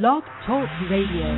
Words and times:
Blog 0.00 0.22
Talk 0.46 0.70
Radio. 0.90 1.28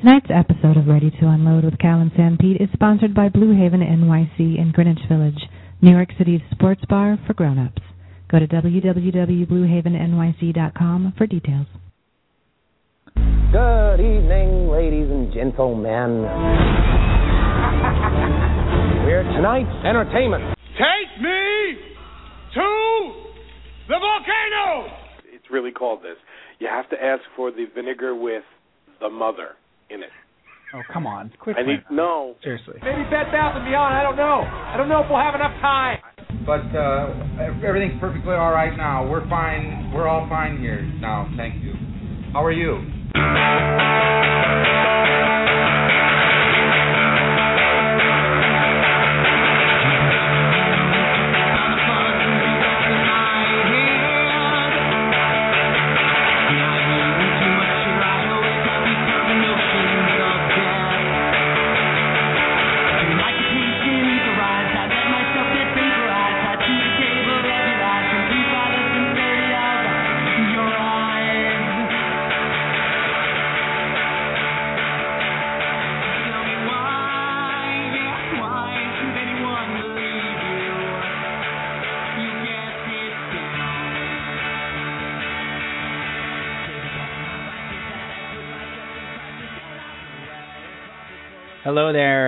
Tonight's 0.00 0.30
episode 0.30 0.78
of 0.78 0.86
Ready 0.86 1.10
to 1.10 1.28
Unload 1.28 1.64
with 1.64 1.78
Cal 1.78 2.00
and 2.00 2.10
Sanpete 2.12 2.58
is 2.58 2.70
sponsored 2.72 3.14
by 3.14 3.28
Blue 3.28 3.54
Haven 3.54 3.80
NYC 3.80 4.56
in 4.58 4.72
Greenwich 4.72 5.06
Village, 5.06 5.38
New 5.82 5.90
York 5.90 6.08
City's 6.16 6.40
sports 6.52 6.80
bar 6.88 7.18
for 7.26 7.34
grown-ups. 7.34 7.82
Go 8.30 8.38
to 8.38 8.46
www.bluehavennyc.com 8.46 11.12
for 11.18 11.26
details. 11.26 11.66
Good 13.14 14.00
evening, 14.00 14.70
ladies 14.70 15.10
and 15.10 15.30
gentlemen. 15.34 16.22
We're 19.04 19.24
tonight's 19.36 19.84
entertainment. 19.84 20.56
Take 20.78 21.22
me 21.22 21.76
to 22.54 23.12
the 23.86 23.98
volcano! 24.00 24.88
It's 25.30 25.50
really 25.50 25.70
called 25.70 26.02
this. 26.02 26.16
You 26.58 26.68
have 26.68 26.88
to 26.90 26.96
ask 27.02 27.22
for 27.36 27.50
the 27.50 27.66
vinegar 27.74 28.14
with 28.14 28.44
the 29.00 29.10
mother 29.10 29.50
in 29.90 30.02
it. 30.02 30.10
Oh, 30.74 30.82
come 30.92 31.06
on. 31.06 31.32
Quit 31.38 31.56
I 31.56 31.62
need 31.62 31.84
no. 31.90 32.34
Seriously. 32.42 32.74
Maybe 32.82 33.04
10,000 33.08 33.64
beyond, 33.64 33.94
I 33.94 34.02
don't 34.02 34.16
know. 34.16 34.42
I 34.42 34.76
don't 34.76 34.88
know 34.88 35.02
if 35.02 35.06
we'll 35.08 35.20
have 35.20 35.34
enough 35.34 35.60
time. 35.60 35.98
But 36.44 36.66
uh, 36.76 37.14
everything's 37.64 38.00
perfectly 38.00 38.34
all 38.34 38.50
right 38.50 38.76
now. 38.76 39.08
We're 39.08 39.28
fine. 39.28 39.92
We're 39.94 40.08
all 40.08 40.28
fine 40.28 40.58
here 40.58 40.82
now. 40.82 41.32
Thank 41.36 41.62
you. 41.62 41.74
How 42.32 42.44
are 42.44 42.52
you? 42.52 42.82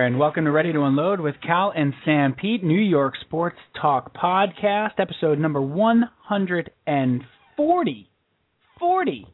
And 0.07 0.17
welcome 0.17 0.45
to 0.45 0.51
Ready 0.51 0.71
to 0.71 0.83
Unload 0.83 1.19
with 1.19 1.35
Cal 1.45 1.73
and 1.75 1.93
Sanpete, 2.05 2.63
New 2.63 2.79
York 2.79 3.15
Sports 3.19 3.57
Talk 3.81 4.15
Podcast, 4.15 4.91
episode 4.99 5.37
number 5.37 5.61
140. 5.61 8.09
40. 8.79 9.27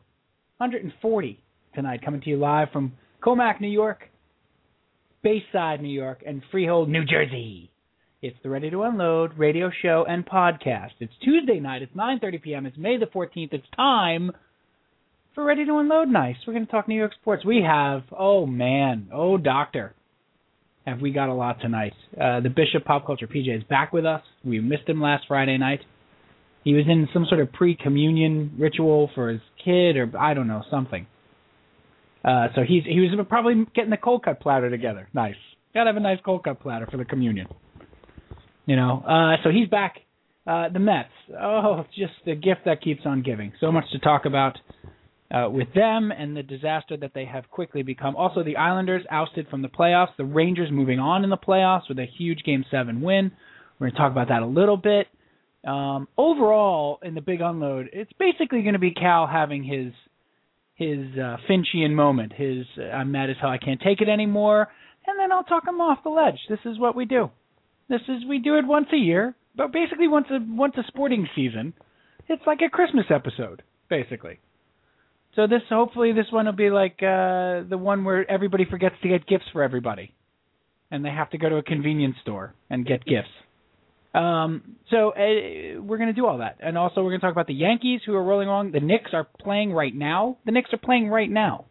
140 0.57 1.39
tonight, 1.75 2.01
coming 2.03 2.21
to 2.21 2.29
you 2.31 2.37
live 2.37 2.69
from 2.73 2.93
Commack, 3.23 3.61
New 3.61 3.67
York, 3.67 4.09
Bayside, 5.21 5.79
New 5.79 5.93
York, 5.93 6.23
and 6.25 6.41
Freehold, 6.49 6.89
New 6.89 7.05
Jersey. 7.05 7.69
It's 8.23 8.37
the 8.41 8.49
Ready 8.49 8.71
to 8.71 8.81
Unload 8.81 9.37
radio 9.37 9.69
show 9.83 10.05
and 10.09 10.25
podcast. 10.25 10.93
It's 10.99 11.13
Tuesday 11.23 11.59
night. 11.59 11.83
It's 11.83 11.95
9:30 11.95 12.41
p.m. 12.41 12.65
It's 12.65 12.79
May 12.79 12.97
the 12.97 13.05
14th. 13.05 13.53
It's 13.53 13.69
time 13.75 14.31
for 15.35 15.43
Ready 15.43 15.65
to 15.65 15.77
Unload 15.77 16.07
Nice. 16.07 16.37
We're 16.47 16.53
going 16.53 16.65
to 16.65 16.71
talk 16.71 16.87
New 16.87 16.97
York 16.97 17.13
sports. 17.21 17.45
We 17.45 17.61
have, 17.61 18.05
oh 18.17 18.47
man, 18.47 19.09
oh 19.13 19.37
doctor, 19.37 19.93
have 20.85 20.99
we 21.01 21.11
got 21.11 21.29
a 21.29 21.33
lot 21.33 21.61
tonight. 21.61 21.93
Uh, 22.19 22.39
the 22.41 22.49
Bishop 22.49 22.85
Pop 22.85 23.05
Culture 23.05 23.27
PJ 23.27 23.57
is 23.57 23.63
back 23.63 23.93
with 23.93 24.05
us. 24.05 24.21
We 24.43 24.59
missed 24.59 24.87
him 24.87 25.01
last 25.01 25.25
Friday 25.27 25.57
night. 25.57 25.79
He 26.63 26.73
was 26.73 26.85
in 26.87 27.07
some 27.13 27.25
sort 27.27 27.41
of 27.41 27.51
pre-communion 27.51 28.55
ritual 28.57 29.09
for 29.15 29.29
his 29.29 29.41
kid, 29.63 29.97
or 29.97 30.11
I 30.17 30.33
don't 30.33 30.47
know 30.47 30.63
something. 30.69 31.07
Uh, 32.23 32.47
so 32.55 32.61
he's 32.61 32.83
he 32.85 33.01
was 33.01 33.09
probably 33.27 33.65
getting 33.75 33.89
the 33.89 33.97
cold 33.97 34.23
cut 34.23 34.39
platter 34.39 34.69
together. 34.69 35.09
Nice. 35.13 35.35
Got 35.73 35.85
to 35.85 35.89
have 35.89 35.97
a 35.97 35.99
nice 35.99 36.19
cold 36.23 36.43
cut 36.43 36.61
platter 36.61 36.87
for 36.89 36.97
the 36.97 37.05
communion. 37.05 37.47
You 38.65 38.77
know. 38.77 39.03
Uh, 39.05 39.43
so 39.43 39.49
he's 39.49 39.67
back. 39.67 39.95
Uh, 40.47 40.69
the 40.69 40.79
Mets. 40.79 41.09
Oh, 41.39 41.85
just 41.97 42.13
the 42.25 42.35
gift 42.35 42.61
that 42.65 42.81
keeps 42.81 43.01
on 43.05 43.23
giving. 43.23 43.53
So 43.59 43.71
much 43.71 43.85
to 43.91 43.99
talk 43.99 44.25
about 44.25 44.57
uh, 45.31 45.49
with 45.49 45.73
them 45.73 46.11
and 46.11 46.35
the 46.35 46.43
disaster 46.43 46.97
that 46.97 47.11
they 47.13 47.25
have 47.25 47.49
quickly 47.49 47.81
become. 47.81 48.15
Also, 48.15 48.43
the 48.43 48.57
Islanders 48.57 49.03
ousted 49.09 49.47
from 49.49 49.61
the 49.61 49.67
playoffs. 49.67 50.15
The 50.17 50.25
Rangers 50.25 50.69
moving 50.71 50.99
on 50.99 51.23
in 51.23 51.29
the 51.29 51.37
playoffs 51.37 51.89
with 51.89 51.99
a 51.99 52.05
huge 52.05 52.43
Game 52.43 52.65
Seven 52.69 53.01
win. 53.01 53.31
We're 53.79 53.87
going 53.87 53.93
to 53.93 53.97
talk 53.97 54.11
about 54.11 54.27
that 54.29 54.43
a 54.43 54.47
little 54.47 54.77
bit. 54.77 55.07
Um, 55.65 56.07
overall, 56.17 56.99
in 57.03 57.15
the 57.15 57.21
big 57.21 57.41
unload, 57.41 57.89
it's 57.93 58.11
basically 58.19 58.61
going 58.61 58.73
to 58.73 58.79
be 58.79 58.91
Cal 58.91 59.27
having 59.27 59.63
his 59.63 59.93
his 60.75 61.17
uh, 61.17 61.37
Finchian 61.49 61.91
moment. 61.91 62.33
His 62.33 62.65
uh, 62.77 62.83
I'm 62.83 63.11
mad 63.11 63.29
as 63.29 63.37
hell, 63.39 63.49
I 63.49 63.57
can't 63.57 63.81
take 63.81 64.01
it 64.01 64.09
anymore, 64.09 64.67
and 65.07 65.19
then 65.19 65.31
I'll 65.31 65.43
talk 65.43 65.67
him 65.67 65.79
off 65.79 66.03
the 66.03 66.09
ledge. 66.09 66.39
This 66.49 66.59
is 66.65 66.77
what 66.79 66.95
we 66.95 67.05
do. 67.05 67.31
This 67.87 68.01
is 68.07 68.25
we 68.27 68.39
do 68.39 68.57
it 68.57 68.67
once 68.67 68.87
a 68.93 68.97
year, 68.97 69.35
but 69.55 69.71
basically 69.71 70.07
once 70.07 70.27
a 70.31 70.39
once 70.49 70.75
a 70.77 70.83
sporting 70.87 71.27
season. 71.35 71.73
It's 72.27 72.43
like 72.45 72.59
a 72.65 72.69
Christmas 72.69 73.05
episode, 73.09 73.63
basically. 73.89 74.39
So 75.35 75.47
this 75.47 75.61
hopefully 75.69 76.11
this 76.13 76.27
one 76.31 76.45
will 76.45 76.53
be 76.53 76.69
like 76.69 77.01
uh 77.01 77.63
the 77.67 77.77
one 77.77 78.03
where 78.03 78.29
everybody 78.29 78.65
forgets 78.65 78.95
to 79.01 79.09
get 79.09 79.25
gifts 79.25 79.45
for 79.51 79.63
everybody. 79.63 80.13
And 80.91 81.03
they 81.03 81.09
have 81.09 81.31
to 81.31 81.37
go 81.39 81.49
to 81.49 81.55
a 81.55 81.63
convenience 81.63 82.15
store 82.21 82.53
and 82.69 82.85
get 82.85 83.03
gifts. 83.03 83.29
Um 84.13 84.75
so 84.91 85.09
uh, 85.09 85.81
we're 85.81 85.97
going 85.97 86.09
to 86.09 86.13
do 86.13 86.27
all 86.27 86.37
that. 86.37 86.57
And 86.59 86.77
also 86.77 87.01
we're 87.01 87.09
going 87.09 87.21
to 87.21 87.25
talk 87.25 87.31
about 87.31 87.47
the 87.47 87.55
Yankees 87.55 88.01
who 88.05 88.13
are 88.13 88.23
rolling 88.23 88.47
along. 88.47 88.73
The 88.73 88.79
Knicks 88.79 89.11
are 89.13 89.27
playing 89.39 89.73
right 89.73 89.93
now. 89.93 90.37
The 90.45 90.51
Knicks 90.51 90.71
are 90.71 90.77
playing 90.77 91.07
right 91.09 91.29
now. 91.29 91.65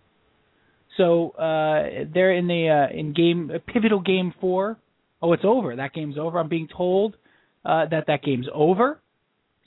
So 0.97 1.31
uh 1.31 2.05
they're 2.13 2.35
in 2.35 2.49
the 2.49 2.89
uh 2.91 2.99
in 2.99 3.13
game 3.13 3.51
uh, 3.55 3.59
pivotal 3.73 4.01
game 4.01 4.35
4. 4.41 4.77
Oh, 5.23 5.33
it's 5.35 5.45
over. 5.45 5.77
That 5.77 5.95
game's 5.95 6.19
over. 6.19 6.41
I'm 6.41 6.49
being 6.49 6.69
told 6.77 7.17
uh 7.65 7.87
that 7.87 8.09
that 8.09 8.25
game's 8.25 8.49
over. 8.53 8.99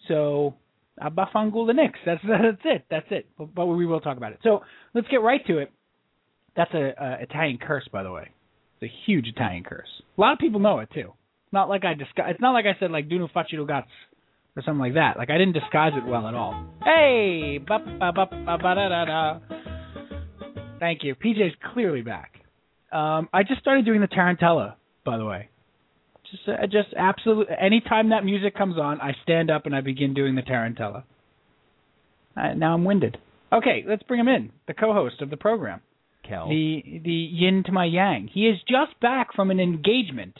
So 0.09 0.55
Abafangul 1.01 1.67
the 1.67 1.73
Knicks. 1.73 1.99
That's 2.05 2.21
that's 2.27 2.61
it. 2.63 2.85
That's 2.89 3.07
it. 3.11 3.27
But, 3.37 3.53
but 3.53 3.65
we 3.65 3.85
will 3.85 4.01
talk 4.01 4.17
about 4.17 4.33
it. 4.33 4.39
So 4.43 4.61
let's 4.93 5.07
get 5.07 5.21
right 5.21 5.45
to 5.47 5.59
it. 5.59 5.71
That's 6.55 6.73
a, 6.73 6.93
a 6.97 7.17
Italian 7.21 7.57
curse, 7.57 7.87
by 7.91 8.03
the 8.03 8.11
way. 8.11 8.29
It's 8.79 8.91
a 8.91 8.95
huge 9.05 9.27
Italian 9.27 9.63
curse. 9.63 9.87
A 10.17 10.21
lot 10.21 10.33
of 10.33 10.39
people 10.39 10.59
know 10.59 10.79
it 10.79 10.89
too. 10.93 11.13
Not 11.51 11.69
like 11.69 11.85
I 11.85 11.93
disguise. 11.93 12.31
It's 12.31 12.41
not 12.41 12.51
like 12.51 12.65
I 12.65 12.79
said 12.79 12.91
like 12.91 13.07
"Duno 13.07 13.29
facci 13.31 13.53
ragazzi" 13.53 13.85
or 14.55 14.63
something 14.63 14.79
like 14.79 14.95
that. 14.95 15.17
Like 15.17 15.29
I 15.29 15.37
didn't 15.37 15.53
disguise 15.53 15.93
it 15.95 16.05
well 16.05 16.27
at 16.27 16.33
all. 16.33 16.65
Hey. 16.83 17.59
Thank 20.79 21.03
you. 21.03 21.15
PJ's 21.15 21.55
clearly 21.73 22.01
back. 22.01 22.31
Um, 22.91 23.29
I 23.33 23.43
just 23.43 23.59
started 23.61 23.85
doing 23.85 24.01
the 24.01 24.07
Tarantella, 24.07 24.75
by 25.05 25.17
the 25.17 25.25
way. 25.25 25.49
Just, 26.31 26.47
uh, 26.47 26.65
just 26.67 26.89
absolute. 26.97 27.47
Anytime 27.59 28.09
that 28.09 28.25
music 28.25 28.55
comes 28.55 28.77
on, 28.77 28.99
I 29.01 29.11
stand 29.23 29.51
up 29.51 29.65
and 29.65 29.75
I 29.75 29.81
begin 29.81 30.13
doing 30.13 30.35
the 30.35 30.41
Tarantella. 30.41 31.03
Uh, 32.35 32.53
now 32.53 32.73
I'm 32.73 32.83
winded. 32.83 33.17
Okay, 33.53 33.83
let's 33.87 34.03
bring 34.03 34.19
him 34.19 34.27
in. 34.27 34.51
The 34.67 34.73
co-host 34.73 35.21
of 35.21 35.29
the 35.29 35.37
program, 35.37 35.81
Kel. 36.27 36.49
the 36.49 37.01
the 37.03 37.11
yin 37.11 37.63
to 37.67 37.71
my 37.71 37.85
yang. 37.85 38.29
He 38.33 38.47
is 38.47 38.57
just 38.67 38.99
back 38.99 39.33
from 39.35 39.51
an 39.51 39.59
engagement 39.59 40.39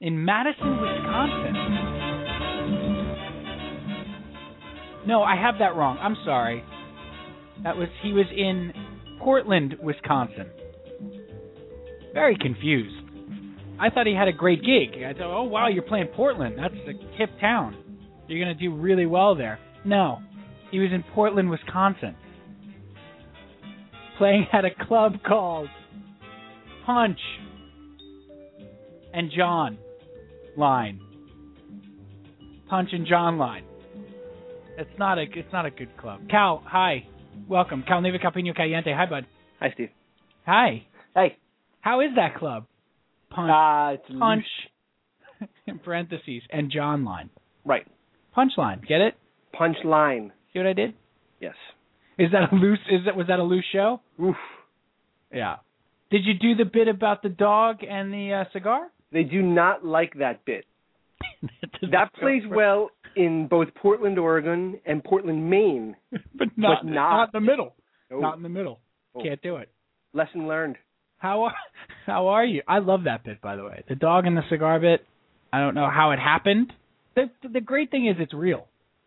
in 0.00 0.24
Madison, 0.24 0.80
Wisconsin. 0.80 1.54
No, 5.06 5.22
I 5.22 5.36
have 5.36 5.58
that 5.60 5.76
wrong. 5.76 5.98
I'm 6.00 6.16
sorry. 6.24 6.62
That 7.62 7.76
was 7.76 7.88
he 8.02 8.12
was 8.12 8.26
in 8.36 8.72
Portland, 9.18 9.76
Wisconsin. 9.82 10.46
Very 12.12 12.36
confused. 12.36 12.99
I 13.80 13.88
thought 13.88 14.06
he 14.06 14.14
had 14.14 14.28
a 14.28 14.32
great 14.32 14.60
gig. 14.60 15.02
I 15.02 15.14
thought, 15.14 15.34
oh 15.34 15.44
wow, 15.44 15.68
you're 15.68 15.82
playing 15.82 16.08
Portland. 16.08 16.56
That's 16.58 16.74
a 16.74 17.16
hip 17.16 17.30
town. 17.40 17.76
You're 18.28 18.38
gonna 18.38 18.54
do 18.54 18.74
really 18.74 19.06
well 19.06 19.34
there. 19.34 19.58
No, 19.84 20.18
he 20.70 20.78
was 20.78 20.90
in 20.92 21.02
Portland, 21.14 21.48
Wisconsin, 21.48 22.14
playing 24.18 24.46
at 24.52 24.66
a 24.66 24.70
club 24.86 25.14
called 25.26 25.68
Punch 26.84 27.18
and 29.14 29.30
John 29.34 29.78
Line. 30.56 31.00
Punch 32.68 32.90
and 32.92 33.06
John 33.06 33.38
Line. 33.38 33.64
It's 34.76 34.90
not 34.98 35.18
a 35.18 35.22
it's 35.22 35.52
not 35.52 35.64
a 35.64 35.70
good 35.70 35.96
club. 35.96 36.20
Cal, 36.28 36.62
hi, 36.66 37.06
welcome. 37.48 37.82
Cal 37.88 38.02
Neva 38.02 38.18
Capino 38.18 38.54
Caliente. 38.54 38.92
Hi, 38.92 39.06
bud. 39.06 39.26
Hi, 39.58 39.70
Steve. 39.72 39.88
Hi. 40.44 40.86
Hey. 41.14 41.38
How 41.80 42.00
is 42.02 42.10
that 42.16 42.36
club? 42.36 42.66
Punch. 43.30 43.50
Uh, 43.50 43.94
it's 43.94 44.18
Punch. 44.18 44.44
in 45.66 45.78
parentheses 45.78 46.42
and 46.50 46.70
John 46.70 47.04
line. 47.04 47.30
Right. 47.64 47.86
Punchline. 48.36 48.86
Get 48.86 49.00
it? 49.00 49.14
Punchline. 49.58 50.30
See 50.52 50.58
what 50.58 50.66
I 50.66 50.72
did? 50.72 50.94
Yes. 51.40 51.54
Is 52.18 52.30
that 52.32 52.52
a 52.52 52.54
loose? 52.54 52.78
Is 52.90 53.00
that 53.06 53.16
was 53.16 53.26
that 53.28 53.38
a 53.38 53.42
loose 53.42 53.64
show? 53.72 54.00
Oof. 54.22 54.36
Yeah. 55.32 55.56
Did 56.10 56.22
you 56.24 56.34
do 56.34 56.54
the 56.62 56.68
bit 56.70 56.88
about 56.88 57.22
the 57.22 57.28
dog 57.28 57.78
and 57.88 58.12
the 58.12 58.42
uh, 58.44 58.52
cigar? 58.52 58.88
They 59.12 59.22
do 59.22 59.42
not 59.42 59.84
like 59.84 60.14
that 60.18 60.44
bit. 60.44 60.64
Does 61.40 61.90
That 61.92 62.12
plays 62.14 62.42
for- 62.48 62.56
well 62.56 62.90
in 63.16 63.46
both 63.48 63.68
Portland, 63.74 64.18
Oregon 64.18 64.78
and 64.84 65.02
Portland, 65.02 65.48
Maine. 65.48 65.96
but 66.10 66.48
not, 66.56 66.84
but 66.84 66.90
not- 66.90 67.22
in 67.24 67.30
the 67.32 67.40
middle. 67.40 67.74
No. 68.10 68.20
Not 68.20 68.36
in 68.36 68.42
the 68.42 68.48
middle. 68.48 68.80
Oh. 69.14 69.22
Can't 69.22 69.40
do 69.40 69.56
it. 69.56 69.70
Lesson 70.12 70.46
learned. 70.48 70.76
How 71.20 71.44
are 71.44 71.54
how 72.06 72.26
are 72.28 72.44
you? 72.44 72.62
I 72.66 72.78
love 72.80 73.04
that 73.04 73.24
bit 73.24 73.40
by 73.40 73.54
the 73.56 73.64
way. 73.64 73.84
The 73.88 73.94
dog 73.94 74.26
and 74.26 74.36
the 74.36 74.42
cigar 74.50 74.80
bit. 74.80 75.06
I 75.52 75.60
don't 75.60 75.74
know 75.74 75.88
how 75.88 76.10
it 76.10 76.18
happened. 76.18 76.72
The 77.14 77.30
the 77.50 77.60
great 77.60 77.90
thing 77.90 78.06
is 78.06 78.16
it's 78.18 78.34
real. 78.34 78.66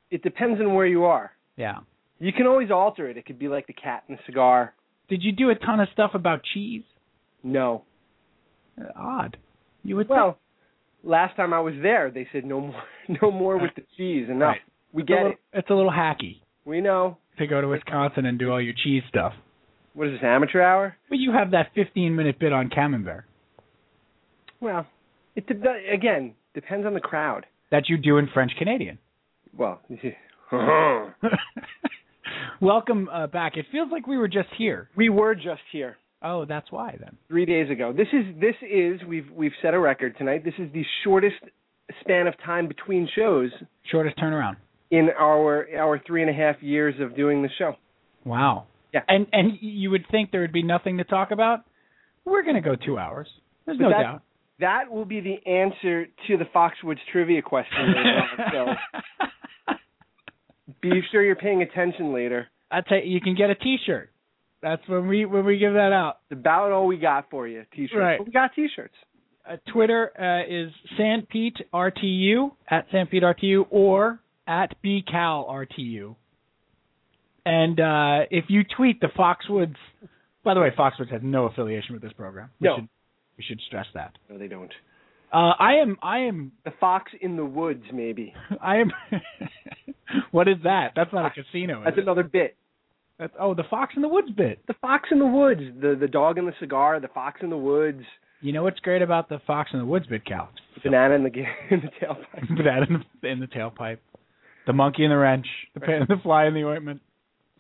It 0.10 0.24
depends 0.24 0.62
on 0.62 0.74
where 0.74 0.86
you 0.86 1.04
are. 1.06 1.32
Yeah. 1.58 1.80
You 2.20 2.32
can 2.32 2.48
always 2.48 2.72
alter 2.72 3.10
it. 3.10 3.18
It 3.18 3.26
could 3.26 3.40
be 3.40 3.48
like 3.50 3.68
the 3.68 3.74
cat 3.74 4.04
and 4.08 4.18
the 4.18 4.22
cigar. 4.26 4.74
Did 5.10 5.24
you 5.24 5.32
do 5.34 5.50
a 5.50 5.56
ton 5.56 5.80
of 5.80 5.90
stuff 5.92 6.12
about 6.14 6.42
cheese? 6.54 6.84
No. 7.44 7.84
Odd. 8.96 9.38
You 9.84 9.98
would 9.98 10.08
Well, 10.10 10.38
last 11.04 11.36
time 11.36 11.54
I 11.54 11.60
was 11.60 11.74
there, 11.82 12.10
they 12.12 12.28
said 12.32 12.46
no 12.46 12.62
more, 12.62 12.84
no 13.22 13.32
more 13.32 13.58
with 13.58 13.72
the 13.76 13.84
cheese. 13.98 14.28
Enough. 14.30 14.40
Right. 14.42 14.62
We 14.94 15.02
think, 15.04 15.10
it's 15.10 15.10
a 15.10 15.14
get 15.14 15.16
little, 15.18 15.32
it. 15.32 15.38
It's 15.60 15.70
a 15.70 15.74
little 15.74 15.92
hacky 15.92 16.42
We 16.66 16.80
know. 16.82 17.18
to 17.40 17.48
go 17.48 17.60
to 17.60 17.68
Wisconsin 17.68 18.26
and 18.26 18.38
do 18.40 18.52
all 18.52 18.62
your 18.62 18.74
cheese 18.84 19.04
stuff. 19.10 19.34
What 19.94 20.08
is 20.08 20.14
this 20.14 20.24
amateur 20.24 20.62
hour? 20.62 20.96
But 21.10 21.20
you 21.20 21.32
have 21.32 21.52
that 21.52 21.68
15 21.76 22.16
minute 22.16 22.40
bit 22.40 22.52
on 22.54 22.70
Camembert 22.70 23.24
Well, 24.60 24.86
it 25.36 25.46
de- 25.48 25.94
again 25.94 26.34
depends 26.54 26.86
on 26.86 26.94
the 26.94 27.00
crowd. 27.00 27.46
that 27.72 27.90
you 27.90 27.98
do 27.98 28.18
in 28.18 28.28
French 28.34 28.52
Canadian. 28.58 28.98
Well, 29.56 29.82
Welcome 32.62 33.10
uh, 33.12 33.28
back. 33.28 33.58
It 33.58 33.66
feels 33.72 33.90
like 33.92 34.08
we 34.08 34.18
were 34.18 34.28
just 34.28 34.50
here. 34.58 34.90
we 34.96 35.10
were 35.10 35.36
just 35.36 35.62
here 35.72 35.98
Oh, 36.26 36.46
that's 36.46 36.72
why 36.72 36.96
then. 37.00 37.18
three 37.28 37.46
days 37.46 37.70
ago. 37.70 37.92
This 37.92 38.08
is 38.14 38.24
this 38.40 38.56
is 38.62 39.02
we've 39.08 39.28
we've 39.36 39.52
set 39.62 39.74
a 39.74 39.80
record 39.80 40.16
tonight. 40.18 40.46
This 40.46 40.54
is 40.58 40.72
the 40.74 40.84
shortest 41.04 41.36
span 42.00 42.28
of 42.28 42.34
time 42.46 42.68
between 42.68 43.10
shows 43.14 43.52
Shortest 43.92 44.18
turnaround. 44.18 44.56
in 44.92 45.10
our 45.20 45.68
our 45.78 46.00
three 46.08 46.22
and 46.22 46.30
a 46.30 46.34
half 46.34 46.56
years 46.64 46.96
of 47.02 47.16
doing 47.18 47.42
the 47.44 47.50
show. 47.60 47.74
Wow. 48.24 48.68
Yeah. 48.94 49.02
And 49.08 49.28
and 49.32 49.58
you 49.62 49.90
would 49.92 50.06
think 50.12 50.32
there 50.32 50.42
would 50.42 50.54
be 50.54 50.64
nothing 50.64 50.98
to 51.00 51.04
talk 51.04 51.32
about. 51.32 51.62
We're 52.26 52.44
going 52.44 52.56
to 52.56 52.62
go 52.62 52.76
two 52.76 52.98
hours. 52.98 53.28
There's 53.66 53.78
But 53.78 53.84
no 53.84 53.90
that- 53.90 54.02
doubt. 54.02 54.22
That 54.60 54.92
will 54.92 55.04
be 55.06 55.20
the 55.20 55.46
answer 55.52 56.06
to 56.28 56.38
the 56.38 56.46
Foxwoods 56.56 57.00
trivia 57.12 57.42
question. 57.42 57.88
later 57.88 58.22
on, 58.54 58.76
so 59.68 59.74
be 60.82 61.02
sure 61.12 61.24
you're 61.24 61.36
paying 61.36 61.64
attention 61.64 62.14
later. 62.14 62.48
I 62.72 62.82
tell 62.82 63.00
you, 63.00 63.12
you 63.16 63.20
can 63.20 63.36
get 63.36 63.50
a 63.50 63.56
T-shirt. 63.56 64.12
That's 64.62 64.82
when 64.88 65.08
we 65.08 65.26
when 65.26 65.44
we 65.44 65.58
give 65.58 65.74
that 65.74 65.92
out. 65.92 66.20
It's 66.30 66.40
about 66.40 66.72
all 66.72 66.88
we 66.88 66.98
got 66.98 67.30
for 67.30 67.48
you. 67.48 67.64
T-shirts. 67.76 68.00
Right. 68.00 68.18
But 68.20 68.28
we 68.28 68.32
got 68.32 68.52
T-shirts. 68.56 68.94
Uh, 69.50 69.58
Twitter 69.74 70.12
uh, 70.18 70.44
is 70.50 70.72
sanpetertu 70.98 72.52
at 72.70 72.90
sanpetertu 72.92 73.66
or 73.70 74.20
at 74.48 74.74
bcalrtu. 74.86 76.16
And 77.46 77.80
uh, 77.80 78.20
if 78.32 78.46
you 78.48 78.64
tweet 78.64 79.02
the 79.02 79.08
Foxwoods, 79.08 79.76
by 80.44 80.54
the 80.54 80.60
way, 80.62 80.70
Foxwoods 80.78 81.12
has 81.12 81.22
no 81.24 81.46
affiliation 81.46 81.94
with 81.94 82.02
this 82.02 82.14
program. 82.14 82.50
We 82.60 82.68
No. 82.68 82.76
should 82.78 82.88
we 83.38 83.44
should 83.44 83.60
stress 83.68 83.88
that. 83.96 84.12
No, 84.30 84.38
they 84.38 84.48
don't. 84.48 84.72
Uh, 85.34 85.54
I 85.60 85.76
am 85.82 85.98
I 86.02 86.20
am 86.20 86.52
The 86.64 86.72
Fox 86.80 87.12
in 87.20 87.36
the 87.38 87.46
Woods, 87.46 87.84
maybe. 87.92 88.34
I 88.62 88.78
am. 88.78 88.92
what 90.32 90.48
is 90.48 90.58
that? 90.64 90.92
That's 90.96 91.12
not 91.14 91.26
a 91.26 91.30
casino. 91.32 91.82
That's 91.84 91.98
it? 91.98 92.02
another 92.02 92.24
bit. 92.24 92.56
That's, 93.20 93.34
oh, 93.40 93.54
the 93.54 93.64
Fox 93.70 93.94
in 93.96 94.02
the 94.02 94.08
Woods 94.08 94.30
bit. 94.36 94.60
The 94.68 94.74
Fox 94.82 95.10
in 95.12 95.20
the 95.20 95.26
Woods, 95.26 95.62
the 95.82 95.96
the 96.00 96.08
dog 96.08 96.38
and 96.38 96.48
the 96.48 96.54
cigar, 96.60 97.00
the 97.00 97.08
Fox 97.08 97.40
in 97.44 97.50
the 97.50 97.58
Woods, 97.58 98.04
You 98.42 98.54
know 98.54 98.64
what's 98.64 98.80
great 98.80 99.02
about 99.02 99.30
the 99.30 99.40
Fox 99.46 99.72
in 99.74 99.80
the 99.80 99.86
Woods 99.86 100.08
bit, 100.08 100.26
Cal? 100.26 100.50
banana 100.84 101.16
in 101.16 101.24
the 101.24 101.30
in 101.72 101.82
the 101.82 102.06
tailpipe. 102.06 102.64
that 102.64 102.88
in 102.90 103.04
the, 103.22 103.28
in 103.28 103.40
the 103.40 103.48
tailpipe, 103.48 104.00
the 104.68 104.74
monkey 104.74 105.04
in 105.04 105.10
the 105.12 105.18
wrench, 105.18 105.48
the 105.74 105.80
pa- 105.80 106.06
the 106.08 106.16
fly 106.22 106.46
in 106.46 106.54
the 106.54 106.64
ointment. 106.64 107.02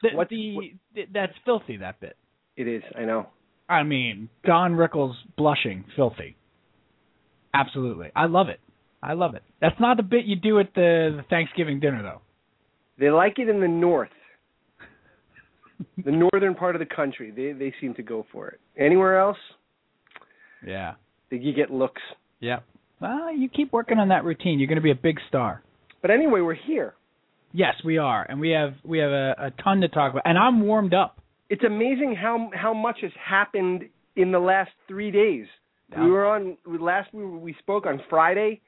The, 0.03 0.09
What's- 0.15 0.29
the, 0.29 0.55
what- 0.55 1.07
that's 1.11 1.33
filthy. 1.45 1.77
That 1.77 1.99
bit. 1.99 2.15
It 2.55 2.67
is. 2.67 2.83
I 2.95 3.05
know. 3.05 3.27
I 3.67 3.81
mean, 3.83 4.29
Don 4.45 4.73
Rickles 4.73 5.15
blushing, 5.37 5.85
filthy. 5.95 6.35
Absolutely, 7.55 8.09
I 8.15 8.25
love 8.25 8.49
it. 8.49 8.59
I 9.01 9.13
love 9.13 9.35
it. 9.35 9.43
That's 9.61 9.79
not 9.79 9.97
the 9.97 10.03
bit 10.03 10.25
you 10.25 10.35
do 10.35 10.59
at 10.59 10.73
the, 10.75 11.13
the 11.17 11.23
Thanksgiving 11.29 11.79
dinner, 11.79 12.01
though. 12.03 12.21
They 12.99 13.09
like 13.09 13.37
it 13.39 13.49
in 13.49 13.59
the 13.59 13.67
north. 13.67 14.09
the 16.03 16.11
northern 16.11 16.55
part 16.55 16.75
of 16.75 16.79
the 16.79 16.85
country. 16.95 17.31
They 17.31 17.51
they 17.53 17.73
seem 17.81 17.93
to 17.95 18.03
go 18.03 18.25
for 18.31 18.49
it. 18.49 18.59
Anywhere 18.77 19.19
else, 19.19 19.37
Yeah. 20.65 20.93
you 21.29 21.53
get 21.53 21.71
looks. 21.71 22.01
Yep. 22.39 22.63
Well, 22.99 23.35
you 23.35 23.49
keep 23.49 23.71
working 23.73 23.97
on 23.99 24.09
that 24.09 24.23
routine. 24.23 24.59
You're 24.59 24.67
going 24.67 24.77
to 24.77 24.81
be 24.81 24.91
a 24.91 24.95
big 24.95 25.17
star. 25.27 25.61
But 26.01 26.11
anyway, 26.11 26.41
we're 26.41 26.53
here. 26.53 26.93
Yes, 27.53 27.75
we 27.85 27.99
are, 27.99 28.25
and 28.27 28.39
we 28.39 28.49
have 28.49 28.73
we 28.83 28.97
have 28.97 29.11
a, 29.11 29.35
a 29.37 29.51
ton 29.63 29.81
to 29.81 29.87
talk 29.87 30.11
about. 30.11 30.23
And 30.25 30.37
I'm 30.37 30.61
warmed 30.61 30.93
up. 30.93 31.21
It's 31.49 31.63
amazing 31.63 32.15
how 32.19 32.49
how 32.53 32.73
much 32.73 32.97
has 33.01 33.11
happened 33.23 33.83
in 34.15 34.31
the 34.31 34.39
last 34.39 34.71
three 34.87 35.11
days. 35.11 35.45
Yeah. 35.91 36.03
We 36.03 36.11
were 36.11 36.25
on 36.25 36.57
last 36.65 37.13
we 37.13 37.25
we 37.25 37.55
spoke 37.59 37.85
on 37.85 38.01
Friday. 38.09 38.61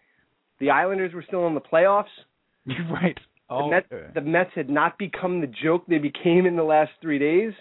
The 0.59 0.69
Islanders 0.69 1.13
were 1.13 1.23
still 1.27 1.47
in 1.47 1.55
the 1.55 1.61
playoffs. 1.61 2.05
Right. 2.89 3.15
The, 3.15 3.53
Oh, 3.53 3.69
Mets, 3.69 3.87
the 4.15 4.21
Mets 4.21 4.49
had 4.55 4.71
not 4.71 4.97
become 4.97 5.39
the 5.39 5.45
joke 5.45 5.85
they 5.87 5.99
became 5.99 6.47
in 6.47 6.55
the 6.55 6.63
last 6.63 6.89
three 6.99 7.19
days, 7.19 7.53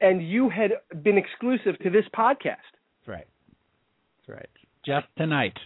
and 0.00 0.28
you 0.28 0.50
had 0.50 0.72
been 1.04 1.16
exclusive 1.16 1.78
to 1.84 1.90
this 1.90 2.04
podcast. 2.12 2.56
That's 2.66 3.06
right. 3.06 3.26
That's 4.26 4.38
right. 4.38 4.50
Just 4.84 5.06
tonight. 5.16 5.56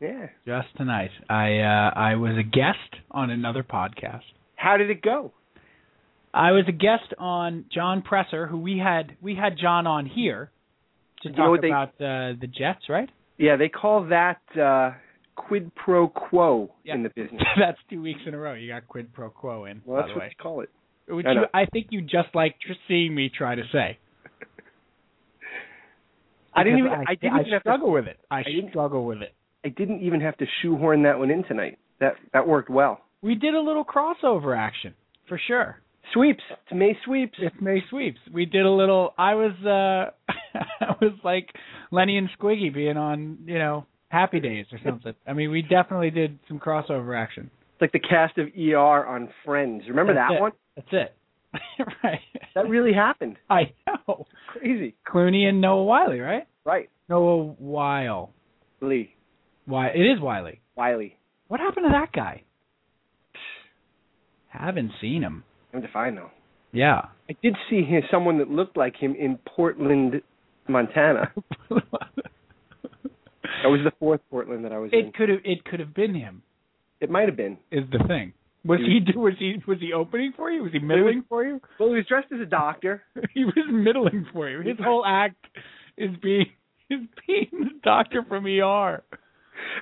Yeah. 0.00 0.26
Just 0.44 0.68
tonight. 0.76 1.10
I 1.28 1.58
uh, 1.60 1.90
I 1.98 2.16
was 2.16 2.36
a 2.38 2.42
guest 2.42 3.02
on 3.10 3.30
another 3.30 3.62
podcast. 3.62 4.22
How 4.56 4.76
did 4.76 4.90
it 4.90 5.02
go? 5.02 5.32
I 6.34 6.52
was 6.52 6.64
a 6.68 6.72
guest 6.72 7.14
on 7.18 7.64
John 7.72 8.02
Presser, 8.02 8.46
who 8.46 8.58
we 8.58 8.78
had 8.78 9.16
we 9.22 9.34
had 9.34 9.56
John 9.60 9.86
on 9.86 10.06
here 10.06 10.50
to 11.22 11.30
You 11.30 11.34
talk 11.34 11.60
they- 11.62 11.68
about 11.68 11.88
uh, 11.94 12.36
the 12.40 12.46
Jets, 12.46 12.88
right? 12.88 13.08
Yeah, 13.38 13.56
they 13.56 13.68
call 13.68 14.06
that 14.08 14.40
uh, 14.58 14.92
quid 15.34 15.74
pro 15.74 16.08
quo 16.08 16.72
Yeah. 16.84 16.94
in 16.94 17.02
the 17.02 17.08
business. 17.16 17.42
That's 17.58 17.78
two 17.90 18.02
weeks 18.02 18.20
in 18.26 18.34
a 18.34 18.38
row. 18.38 18.54
You 18.54 18.68
got 18.68 18.86
quid 18.88 19.12
pro 19.14 19.30
quo 19.30 19.64
in. 19.66 19.82
Well, 19.84 20.00
by 20.00 20.06
that's 20.06 20.14
what 20.14 20.20
way, 20.24 20.28
you 20.30 20.42
call 20.42 20.60
it. 20.60 20.70
which 21.08 21.26
I 21.26 21.32
you. 21.32 21.40
I 21.54 21.64
think 21.66 21.86
you 21.90 22.02
just 22.02 22.28
like 22.34 22.56
tr- 22.60 22.72
seeing 22.88 23.14
me 23.14 23.30
try 23.34 23.54
to 23.54 23.62
say. 23.72 23.98
I 26.54 26.64
didn't 26.64 26.78
even. 26.80 26.92
I, 26.92 27.14
didn't 27.14 27.32
I 27.34 27.40
even 27.40 27.52
have 27.52 27.62
to- 27.62 27.68
struggle 27.68 27.92
with 27.92 28.06
it. 28.06 28.18
I, 28.30 28.42
didn't- 28.42 28.70
struggle 28.70 29.04
with 29.06 29.22
it. 29.22 29.34
I 29.66 29.70
didn't 29.70 30.00
even 30.02 30.20
have 30.20 30.36
to 30.36 30.46
shoehorn 30.62 31.02
that 31.02 31.18
one 31.18 31.28
in 31.28 31.42
tonight. 31.42 31.78
That 31.98 32.14
that 32.32 32.46
worked 32.46 32.70
well. 32.70 33.00
We 33.20 33.34
did 33.34 33.54
a 33.54 33.60
little 33.60 33.84
crossover 33.84 34.56
action 34.56 34.94
for 35.28 35.40
sure. 35.44 35.78
Sweeps. 36.14 36.42
It's 36.52 36.72
May 36.72 36.96
sweeps. 37.04 37.36
It's 37.40 37.56
May 37.60 37.82
sweeps. 37.90 38.20
We 38.32 38.44
did 38.44 38.64
a 38.64 38.70
little. 38.70 39.12
I 39.18 39.34
was 39.34 39.52
uh 39.64 40.32
I 40.84 40.94
was 41.00 41.14
like 41.24 41.48
Lenny 41.90 42.16
and 42.16 42.28
Squiggy 42.38 42.72
being 42.72 42.96
on 42.96 43.38
you 43.44 43.58
know 43.58 43.86
Happy 44.08 44.38
Days 44.38 44.66
or 44.70 44.78
something. 44.84 45.14
I 45.26 45.32
mean, 45.32 45.50
we 45.50 45.62
definitely 45.62 46.10
did 46.10 46.38
some 46.46 46.60
crossover 46.60 47.20
action. 47.20 47.50
It's 47.72 47.80
like 47.80 47.92
the 47.92 47.98
cast 47.98 48.38
of 48.38 48.46
ER 48.56 49.04
on 49.04 49.30
Friends. 49.44 49.82
Remember 49.88 50.14
That's 50.14 50.30
that 50.30 50.36
it. 50.36 50.40
one? 50.40 50.52
That's 50.76 50.88
it. 50.92 51.14
right. 52.04 52.20
That 52.54 52.68
really 52.68 52.92
happened. 52.92 53.36
I 53.50 53.72
know. 53.84 54.26
Crazy. 54.46 54.94
Clooney 55.12 55.48
and 55.48 55.60
Noah 55.60 55.82
Wiley, 55.82 56.20
right? 56.20 56.46
Right. 56.64 56.88
Noah 57.08 57.56
Weil. 57.58 58.32
Lee. 58.80 59.15
Why? 59.66 59.88
It 59.88 60.00
is 60.00 60.20
Wiley. 60.20 60.60
Wiley. 60.76 61.16
What 61.48 61.60
happened 61.60 61.86
to 61.86 61.92
that 61.92 62.12
guy? 62.12 62.42
Haven't 64.48 64.92
seen 65.00 65.22
him. 65.22 65.44
I'm 65.74 65.80
defined 65.82 66.16
though. 66.16 66.30
Yeah. 66.72 67.02
I 67.28 67.36
did 67.42 67.54
see 67.68 67.82
him, 67.82 68.02
someone 68.10 68.38
that 68.38 68.50
looked 68.50 68.76
like 68.76 68.96
him 68.96 69.14
in 69.18 69.38
Portland, 69.54 70.22
Montana. 70.68 71.32
That 73.62 73.70
was 73.70 73.80
the 73.84 73.92
fourth 73.98 74.20
Portland 74.30 74.64
that 74.64 74.72
I 74.72 74.78
was 74.78 74.90
in. 74.92 74.98
it 75.06 75.14
could 75.14 75.28
have. 75.28 75.38
It 75.44 75.64
could 75.64 75.80
have 75.80 75.94
been 75.94 76.14
him. 76.14 76.42
It 77.00 77.10
might 77.10 77.26
have 77.26 77.36
been. 77.36 77.56
Is 77.72 77.84
the 77.90 77.98
thing. 78.06 78.32
Was 78.64 78.80
He 78.80 79.00
he? 79.04 79.18
Was 79.18 79.32
he? 79.38 79.54
Was 79.66 79.78
he 79.80 79.92
opening 79.92 80.32
for 80.36 80.50
you? 80.50 80.62
Was 80.62 80.72
he 80.72 80.78
middling 80.78 81.24
for 81.28 81.44
you? 81.44 81.60
Well, 81.80 81.88
he 81.90 81.96
was 81.96 82.06
dressed 82.06 82.28
as 82.32 82.40
a 82.40 82.46
doctor. 82.46 83.02
he 83.34 83.44
was 83.44 83.66
middling 83.70 84.26
for 84.32 84.48
you. 84.48 84.60
His 84.60 84.76
whole 84.80 85.04
act 85.06 85.36
is 85.96 86.10
being 86.22 86.46
is 86.90 87.00
being 87.26 87.48
the 87.52 87.80
doctor 87.82 88.22
from 88.28 88.46
ER. 88.46 89.02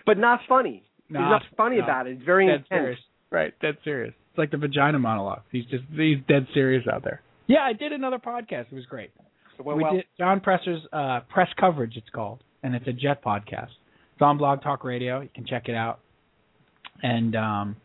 But 0.07 0.19
not 0.19 0.41
funny. 0.49 0.83
Not- 1.09 1.21
He's 1.21 1.31
not 1.31 1.43
funny 1.57 1.77
no. 1.79 1.85
about 1.85 2.07
it. 2.07 2.15
It's 2.17 2.25
very 2.25 2.47
Dead 2.47 2.55
intense. 2.55 2.69
serious. 2.71 2.99
Right, 3.31 3.53
dead 3.61 3.77
serious. 3.85 4.15
It's 4.31 4.39
like 4.39 4.51
the 4.51 4.57
vagina 4.57 4.99
monologue. 4.99 5.43
He's 5.51 5.65
just 5.67 5.85
he's 5.93 6.19
dead 6.29 6.47
serious 6.55 6.85
out 6.93 7.03
there. 7.05 7.21
Yeah, 7.47 7.61
I 7.61 7.73
did 7.73 7.93
another 7.93 8.19
podcast. 8.19 8.67
It 8.71 8.75
was 8.75 8.87
great. 8.87 9.11
Well, 9.63 9.77
we 9.77 9.83
well, 9.83 9.95
did 9.95 10.05
John 10.19 10.41
Presser's 10.41 10.81
uh, 10.93 11.21
press 11.29 11.49
coverage. 11.59 11.97
It's 11.97 12.09
called, 12.15 12.43
and 12.63 12.75
it's 12.75 12.87
a 12.89 12.93
Jet 12.93 13.23
podcast. 13.25 13.71
It's 14.13 14.23
on 14.23 14.39
Blog 14.39 14.63
Talk 14.63 14.83
Radio. 14.85 15.21
You 15.21 15.29
can 15.35 15.47
check 15.47 15.65
it 15.69 15.75
out. 15.75 16.01
And 17.03 17.35
um, 17.37 17.77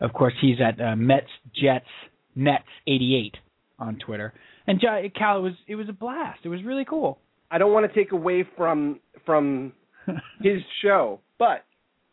of 0.00 0.12
course, 0.12 0.34
he's 0.40 0.56
at 0.60 0.80
uh, 0.80 0.96
Mets 0.96 1.26
Jets 1.54 1.86
Nets 2.34 2.64
88 2.86 3.36
on 3.78 3.98
Twitter. 4.04 4.32
And 4.66 4.80
Jo- 4.80 5.02
Cal, 5.16 5.38
it 5.38 5.42
was 5.42 5.52
it 5.66 5.74
was 5.76 5.88
a 5.88 5.92
blast. 5.92 6.40
It 6.44 6.48
was 6.48 6.62
really 6.64 6.84
cool. 6.84 7.18
I 7.50 7.58
don't 7.58 7.72
want 7.72 7.90
to 7.90 7.94
take 7.94 8.12
away 8.12 8.44
from 8.56 9.00
from 9.24 9.72
his 10.40 10.60
show, 10.82 11.20
but 11.38 11.64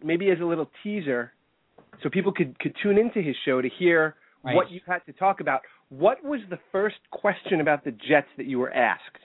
maybe 0.03 0.29
as 0.31 0.39
a 0.39 0.45
little 0.45 0.69
teaser, 0.83 1.31
so 2.03 2.09
people 2.09 2.31
could 2.31 2.57
could 2.59 2.75
tune 2.81 2.97
into 2.97 3.21
his 3.21 3.35
show 3.45 3.61
to 3.61 3.69
hear 3.79 4.15
Right. 4.43 4.55
what 4.55 4.71
you 4.71 4.81
had 4.87 5.05
to 5.05 5.13
talk 5.13 5.39
about. 5.39 5.61
What 5.89 6.23
was 6.23 6.39
the 6.49 6.57
first 6.71 6.95
question 7.11 7.61
about 7.61 7.83
the 7.83 7.91
Jets 7.91 8.27
that 8.37 8.47
you 8.47 8.57
were 8.57 8.71
asked? 8.73 9.19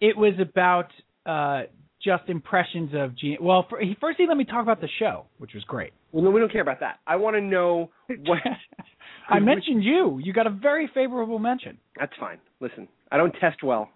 It 0.00 0.16
was 0.16 0.34
about 0.40 0.86
uh 1.26 1.62
just 2.04 2.28
impressions 2.28 2.90
of 2.94 3.16
Gene. 3.16 3.38
Well, 3.40 3.64
for, 3.68 3.78
he, 3.80 3.96
first 4.00 4.18
he 4.18 4.26
let 4.26 4.36
me 4.36 4.44
talk 4.44 4.62
about 4.62 4.80
the 4.80 4.88
show, 4.98 5.26
which 5.38 5.52
was 5.54 5.62
great. 5.64 5.92
Well, 6.12 6.22
no, 6.24 6.30
we 6.30 6.40
don't 6.40 6.50
care 6.50 6.60
about 6.62 6.80
that. 6.80 6.98
I 7.06 7.16
want 7.16 7.34
to 7.36 7.40
know 7.40 7.90
what. 8.26 8.38
I 9.28 9.38
mentioned 9.38 9.82
you. 9.84 10.20
You 10.22 10.32
got 10.32 10.46
a 10.48 10.50
very 10.50 10.90
favorable 10.92 11.38
mention. 11.38 11.78
That's 11.98 12.12
fine. 12.20 12.38
Listen, 12.60 12.88
I 13.12 13.16
don't 13.18 13.32
test 13.40 13.62
well. 13.62 13.88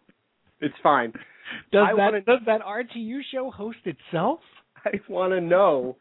It's 0.61 0.75
fine. 0.83 1.13
Does 1.73 1.85
I 1.89 1.97
that 1.97 2.03
wanna- 2.03 2.21
does 2.23 2.41
that 2.47 2.61
RTU 2.63 3.21
show 3.33 3.51
host 3.51 3.79
itself? 3.85 4.41
I 4.87 5.01
want 5.09 5.33
to 5.33 5.41
know 5.41 5.97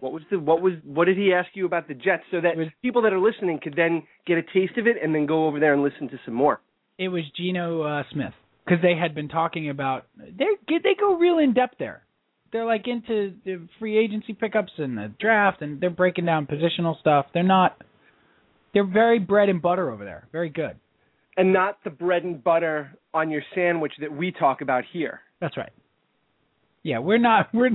what 0.00 0.12
was 0.12 0.22
the 0.30 0.38
what 0.38 0.60
was 0.60 0.74
what 0.84 1.06
did 1.06 1.16
he 1.16 1.32
ask 1.32 1.48
you 1.54 1.66
about 1.66 1.88
the 1.88 1.94
Jets 1.94 2.24
so 2.30 2.40
that 2.40 2.56
was- 2.56 2.68
people 2.82 3.02
that 3.02 3.12
are 3.12 3.18
listening 3.18 3.58
could 3.62 3.74
then 3.76 4.02
get 4.26 4.38
a 4.38 4.42
taste 4.42 4.76
of 4.78 4.86
it 4.86 4.96
and 5.02 5.14
then 5.14 5.26
go 5.26 5.46
over 5.46 5.58
there 5.60 5.72
and 5.72 5.82
listen 5.82 6.08
to 6.08 6.18
some 6.24 6.34
more. 6.34 6.60
It 6.98 7.08
was 7.08 7.22
Geno 7.36 7.82
uh, 7.82 8.02
Smith 8.12 8.32
because 8.64 8.82
they 8.82 8.94
had 8.96 9.14
been 9.14 9.28
talking 9.28 9.68
about 9.70 10.06
they 10.16 10.46
they 10.68 10.94
go 10.98 11.14
real 11.16 11.38
in 11.38 11.54
depth 11.54 11.76
there. 11.78 12.02
They're 12.52 12.64
like 12.64 12.86
into 12.86 13.34
the 13.44 13.68
free 13.78 13.98
agency 13.98 14.32
pickups 14.32 14.72
and 14.78 14.96
the 14.96 15.12
draft, 15.20 15.62
and 15.62 15.80
they're 15.80 15.90
breaking 15.90 16.26
down 16.26 16.46
positional 16.46 16.98
stuff. 17.00 17.26
They're 17.34 17.42
not. 17.42 17.82
They're 18.72 18.84
very 18.86 19.18
bread 19.18 19.48
and 19.48 19.60
butter 19.60 19.90
over 19.90 20.04
there. 20.04 20.28
Very 20.32 20.48
good. 20.48 20.76
And 21.36 21.52
not 21.52 21.78
the 21.84 21.90
bread 21.90 22.24
and 22.24 22.42
butter 22.42 22.96
on 23.12 23.30
your 23.30 23.42
sandwich 23.54 23.92
that 24.00 24.12
we 24.14 24.32
talk 24.32 24.60
about 24.60 24.84
here. 24.92 25.20
That's 25.40 25.56
right. 25.56 25.72
Yeah, 26.86 27.00
we're 27.00 27.18
not. 27.18 27.48
We're 27.54 27.70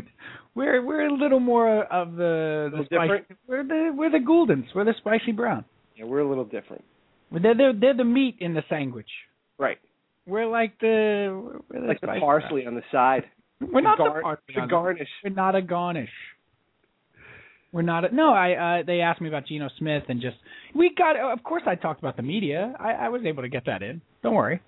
we're 0.53 0.81
we're 0.85 1.05
a 1.07 1.13
little 1.13 1.39
more 1.39 1.83
of 1.85 2.15
the, 2.15 2.69
the 2.71 2.83
spicy. 2.85 3.01
different? 3.01 3.25
We're 3.47 3.63
the 3.63 3.91
we're 3.95 4.09
the 4.11 4.19
Gulden's. 4.19 4.65
We're 4.75 4.83
the 4.85 4.93
spicy 4.97 5.31
brown. 5.31 5.63
Yeah, 5.95 6.05
we're 6.05 6.19
a 6.19 6.27
little 6.27 6.43
different. 6.45 6.83
They're 7.31 7.55
they're, 7.55 7.73
they're 7.73 7.97
the 7.97 8.03
meat 8.03 8.35
in 8.39 8.53
the 8.53 8.63
sandwich. 8.69 9.09
Right. 9.57 9.77
We're 10.27 10.47
like 10.47 10.77
the 10.79 10.93
we're 11.69 11.81
the 11.81 11.87
Like 11.87 12.01
the 12.01 12.07
parsley 12.19 12.65
on 12.67 12.75
the 12.75 12.83
side. 12.91 13.23
brown. 13.59 13.71
We're 13.73 13.81
not 13.81 13.97
Gar- 13.97 14.15
the 14.17 14.21
parsley. 14.21 14.55
the- 14.55 14.67
garnish. 14.67 15.09
We're 15.23 15.33
not 15.33 15.55
a 15.55 15.61
garnish. 15.61 16.09
We're 17.73 17.81
not. 17.83 18.03
A, 18.05 18.13
no, 18.13 18.33
I. 18.33 18.79
Uh, 18.79 18.83
they 18.85 18.99
asked 18.99 19.21
me 19.21 19.29
about 19.29 19.47
Geno 19.47 19.69
Smith 19.77 20.03
and 20.09 20.21
just 20.21 20.35
we 20.75 20.91
got. 20.97 21.15
Of 21.17 21.43
course, 21.43 21.63
I 21.65 21.75
talked 21.75 21.99
about 21.99 22.17
the 22.17 22.23
media. 22.23 22.73
I, 22.79 22.91
I 22.91 23.09
was 23.09 23.21
able 23.25 23.43
to 23.43 23.49
get 23.49 23.65
that 23.67 23.81
in. 23.81 24.01
Don't 24.23 24.35
worry. 24.35 24.61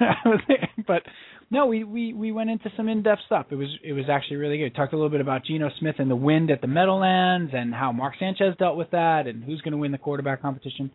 I 0.00 0.28
was 0.28 0.40
there. 0.48 0.68
but 0.86 1.02
no, 1.50 1.66
we 1.66 1.84
we 1.84 2.12
we 2.12 2.32
went 2.32 2.50
into 2.50 2.70
some 2.76 2.88
in-depth 2.88 3.22
stuff. 3.26 3.46
It 3.50 3.56
was 3.56 3.68
it 3.82 3.92
was 3.92 4.04
actually 4.10 4.36
really 4.36 4.58
good. 4.58 4.74
Talked 4.74 4.92
a 4.92 4.96
little 4.96 5.10
bit 5.10 5.20
about 5.20 5.44
Geno 5.44 5.70
Smith 5.78 5.96
and 5.98 6.10
the 6.10 6.16
wind 6.16 6.50
at 6.50 6.60
the 6.60 6.66
Meadowlands 6.66 7.52
and 7.54 7.74
how 7.74 7.92
Mark 7.92 8.14
Sanchez 8.18 8.54
dealt 8.58 8.76
with 8.76 8.90
that 8.92 9.26
and 9.26 9.44
who's 9.44 9.60
going 9.60 9.72
to 9.72 9.78
win 9.78 9.92
the 9.92 9.98
quarterback 9.98 10.40
competition. 10.40 10.90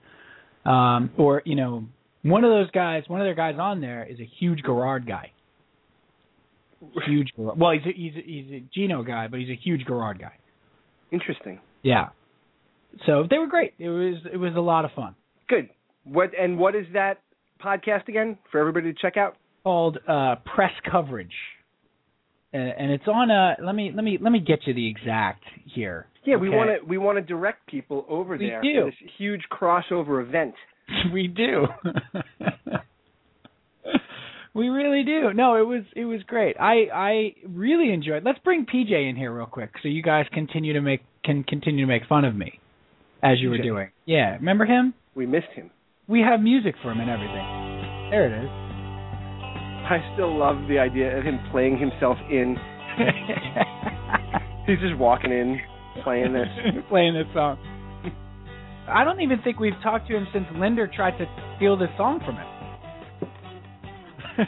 Um, 0.66 1.12
or 1.18 1.44
you 1.46 1.56
know, 1.56 1.86
one 2.24 2.44
of 2.44 2.50
those 2.50 2.72
guys, 2.72 3.04
one 3.08 3.22
of 3.22 3.26
their 3.26 3.36
guys 3.36 3.56
on 3.60 3.82
there 3.82 4.06
is 4.10 4.20
a 4.20 4.30
huge 4.40 4.62
Garrard 4.64 5.08
guy. 5.08 5.32
Huge. 7.06 7.30
Garrard. 7.36 7.60
Well, 7.60 7.72
he's 7.72 7.86
a, 7.86 7.96
he's 7.96 8.14
a, 8.16 8.22
he's 8.26 8.52
a 8.52 8.64
Geno 8.74 9.04
guy, 9.04 9.28
but 9.28 9.40
he's 9.40 9.50
a 9.50 9.60
huge 9.62 9.86
Garrard 9.86 10.20
guy. 10.20 10.34
Interesting. 11.12 11.60
Yeah. 11.84 12.10
So 13.06 13.26
they 13.30 13.38
were 13.38 13.48
great. 13.48 13.74
It 13.80 13.90
was 13.90 14.16
it 14.32 14.38
was 14.38 14.54
a 14.56 14.62
lot 14.62 14.86
of 14.86 14.92
fun. 14.96 15.16
Good. 15.48 15.70
What 16.04 16.32
and 16.40 16.58
what 16.58 16.76
is 16.76 16.86
that 16.94 17.22
podcast 17.64 18.08
again 18.08 18.38
for 18.52 18.60
everybody 18.60 18.94
to 18.94 19.00
check 19.00 19.18
out? 19.18 19.36
Called 19.64 19.98
uh, 20.08 20.36
press 20.56 20.72
coverage, 20.90 21.34
and, 22.54 22.70
and 22.78 22.92
it's 22.92 23.08
on. 23.08 23.30
Uh, 23.30 23.56
let 23.64 23.76
me 23.76 23.92
let 23.94 24.04
me 24.04 24.18
let 24.22 24.32
me 24.32 24.40
get 24.40 24.60
you 24.66 24.74
the 24.74 24.90
exact 24.90 25.44
here. 25.74 26.08
Yeah, 26.26 26.38
we 26.38 26.50
want 26.50 26.70
to 26.70 26.86
we 26.86 26.98
want 26.98 27.18
to 27.18 27.22
direct 27.22 27.68
people 27.68 28.06
over 28.10 28.38
We 28.38 28.48
there 28.48 28.62
do. 28.62 28.86
this 28.86 29.10
huge 29.18 29.42
crossover 29.52 30.26
event. 30.26 30.56
we 31.14 31.28
do. 31.28 31.68
we 34.54 34.70
really 34.70 35.04
do. 35.04 35.34
No, 35.34 35.56
it 35.56 35.68
was 35.68 35.84
it 35.96 36.06
was 36.06 36.22
great. 36.24 36.56
I 36.60 36.88
I 36.94 37.34
really 37.48 37.92
enjoyed. 37.92 38.24
Let's 38.24 38.40
bring 38.40 38.66
PJ 38.66 39.10
in 39.10 39.16
here 39.16 39.36
real 39.36 39.46
quick 39.46 39.72
so 39.82 39.88
you 39.88 40.02
guys 40.02 40.26
continue 40.34 40.74
to 40.74 40.82
make 40.82 41.02
can 41.24 41.44
continue 41.44 41.86
to 41.86 41.92
make 41.92 42.08
fun 42.08 42.26
of 42.26 42.36
me 42.36 42.60
as 43.22 43.40
you 43.40 43.50
were 43.50 43.58
doing. 43.58 43.90
Yeah, 44.06 44.36
remember 44.36 44.66
him? 44.66 44.94
We 45.16 45.26
missed 45.26 45.52
him. 45.54 45.72
We 46.08 46.22
have 46.22 46.40
music 46.40 46.76
for 46.82 46.92
him 46.92 47.02
and 47.02 47.10
everything. 47.10 47.44
There 48.12 48.28
it 48.28 48.44
is. 48.44 48.50
I 49.92 50.00
still 50.14 50.38
love 50.38 50.56
the 50.70 50.80
idea 50.80 51.18
of 51.18 51.26
him 51.26 51.38
playing 51.52 51.78
himself 51.78 52.18
in. 52.30 52.56
He's 54.68 54.80
just 54.80 54.98
walking 54.98 55.32
in, 55.32 55.60
playing 56.04 56.32
this. 56.32 56.48
playing 56.90 57.14
this 57.14 57.28
song. 57.34 57.58
I 58.88 59.04
don't 59.04 59.20
even 59.20 59.42
think 59.42 59.60
we've 59.60 59.74
talked 59.84 60.08
to 60.08 60.16
him 60.16 60.28
since 60.32 60.46
Linder 60.56 60.88
tried 60.94 61.18
to 61.18 61.26
steal 61.58 61.78
this 61.78 61.90
song 61.98 62.22
from 62.26 62.36
him. 62.36 62.48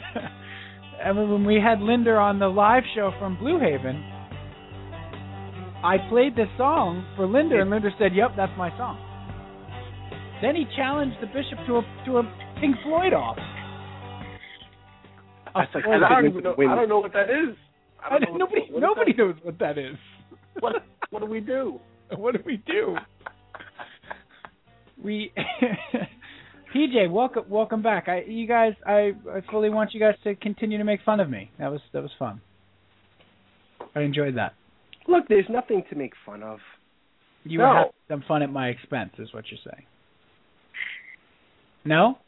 I 1.04 1.12
mean, 1.12 1.30
when 1.30 1.44
we 1.44 1.60
had 1.62 1.80
Linder 1.80 2.18
on 2.18 2.38
the 2.38 2.48
live 2.48 2.84
show 2.94 3.12
from 3.18 3.36
Blue 3.36 3.58
Haven, 3.58 4.02
I 5.84 5.96
played 6.08 6.36
this 6.36 6.48
song 6.56 7.04
for 7.16 7.26
Linder, 7.26 7.60
and 7.60 7.68
Linder 7.70 7.90
said, 7.98 8.14
"Yep, 8.14 8.30
that's 8.36 8.52
my 8.56 8.70
song." 8.78 9.09
Then 10.42 10.56
he 10.56 10.64
challenged 10.76 11.16
the 11.20 11.26
bishop 11.26 11.58
to 11.66 11.76
a 11.78 11.82
to 12.06 12.18
a 12.18 12.22
Pink 12.60 12.76
Floyd 12.82 13.12
off. 13.12 13.36
That's 15.54 15.74
like 15.74 15.84
I 15.86 16.20
don't 16.20 16.30
even 16.30 16.42
know. 16.42 16.54
I 16.58 16.74
don't 16.74 16.88
know 16.88 17.00
what 17.00 17.12
that 17.12 17.28
is. 17.28 17.56
I 18.02 18.16
I 18.16 18.18
don't 18.18 18.32
know 18.32 18.46
nobody 18.46 18.62
what, 18.70 18.72
what 18.72 18.80
nobody 18.80 19.12
knows 19.14 19.34
what 19.42 19.58
that 19.58 19.76
is. 19.78 19.96
What 20.60 20.74
what 21.10 21.20
do 21.20 21.26
we 21.26 21.40
do? 21.40 21.78
What 22.16 22.34
do 22.34 22.40
we 22.44 22.56
do? 22.66 22.96
We 25.02 25.32
PJ, 26.74 27.08
welcome 27.08 27.44
welcome 27.48 27.82
back. 27.82 28.08
I 28.08 28.22
you 28.26 28.48
guys 28.48 28.72
I, 28.84 29.12
I 29.30 29.42
fully 29.48 29.70
want 29.70 29.94
you 29.94 30.00
guys 30.00 30.14
to 30.24 30.34
continue 30.34 30.76
to 30.78 30.82
make 30.84 31.00
fun 31.06 31.20
of 31.20 31.30
me. 31.30 31.52
That 31.60 31.70
was 31.70 31.80
that 31.92 32.02
was 32.02 32.10
fun. 32.18 32.40
I 33.94 34.00
enjoyed 34.00 34.36
that. 34.38 34.54
Look, 35.06 35.28
there's 35.28 35.46
nothing 35.48 35.84
to 35.90 35.96
make 35.96 36.12
fun 36.26 36.42
of. 36.42 36.58
You 37.44 37.58
No. 37.58 37.74
having 37.74 37.92
some 38.08 38.24
fun 38.26 38.42
at 38.42 38.50
my 38.50 38.68
expense 38.68 39.12
is 39.18 39.32
what 39.32 39.44
you're 39.50 39.60
saying. 39.72 39.86
No? 41.84 42.18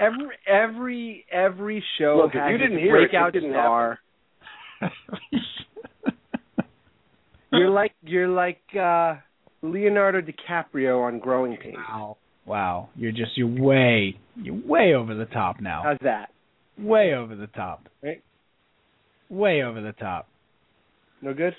Every 0.00 0.28
every 0.46 1.24
every 1.30 1.84
show 1.98 2.20
Look, 2.22 2.34
has 2.34 2.50
you 2.50 2.58
didn't 2.58 2.78
hear 2.78 2.96
it, 2.96 3.04
it 3.04 3.10
breakout 3.10 3.32
didn't 3.32 3.52
star. 3.52 3.98
You're 7.52 7.70
like 7.70 7.92
you're 8.02 8.28
like 8.28 8.60
uh 8.78 9.14
Leonardo 9.62 10.20
DiCaprio 10.20 11.06
on 11.06 11.18
Growing 11.18 11.56
Pains. 11.56 11.76
Wow. 11.76 12.18
Wow. 12.46 12.88
You're 12.94 13.12
just 13.12 13.36
you're 13.36 13.48
way 13.48 14.18
you're 14.36 14.60
way 14.66 14.94
over 14.94 15.14
the 15.14 15.24
top 15.26 15.60
now. 15.60 15.82
How's 15.84 15.98
that? 16.02 16.30
way 16.78 17.14
over 17.14 17.34
the 17.34 17.48
top. 17.48 17.88
Right. 18.02 18.22
Way 19.28 19.62
over 19.62 19.80
the 19.80 19.92
top. 19.92 20.28
No 21.22 21.34
good. 21.34 21.54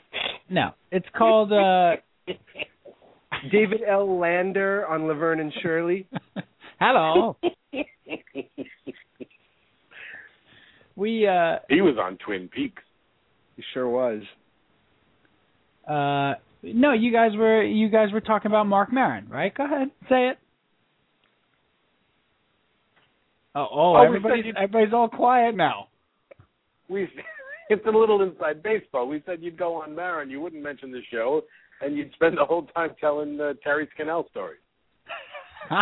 No. 0.50 0.72
It's 0.92 1.08
called 1.18 1.52
uh 1.52 1.96
David 3.52 3.82
L. 3.88 4.20
Lander 4.20 4.86
on 4.88 5.08
Laverne 5.08 5.40
and 5.40 5.54
Shirley. 5.62 6.08
Hello. 6.80 7.36
we 10.96 11.28
uh 11.28 11.58
He 11.70 11.82
was 11.82 11.98
on 12.00 12.18
Twin 12.26 12.48
Peaks. 12.48 12.82
He 13.56 13.64
sure 13.74 13.90
was. 13.90 14.22
uh 15.88 16.36
no, 16.62 16.92
you 16.94 17.12
guys 17.12 17.32
were 17.38 17.64
you 17.64 17.90
guys 17.90 18.12
were 18.12 18.22
talking 18.22 18.52
about 18.52 18.68
Marc 18.68 18.92
Maron, 18.92 19.28
right? 19.30 19.54
Go 19.56 19.66
ahead, 19.66 19.90
say 20.10 20.28
it. 20.30 20.38
Oh, 23.56 23.68
oh, 23.72 23.96
Oh, 23.96 24.02
everybody's 24.04 24.46
you- 24.46 24.54
everybody's 24.56 24.94
all 24.94 25.10
quiet 25.10 25.56
now. 25.56 25.88
We 26.90 27.08
it's 27.70 27.86
a 27.86 27.90
little 27.92 28.22
inside 28.22 28.64
baseball. 28.64 29.08
We 29.08 29.22
said 29.26 29.40
you'd 29.42 29.58
go 29.58 29.76
on 29.82 29.96
Maron, 29.96 30.30
you 30.30 30.40
wouldn't 30.42 30.64
mention 30.64 30.92
the 30.92 31.02
show, 31.12 31.42
and 31.82 31.96
you'd 31.98 32.12
spend 32.14 32.38
the 32.38 32.46
whole 32.46 32.64
time 32.68 32.92
telling 33.00 33.40
uh, 33.40 33.54
Terry 33.64 33.88
Scannell 33.94 34.28
stories. 34.32 34.60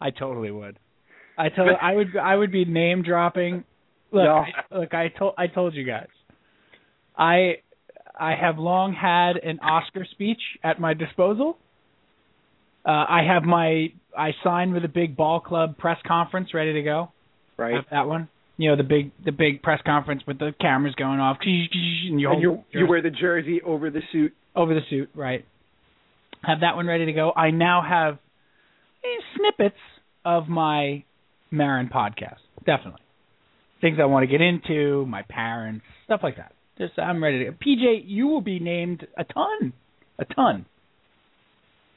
I 0.00 0.10
totally 0.10 0.50
would. 0.50 0.78
I 1.36 1.48
told 1.50 1.70
I 1.80 1.94
would 1.94 2.16
I 2.16 2.36
would 2.36 2.52
be 2.52 2.64
name 2.64 3.02
dropping. 3.02 3.64
Look, 4.10 4.24
No. 4.24 4.44
I, 4.72 4.78
look, 4.78 4.94
I 4.94 5.08
told 5.08 5.34
I 5.38 5.46
told 5.46 5.74
you 5.74 5.84
guys. 5.84 6.08
I 7.16 7.56
I 8.18 8.34
have 8.34 8.58
long 8.58 8.92
had 8.92 9.36
an 9.36 9.60
Oscar 9.60 10.04
speech 10.10 10.40
at 10.64 10.80
my 10.80 10.94
disposal. 10.94 11.56
Uh, 12.84 12.90
I 13.08 13.22
have 13.26 13.44
my 13.44 13.92
I 14.16 14.32
signed 14.42 14.72
with 14.72 14.84
a 14.84 14.88
big 14.88 15.16
ball 15.16 15.40
club 15.40 15.78
press 15.78 15.98
conference 16.06 16.54
ready 16.54 16.72
to 16.74 16.82
go. 16.82 17.12
Right. 17.56 17.84
That 17.90 18.06
one. 18.06 18.28
You 18.56 18.70
know 18.70 18.76
the 18.76 18.82
big 18.82 19.12
the 19.24 19.32
big 19.32 19.62
press 19.62 19.80
conference 19.86 20.22
with 20.26 20.38
the 20.38 20.52
cameras 20.60 20.94
going 20.96 21.20
off 21.20 21.36
and 21.42 22.20
you 22.20 22.30
And 22.32 22.42
you 22.42 22.64
you 22.72 22.86
wear 22.88 23.02
the 23.02 23.10
jersey 23.10 23.60
over 23.62 23.90
the 23.90 24.00
suit. 24.10 24.32
over 24.56 24.74
the 24.74 24.80
suit, 24.90 25.10
right? 25.14 25.44
Have 26.42 26.60
that 26.60 26.76
one 26.76 26.86
ready 26.86 27.06
to 27.06 27.12
go. 27.12 27.32
I 27.32 27.50
now 27.50 27.82
have 27.86 28.18
snippets 29.36 29.80
of 30.24 30.48
my 30.48 31.04
Maron 31.50 31.88
podcast. 31.88 32.38
Definitely. 32.64 33.02
Things 33.80 33.98
I 34.00 34.06
want 34.06 34.24
to 34.24 34.26
get 34.26 34.40
into, 34.40 35.06
my 35.06 35.22
parents, 35.22 35.84
stuff 36.04 36.20
like 36.22 36.36
that. 36.36 36.52
Just 36.78 36.98
I'm 36.98 37.22
ready 37.22 37.44
to 37.44 37.52
PJ, 37.52 38.02
you 38.06 38.26
will 38.26 38.40
be 38.40 38.60
named 38.60 39.06
a 39.16 39.24
ton. 39.24 39.72
A 40.18 40.24
ton. 40.34 40.66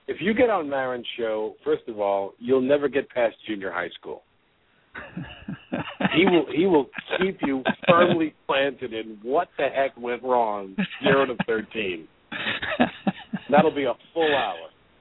If 0.08 0.18
you 0.20 0.34
get 0.34 0.50
on 0.50 0.70
Maron's 0.70 1.06
show, 1.18 1.56
first 1.64 1.84
of 1.88 2.00
all, 2.00 2.34
you'll 2.40 2.62
never 2.62 2.88
get 2.88 3.10
past 3.10 3.36
junior 3.48 3.72
high 3.72 3.90
school. 4.00 4.24
he 6.14 6.26
will 6.26 6.46
he 6.54 6.66
will 6.66 6.88
keep 7.18 7.38
you 7.44 7.64
firmly 7.88 8.34
planted 8.46 8.94
in 8.94 9.18
what 9.24 9.48
the 9.58 9.68
heck 9.74 9.96
went 9.98 10.22
wrong 10.22 10.76
zero 11.02 11.26
to 11.26 11.36
thirteen. 11.48 12.08
That'll 13.52 13.76
be 13.76 13.84
a 13.86 13.94
full 14.14 14.36
hour. 14.36 14.56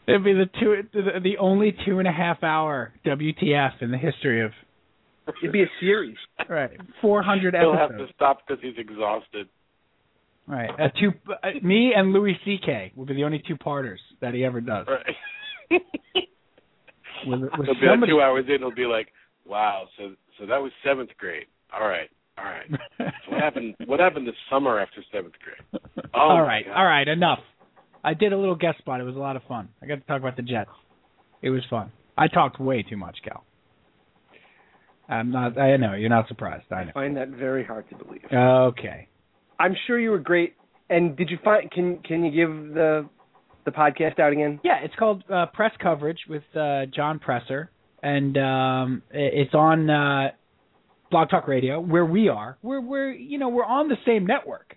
It'd 0.06 0.24
be 0.24 0.32
the 0.32 0.46
two 0.60 0.82
the, 0.92 1.20
the 1.22 1.38
only 1.38 1.74
two 1.86 1.98
and 1.98 2.08
a 2.08 2.12
half 2.12 2.42
hour 2.42 2.92
WTF 3.06 3.80
in 3.80 3.90
the 3.90 3.98
history 3.98 4.44
of 4.44 4.52
It'd 5.42 5.52
be 5.52 5.62
a 5.62 5.70
series. 5.78 6.16
right 6.48 6.70
four 7.00 7.22
hundred 7.22 7.54
episodes. 7.54 7.78
He'll 7.78 7.88
have 7.98 8.08
to 8.08 8.14
stop 8.14 8.38
because 8.46 8.60
he's 8.62 8.74
exhausted. 8.78 9.48
Right, 10.46 10.70
uh, 10.70 10.88
two 10.98 11.12
uh, 11.30 11.48
me 11.62 11.92
and 11.94 12.12
Louis 12.12 12.36
C.K. 12.44 12.92
will 12.96 13.04
be 13.06 13.14
the 13.14 13.22
only 13.22 13.40
two 13.46 13.56
parters 13.56 14.00
that 14.20 14.34
he 14.34 14.44
ever 14.44 14.60
does. 14.60 14.86
Right. 14.88 15.80
With, 17.26 17.40
with 17.42 17.50
he'll 17.52 17.74
be 17.74 17.80
somebody, 17.86 18.00
like 18.00 18.08
two 18.10 18.20
hours 18.22 18.44
in. 18.48 18.58
He'll 18.60 18.74
be 18.74 18.86
like, 18.86 19.08
"Wow, 19.46 19.88
so 19.98 20.14
so 20.38 20.46
that 20.46 20.56
was 20.56 20.72
seventh 20.82 21.10
grade. 21.18 21.44
All 21.72 21.86
right, 21.86 22.08
all 22.38 22.44
right. 22.44 22.66
So 23.26 23.32
what 23.32 23.42
happened? 23.42 23.74
What 23.86 24.00
happened 24.00 24.26
this 24.26 24.34
summer 24.50 24.80
after 24.80 25.04
seventh 25.12 25.34
grade? 25.44 25.82
Oh, 26.14 26.18
all 26.18 26.38
my 26.38 26.42
right, 26.42 26.64
God. 26.66 26.74
all 26.76 26.84
right, 26.86 27.06
enough. 27.06 27.38
I 28.02 28.14
did 28.14 28.32
a 28.32 28.38
little 28.38 28.54
guest 28.54 28.78
spot. 28.78 29.00
It 29.00 29.04
was 29.04 29.16
a 29.16 29.20
lot 29.20 29.36
of 29.36 29.42
fun. 29.48 29.68
I 29.82 29.86
got 29.86 29.96
to 29.96 30.00
talk 30.02 30.20
about 30.20 30.36
the 30.36 30.42
Jets. 30.42 30.70
It 31.42 31.50
was 31.50 31.62
fun. 31.68 31.92
I 32.16 32.28
talked 32.28 32.60
way 32.60 32.82
too 32.82 32.96
much, 32.96 33.18
Cal. 33.24 33.44
I'm 35.08 35.32
not. 35.32 35.58
I 35.58 35.76
know 35.76 35.94
you're 35.94 36.08
not 36.08 36.28
surprised. 36.28 36.64
I 36.70 36.82
I 36.82 36.92
find 36.92 37.16
that 37.16 37.30
very 37.30 37.64
hard 37.64 37.88
to 37.90 37.96
believe. 37.96 38.22
Okay. 38.32 39.08
I'm 39.58 39.74
sure 39.86 39.98
you 39.98 40.10
were 40.10 40.18
great. 40.18 40.54
And 40.88 41.16
did 41.16 41.30
you 41.30 41.38
find? 41.42 41.70
Can 41.70 41.98
can 41.98 42.24
you 42.24 42.30
give 42.30 42.74
the 42.74 43.08
the 43.64 43.70
podcast 43.72 44.18
out 44.20 44.32
again? 44.32 44.60
Yeah, 44.62 44.78
it's 44.82 44.94
called 44.96 45.24
uh, 45.32 45.46
Press 45.46 45.72
Coverage 45.82 46.20
with 46.28 46.44
uh, 46.54 46.86
John 46.94 47.18
Presser, 47.18 47.70
and 48.02 48.36
um, 48.38 49.02
it's 49.10 49.54
on 49.54 49.90
uh, 49.90 50.30
Blog 51.10 51.28
Talk 51.28 51.48
Radio, 51.48 51.80
where 51.80 52.04
we 52.06 52.28
are. 52.28 52.56
We're 52.62 52.80
we're 52.80 53.12
you 53.12 53.38
know 53.38 53.48
we're 53.48 53.64
on 53.64 53.88
the 53.88 53.96
same 54.06 54.26
network. 54.26 54.76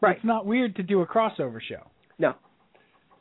Right. 0.00 0.16
It's 0.16 0.24
not 0.24 0.44
weird 0.44 0.76
to 0.76 0.82
do 0.82 1.00
a 1.00 1.06
crossover 1.06 1.60
show. 1.66 1.90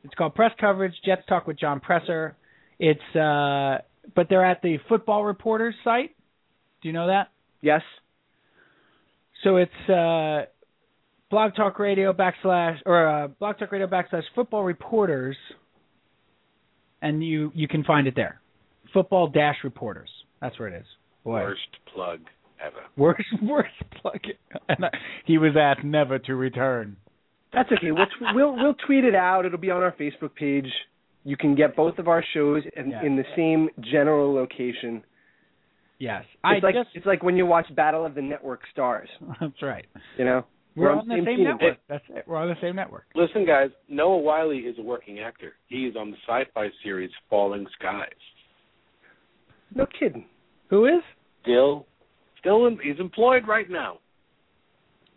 No. 0.04 0.08
It's 0.08 0.16
called 0.16 0.36
Press 0.36 0.52
Coverage. 0.60 0.94
Jets 1.06 1.24
Talk 1.28 1.48
with 1.48 1.60
John 1.60 1.80
Presser. 1.80 2.36
It's 2.80 3.16
uh, 3.16 3.80
but 4.16 4.28
they're 4.30 4.46
at 4.46 4.62
the 4.62 4.78
Football 4.90 5.24
Reporters 5.24 5.76
site. 5.84 6.16
Do 6.82 6.90
you 6.90 6.94
know 6.94 7.08
that? 7.08 7.30
Yes. 7.62 7.82
So 9.44 9.58
it's 9.58 9.90
uh, 9.90 10.46
Blog 11.30 11.56
Talk 11.56 11.80
Radio 11.80 12.14
backslash 12.14 12.78
or 12.86 13.08
uh, 13.08 13.28
Blog 13.28 13.58
Talk 13.60 13.72
Radio 13.72 13.88
backslash 13.88 14.24
Football 14.36 14.64
Reporters, 14.64 15.38
and 17.02 17.24
you 17.24 17.52
you 17.56 17.68
can 17.68 17.84
find 17.84 18.08
it 18.08 18.16
there. 18.16 18.42
Football 18.94 19.28
dash 19.28 19.58
Reporters. 19.64 20.10
That's 20.42 20.58
where 20.60 20.70
it 20.70 20.80
is. 20.80 20.86
Boy, 21.24 21.42
Worst 21.42 21.62
plug 21.94 22.20
ever. 22.64 22.78
worst 22.98 23.24
worst 23.42 23.72
plug. 24.02 24.20
And 24.68 24.86
I, 24.86 24.90
he 25.26 25.38
was 25.38 25.54
asked 25.60 25.86
never 25.86 26.20
to 26.20 26.36
return. 26.36 26.98
That's 27.54 27.72
okay. 27.72 27.92
We'll 27.92 28.06
tw- 28.06 28.34
we'll 28.36 28.56
we'll 28.56 28.74
tweet 28.86 29.04
it 29.04 29.16
out. 29.16 29.46
It'll 29.46 29.60
be 29.60 29.72
on 29.72 29.84
our 29.84 29.92
Facebook 29.94 30.34
page. 30.36 30.68
You 31.24 31.38
can 31.38 31.56
get 31.56 31.76
both 31.76 32.00
of 32.00 32.08
our 32.08 32.24
shows 32.34 32.64
in, 32.76 32.90
Yeah. 32.90 33.04
in 33.06 33.16
the 33.16 33.24
same 33.36 33.70
general 33.92 34.34
location. 34.34 35.04
Yes, 36.00 36.26
I 36.44 36.56
It's 36.56 36.64
like 36.64 36.76
just. 36.76 36.90
it's 36.96 37.06
like 37.06 37.24
when 37.24 37.38
you 37.38 37.46
watch 37.46 37.68
Battle 37.76 38.06
of 38.06 38.16
the 38.16 38.22
Network 38.22 38.62
Stars. 38.72 39.08
That's 39.40 39.62
right. 39.62 39.86
You 40.18 40.26
know, 40.26 40.46
We're, 40.76 40.92
on 40.92 41.08
the 41.08 41.16
same, 41.16 41.26
team. 41.26 41.44
network. 41.46 41.78
That's 41.88 42.04
it. 42.10 42.24
We're 42.28 42.38
on 42.38 42.50
the 42.50 42.56
same 42.60 42.76
network. 42.76 43.06
Listen, 43.16 43.46
guys, 43.46 43.70
Noah 43.88 44.18
Wiley 44.18 44.58
is 44.60 44.78
a 44.80 44.82
working 44.82 45.20
actor. 45.20 45.54
He 45.68 45.86
is 45.86 45.96
on 45.96 46.12
the 46.12 46.18
sci-fi 46.28 46.68
series 46.84 47.12
Falling 47.30 47.66
Skies. 47.80 48.10
No 49.76 49.86
kidding. 49.98 50.26
Who 50.70 50.86
is? 50.88 51.04
Still, 51.44 51.86
still, 52.40 52.66
in, 52.68 52.78
he's 52.84 53.00
employed 53.00 53.48
right 53.48 53.70
now. 53.70 54.00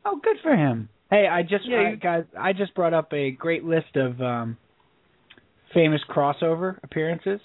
Oh, 0.05 0.21
good 0.23 0.37
for 0.43 0.55
him. 0.55 0.89
Hey, 1.11 1.27
I 1.29 1.43
just 1.43 1.65
Yeah, 1.67 1.91
you- 1.91 1.97
guys, 1.97 2.25
I 2.39 2.53
just 2.53 2.75
brought 2.75 2.95
up 2.95 3.13
a 3.13 3.31
great 3.31 3.65
list 3.65 3.97
of 3.97 4.21
um, 4.21 4.57
famous 5.73 6.01
crossover 6.09 6.79
appearances, 6.83 7.41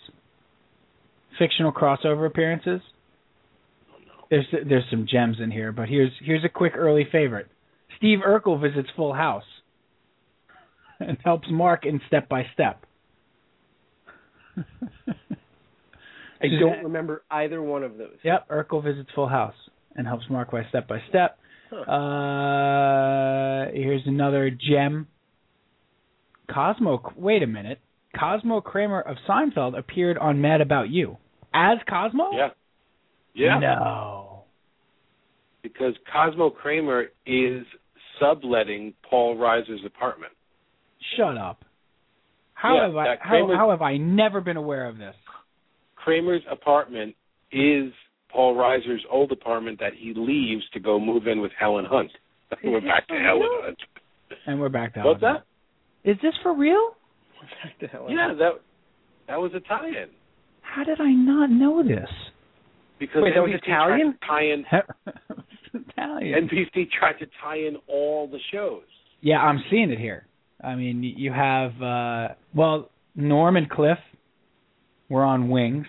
fictional 1.38 1.72
crossover 1.72 2.26
appearances. 2.26 2.82
There's 4.30 4.48
there's 4.52 4.86
some 4.90 5.06
gems 5.12 5.38
in 5.42 5.52
here, 5.52 5.72
but 5.72 5.90
here's 5.90 6.12
here's 6.24 6.44
a 6.46 6.50
quick 6.50 6.74
early 6.76 7.06
favorite. 7.12 7.48
Steve 7.98 8.20
Urkel 8.26 8.60
visits 8.60 8.90
Full 8.96 9.14
House 9.14 9.44
and 11.00 11.18
helps 11.24 11.48
Mark 11.52 11.86
in 11.86 12.00
Step 12.08 12.30
by 12.30 12.46
Step. 12.54 12.86
I 16.42 16.48
don't 16.60 16.84
remember 16.84 17.24
either 17.30 17.62
one 17.62 17.84
of 17.84 17.98
those. 17.98 18.18
Yep, 18.24 18.50
Urkel 18.50 18.84
visits 18.84 19.10
Full 19.14 19.28
House 19.28 19.54
and 19.96 20.08
helps 20.08 20.26
Mark 20.30 20.52
by 20.52 20.64
Step 20.70 20.88
by 20.88 21.00
Step. 21.10 21.38
Huh. 21.72 21.92
Uh, 21.92 23.66
here's 23.74 24.02
another 24.06 24.50
gem. 24.50 25.08
Cosmo. 26.54 27.02
Wait 27.16 27.44
a 27.44 27.48
minute. 27.48 27.80
Cosmo 28.18 28.60
Kramer 28.60 29.02
of 29.02 29.16
Seinfeld 29.28 29.78
appeared 29.78 30.18
on 30.18 30.42
Mad 30.42 30.60
About 30.62 30.90
You 30.90 31.18
as 31.54 31.78
Cosmo. 31.90 32.32
Yeah, 32.34 32.50
yeah. 33.34 33.60
No. 33.60 34.44
Because 35.64 35.94
Cosmo 36.12 36.50
Kramer 36.50 37.06
is 37.26 37.66
subletting 38.20 38.94
Paul 39.10 39.38
Reiser's 39.38 39.82
apartment. 39.86 40.34
Shut 41.16 41.38
up. 41.38 41.64
How 42.54 42.76
Yeah, 42.76 42.88
have 42.88 42.96
I? 42.98 43.16
How, 43.22 43.56
how 43.56 43.70
have 43.72 43.82
I 43.82 43.98
never 43.98 44.42
been 44.42 44.58
aware 44.58 44.88
of 44.88 44.98
this? 44.98 45.16
Kramer's 45.96 46.44
apartment 46.52 47.16
is 47.52 47.92
Paul 48.34 48.56
Reiser's 48.56 49.04
old 49.10 49.32
apartment 49.32 49.80
that 49.80 49.94
he 49.98 50.14
leaves 50.16 50.64
to 50.74 50.80
go 50.80 51.00
move 51.00 51.28
in 51.28 51.42
with 51.42 51.52
Helen 51.60 51.86
Hunt. 51.86 52.12
We're 52.64 52.82
back 52.82 53.08
to 53.08 53.16
Helen 53.16 53.50
Hunt. 53.64 53.78
And 54.48 54.60
we're 54.60 54.70
back 54.70 54.94
to 54.96 55.02
What's 55.02 55.22
Helen. 55.22 55.42
that? 56.04 56.10
Is 56.10 56.18
this 56.22 56.34
for 56.42 56.54
real? 56.56 56.96
What 57.38 57.72
the 57.82 57.88
hell? 57.88 58.08
Yeah, 58.10 58.34
that 58.40 58.52
that 59.28 59.36
was 59.40 59.52
a 59.56 59.60
tie-in 59.62 60.08
How 60.62 60.84
did 60.84 61.00
I 61.02 61.12
not 61.12 61.50
know 61.50 61.84
this? 61.84 62.10
because 63.00 63.22
Wait, 63.24 63.34
that 63.36 63.42
was 63.42 63.52
Italian? 63.62 64.16
tried 64.26 64.64
to 64.64 64.72
tie 64.72 65.74
in 65.74 65.82
Italian. 65.92 66.48
NBC 66.50 66.88
tried 66.98 67.14
to 67.20 67.26
tie 67.44 67.58
in 67.58 67.76
all 67.88 68.28
the 68.28 68.40
shows. 68.52 68.84
Yeah, 69.22 69.38
I'm 69.40 69.64
seeing 69.70 69.90
it 69.92 70.00
here. 70.00 70.26
I 70.64 70.76
mean, 70.76 71.04
you 71.04 71.32
have 71.34 71.72
uh 71.82 72.28
well, 72.54 72.90
Norm 73.16 73.58
and 73.58 73.70
Cliff 73.70 73.98
were 75.10 75.24
on 75.24 75.50
Wings. 75.50 75.88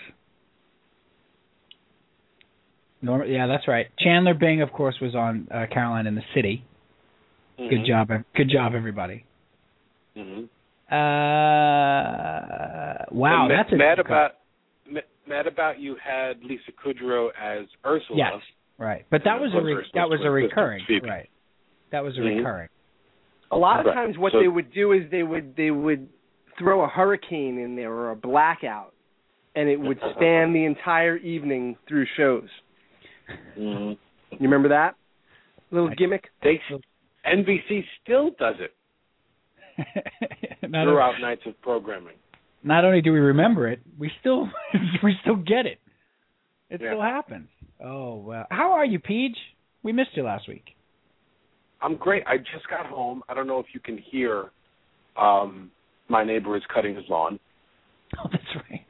Norm, 3.02 3.28
yeah, 3.28 3.46
that's 3.48 3.66
right. 3.66 3.86
Chandler 3.98 4.34
Bing, 4.34 4.62
of 4.62 4.72
course, 4.72 4.94
was 5.02 5.14
on 5.14 5.48
uh, 5.50 5.66
Caroline 5.72 6.06
in 6.06 6.14
the 6.14 6.22
City. 6.34 6.64
Good 7.58 7.80
Mhm. 7.80 7.86
job, 7.86 8.08
good 8.34 8.48
job, 8.48 8.74
everybody. 8.74 9.24
Mhm. 10.16 10.48
Uh, 11.72 13.04
wow, 13.10 13.42
And 13.44 13.48
Ma- 13.48 13.56
that's 13.56 13.72
a 13.72 13.76
mad 13.76 13.98
about 13.98 14.32
Ma- 14.88 15.00
mad 15.26 15.46
about 15.46 15.78
you 15.78 15.96
had 15.96 16.42
Lisa 16.44 16.72
Kudrow 16.72 17.30
as 17.40 17.66
Ursula. 17.84 18.18
yes, 18.18 18.42
right. 18.78 19.04
But 19.10 19.24
that 19.24 19.40
was 19.40 19.52
a 19.54 19.60
re- 19.60 19.84
that 19.94 20.08
was 20.08 20.20
a 20.22 20.30
recurring, 20.30 20.84
right? 21.02 21.28
That 21.90 22.02
was 22.04 22.16
a 22.18 22.20
Mhm. 22.20 22.36
recurring. 22.38 22.68
A 23.50 23.56
lot 23.56 23.80
of 23.80 23.86
Right. 23.86 23.94
times, 23.94 24.16
what 24.18 24.32
So- 24.32 24.40
they 24.40 24.48
would 24.48 24.70
do 24.72 24.92
is 24.92 25.08
they 25.10 25.22
would 25.22 25.56
they 25.56 25.70
would 25.70 26.08
throw 26.58 26.82
a 26.82 26.88
hurricane 26.88 27.58
in 27.58 27.76
there 27.76 27.90
or 27.92 28.10
a 28.10 28.16
blackout, 28.16 28.92
and 29.54 29.68
it 29.68 29.80
would 29.80 29.98
span 30.16 30.52
the 30.52 30.64
entire 30.64 31.16
evening 31.16 31.76
through 31.86 32.06
shows. 32.06 32.48
Mhm. 33.58 33.98
You 34.30 34.38
remember 34.40 34.68
that 34.70 34.94
little 35.70 35.90
I- 35.90 35.94
gimmick? 35.94 36.28
They 36.42 36.60
NBC 37.24 37.84
still 38.02 38.30
does 38.38 38.56
it 38.58 38.74
not, 40.68 40.84
throughout 40.84 41.20
nights 41.20 41.42
of 41.46 41.60
programming. 41.62 42.16
not 42.62 42.84
only 42.84 43.00
do 43.00 43.12
we 43.12 43.18
remember 43.20 43.68
it, 43.68 43.80
we 43.98 44.10
still 44.20 44.48
we 45.02 45.16
still 45.22 45.36
get 45.36 45.66
it. 45.66 45.78
It 46.70 46.80
Yeah. 46.80 46.90
still 46.90 47.02
happens. 47.02 47.48
Oh 47.82 48.16
well. 48.16 48.46
How 48.50 48.72
are 48.72 48.84
you, 48.84 48.98
Peach? 48.98 49.36
We 49.82 49.92
missed 49.92 50.10
you 50.16 50.22
last 50.24 50.48
week. 50.48 50.74
I'm 51.80 51.96
great. 51.96 52.22
I 52.26 52.38
just 52.38 52.68
got 52.70 52.86
home. 52.86 53.22
I 53.28 53.34
don't 53.34 53.46
know 53.48 53.58
if 53.58 53.66
you 53.74 53.80
can 53.80 53.98
hear. 53.98 54.50
Um, 55.16 55.70
my 56.08 56.22
neighbor 56.24 56.56
is 56.56 56.62
cutting 56.72 56.94
his 56.96 57.04
lawn. 57.08 57.38
Oh, 58.18 58.28
that's 58.30 58.44
right. 58.70 58.81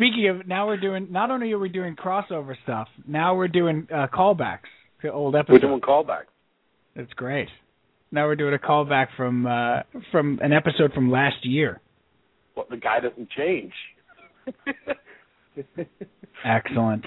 Speaking 0.00 0.28
of, 0.28 0.46
now 0.46 0.66
we're 0.66 0.78
doing. 0.78 1.08
Not 1.10 1.30
only 1.30 1.52
are 1.52 1.58
we 1.58 1.68
doing 1.68 1.94
crossover 1.94 2.54
stuff, 2.62 2.88
now 3.06 3.34
we're 3.34 3.48
doing 3.48 3.86
uh, 3.92 4.06
callbacks 4.06 4.60
to 5.02 5.12
old 5.12 5.36
episodes. 5.36 5.62
We're 5.62 5.68
doing 5.68 5.80
callbacks. 5.82 6.32
That's 6.96 7.12
great. 7.12 7.48
Now 8.10 8.24
we're 8.24 8.34
doing 8.34 8.54
a 8.54 8.58
callback 8.58 9.08
from 9.14 9.46
uh, 9.46 9.80
from 10.10 10.38
an 10.42 10.54
episode 10.54 10.94
from 10.94 11.10
last 11.10 11.44
year. 11.44 11.82
Well, 12.56 12.64
the 12.70 12.78
guy 12.78 13.00
doesn't 13.00 13.28
change. 13.28 13.74
Excellent. 16.46 17.04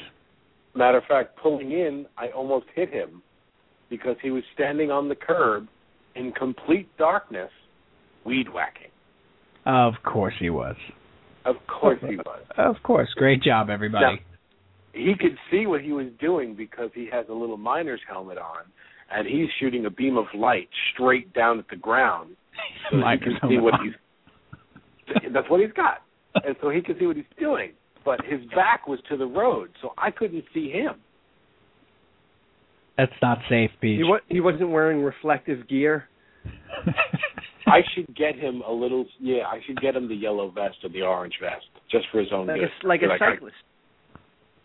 Matter 0.76 1.00
of 1.00 1.06
fact, 1.06 1.40
pulling 1.42 1.72
in, 1.72 2.06
I 2.16 2.28
almost 2.28 2.68
hit 2.76 2.92
him 2.92 3.24
because 3.90 4.18
he 4.22 4.30
was 4.30 4.44
standing 4.54 4.92
on 4.92 5.10
the 5.10 5.16
curb 5.16 5.68
in 6.14 6.32
complete 6.32 6.96
darkness, 7.00 7.50
weed 8.24 8.54
whacking. 8.54 8.92
Of 9.66 9.94
course 10.04 10.36
he 10.40 10.52
was. 10.52 10.76
Of 11.46 11.56
course 11.68 12.00
he 12.08 12.16
was. 12.18 12.40
Of 12.58 12.76
course. 12.84 13.10
Great 13.16 13.42
job, 13.42 13.70
everybody. 13.70 14.06
Now, 14.06 14.22
he 14.94 15.14
could 15.20 15.38
see 15.50 15.66
what 15.66 15.82
he 15.82 15.92
was 15.92 16.08
doing 16.20 16.56
because 16.56 16.92
he 16.94 17.10
has 17.12 17.26
a 17.30 17.34
little 17.34 17.58
miner's 17.58 18.02
helmet 18.08 18.38
on, 18.38 18.64
and 19.12 19.28
he's 19.28 19.48
shooting 19.60 19.86
a 19.86 19.90
beam 19.90 20.18
of 20.18 20.26
light 20.36 20.70
straight 20.94 21.34
down 21.34 21.58
at 21.60 21.66
the 21.70 21.76
ground, 21.76 22.36
so 22.92 22.98
that 22.98 23.18
he 23.20 23.26
can 23.26 23.50
see 23.50 23.58
what 23.58 23.74
he's. 23.84 23.94
That's 25.34 25.50
what 25.50 25.60
he's 25.60 25.74
got, 25.74 26.04
and 26.36 26.56
so 26.62 26.70
he 26.70 26.82
can 26.82 26.98
see 27.00 27.06
what 27.08 27.16
he's 27.16 27.26
doing. 27.40 27.72
But 28.06 28.20
his 28.26 28.42
back 28.56 28.88
was 28.88 29.00
to 29.10 29.18
the 29.18 29.26
road, 29.26 29.70
so 29.82 29.94
I 29.98 30.12
couldn't 30.12 30.44
see 30.54 30.70
him. 30.70 30.96
That's 32.98 33.12
not 33.22 33.40
safe, 33.50 33.72
Peach. 33.82 33.98
He, 33.98 34.04
wa- 34.04 34.20
he 34.30 34.40
wasn't 34.40 34.70
wearing 34.70 35.02
reflective 35.02 35.68
gear. 35.68 36.08
I 37.74 37.82
should 37.94 38.16
get 38.16 38.36
him 38.36 38.62
a 38.68 38.72
little. 38.72 39.06
Yeah, 39.20 39.44
I 39.48 39.60
should 39.66 39.80
get 39.82 39.96
him 39.96 40.08
the 40.08 40.16
yellow 40.16 40.50
vest 40.52 40.78
or 40.84 40.90
the 40.90 41.02
orange 41.02 41.34
vest, 41.42 41.66
just 41.92 42.06
for 42.12 42.20
his 42.20 42.30
own 42.34 42.48
Like 42.48 42.60
good. 42.60 42.70
a, 42.84 42.88
like 42.88 43.02
a 43.02 43.06
Like, 43.08 43.22
I- 43.22 43.34
cyclist. 43.34 43.56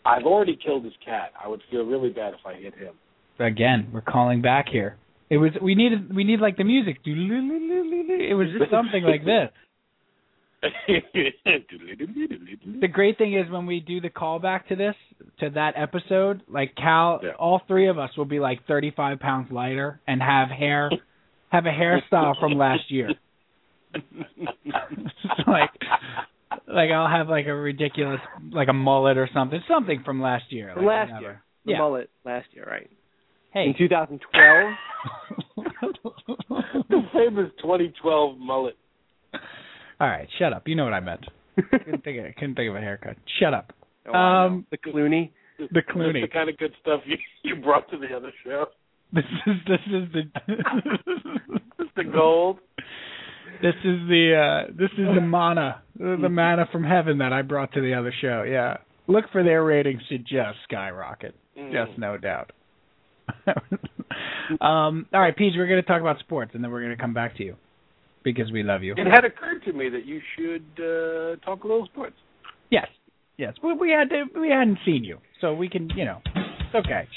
I've 0.05 0.25
already 0.25 0.57
killed 0.57 0.85
his 0.85 0.95
cat. 1.05 1.33
I 1.43 1.49
would 1.49 1.61
feel 1.71 1.85
really 1.85 2.11
bad 2.11 2.33
if 2.35 2.41
I 2.47 2.55
hit 2.55 2.75
him. 2.75 2.95
Again, 3.39 3.89
we're 3.93 4.01
calling 4.01 4.41
back 4.41 4.67
here. 4.71 4.97
It 5.31 5.37
was 5.39 5.53
we 5.61 5.75
needed 5.75 6.15
we 6.15 6.25
need 6.25 6.41
like 6.41 6.57
the 6.57 6.65
music. 6.65 6.99
It 7.05 8.35
was 8.37 8.49
just 8.59 8.71
something 8.71 9.03
like 9.05 9.25
this. 9.25 9.51
The 12.81 12.89
great 12.89 13.19
thing 13.19 13.35
is 13.35 13.51
when 13.51 13.67
we 13.67 13.81
do 13.81 14.01
the 14.01 14.11
callback 14.11 14.67
to 14.69 14.77
this 14.77 14.95
to 15.41 15.51
that 15.51 15.75
episode, 15.77 16.43
like 16.49 16.75
Cal, 16.77 17.21
Yeah. 17.23 17.31
all 17.39 17.61
three 17.69 17.89
of 17.89 17.99
us 17.99 18.11
will 18.17 18.25
be 18.25 18.41
like 18.41 18.67
35 18.67 19.21
pounds 19.21 19.53
lighter 19.53 20.01
and 20.07 20.21
have 20.23 20.49
hair, 20.49 20.91
have 21.51 21.67
a 21.67 21.71
hairstyle 21.71 22.39
from 22.41 22.53
last 22.59 22.91
year. 22.91 23.11
like, 25.47 25.71
like 26.67 26.91
I'll 26.91 27.09
have 27.09 27.29
like 27.29 27.47
a 27.47 27.55
ridiculous, 27.55 28.21
like 28.53 28.69
a 28.69 28.73
mullet 28.73 29.17
or 29.17 29.29
something, 29.33 29.61
something 29.69 30.03
from 30.05 30.21
last 30.21 30.45
year. 30.51 30.73
From 30.75 30.85
like 30.85 30.91
last 30.95 31.09
whatever. 31.13 31.23
year. 31.23 31.43
The 31.65 31.73
Yeah. 31.73 31.79
mullet 31.79 32.11
last 32.25 32.47
year, 32.53 32.67
right? 32.69 32.91
Hey. 33.53 33.65
In 33.69 33.75
2012. 33.77 34.75
the 36.89 37.03
famous 37.13 37.51
2012 37.63 38.39
mullet. 38.39 38.77
All 40.01 40.07
right, 40.09 40.29
shut 40.39 40.53
up. 40.53 40.69
You 40.69 40.77
know 40.77 40.85
what 40.85 40.93
I 40.95 41.01
meant. 41.01 41.25
couldn't 41.71 42.05
think 42.05 42.19
of, 42.25 42.35
couldn't 42.37 42.55
think 42.55 42.69
of 42.71 42.77
a 42.77 42.81
haircut. 42.81 43.17
Shut 43.41 43.53
up. 43.55 43.73
Oh, 44.07 44.15
Um, 44.15 44.67
the 44.71 44.79
Clooney. 44.79 45.31
The 45.59 45.67
That's 45.73 45.87
Clooney. 45.89 46.21
the 46.23 46.29
kind 46.29 46.49
of 46.49 46.57
good 46.59 46.73
stuff 46.81 47.01
you 47.05 47.17
you 47.43 47.57
brought 47.57 47.91
to 47.91 47.99
the 47.99 48.15
other 48.17 48.31
show. 48.45 48.67
This 49.13 49.25
is 49.47 49.55
this 49.67 49.81
is 49.87 50.13
the 50.13 50.23
It's 51.79 51.91
the 51.97 52.05
gold. 52.05 52.59
this 53.63 53.75
is 53.85 54.07
the 54.09 54.67
uh 54.69 54.73
this 54.77 54.91
is 54.99 55.07
the 55.15 55.21
mana 55.23 55.83
the 55.99 56.29
manna 56.29 56.67
from 56.71 56.85
heaven 56.85 57.19
that 57.19 57.33
I 57.33 57.43
brought 57.43 57.73
to 57.73 57.81
the 57.81 57.95
other 57.95 58.13
show. 58.21 58.43
Yeah, 58.43 58.77
look 59.07 59.25
for 59.33 59.43
their 59.43 59.65
ratings 59.65 60.03
to 60.11 60.19
just 60.19 60.59
skyrocket, 60.65 61.35
Mm. 61.59 61.73
just 61.73 61.99
no 61.99 62.17
doubt. 62.19 62.53
um, 64.61 65.07
all 65.13 65.21
right, 65.21 65.37
Peach, 65.37 65.55
we're 65.57 65.67
going 65.67 65.83
to 65.83 65.87
talk 65.87 66.01
about 66.01 66.19
sports, 66.21 66.53
and 66.55 66.63
then 66.63 66.71
we're 66.71 66.83
going 66.83 66.97
to 66.97 67.01
come 67.01 67.15
back 67.15 67.37
to 67.39 67.45
you 67.45 67.57
because 68.25 68.51
we 68.53 68.63
love 68.63 68.83
you. 68.83 68.95
It 68.97 69.07
had 69.07 69.25
occurred 69.25 69.65
to 69.65 69.73
me 69.73 69.89
that 69.89 70.07
you 70.07 70.21
should 70.37 70.65
uh, 70.79 71.37
talk 71.45 71.65
a 71.65 71.67
little 71.67 71.87
sports. 71.87 72.17
Yes, 72.71 72.87
yes, 73.39 73.55
we, 73.63 73.73
we 73.75 73.91
had 73.91 74.09
to, 74.11 74.25
we 74.41 74.51
hadn't 74.51 74.79
seen 74.85 75.05
you, 75.05 75.19
so 75.41 75.55
we 75.55 75.69
can 75.69 75.89
you 75.91 76.05
know 76.05 76.21
it's 76.35 76.75
okay. 76.87 77.09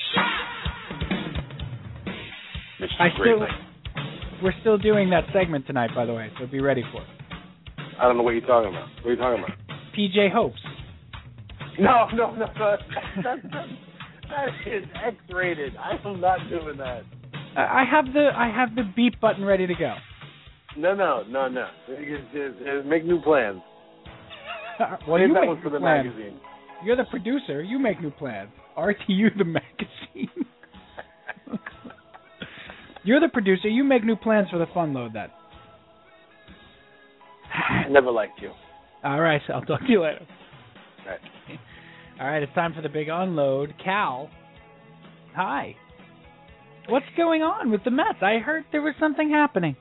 I 3.00 3.10
still- 3.20 3.48
We're 4.44 4.54
still 4.62 4.78
doing 4.78 5.10
that 5.12 5.26
segment 5.34 5.68
tonight, 5.68 5.92
by 5.96 6.06
the 6.06 6.14
way, 6.14 6.32
so 6.40 6.48
be 6.48 6.60
ready 6.62 6.84
for 6.92 7.02
it. 7.02 7.08
I 8.00 8.06
don't 8.08 8.18
know 8.18 8.24
what 8.24 8.32
you're 8.32 8.42
talking 8.42 8.70
about. 8.74 8.88
What 9.04 9.10
are 9.10 9.14
you 9.14 9.18
talking 9.18 9.44
about? 9.44 9.58
PJ 9.96 10.30
Hopes. 10.34 10.60
No, 11.80 12.08
no, 12.14 12.34
no. 12.36 12.46
That, 12.58 12.80
that, 13.24 13.44
that, 13.52 13.66
that 14.30 14.48
is 14.68 14.84
X-rated. 15.06 15.74
I 15.78 15.98
am 16.08 16.20
not 16.20 16.40
doing 16.50 16.78
that. 16.78 17.04
I 17.56 17.84
have 17.90 18.06
the 18.14 18.30
I 18.36 18.48
have 18.50 18.76
the 18.76 18.84
beep 18.96 19.20
button 19.20 19.44
ready 19.44 19.68
to 19.68 19.74
go. 19.76 19.94
No, 20.78 20.96
no, 20.96 21.24
no, 21.30 21.48
no. 21.50 21.68
Just 21.88 22.86
Make 22.88 23.06
new 23.06 23.22
plans. 23.22 23.62
well, 25.08 25.20
Save 25.20 25.28
you 25.28 25.34
that 25.34 25.40
make 25.42 25.48
one 25.50 25.62
for 25.62 25.70
the 25.70 25.80
plans. 25.80 26.06
magazine. 26.08 26.40
You're 26.84 26.96
the 26.96 27.04
producer. 27.12 27.62
You 27.62 27.78
make 27.78 28.02
new 28.02 28.12
plans. 28.12 28.50
RTU 28.78 29.38
the 29.38 29.44
magazine. 29.44 30.01
You're 33.04 33.20
the 33.20 33.30
producer. 33.30 33.68
You 33.68 33.84
make 33.84 34.04
new 34.04 34.16
plans 34.16 34.50
for 34.50 34.60
the 34.60 34.68
fun 34.74 34.94
load 34.94 35.14
then. 35.14 35.30
I 37.54 37.90
never 37.90 38.12
liked 38.12 38.42
you. 38.42 38.52
All 39.04 39.20
right, 39.20 39.42
so 39.48 39.54
I'll 39.54 39.62
talk 39.62 39.82
to 39.82 39.92
you 39.92 40.02
later. 40.04 40.26
All 41.00 41.12
right. 41.12 41.60
All 42.20 42.28
right, 42.28 42.44
it's 42.44 42.54
time 42.54 42.74
for 42.74 42.82
the 42.82 42.90
big 42.90 43.08
unload. 43.10 43.74
Cal, 43.84 44.30
hi. 45.36 45.76
What's 46.88 47.06
going 47.18 47.42
on 47.42 47.72
with 47.72 47.84
the 47.84 47.92
Mets? 47.92 48.20
I 48.22 48.38
heard 48.38 48.66
there 48.72 48.82
was 48.82 48.94
something 49.00 49.30
happening. 49.30 49.76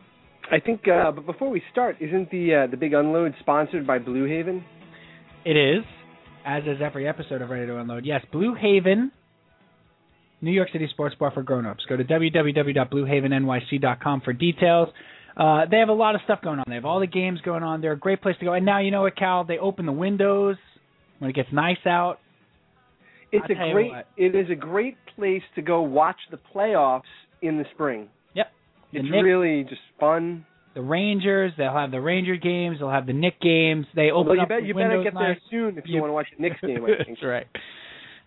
I 0.51 0.59
think, 0.59 0.89
uh, 0.89 1.13
but 1.13 1.27
before 1.27 1.51
we 1.51 1.63
start, 1.71 1.97
isn't 2.01 2.31
the 2.31 2.65
uh, 2.65 2.71
the 2.71 2.77
big 2.77 2.93
unload 2.93 3.35
sponsored 3.41 3.87
by 3.87 3.99
Blue 3.99 4.25
Haven? 4.25 4.65
It 5.45 5.57
is, 5.57 5.85
as 6.45 6.63
is 6.65 6.79
every 6.83 7.07
episode 7.07 7.43
of 7.43 7.51
Ready 7.51 7.67
to 7.67 7.79
Unload. 7.79 8.05
Yes, 8.05 8.25
Blue 8.33 8.55
Haven, 8.55 9.13
New 10.43 10.53
York 10.53 10.69
City 10.73 10.87
sports 10.91 11.15
bar 11.19 11.31
for 11.33 11.43
grown-ups. 11.43 11.85
Go 11.89 11.97
to 11.97 12.05
www.bluehavennyc.com 12.05 14.21
for 14.23 14.33
details. 14.33 14.89
Uh, 15.37 15.65
they 15.71 15.79
have 15.79 15.89
a 15.89 15.93
lot 15.95 16.15
of 16.15 16.21
stuff 16.25 16.41
going 16.43 16.59
on. 16.59 16.65
They 16.69 16.75
have 16.75 16.85
all 16.85 17.01
the 17.01 17.07
games 17.07 17.41
going 17.45 17.63
on. 17.63 17.81
They're 17.81 17.93
a 17.93 17.99
great 17.99 18.21
place 18.21 18.37
to 18.41 18.45
go. 18.45 18.53
And 18.53 18.67
now 18.67 18.81
you 18.81 18.91
know 18.91 19.03
what, 19.03 19.17
Cal? 19.17 19.45
They 19.45 19.59
open 19.59 19.87
the 19.87 19.93
windows 19.93 20.57
when 21.19 21.31
it 21.31 21.35
gets 21.35 21.49
nice 21.53 21.79
out. 21.87 22.19
It's 23.33 23.45
I'll 23.49 23.71
a 23.71 23.73
great. 23.73 23.93
It 24.17 24.35
is 24.35 24.51
a 24.51 24.57
great 24.57 24.97
place 25.15 25.43
to 25.55 25.63
go 25.63 25.83
watch 25.83 26.17
the 26.31 26.39
playoffs 26.55 27.03
in 27.43 27.59
the 27.59 27.65
spring. 27.75 28.09
Yep. 28.35 28.49
The 28.93 28.99
It's 28.99 29.09
Knicks- 29.11 29.23
really 29.25 29.63
just 29.65 29.81
fun. 30.01 30.45
the 30.75 30.83
Rangers. 30.83 31.53
They'll 31.57 31.73
have 31.73 31.93
the 31.93 32.01
Ranger 32.01 32.35
games. 32.37 32.79
They'll 32.81 32.91
have 32.91 33.07
the 33.07 33.13
Knick 33.13 33.41
games. 33.41 33.87
They 33.95 34.11
open 34.11 34.31
Although 34.31 34.35
you 34.35 34.41
up 34.43 34.49
bet 34.49 34.65
you 34.65 34.75
better 34.75 35.03
get 35.05 35.15
there 35.15 35.39
soon 35.49 35.79
if 35.79 35.87
you, 35.87 35.95
You- 35.95 36.01
want 36.01 36.11
to 36.11 36.15
watch 36.15 36.27
the 36.37 36.43
Knicks 36.43 36.61
game. 36.61 36.85
I 36.85 36.89
think. 37.05 37.19
That's 37.21 37.23
right. 37.23 37.47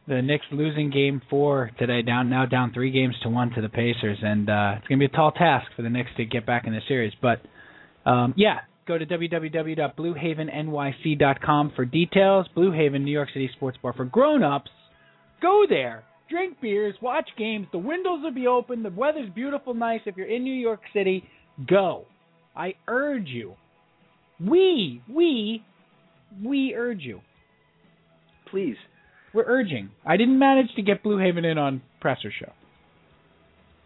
The 0.06 0.22
Knicks 0.22 0.46
losing 0.52 0.92
game 0.92 1.22
four 1.30 1.72
today, 1.80 2.02
down 2.02 2.30
now 2.30 2.46
down 2.46 2.74
three 2.74 2.92
games 2.92 3.16
to 3.24 3.30
one 3.30 3.52
to 3.52 3.62
the 3.62 3.70
Pacers, 3.70 4.18
and 4.22 4.50
uh, 4.50 4.74
it's 4.78 4.86
going 4.88 5.00
to 5.00 5.08
be 5.08 5.14
a 5.14 5.16
tall 5.16 5.32
task 5.32 5.68
for 5.78 5.82
the 5.82 5.90
Knicks 5.90 6.10
to 6.18 6.26
get 6.26 6.46
back 6.46 6.68
in 6.68 6.74
the 6.74 6.82
series. 6.90 7.14
But 7.22 7.40
um, 8.06 8.34
yeah, 8.36 8.58
go 8.86 8.98
to 8.98 9.06
www.bluehavennyc.com 9.06 11.72
for 11.74 11.86
details. 11.86 12.48
Blue 12.54 12.74
Haven, 12.74 13.06
New 13.06 13.14
York 13.14 13.30
City 13.34 13.50
sports 13.56 13.78
bar 13.82 13.94
for 13.94 14.04
grown-ups. 14.04 14.72
Go 15.42 15.64
there, 15.70 16.04
drink 16.30 16.60
beers, 16.62 16.96
watch 17.02 17.30
games. 17.38 17.68
The 17.72 17.78
windows 17.78 18.20
will 18.24 18.34
be 18.34 18.48
open. 18.48 18.84
The 18.84 18.90
weather's 18.90 19.30
beautiful, 19.34 19.74
nice. 19.74 20.02
If 20.06 20.18
you're 20.18 20.30
in 20.30 20.44
New 20.44 20.54
York 20.54 20.82
City, 20.94 21.24
go. 21.66 22.08
I 22.58 22.74
urge 22.90 23.28
you. 23.28 23.54
We, 24.40 25.02
we, 25.10 25.64
we 26.44 26.74
urge 26.76 27.04
you. 27.04 27.22
Please. 28.52 28.76
We're 29.34 29.46
urging. 29.46 29.90
I 30.06 30.18
didn't 30.18 30.38
manage 30.38 30.74
to 30.76 30.82
get 30.82 31.02
Blue 31.04 31.18
Haven 31.18 31.44
in 31.46 31.58
on 31.58 31.82
presser 32.00 32.32
show. 32.40 32.52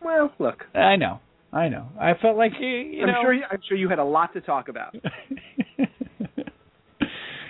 Well, 0.03 0.31
look. 0.39 0.63
I 0.75 0.95
know. 0.97 1.19
I 1.51 1.69
know. 1.69 1.87
I 1.99 2.13
felt 2.21 2.37
like 2.37 2.51
you, 2.59 2.67
you 2.67 3.03
I'm 3.03 3.07
know. 3.07 3.21
sure. 3.21 3.33
You, 3.33 3.43
I'm 3.49 3.59
sure 3.67 3.77
you 3.77 3.89
had 3.89 3.99
a 3.99 4.03
lot 4.03 4.33
to 4.33 4.41
talk 4.41 4.67
about. 4.67 4.93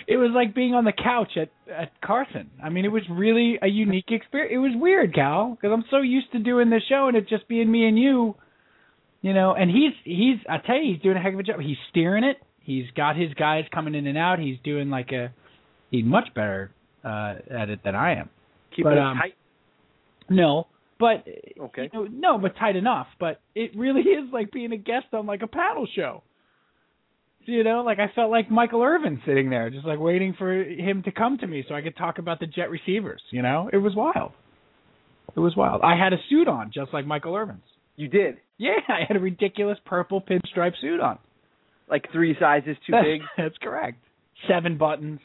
it 0.07 0.17
was 0.17 0.31
like 0.33 0.53
being 0.53 0.75
on 0.75 0.85
the 0.85 0.93
couch 0.93 1.31
at 1.35 1.49
at 1.71 1.99
Carson. 2.01 2.51
I 2.63 2.69
mean, 2.69 2.85
it 2.85 2.91
was 2.91 3.03
really 3.09 3.57
a 3.61 3.67
unique 3.67 4.09
experience. 4.09 4.51
It 4.53 4.59
was 4.59 4.71
weird, 4.75 5.15
Cal, 5.15 5.57
because 5.59 5.71
I'm 5.73 5.83
so 5.89 6.01
used 6.01 6.31
to 6.33 6.39
doing 6.39 6.69
this 6.69 6.83
show 6.87 7.07
and 7.07 7.17
it 7.17 7.27
just 7.27 7.47
being 7.47 7.71
me 7.71 7.87
and 7.87 7.97
you. 7.97 8.35
You 9.21 9.33
know, 9.33 9.55
and 9.55 9.69
he's 9.71 9.93
he's 10.03 10.37
I 10.47 10.59
tell 10.59 10.77
you, 10.77 10.93
he's 10.93 11.01
doing 11.01 11.17
a 11.17 11.19
heck 11.19 11.33
of 11.33 11.39
a 11.39 11.43
job. 11.43 11.59
He's 11.59 11.77
steering 11.89 12.23
it. 12.23 12.37
He's 12.59 12.85
got 12.95 13.15
his 13.15 13.33
guys 13.33 13.65
coming 13.73 13.95
in 13.95 14.05
and 14.05 14.17
out. 14.17 14.37
He's 14.39 14.57
doing 14.63 14.91
like 14.91 15.11
a 15.11 15.33
he's 15.89 16.05
much 16.05 16.33
better 16.35 16.71
uh 17.07 17.35
at 17.61 17.69
it 17.69 17.79
than 17.83 17.95
I 17.95 18.15
am. 18.19 18.29
Keeping 18.71 18.83
But, 18.91 18.93
it 18.93 18.99
um, 18.99 19.17
tight. 19.17 19.33
No, 20.29 20.67
but 20.99 21.25
Okay. 21.59 21.89
you 21.93 21.99
know, 21.99 22.07
no, 22.11 22.37
but 22.37 22.55
tight 22.57 22.75
enough. 22.75 23.07
But 23.19 23.39
it 23.55 23.71
really 23.77 24.01
is 24.19 24.31
like 24.33 24.51
being 24.51 24.71
a 24.73 24.77
guest 24.77 25.07
on 25.13 25.25
like 25.25 25.41
a 25.41 25.47
paddle 25.47 25.87
show. 25.95 26.23
You 27.45 27.63
know, 27.63 27.81
like 27.85 27.97
I 27.99 28.11
felt 28.13 28.29
like 28.29 28.51
Michael 28.51 28.83
Irvin 28.83 29.21
sitting 29.25 29.49
there, 29.49 29.69
just 29.69 29.85
like 29.85 29.99
waiting 29.99 30.35
for 30.37 30.53
him 30.53 31.01
to 31.03 31.11
come 31.11 31.37
to 31.37 31.47
me 31.47 31.63
so 31.67 31.75
I 31.75 31.81
could 31.81 31.95
talk 31.95 32.17
about 32.17 32.41
the 32.41 32.45
jet 32.45 32.69
receivers. 32.69 33.21
You 33.31 33.41
know, 33.41 33.69
it 33.71 33.77
was 33.77 33.95
wild. 33.95 34.33
It 35.33 35.39
was 35.39 35.55
wild. 35.55 35.81
I 35.81 35.95
had 35.97 36.11
a 36.11 36.17
suit 36.29 36.49
on, 36.49 36.71
just 36.73 36.93
like 36.93 37.05
Michael 37.05 37.35
Irvin's. 37.35 37.61
You 37.95 38.09
did. 38.09 38.35
Yeah, 38.57 38.71
I 38.89 39.05
had 39.07 39.15
a 39.15 39.19
ridiculous 39.21 39.77
purple 39.85 40.19
pinstripe 40.21 40.73
suit 40.81 40.99
on. 40.99 41.19
Like 41.89 42.11
three 42.11 42.35
sizes 42.37 42.75
too 42.85 42.91
That's- 42.91 43.05
big. 43.07 43.21
That's 43.37 43.57
correct. 43.61 43.97
seven 44.49 44.77
buttons. 44.77 45.21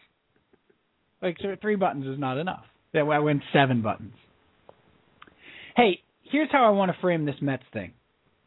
Like 1.22 1.36
so 1.40 1.56
three 1.62 1.76
buttons 1.76 2.06
is 2.06 2.18
not 2.18 2.36
enough. 2.36 2.64
That 2.92 3.02
I 3.02 3.20
went 3.20 3.42
seven 3.52 3.80
buttons. 3.80 4.14
Hey, 5.76 6.00
here's 6.30 6.50
how 6.50 6.66
I 6.66 6.70
want 6.70 6.92
to 6.92 7.00
frame 7.00 7.24
this 7.24 7.36
Mets 7.40 7.62
thing. 7.72 7.92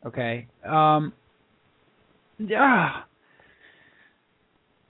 Okay. 0.06 0.48
Um. 0.64 1.14
Ah. 2.56 3.06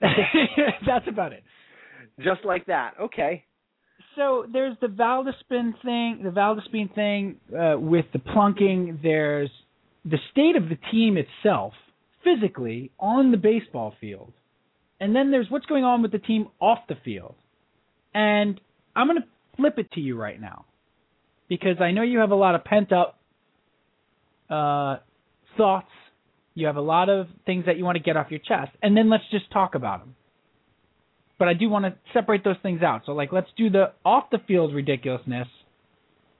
That's 0.00 1.06
about 1.08 1.32
it. 1.32 1.42
Just 2.18 2.44
like 2.44 2.66
that. 2.66 2.94
Okay. 3.00 3.44
So 4.16 4.46
there's 4.50 4.76
the 4.80 4.88
Valdespin 4.88 5.72
thing, 5.82 6.20
the 6.24 6.30
Valdespin 6.30 6.94
thing 6.94 7.36
uh, 7.56 7.78
with 7.78 8.06
the 8.12 8.18
plunking. 8.18 8.98
There's 9.02 9.50
the 10.04 10.18
state 10.32 10.56
of 10.56 10.68
the 10.68 10.78
team 10.90 11.18
itself, 11.18 11.74
physically 12.24 12.90
on 12.98 13.30
the 13.30 13.36
baseball 13.36 13.94
field, 14.00 14.32
and 15.00 15.14
then 15.14 15.30
there's 15.30 15.46
what's 15.50 15.66
going 15.66 15.84
on 15.84 16.02
with 16.02 16.12
the 16.12 16.18
team 16.18 16.48
off 16.60 16.78
the 16.88 16.96
field. 17.04 17.34
And 18.16 18.60
I'm 18.96 19.06
going 19.06 19.20
to 19.20 19.28
flip 19.56 19.74
it 19.78 19.92
to 19.92 20.00
you 20.00 20.18
right 20.18 20.40
now, 20.40 20.64
because 21.48 21.80
I 21.80 21.92
know 21.92 22.02
you 22.02 22.18
have 22.18 22.30
a 22.30 22.36
lot 22.36 22.54
of 22.54 22.64
pent 22.64 22.90
up 22.90 23.18
uh, 24.50 24.96
thoughts. 25.56 25.90
You 26.54 26.66
have 26.66 26.76
a 26.76 26.80
lot 26.80 27.08
of 27.10 27.26
things 27.44 27.66
that 27.66 27.76
you 27.76 27.84
want 27.84 27.96
to 27.96 28.02
get 28.02 28.16
off 28.16 28.28
your 28.30 28.40
chest, 28.40 28.72
and 28.82 28.96
then 28.96 29.10
let's 29.10 29.24
just 29.30 29.50
talk 29.52 29.74
about 29.74 30.00
them 30.00 30.16
but 31.38 31.48
I 31.48 31.54
do 31.54 31.68
want 31.68 31.84
to 31.84 31.94
separate 32.12 32.44
those 32.44 32.56
things 32.62 32.82
out. 32.82 33.02
So 33.06 33.12
like 33.12 33.32
let's 33.32 33.48
do 33.56 33.70
the 33.70 33.92
off 34.04 34.24
the 34.30 34.38
field 34.46 34.74
ridiculousness, 34.74 35.48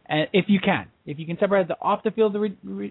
and 0.07 0.29
if 0.33 0.47
you 0.49 0.59
can, 0.65 0.87
if 1.05 1.19
you 1.19 1.27
can 1.27 1.37
separate 1.39 1.69
the 1.69 1.77
off 1.81 2.03
the 2.03 2.11
field 2.11 2.37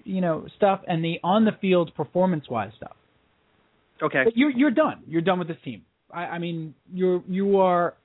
you 0.03 0.21
know 0.21 0.45
stuff 0.57 0.81
and 0.87 1.03
the 1.03 1.19
on 1.23 1.45
the 1.45 1.53
field 1.61 1.93
performance 1.95 2.45
wise 2.49 2.71
stuff. 2.77 2.95
Okay. 4.01 4.23
But 4.25 4.37
you're 4.37 4.51
you're 4.51 4.71
done. 4.71 5.03
You're 5.07 5.21
done 5.21 5.39
with 5.39 5.47
this 5.47 5.57
team. 5.63 5.83
I, 6.11 6.25
I 6.25 6.39
mean 6.39 6.75
you're 6.93 7.23
you 7.27 7.59
are 7.59 7.95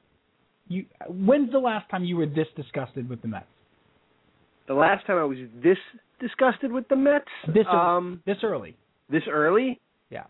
you. 0.71 0.87
When's 1.09 1.51
the 1.53 1.59
last 1.59 1.91
time 1.91 2.05
you 2.05 2.17
were 2.17 2.27
this 2.27 2.47
disgusted 2.57 3.09
with 3.09 3.21
the 3.23 3.29
Mets? 3.29 3.47
The 4.69 4.75
last 4.75 5.07
time 5.07 5.19
I 5.19 5.25
was 5.25 5.39
this 5.63 5.79
disgusted 6.21 6.73
with 6.73 6.89
the 6.89 6.97
Mets. 6.97 7.25
This 7.49 7.67
um 7.71 8.23
this 8.25 8.37
early. 8.43 8.77
This 9.11 9.23
early. 9.29 9.81
Yeah. 10.11 10.25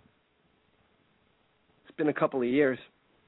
It's 1.87 1.96
been 1.96 2.09
a 2.09 2.14
couple 2.14 2.40
of 2.40 2.48
years. 2.48 2.79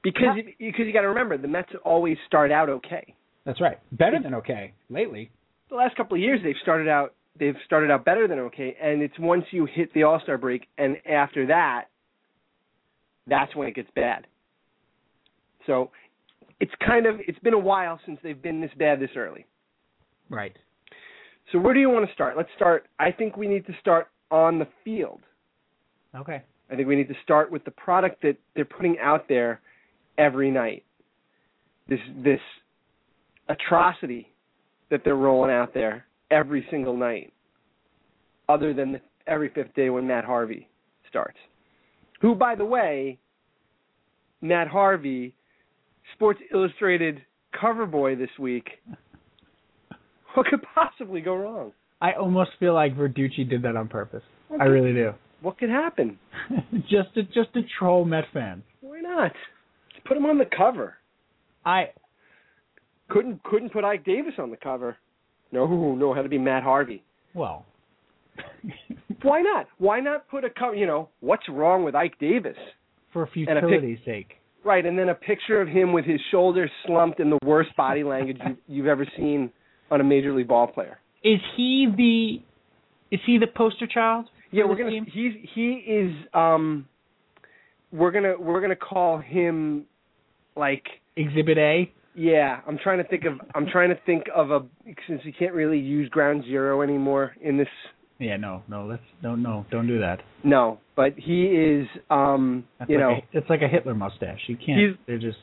Because 0.03 0.37
yeah. 0.37 0.71
because 0.71 0.85
you 0.85 0.93
got 0.93 1.01
to 1.01 1.09
remember 1.09 1.37
the 1.37 1.47
Mets 1.47 1.69
always 1.85 2.17
start 2.27 2.51
out 2.51 2.69
okay. 2.69 3.13
That's 3.45 3.61
right. 3.61 3.79
Better 3.91 4.19
than 4.21 4.33
okay 4.35 4.73
lately. 4.89 5.29
The 5.69 5.75
last 5.75 5.95
couple 5.95 6.15
of 6.15 6.21
years 6.21 6.39
they've 6.43 6.55
started 6.61 6.87
out 6.87 7.13
they've 7.39 7.55
started 7.65 7.91
out 7.91 8.05
better 8.05 8.27
than 8.27 8.39
okay, 8.39 8.75
and 8.81 9.01
it's 9.01 9.17
once 9.19 9.45
you 9.51 9.65
hit 9.65 9.93
the 9.93 10.03
All 10.03 10.19
Star 10.21 10.37
break, 10.37 10.67
and 10.77 10.97
after 11.09 11.47
that, 11.47 11.85
that's 13.27 13.55
when 13.55 13.67
it 13.67 13.75
gets 13.75 13.89
bad. 13.95 14.27
So 15.65 15.91
it's 16.63 16.71
kind 16.87 17.05
of 17.05 17.15
it's 17.27 17.39
been 17.39 17.53
a 17.53 17.59
while 17.59 17.99
since 18.05 18.17
they've 18.23 18.41
been 18.41 18.61
this 18.61 18.71
bad 18.79 19.01
this 19.01 19.09
early. 19.17 19.45
Right. 20.29 20.55
So 21.51 21.59
where 21.59 21.73
do 21.73 21.81
you 21.81 21.89
want 21.89 22.07
to 22.07 22.13
start? 22.13 22.37
Let's 22.37 22.47
start. 22.55 22.87
I 22.97 23.11
think 23.11 23.35
we 23.35 23.49
need 23.49 23.65
to 23.67 23.73
start 23.81 24.07
on 24.31 24.59
the 24.59 24.67
field. 24.85 25.19
Okay. 26.15 26.41
I 26.71 26.75
think 26.77 26.87
we 26.87 26.95
need 26.95 27.09
to 27.09 27.15
start 27.21 27.51
with 27.51 27.65
the 27.65 27.71
product 27.71 28.21
that 28.21 28.37
they're 28.55 28.63
putting 28.63 28.97
out 28.99 29.27
there 29.27 29.59
every 30.17 30.49
night. 30.51 30.85
This 31.89 31.99
this 32.23 32.39
atrocity 33.49 34.31
that 34.89 35.01
they're 35.03 35.17
rolling 35.17 35.51
out 35.51 35.73
there 35.73 36.05
every 36.31 36.65
single 36.71 36.95
night, 36.95 37.33
other 38.47 38.73
than 38.73 38.93
the, 38.93 39.01
every 39.27 39.49
fifth 39.49 39.75
day 39.75 39.89
when 39.89 40.07
Matt 40.07 40.23
Harvey 40.23 40.69
starts. 41.09 41.37
Who, 42.21 42.35
by 42.35 42.55
the 42.55 42.63
way, 42.63 43.19
Matt 44.39 44.69
Harvey, 44.69 45.35
Sports 46.13 46.39
Illustrated 46.53 47.21
cover 47.59 47.85
boy 47.85 48.15
this 48.15 48.29
week. 48.39 48.69
What 50.35 50.47
could 50.47 50.61
possibly 50.73 51.21
go 51.21 51.35
wrong? 51.35 51.73
I 52.01 52.13
almost 52.13 52.49
feel 52.59 52.73
like 52.73 52.97
Verducci 52.97 53.47
did 53.47 53.61
that 53.61 53.75
on 53.75 53.87
purpose. 53.87 54.23
I 54.59 54.63
really 54.63 54.91
do. 54.91 55.13
What 55.43 55.59
could 55.59 55.69
happen? 55.69 56.17
just 56.89 57.13
to 57.13 57.21
just 57.21 57.53
to 57.53 57.61
troll 57.77 58.03
Met 58.03 58.23
fans. 58.33 58.63
Why 58.81 58.99
not? 58.99 59.31
Put 60.05 60.17
him 60.17 60.25
on 60.25 60.39
the 60.39 60.45
cover. 60.45 60.95
I 61.65 61.89
couldn't 63.09 63.43
couldn't 63.43 63.71
put 63.71 63.83
Ike 63.83 64.05
Davis 64.05 64.33
on 64.39 64.49
the 64.49 64.57
cover. 64.57 64.97
No, 65.51 65.67
no, 65.95 66.13
it 66.13 66.15
had 66.15 66.23
to 66.23 66.29
be 66.29 66.39
Matt 66.39 66.63
Harvey. 66.63 67.03
Well, 67.35 67.65
why 69.21 69.41
not? 69.41 69.67
Why 69.77 69.99
not 69.99 70.27
put 70.29 70.43
a 70.43 70.49
cover? 70.49 70.75
You 70.75 70.87
know, 70.87 71.09
what's 71.19 71.47
wrong 71.47 71.83
with 71.83 71.93
Ike 71.93 72.17
Davis? 72.19 72.57
For 73.11 73.29
futility's 73.31 73.99
sake. 74.03 74.33
Right, 74.65 74.85
and 74.85 74.97
then 74.97 75.09
a 75.09 75.15
picture 75.15 75.61
of 75.61 75.67
him 75.67 75.91
with 75.91 76.05
his 76.05 76.21
shoulders 76.31 76.69
slumped 76.85 77.19
and 77.19 77.31
the 77.31 77.39
worst 77.45 77.75
body 77.75 78.03
language 78.03 78.37
you, 78.45 78.57
you've 78.67 78.87
ever 78.87 79.05
seen 79.17 79.51
on 79.91 79.99
a 79.99 80.03
major 80.03 80.33
league 80.33 80.47
ball 80.47 80.67
player. 80.67 80.99
Is 81.23 81.39
he 81.55 81.87
the? 81.95 83.15
Is 83.15 83.21
he 83.25 83.37
the 83.37 83.47
poster 83.47 83.87
child? 83.87 84.25
Yeah, 84.51 84.65
we're 84.65 84.77
gonna. 84.77 84.91
Team? 84.91 85.05
He's 85.11 85.33
he 85.53 85.69
is. 85.87 86.13
Um, 86.33 86.87
we're 87.91 88.11
gonna 88.11 88.35
we're 88.39 88.61
gonna 88.61 88.75
call 88.75 89.19
him 89.19 89.85
like 90.55 90.83
Exhibit 91.15 91.57
A. 91.57 91.91
Yeah, 92.15 92.59
I'm 92.67 92.77
trying 92.77 92.99
to 92.99 93.03
think 93.03 93.25
of 93.25 93.33
I'm 93.55 93.65
trying 93.65 93.89
to 93.89 93.99
think 94.05 94.25
of 94.35 94.51
a 94.51 94.61
since 95.07 95.21
we 95.25 95.31
can't 95.31 95.53
really 95.53 95.79
use 95.79 96.09
Ground 96.09 96.43
Zero 96.45 96.81
anymore 96.81 97.35
in 97.41 97.57
this. 97.57 97.67
Yeah, 98.23 98.37
no, 98.37 98.63
no, 98.67 98.85
let's 98.85 99.03
don't 99.21 99.41
no, 99.41 99.65
don't 99.71 99.87
do 99.87 99.99
that. 99.99 100.21
No, 100.43 100.79
but 100.95 101.13
he 101.17 101.45
is 101.45 101.87
um 102.09 102.65
That's 102.79 102.89
you 102.89 102.97
like 102.97 103.03
know 103.05 103.11
a, 103.11 103.37
it's 103.37 103.49
like 103.49 103.61
a 103.61 103.67
Hitler 103.67 103.93
mustache. 103.93 104.39
You 104.47 104.57
can't. 104.57 104.97
They're 105.07 105.19
just 105.19 105.37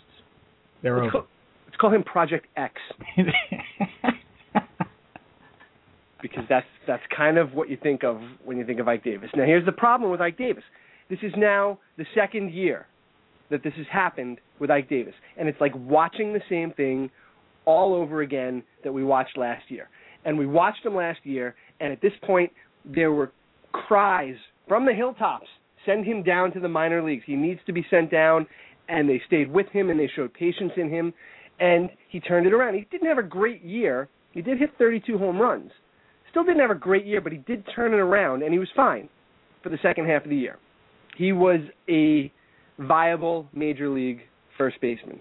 they're 0.82 0.96
let's 0.96 1.04
over. 1.04 1.10
call, 1.10 1.26
let's 1.66 1.76
call 1.76 1.92
him 1.92 2.02
Project 2.02 2.46
X 2.56 2.74
because 6.22 6.44
that's 6.48 6.66
that's 6.86 7.02
kind 7.14 7.38
of 7.38 7.52
what 7.52 7.68
you 7.68 7.76
think 7.82 8.02
of 8.04 8.20
when 8.44 8.56
you 8.56 8.64
think 8.64 8.80
of 8.80 8.88
Ike 8.88 9.04
Davis. 9.04 9.30
Now 9.36 9.44
here's 9.44 9.66
the 9.66 9.72
problem 9.72 10.10
with 10.10 10.20
Ike 10.20 10.38
Davis. 10.38 10.64
This 11.08 11.18
is 11.22 11.32
now 11.36 11.78
the 11.98 12.06
second 12.14 12.52
year 12.52 12.86
that 13.50 13.62
this 13.62 13.74
has 13.76 13.86
happened 13.92 14.38
with 14.58 14.70
Ike 14.70 14.88
Davis. 14.88 15.14
And 15.36 15.48
it's 15.48 15.60
like 15.60 15.72
watching 15.74 16.32
the 16.32 16.40
same 16.48 16.72
thing 16.72 17.10
all 17.66 17.94
over 17.94 18.22
again 18.22 18.62
that 18.84 18.92
we 18.92 19.04
watched 19.04 19.36
last 19.36 19.64
year. 19.68 19.88
And 20.24 20.38
we 20.38 20.46
watched 20.46 20.84
him 20.84 20.94
last 20.94 21.20
year, 21.24 21.54
and 21.80 21.92
at 21.92 22.00
this 22.00 22.12
point, 22.24 22.52
there 22.84 23.12
were 23.12 23.32
cries 23.72 24.36
from 24.68 24.86
the 24.86 24.92
hilltops 24.92 25.46
send 25.86 26.04
him 26.04 26.22
down 26.22 26.52
to 26.52 26.60
the 26.60 26.68
minor 26.68 27.02
leagues. 27.02 27.22
He 27.26 27.36
needs 27.36 27.60
to 27.66 27.72
be 27.72 27.86
sent 27.90 28.10
down. 28.10 28.46
And 28.88 29.08
they 29.08 29.20
stayed 29.26 29.50
with 29.50 29.68
him 29.68 29.90
and 29.90 29.98
they 29.98 30.10
showed 30.14 30.34
patience 30.34 30.72
in 30.76 30.90
him. 30.90 31.12
And 31.58 31.90
he 32.08 32.20
turned 32.20 32.46
it 32.46 32.52
around. 32.52 32.74
He 32.74 32.86
didn't 32.90 33.08
have 33.08 33.18
a 33.18 33.22
great 33.22 33.62
year. 33.62 34.08
He 34.32 34.42
did 34.42 34.58
hit 34.58 34.70
32 34.78 35.18
home 35.18 35.38
runs. 35.38 35.70
Still 36.30 36.44
didn't 36.44 36.60
have 36.60 36.70
a 36.70 36.76
great 36.76 37.06
year, 37.06 37.20
but 37.20 37.32
he 37.32 37.38
did 37.38 37.64
turn 37.74 37.92
it 37.92 37.98
around, 37.98 38.42
and 38.42 38.52
he 38.52 38.58
was 38.58 38.68
fine 38.76 39.08
for 39.62 39.68
the 39.68 39.78
second 39.82 40.06
half 40.06 40.22
of 40.22 40.30
the 40.30 40.36
year. 40.36 40.58
He 41.16 41.32
was 41.32 41.60
a 41.88 42.32
viable 42.78 43.48
major 43.52 43.88
league 43.88 44.20
first 44.56 44.80
baseman 44.80 45.20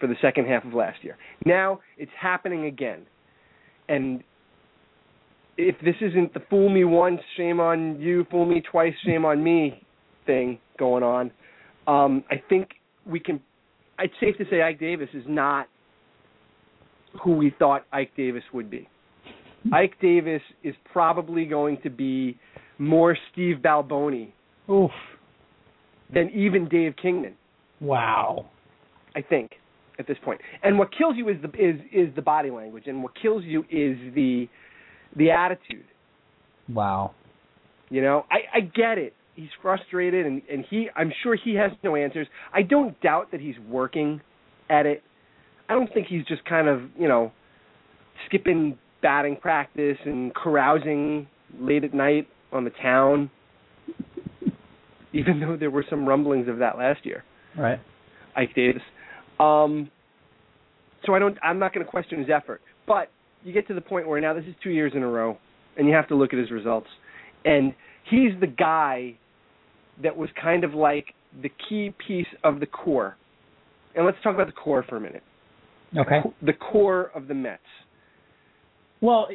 for 0.00 0.08
the 0.08 0.16
second 0.20 0.46
half 0.46 0.64
of 0.64 0.74
last 0.74 0.98
year. 1.02 1.16
Now 1.46 1.80
it's 1.96 2.10
happening 2.20 2.66
again. 2.66 3.06
And 3.88 4.24
if 5.56 5.76
this 5.84 5.94
isn't 6.00 6.34
the 6.34 6.40
fool 6.50 6.68
me 6.68 6.84
once, 6.84 7.20
shame 7.36 7.60
on 7.60 8.00
you, 8.00 8.26
fool 8.30 8.46
me 8.46 8.60
twice, 8.60 8.94
shame 9.04 9.24
on 9.24 9.42
me 9.42 9.82
thing 10.26 10.58
going 10.78 11.02
on, 11.02 11.30
um, 11.86 12.24
I 12.30 12.42
think 12.48 12.70
we 13.06 13.20
can. 13.20 13.40
It's 13.98 14.14
safe 14.20 14.36
to 14.38 14.44
say 14.50 14.62
Ike 14.62 14.80
Davis 14.80 15.08
is 15.14 15.24
not 15.28 15.68
who 17.22 17.36
we 17.36 17.54
thought 17.58 17.84
Ike 17.92 18.10
Davis 18.16 18.42
would 18.52 18.70
be. 18.70 18.88
Ike 19.72 19.94
Davis 20.00 20.42
is 20.62 20.74
probably 20.92 21.44
going 21.44 21.78
to 21.82 21.90
be 21.90 22.38
more 22.78 23.16
Steve 23.32 23.56
Balboni 23.64 24.32
Oof 24.68 24.90
than 26.12 26.30
even 26.30 26.68
Dave 26.68 26.94
Kingman. 27.00 27.34
Wow. 27.80 28.46
I 29.16 29.22
think 29.22 29.52
at 29.98 30.06
this 30.06 30.16
point. 30.24 30.40
And 30.62 30.78
what 30.78 30.88
kills 30.96 31.14
you 31.16 31.28
is 31.28 31.36
the 31.42 31.48
is 31.50 31.80
is 31.92 32.14
the 32.16 32.22
body 32.22 32.50
language, 32.50 32.84
and 32.86 33.02
what 33.02 33.12
kills 33.20 33.44
you 33.44 33.60
is 33.70 33.96
the 34.14 34.48
the 35.16 35.30
attitude. 35.30 35.84
Wow. 36.68 37.12
You 37.90 38.02
know, 38.02 38.24
I 38.30 38.58
I 38.58 38.60
get 38.60 38.98
it. 38.98 39.14
He's 39.34 39.50
frustrated, 39.62 40.26
and 40.26 40.42
and 40.50 40.64
he 40.68 40.88
I'm 40.96 41.12
sure 41.22 41.36
he 41.36 41.54
has 41.54 41.70
no 41.82 41.96
answers. 41.96 42.26
I 42.52 42.62
don't 42.62 43.00
doubt 43.00 43.30
that 43.32 43.40
he's 43.40 43.58
working 43.68 44.20
at 44.70 44.86
it. 44.86 45.02
I 45.68 45.74
don't 45.74 45.92
think 45.92 46.06
he's 46.08 46.24
just 46.26 46.44
kind 46.44 46.68
of 46.68 46.82
you 46.98 47.08
know 47.08 47.32
skipping 48.26 48.78
batting 49.02 49.36
practice 49.36 49.98
and 50.04 50.34
carousing 50.34 51.26
late 51.58 51.84
at 51.84 51.92
night 51.92 52.26
on 52.52 52.64
the 52.64 52.70
town 52.70 53.30
even 55.14 55.40
though 55.40 55.56
there 55.56 55.70
were 55.70 55.84
some 55.88 56.06
rumblings 56.06 56.48
of 56.48 56.58
that 56.58 56.76
last 56.76 57.06
year. 57.06 57.24
Right. 57.56 57.78
Ike 58.36 58.54
Davis. 58.54 58.82
Um, 59.38 59.90
so 61.06 61.14
I 61.14 61.18
don't. 61.18 61.38
I'm 61.42 61.58
not 61.58 61.72
going 61.72 61.84
to 61.86 61.90
question 61.90 62.18
his 62.18 62.28
effort, 62.34 62.60
but 62.86 63.08
you 63.44 63.52
get 63.52 63.68
to 63.68 63.74
the 63.74 63.80
point 63.80 64.08
where 64.08 64.20
now 64.20 64.34
this 64.34 64.44
is 64.44 64.54
two 64.62 64.70
years 64.70 64.92
in 64.94 65.02
a 65.02 65.08
row, 65.08 65.38
and 65.76 65.86
you 65.86 65.94
have 65.94 66.08
to 66.08 66.14
look 66.16 66.32
at 66.32 66.38
his 66.38 66.50
results, 66.50 66.88
and 67.44 67.74
he's 68.10 68.32
the 68.40 68.46
guy 68.46 69.14
that 70.02 70.16
was 70.16 70.28
kind 70.40 70.64
of 70.64 70.74
like 70.74 71.06
the 71.42 71.50
key 71.68 71.94
piece 72.06 72.26
of 72.42 72.60
the 72.60 72.66
core 72.66 73.16
and 73.94 74.04
let's 74.04 74.18
talk 74.22 74.34
about 74.34 74.46
the 74.46 74.52
core 74.52 74.84
for 74.88 74.96
a 74.96 75.00
minute. 75.00 75.22
Okay. 75.96 76.20
The 76.42 76.52
core 76.52 77.10
of 77.14 77.28
the 77.28 77.34
Mets. 77.34 77.62
Well, 79.00 79.28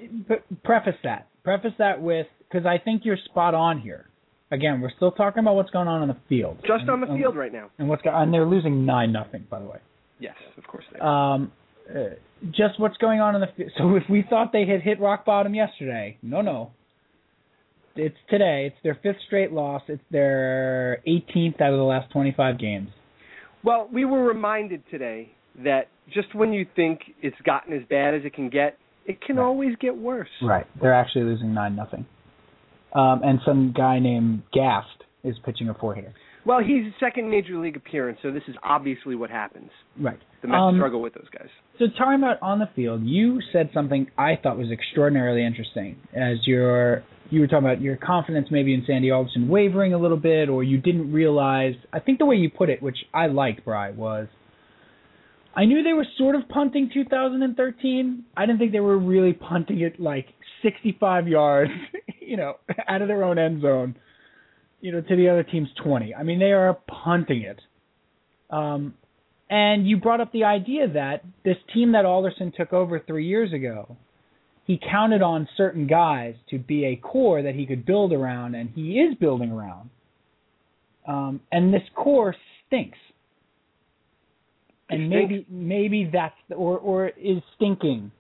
preface 0.64 0.96
that. 1.04 1.28
Preface 1.44 1.72
that 1.78 2.02
with 2.02 2.28
because 2.50 2.66
I 2.66 2.78
think 2.84 3.04
you're 3.06 3.18
spot 3.26 3.54
on 3.54 3.80
here. 3.80 4.08
Again, 4.52 4.82
we're 4.82 4.92
still 4.96 5.12
talking 5.12 5.40
about 5.42 5.56
what's 5.56 5.70
going 5.70 5.88
on 5.88 6.02
on 6.02 6.08
the 6.08 6.18
field. 6.28 6.58
Just 6.66 6.82
And- 6.82 6.90
on 6.90 7.02
the 7.02 7.08
and- 7.08 7.20
field 7.20 7.36
right 7.36 7.54
now. 7.54 7.70
And 7.78 7.88
what's 7.88 8.02
and 8.06 8.34
they're 8.34 8.46
losing 8.46 8.86
nine 8.86 9.12
nothing, 9.12 9.46
by 9.50 9.60
the 9.60 9.66
way. 9.66 9.78
Yes, 10.20 10.36
of 10.58 10.68
course 10.68 10.84
they 10.92 11.00
are. 11.00 11.34
Um, 11.36 11.52
uh, 11.94 12.10
just 12.52 12.80
what's 12.80 12.98
going 12.98 13.20
on 13.20 13.36
in 13.36 13.42
the 13.42 13.48
field. 13.58 13.72
So 13.78 13.96
if 13.96 14.04
we 14.10 14.24
thought 14.30 14.52
they 14.52 14.66
had 14.66 14.82
hit 14.82 15.00
rock 15.00 15.26
bottom 15.26 15.54
yesterday, 15.54 16.18
no, 16.22 16.42
no. 16.42 16.72
It's 17.96 18.16
today. 18.30 18.68
It's 18.68 18.82
their 18.84 18.98
fifth 19.02 19.22
straight 19.28 19.52
loss. 19.52 19.82
It's 19.88 20.02
their 20.12 21.02
18th 21.08 21.60
out 21.60 21.74
of 21.74 21.78
the 21.78 21.84
last 21.84 22.12
25 22.12 22.58
games. 22.58 22.90
Well, 23.64 23.90
we 23.92 24.06
were 24.06 24.24
reminded 24.24 24.84
today 24.90 25.32
that 25.64 25.88
just 26.14 26.34
when 26.34 26.54
you 26.54 26.66
think 26.76 27.02
it's 27.22 27.36
gotten 27.44 27.74
as 27.74 27.84
bad 27.90 28.14
as 28.14 28.22
it 28.24 28.34
can 28.34 28.50
get, 28.50 28.78
it 29.06 29.20
can 29.22 29.36
Right. 29.36 29.44
always 29.44 29.76
get 29.78 29.98
worse. 29.98 30.30
Right. 30.42 30.66
They're 30.80 30.94
actually 30.94 31.26
losing 31.26 31.54
nine 31.54 31.76
nothing. 31.76 32.06
Um, 32.94 33.22
and 33.24 33.40
some 33.46 33.74
guy 33.76 34.00
named 34.00 34.44
Gast 34.54 35.04
is 35.24 35.38
pitching 35.40 35.68
a 35.70 35.74
four 35.74 35.94
hitter. 35.94 36.14
Well, 36.46 36.60
he's 36.60 36.86
a 36.86 36.96
second 37.00 37.30
major 37.30 37.58
league 37.58 37.76
appearance, 37.76 38.20
so 38.22 38.32
this 38.32 38.44
is 38.48 38.56
obviously 38.64 39.16
what 39.16 39.30
happens. 39.30 39.70
Right. 40.00 40.20
The 40.42 40.48
Mets 40.48 40.60
Um, 40.60 40.78
struggle 40.78 41.02
with 41.02 41.14
those 41.14 41.28
guys. 41.38 41.50
So 41.78 41.86
talking 41.98 42.16
about 42.16 42.42
on 42.42 42.60
the 42.60 42.70
field, 42.76 43.04
you 43.04 43.42
said 43.52 43.70
something 43.74 44.08
I 44.18 44.38
thought 44.42 44.58
was 44.58 44.72
extraordinarily 44.72 45.46
interesting 45.46 45.98
as 46.16 46.38
your 46.48 47.04
you 47.30 47.42
were 47.42 47.48
talking 47.48 47.66
about 47.66 47.80
your 47.80 47.96
confidence 47.96 48.48
maybe 48.50 48.74
in 48.74 48.84
Sandy 48.88 49.12
Alderson 49.12 49.48
wavering 49.48 49.94
a 49.94 49.98
little 50.00 50.18
bit, 50.18 50.50
or 50.50 50.64
you 50.64 50.78
didn't 50.78 51.12
realize. 51.12 51.76
I 51.94 52.00
think 52.00 52.20
the 52.20 52.26
way 52.26 52.36
you 52.36 52.50
put 52.50 52.70
it, 52.70 52.82
which 52.82 52.98
I 53.14 53.28
liked, 53.28 53.64
Bry, 53.66 53.92
was 53.92 54.28
I 55.56 55.66
knew 55.66 55.84
they 55.84 55.94
were 55.94 56.08
sort 56.18 56.36
of 56.36 56.48
punting 56.48 56.90
2013. 56.94 58.24
I 58.38 58.46
didn't 58.46 58.60
think 58.60 58.72
they 58.72 58.80
were 58.80 58.98
really 58.98 59.34
punting 59.34 59.82
it 59.82 60.00
like 60.00 60.28
65 60.64 61.28
yards, 61.28 61.72
you 62.22 62.38
know, 62.38 62.56
out 62.88 63.02
of 63.02 63.08
their 63.08 63.24
own 63.24 63.38
end 63.38 63.62
zone, 63.62 63.96
you 64.82 64.92
know, 64.92 65.02
to 65.02 65.16
the 65.16 65.30
other 65.30 65.44
team's 65.44 65.70
20. 65.84 66.16
I 66.16 66.24
mean, 66.24 66.40
they 66.40 66.52
are 66.52 66.78
punting 67.04 67.42
it. 67.42 67.60
Um, 68.50 68.94
and 69.50 69.88
you 69.88 69.98
brought 69.98 70.22
up 70.22 70.32
the 70.32 70.44
idea 70.44 70.88
that 70.94 71.24
this 71.44 71.58
team 71.74 71.94
that 71.94 72.06
Alderson 72.06 72.54
took 72.56 72.72
over 72.72 73.00
three 73.00 73.26
years 73.28 73.52
ago, 73.52 73.98
he 74.66 74.80
counted 74.92 75.22
on 75.24 75.48
certain 75.58 75.88
guys 75.88 76.36
to 76.52 76.60
be 76.60 76.86
a 76.86 76.96
core 76.96 77.42
that 77.42 77.56
he 77.56 77.66
could 77.66 77.86
build 77.86 78.14
around, 78.14 78.54
and 78.54 78.70
he 78.70 79.00
is 79.00 79.16
building 79.16 79.52
around. 79.52 79.90
Um, 81.08 81.42
and 81.52 81.74
this 81.74 81.82
core 81.96 82.36
stinks. 82.68 82.98
And 84.92 85.10
maybe 85.10 85.46
maybe 85.50 86.10
that's 86.12 86.36
the, 86.50 86.56
or 86.56 86.78
or 86.78 87.08
is 87.10 87.42
stinking. 87.56 88.12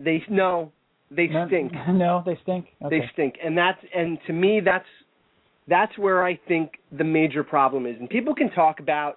They 0.00 0.22
no, 0.30 0.72
they 1.10 1.26
No- 1.26 1.46
stink. 1.48 1.72
No, 1.88 2.22
they 2.24 2.38
stink. 2.42 2.66
Okay. 2.82 3.00
They 3.00 3.10
stink, 3.12 3.34
and 3.44 3.56
that's 3.56 3.78
and 3.94 4.18
to 4.26 4.32
me 4.32 4.60
that's 4.64 4.86
that's 5.68 5.96
where 5.98 6.24
I 6.24 6.38
think 6.48 6.72
the 6.96 7.04
major 7.04 7.44
problem 7.44 7.86
is. 7.86 7.96
And 7.98 8.08
people 8.08 8.34
can 8.34 8.50
talk 8.50 8.80
about 8.80 9.16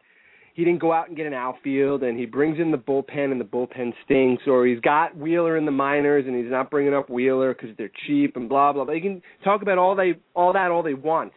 he 0.54 0.66
didn't 0.66 0.82
go 0.82 0.92
out 0.92 1.08
and 1.08 1.16
get 1.16 1.26
an 1.26 1.34
outfield, 1.34 2.04
and 2.04 2.20
he 2.20 2.26
brings 2.26 2.60
in 2.60 2.72
the 2.72 2.78
bullpen, 2.78 3.32
and 3.32 3.40
the 3.40 3.46
bullpen 3.46 3.94
stinks, 4.04 4.44
or 4.48 4.66
he's 4.66 4.82
got 4.82 5.16
Wheeler 5.16 5.58
in 5.58 5.66
the 5.66 5.72
minors, 5.72 6.26
and 6.28 6.36
he's 6.36 6.52
not 6.52 6.70
bringing 6.70 6.94
up 6.94 7.10
Wheeler 7.10 7.54
because 7.54 7.76
they're 7.78 7.92
cheap, 8.06 8.36
and 8.36 8.50
blah 8.50 8.74
blah. 8.74 8.84
They 8.84 9.00
can 9.00 9.22
talk 9.44 9.62
about 9.62 9.78
all 9.78 9.96
they 9.96 10.16
all 10.34 10.54
that 10.54 10.72
all 10.72 10.84
they 10.84 10.94
want, 10.94 11.32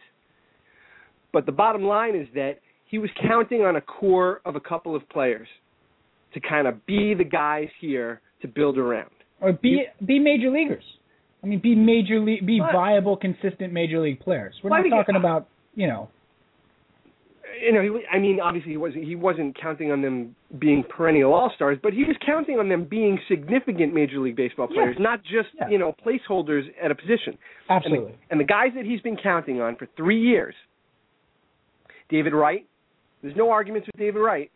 but 1.31 1.45
the 1.45 1.51
bottom 1.53 1.83
line 1.83 2.15
is 2.15 2.27
that 2.35 2.59
he 2.85 2.97
was 2.97 3.09
counting 3.27 3.61
on 3.61 3.77
a 3.77 3.81
core 3.81 4.41
of 4.45 4.55
a 4.55 4.59
couple 4.59 4.95
of 4.95 5.07
players 5.09 5.47
to 6.33 6.41
kind 6.41 6.67
of 6.67 6.85
be 6.85 7.13
the 7.13 7.23
guys 7.23 7.69
here 7.79 8.21
to 8.41 8.47
build 8.47 8.77
around. 8.77 9.09
or 9.39 9.53
be 9.53 9.85
be 10.05 10.19
major 10.19 10.49
leaguers. 10.49 10.83
I 11.45 11.47
mean, 11.47 11.59
be 11.59 11.75
major 11.75 12.19
league, 12.19 12.45
be 12.45 12.59
What? 12.59 12.73
viable, 12.73 13.15
consistent 13.17 13.71
major 13.71 13.99
league 13.99 14.19
players. 14.19 14.55
We're 14.63 14.71
not 14.71 14.89
talking 14.89 15.15
about 15.15 15.47
you 15.75 15.87
know. 15.87 16.09
you 17.61 17.71
know, 17.71 17.81
he, 17.81 18.05
I 18.11 18.17
mean, 18.19 18.39
obviously 18.41 18.71
he 18.71 18.77
wasn't 18.77 19.03
he 19.05 19.15
wasn't 19.15 19.55
counting 19.61 19.91
on 19.91 20.01
them 20.01 20.35
being 20.57 20.83
perennial 20.83 21.33
all 21.33 21.51
stars, 21.55 21.77
but 21.83 21.93
he 21.93 22.03
was 22.03 22.15
counting 22.25 22.57
on 22.59 22.67
them 22.67 22.85
being 22.85 23.19
significant 23.29 23.93
Major 23.93 24.19
League 24.19 24.35
Baseball 24.35 24.67
Yeah. 24.71 24.75
players, 24.81 24.97
not 24.99 25.21
just 25.23 25.49
Yeah. 25.53 25.69
you 25.69 25.77
know 25.77 25.93
placeholders 26.05 26.63
at 26.81 26.89
a 26.91 26.95
position. 26.95 27.37
And 27.69 27.77
Absolutely. 27.77 28.11
the, 28.13 28.17
and 28.31 28.39
the 28.39 28.43
guys 28.45 28.71
that 28.75 28.85
he's 28.85 29.01
been 29.01 29.15
counting 29.17 29.61
on 29.61 29.75
for 29.75 29.85
three 29.95 30.19
years, 30.19 30.55
David 32.09 32.33
Wright. 32.33 32.65
There's 33.21 33.35
no 33.35 33.49
arguments 33.51 33.87
with 33.87 33.95
David 33.97 34.19
Wright. 34.19 34.51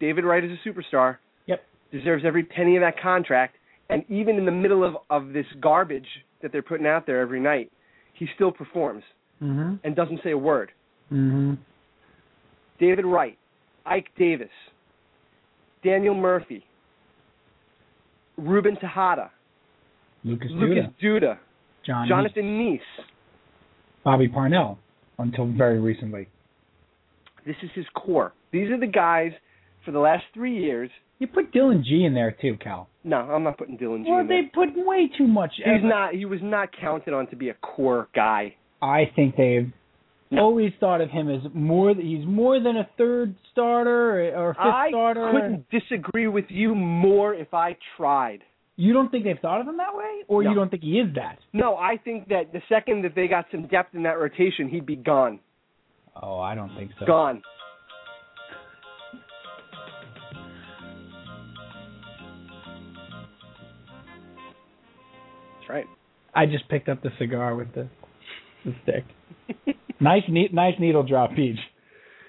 David 0.00 0.24
Wright 0.24 0.42
is 0.44 0.50
a 0.52 0.68
superstar. 0.68 1.18
Yep. 1.46 1.62
Deserves 1.92 2.24
every 2.24 2.42
penny 2.42 2.76
of 2.76 2.80
that 2.82 2.98
contract, 3.00 3.56
and 3.88 4.04
even 4.08 4.36
in 4.36 4.44
the 4.44 4.52
middle 4.52 4.84
of 4.84 4.96
of 5.10 5.32
this 5.32 5.46
garbage 5.60 6.08
that 6.42 6.52
they're 6.52 6.62
putting 6.62 6.86
out 6.86 7.06
there 7.06 7.20
every 7.20 7.40
night, 7.40 7.70
he 8.14 8.26
still 8.34 8.52
performs 8.52 9.04
Mhm. 9.42 9.78
and 9.84 9.94
doesn't 9.94 10.22
say 10.22 10.30
a 10.30 10.38
word. 10.38 10.72
Mhm. 11.12 11.58
David 12.78 13.04
Wright, 13.04 13.38
Ike 13.84 14.10
Davis, 14.16 14.50
Daniel 15.82 16.14
Murphy, 16.14 16.64
Ruben 18.36 18.76
Tejada, 18.76 19.30
Lucas 20.24 20.50
Lucas 20.50 20.86
Duda, 21.00 21.20
Duda, 21.20 21.38
John 21.84 22.08
Jonathan 22.08 22.58
Niese. 22.58 23.04
Bobby 24.02 24.28
Parnell 24.28 24.78
until 25.18 25.46
very 25.46 25.80
recently. 25.80 26.28
This 27.44 27.56
is 27.62 27.70
his 27.72 27.88
core. 27.90 28.32
These 28.50 28.70
are 28.70 28.76
the 28.76 28.86
guys 28.86 29.32
for 29.86 29.92
the 29.92 29.98
last 29.98 30.24
three 30.34 30.58
years. 30.62 30.90
You 31.18 31.26
put 31.28 31.50
Dillon 31.52 31.82
Gee 31.82 32.04
in 32.04 32.12
there 32.12 32.36
too, 32.42 32.58
Cal. 32.62 32.90
No, 33.02 33.16
I'm 33.16 33.42
not 33.44 33.56
putting 33.56 33.78
Dillon 33.78 34.04
Gee. 34.04 34.10
In 34.10 34.12
there. 34.12 34.12
Well, 34.14 34.20
in 34.22 34.28
they 34.28 34.50
there. 34.54 34.66
put 34.74 34.86
way 34.86 35.08
too 35.16 35.26
much. 35.26 35.52
He's 35.56 35.64
effort. 35.66 35.86
not. 35.86 36.14
He 36.14 36.26
was 36.26 36.40
not 36.42 36.68
counted 36.78 37.14
on 37.14 37.26
to 37.28 37.36
be 37.36 37.48
a 37.48 37.54
core 37.54 38.08
guy. 38.14 38.54
I 38.82 39.10
think 39.16 39.36
they've 39.36 39.72
No. 40.30 40.42
always 40.42 40.72
thought 40.80 41.00
of 41.00 41.08
him 41.08 41.30
as 41.30 41.40
more. 41.54 41.94
He's 41.94 42.26
more 42.26 42.60
than 42.60 42.76
a 42.76 42.84
third 42.98 43.34
starter 43.52 44.28
or, 44.34 44.48
or 44.48 44.54
fifth 44.54 44.60
I 44.60 44.88
starter. 44.90 45.24
I 45.28 45.32
couldn't 45.32 45.70
disagree 45.70 46.26
with 46.26 46.46
you 46.50 46.74
more 46.74 47.32
if 47.32 47.54
I 47.54 47.76
tried. 47.96 48.40
You 48.78 48.92
don't 48.92 49.10
think 49.10 49.24
they've 49.24 49.38
thought 49.40 49.62
of 49.62 49.68
him 49.68 49.78
that 49.78 49.94
way, 49.96 50.24
or 50.28 50.42
No. 50.42 50.50
you 50.50 50.54
don't 50.54 50.68
think 50.70 50.82
he 50.82 50.98
is 51.00 51.14
that? 51.14 51.38
No, 51.54 51.76
I 51.78 51.96
think 51.96 52.28
that 52.28 52.52
the 52.52 52.60
second 52.68 53.04
that 53.04 53.14
they 53.14 53.26
got 53.26 53.46
some 53.50 53.66
depth 53.68 53.94
in 53.94 54.02
that 54.02 54.18
rotation, 54.18 54.68
he'd 54.68 54.84
be 54.84 54.96
gone. 54.96 55.38
Oh, 56.20 56.38
I 56.40 56.54
don't 56.54 56.74
think 56.76 56.90
so. 56.98 57.06
Gone. 57.06 57.42
That's 65.66 65.74
right. 65.74 65.86
I 66.34 66.46
just 66.46 66.68
picked 66.68 66.88
up 66.88 67.02
the 67.02 67.10
cigar 67.18 67.56
with 67.56 67.74
the, 67.74 67.88
the 68.64 68.74
stick. 68.82 69.76
nice, 70.00 70.22
neat, 70.28 70.52
nice 70.52 70.74
needle 70.78 71.02
drop, 71.02 71.34
Peach. 71.34 71.58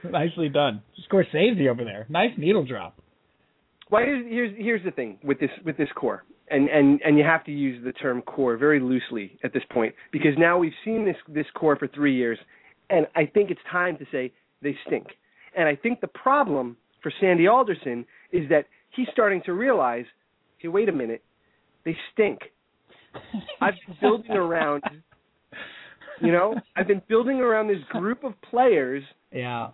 Nicely 0.04 0.50
done. 0.50 0.82
Scorsese 1.12 1.68
over 1.70 1.84
there. 1.84 2.06
Nice 2.10 2.32
needle 2.38 2.66
drop. 2.66 2.98
Well, 3.90 4.04
here's 4.04 4.26
here's 4.28 4.58
here's 4.58 4.84
the 4.84 4.92
thing 4.92 5.18
with 5.24 5.40
this 5.40 5.50
with 5.66 5.78
this 5.78 5.88
core, 5.96 6.24
and 6.50 6.70
and 6.70 7.02
and 7.04 7.18
you 7.18 7.24
have 7.24 7.44
to 7.46 7.52
use 7.52 7.84
the 7.84 7.94
term 7.94 8.22
core 8.22 8.58
very 8.58 8.80
loosely 8.80 9.38
at 9.44 9.54
this 9.54 9.64
point 9.72 9.96
because 10.12 10.34
now 10.38 10.58
we've 10.58 10.74
seen 10.84 11.06
this 11.06 11.16
this 11.28 11.46
core 11.56 11.78
for 11.78 11.88
three 11.88 12.16
years, 12.16 12.38
and 12.90 13.08
I 13.16 13.26
think 13.26 13.50
it's 13.50 13.62
time 13.72 13.98
to 13.98 14.06
say 14.12 14.34
they 14.62 14.76
stink. 14.86 15.08
And 15.56 15.68
I 15.68 15.76
think 15.76 16.02
the 16.02 16.08
problem 16.08 16.76
for 17.02 17.12
Sandy 17.20 17.48
Alderson 17.48 18.06
is 18.32 18.50
that 18.50 18.66
he's 18.96 19.08
starting 19.14 19.42
to 19.46 19.54
realize, 19.54 20.06
hey, 20.58 20.68
wait 20.68 20.90
a 20.90 20.94
minute, 20.94 21.24
they 21.86 21.96
stink. 22.14 22.40
I've 23.62 23.74
been 23.86 23.96
building 24.02 24.32
around, 24.32 24.84
you 26.22 26.32
know, 26.32 26.56
I've 26.76 26.88
been 26.88 27.02
building 27.08 27.38
around 27.40 27.68
this 27.68 27.84
group 27.90 28.24
of 28.24 28.34
players, 28.50 29.04
Yeah. 29.32 29.70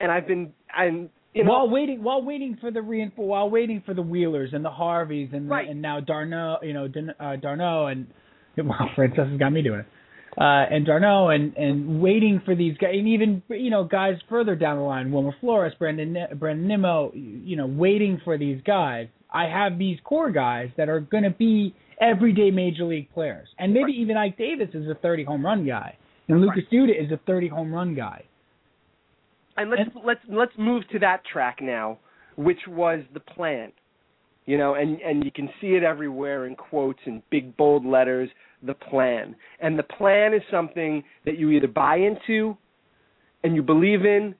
and 0.00 0.10
I've 0.10 0.26
been 0.26 0.52
and 0.76 1.10
you 1.34 1.44
know 1.44 1.50
while 1.52 1.68
waiting, 1.70 2.02
while 2.02 2.22
waiting 2.22 2.56
for 2.60 2.70
the 2.70 2.80
reinf- 2.80 3.16
while 3.16 3.50
waiting 3.50 3.82
for 3.84 3.94
the 3.94 4.02
Wheelers 4.02 4.50
and 4.52 4.64
the 4.64 4.70
Harveys 4.70 5.30
and 5.32 5.48
Right. 5.48 5.68
and 5.68 5.82
now 5.82 6.00
Darno, 6.00 6.56
you 6.62 6.72
know, 6.72 6.84
uh, 6.86 7.36
Darno 7.36 7.90
and 7.92 8.06
wow, 8.66 8.88
Francesa 8.96 9.30
has 9.30 9.38
got 9.38 9.52
me 9.52 9.62
doing 9.62 9.80
it. 9.80 9.86
Uh, 10.36 10.64
and 10.70 10.86
Darno 10.86 11.34
and 11.34 11.56
and 11.56 12.00
waiting 12.00 12.40
for 12.44 12.54
these 12.54 12.76
guys, 12.78 12.90
and 12.94 13.08
even 13.08 13.42
you 13.48 13.70
know 13.70 13.84
guys 13.84 14.14
further 14.28 14.54
down 14.54 14.76
the 14.76 14.82
line, 14.82 15.10
Wilmer 15.10 15.34
Flores, 15.40 15.72
Brandon 15.78 16.16
Brandon 16.38 16.68
Nimmo, 16.68 17.10
you 17.14 17.56
know, 17.56 17.66
waiting 17.66 18.20
for 18.24 18.38
these 18.38 18.60
guys. 18.64 19.08
I 19.30 19.44
have 19.46 19.78
these 19.78 19.98
core 20.04 20.30
guys 20.30 20.70
that 20.76 20.88
are 20.88 21.00
going 21.00 21.24
to 21.24 21.30
be 21.30 21.74
everyday 22.00 22.50
major 22.50 22.84
league 22.84 23.10
players, 23.12 23.48
and 23.58 23.72
maybe 23.72 23.92
even 23.92 24.16
Ike 24.16 24.36
Davis 24.38 24.68
is 24.74 24.88
a 24.88 24.94
30 24.96 25.24
home 25.24 25.44
run 25.44 25.66
guy, 25.66 25.96
and 26.28 26.40
Lucas 26.40 26.64
Duda 26.72 26.90
is 26.90 27.10
a 27.12 27.18
30 27.26 27.48
home 27.48 27.72
run 27.72 27.94
guy. 27.94 28.24
and 29.56 29.70
let's 29.70 29.90
let's 30.04 30.20
let's 30.28 30.52
move 30.58 30.82
to 30.92 30.98
that 31.00 31.22
track 31.24 31.58
now, 31.60 31.98
which 32.36 32.60
was 32.68 33.00
the 33.14 33.20
plan. 33.20 33.72
You 34.46 34.56
know, 34.56 34.74
and 34.74 35.00
and 35.02 35.24
you 35.24 35.30
can 35.30 35.48
see 35.60 35.68
it 35.74 35.82
everywhere 35.82 36.46
in 36.46 36.54
quotes 36.56 37.00
and 37.06 37.22
big 37.30 37.56
bold 37.56 37.84
letters, 37.84 38.30
the 38.62 38.74
plan. 38.74 39.34
And 39.60 39.78
the 39.78 39.82
plan 39.82 40.32
is 40.32 40.42
something 40.50 41.02
that 41.26 41.38
you 41.38 41.50
either 41.50 41.66
buy 41.68 41.96
into 41.96 42.56
and 43.44 43.54
you 43.54 43.62
believe 43.62 44.04
in 44.06 44.34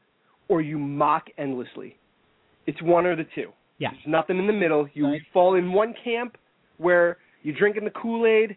or 0.48 0.62
you 0.62 0.78
mock 0.78 1.24
endlessly. 1.36 1.98
It's 2.66 2.80
one 2.82 3.04
or 3.06 3.16
the 3.16 3.26
two. 3.34 3.50
Yeah. 3.78 3.90
There's 3.90 4.06
nothing 4.06 4.38
in 4.38 4.46
the 4.46 4.52
middle. 4.52 4.88
You 4.94 5.06
Right. 5.08 5.22
fall 5.32 5.54
in 5.56 5.72
one 5.72 5.94
camp 6.02 6.38
where 6.78 7.18
you're 7.42 7.56
drinking 7.56 7.84
the 7.84 7.90
Kool-Aid 7.90 8.56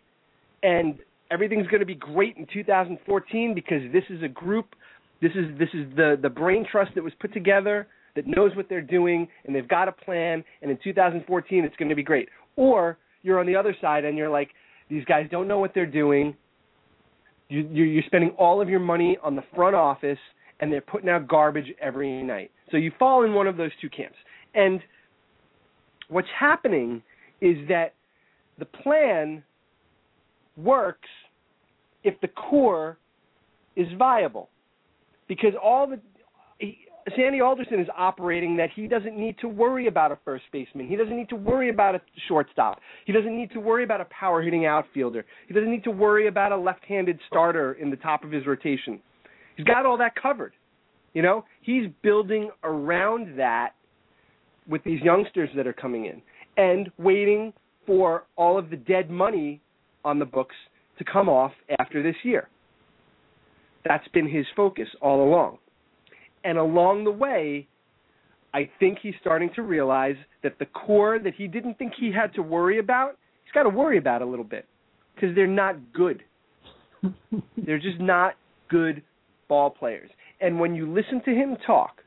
and 0.64 1.00
everything's 1.30 1.68
going 1.68 1.80
to 1.80 1.86
be 1.86 1.96
great 1.96 2.38
in 2.38 2.46
2014 2.52 3.54
because 3.54 3.82
this 3.92 4.04
is 4.10 4.22
a 4.24 4.28
group 4.28 4.76
this 5.22 5.32
is 5.36 5.58
this 5.58 5.70
is 5.74 5.86
the 5.96 6.18
the 6.22 6.30
brain 6.30 6.66
trust 6.70 6.92
that 6.96 7.04
was 7.04 7.14
put 7.20 7.32
together 7.34 7.88
that 8.16 8.28
knows 8.28 8.56
what 8.56 8.68
they're 8.68 8.82
doing 8.82 9.28
and 9.46 9.56
they've 9.56 9.68
got 9.68 9.88
a 9.88 9.92
plan 9.92 10.44
and 10.62 10.72
in 10.72 10.78
2014 10.84 11.64
it's 11.64 11.76
going 11.78 11.90
to 11.90 11.96
be 11.96 12.04
great. 12.04 12.28
Or 12.56 12.98
you're 13.22 13.40
on 13.40 13.46
the 13.46 13.56
other 13.56 13.76
side 13.80 14.04
and 14.04 14.18
you're 14.18 14.30
like 14.30 14.50
these 14.90 15.06
guys 15.06 15.28
don't 15.32 15.48
know 15.48 15.60
what 15.60 15.74
they're 15.74 15.86
doing. 15.86 16.36
You 17.50 17.62
you're 17.62 18.04
spending 18.08 18.32
all 18.32 18.62
of 18.62 18.70
your 18.70 18.80
money 18.80 19.18
on 19.24 19.36
the 19.36 19.44
front 19.56 19.76
office 19.76 20.20
and 20.60 20.72
they're 20.72 20.82
putting 20.82 21.10
out 21.10 21.28
garbage 21.28 21.72
every 21.80 22.24
night. 22.24 22.52
So 22.72 22.78
you 22.78 22.92
fall 22.98 23.24
in 23.24 23.34
one 23.34 23.48
of 23.48 23.58
those 23.58 23.72
two 23.80 23.90
camps. 23.90 24.18
And 24.54 24.82
what's 26.10 26.28
happening 26.38 27.04
is 27.42 27.58
that 27.68 27.94
the 28.62 28.66
plan 28.66 29.44
works 30.56 31.10
if 32.04 32.14
the 32.22 32.28
core 32.28 33.00
is 33.76 33.88
viable. 33.98 34.50
Because 35.28 35.54
all 35.62 35.88
the 35.88 36.00
he, 36.60 36.78
Sandy 37.16 37.42
Alderson 37.42 37.80
is 37.80 37.88
operating 37.98 38.56
that 38.58 38.70
he 38.76 38.86
doesn't 38.86 39.18
need 39.18 39.36
to 39.40 39.48
worry 39.48 39.88
about 39.88 40.12
a 40.12 40.20
first 40.24 40.44
baseman. 40.54 40.88
He 40.88 40.96
doesn't 40.96 41.18
need 41.18 41.30
to 41.30 41.36
worry 41.36 41.72
about 41.72 41.96
a 41.96 42.02
shortstop. 42.28 42.80
He 43.06 43.12
doesn't 43.12 43.36
need 43.36 43.50
to 43.52 43.60
worry 43.60 43.84
about 43.84 44.00
a 44.00 44.06
power 44.06 44.44
hitting 44.44 44.68
outfielder. 44.68 45.26
He 45.48 45.56
doesn't 45.56 45.72
need 45.72 45.84
to 45.86 45.92
worry 45.92 46.28
about 46.28 46.52
a 46.52 46.58
left-handed 46.58 47.20
starter 47.28 47.74
in 47.74 47.90
the 47.90 47.96
top 47.96 48.24
of 48.24 48.32
his 48.32 48.46
rotation. 48.46 49.00
He's 49.58 49.66
got 49.66 49.88
all 49.88 49.98
that 49.98 50.14
covered. 50.22 50.54
You 51.14 51.24
know, 51.24 51.46
he's 51.64 51.88
building 52.04 52.52
around 52.64 53.40
that 53.40 53.72
with 54.68 54.84
these 54.84 55.02
youngsters 55.02 55.50
that 55.56 55.66
are 55.66 55.74
coming 55.74 56.06
in 56.06 56.22
and 56.58 56.92
waiting 57.00 57.54
for 57.86 58.24
all 58.36 58.58
of 58.58 58.70
the 58.70 58.78
dead 58.78 59.10
money 59.10 59.62
on 60.04 60.20
the 60.20 60.26
books 60.26 60.56
to 60.98 61.04
come 61.04 61.30
off 61.30 61.52
after 61.80 62.04
this 62.04 62.16
year. 62.24 62.48
That's 63.86 64.08
been 64.10 64.30
his 64.30 64.46
focus 64.56 64.88
all 65.02 65.24
along. 65.28 65.58
And 66.44 66.58
along 66.58 67.04
the 67.04 67.12
way, 67.12 67.68
I 68.54 68.70
think 68.80 69.00
he's 69.02 69.14
starting 69.22 69.50
to 69.56 69.62
realize 69.62 70.16
that 70.44 70.60
the 70.60 70.66
core 70.66 71.20
that 71.20 71.34
he 71.36 71.48
didn't 71.48 71.78
think 71.78 71.94
he 72.00 72.12
had 72.12 72.34
to 72.36 72.42
worry 72.42 72.80
about, 72.80 73.18
he's 73.44 73.54
got 73.54 73.64
to 73.64 73.70
worry 73.70 73.98
about 73.98 74.22
a 74.22 74.26
little 74.26 74.46
bit 74.46 74.66
because 75.16 75.34
they're 75.36 75.48
not 75.48 75.76
good. 75.94 76.24
they're 77.58 77.80
just 77.80 78.00
not 78.00 78.36
good 78.70 79.02
ball 79.48 79.70
players. 79.70 80.10
And 80.40 80.60
when 80.60 80.76
you 80.76 80.92
listen 80.92 81.22
to 81.26 81.32
him 81.32 81.58
talk, 81.66 81.98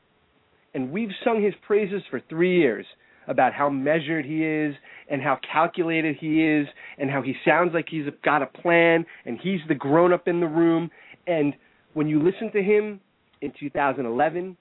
and 0.74 0.90
we've 0.90 1.10
sung 1.24 1.42
his 1.42 1.54
praises 1.66 2.02
for 2.10 2.20
three 2.28 2.58
years 2.58 2.84
about 3.28 3.52
how 3.52 3.68
measured 3.68 4.24
he 4.24 4.44
is 4.44 4.74
and 5.08 5.22
how 5.22 5.38
calculated 5.50 6.16
he 6.20 6.44
is 6.44 6.66
and 6.98 7.10
how 7.10 7.22
he 7.22 7.34
sounds 7.44 7.72
like 7.74 7.86
he's 7.88 8.06
got 8.24 8.42
a 8.42 8.46
plan 8.46 9.04
and 9.24 9.38
he's 9.42 9.60
the 9.68 9.74
grown 9.74 10.12
up 10.12 10.28
in 10.28 10.40
the 10.40 10.46
room. 10.46 10.90
And 11.26 11.54
when 11.94 12.08
you 12.08 12.22
listen 12.22 12.50
to 12.52 12.62
him 12.62 13.00
in 13.40 13.52
2011 13.58 14.56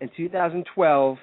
and 0.00 0.10
2012, 0.16 1.16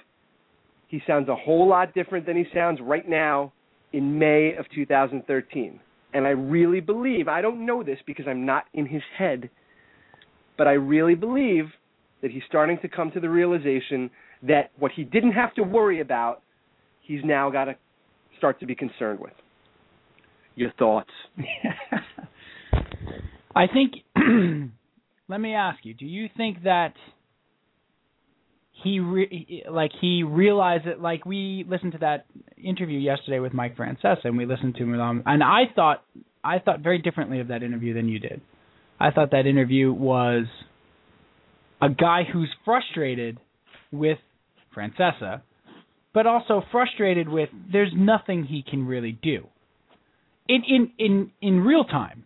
he 0.87 1.01
sounds 1.07 1.29
a 1.29 1.35
whole 1.35 1.67
lot 1.67 1.93
different 1.93 2.25
than 2.25 2.35
he 2.35 2.45
sounds 2.53 2.79
right 2.81 3.07
now 3.07 3.53
in 3.93 4.17
May 4.19 4.55
of 4.57 4.65
2013. 4.73 5.79
And 6.13 6.27
I 6.27 6.31
really 6.31 6.81
believe, 6.81 7.27
I 7.27 7.41
don't 7.41 7.65
know 7.65 7.83
this 7.83 7.99
because 8.05 8.25
I'm 8.27 8.45
not 8.45 8.65
in 8.73 8.85
his 8.85 9.01
head, 9.17 9.49
but 10.57 10.67
I 10.67 10.73
really 10.73 11.15
believe 11.15 11.65
that 12.21 12.31
he's 12.31 12.43
starting 12.47 12.77
to 12.81 12.87
come 12.87 13.11
to 13.11 13.19
the 13.19 13.29
realization 13.29 14.09
that 14.43 14.71
what 14.77 14.91
he 14.91 15.03
didn't 15.03 15.31
have 15.31 15.53
to 15.55 15.63
worry 15.63 16.01
about, 16.01 16.41
he's 17.01 17.21
now 17.23 17.49
got 17.49 17.65
to 17.65 17.75
start 18.37 18.59
to 18.59 18.65
be 18.65 18.75
concerned 18.75 19.19
with. 19.19 19.33
Your 20.55 20.71
thoughts? 20.77 21.09
I 23.55 23.67
think. 23.67 23.93
let 25.27 25.39
me 25.39 25.53
ask 25.53 25.79
you: 25.83 25.93
Do 25.93 26.05
you 26.05 26.27
think 26.35 26.63
that 26.63 26.93
he 28.83 28.99
re- 28.99 29.63
like 29.69 29.91
he 29.99 30.23
realized 30.23 30.85
that 30.85 31.01
like 31.01 31.25
we 31.25 31.65
listened 31.67 31.93
to 31.93 31.97
that 31.99 32.25
interview 32.57 32.99
yesterday 32.99 33.39
with 33.39 33.53
Mike 33.53 33.77
Francesa 33.77 34.25
and 34.25 34.37
we 34.37 34.45
listened 34.45 34.75
to 34.75 34.83
him 34.83 34.99
um, 34.99 35.23
and 35.25 35.43
I 35.43 35.63
thought 35.75 36.03
I 36.43 36.59
thought 36.59 36.79
very 36.81 36.99
differently 36.99 37.39
of 37.39 37.49
that 37.49 37.63
interview 37.63 37.93
than 37.93 38.07
you 38.07 38.19
did. 38.19 38.41
I 38.99 39.11
thought 39.11 39.31
that 39.31 39.45
interview 39.45 39.91
was 39.91 40.45
a 41.81 41.89
guy 41.89 42.23
who's 42.31 42.49
frustrated 42.65 43.39
with 43.91 44.19
Francesa, 44.75 45.41
but 46.13 46.27
also 46.27 46.63
frustrated 46.71 47.29
with 47.29 47.49
there's 47.71 47.91
nothing 47.95 48.43
he 48.43 48.63
can 48.63 48.85
really 48.85 49.11
do. 49.11 49.47
In 50.47 50.63
in 50.67 50.91
in 50.97 51.31
in 51.41 51.59
real 51.61 51.83
time, 51.85 52.25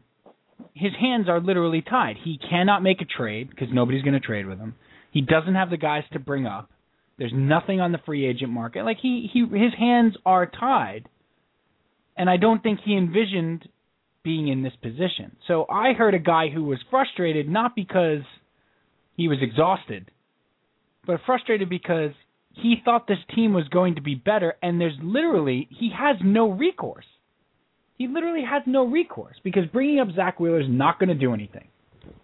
his 0.73 0.91
hands 0.99 1.29
are 1.29 1.39
literally 1.39 1.81
tied. 1.81 2.17
He 2.23 2.39
cannot 2.49 2.83
make 2.83 3.01
a 3.01 3.05
trade 3.05 3.49
because 3.49 3.67
nobody's 3.71 4.03
going 4.03 4.13
to 4.13 4.19
trade 4.19 4.47
with 4.47 4.57
him. 4.57 4.75
He 5.11 5.21
doesn't 5.21 5.55
have 5.55 5.69
the 5.69 5.77
guys 5.77 6.03
to 6.13 6.19
bring 6.19 6.45
up. 6.45 6.69
There's 7.17 7.33
nothing 7.33 7.79
on 7.79 7.91
the 7.91 7.99
free 8.05 8.25
agent 8.25 8.51
market. 8.51 8.83
Like 8.83 8.97
he 9.01 9.29
he 9.31 9.41
his 9.41 9.73
hands 9.77 10.15
are 10.25 10.45
tied. 10.45 11.07
And 12.17 12.29
I 12.29 12.38
don't 12.38 12.63
think 12.63 12.79
he 12.83 12.95
envisioned 12.95 13.67
being 14.23 14.47
in 14.47 14.63
this 14.63 14.73
position. 14.81 15.36
So 15.47 15.65
I 15.69 15.93
heard 15.93 16.13
a 16.13 16.19
guy 16.19 16.49
who 16.49 16.63
was 16.63 16.79
frustrated 16.89 17.47
not 17.47 17.75
because 17.75 18.21
he 19.15 19.27
was 19.27 19.38
exhausted, 19.41 20.09
but 21.05 21.19
frustrated 21.25 21.69
because 21.69 22.11
he 22.62 22.76
thought 22.84 23.08
this 23.08 23.18
team 23.36 23.53
was 23.53 23.68
going 23.68 23.95
to 23.95 24.01
be 24.01 24.16
better 24.16 24.56
and 24.62 24.80
there's 24.80 24.97
literally 25.01 25.68
he 25.80 25.91
has 25.97 26.18
no 26.24 26.49
recourse. 26.49 27.06
He 27.97 28.08
literally 28.08 28.43
has 28.49 28.64
no 28.66 28.86
recourse 28.86 29.36
because 29.43 29.64
bringing 29.72 29.99
up 29.99 30.08
Zack 30.16 30.39
Wheeler 30.39 30.60
is 30.60 30.68
not 30.70 30.99
going 30.99 31.10
to 31.10 31.16
do 31.16 31.34
anything. 31.34 31.68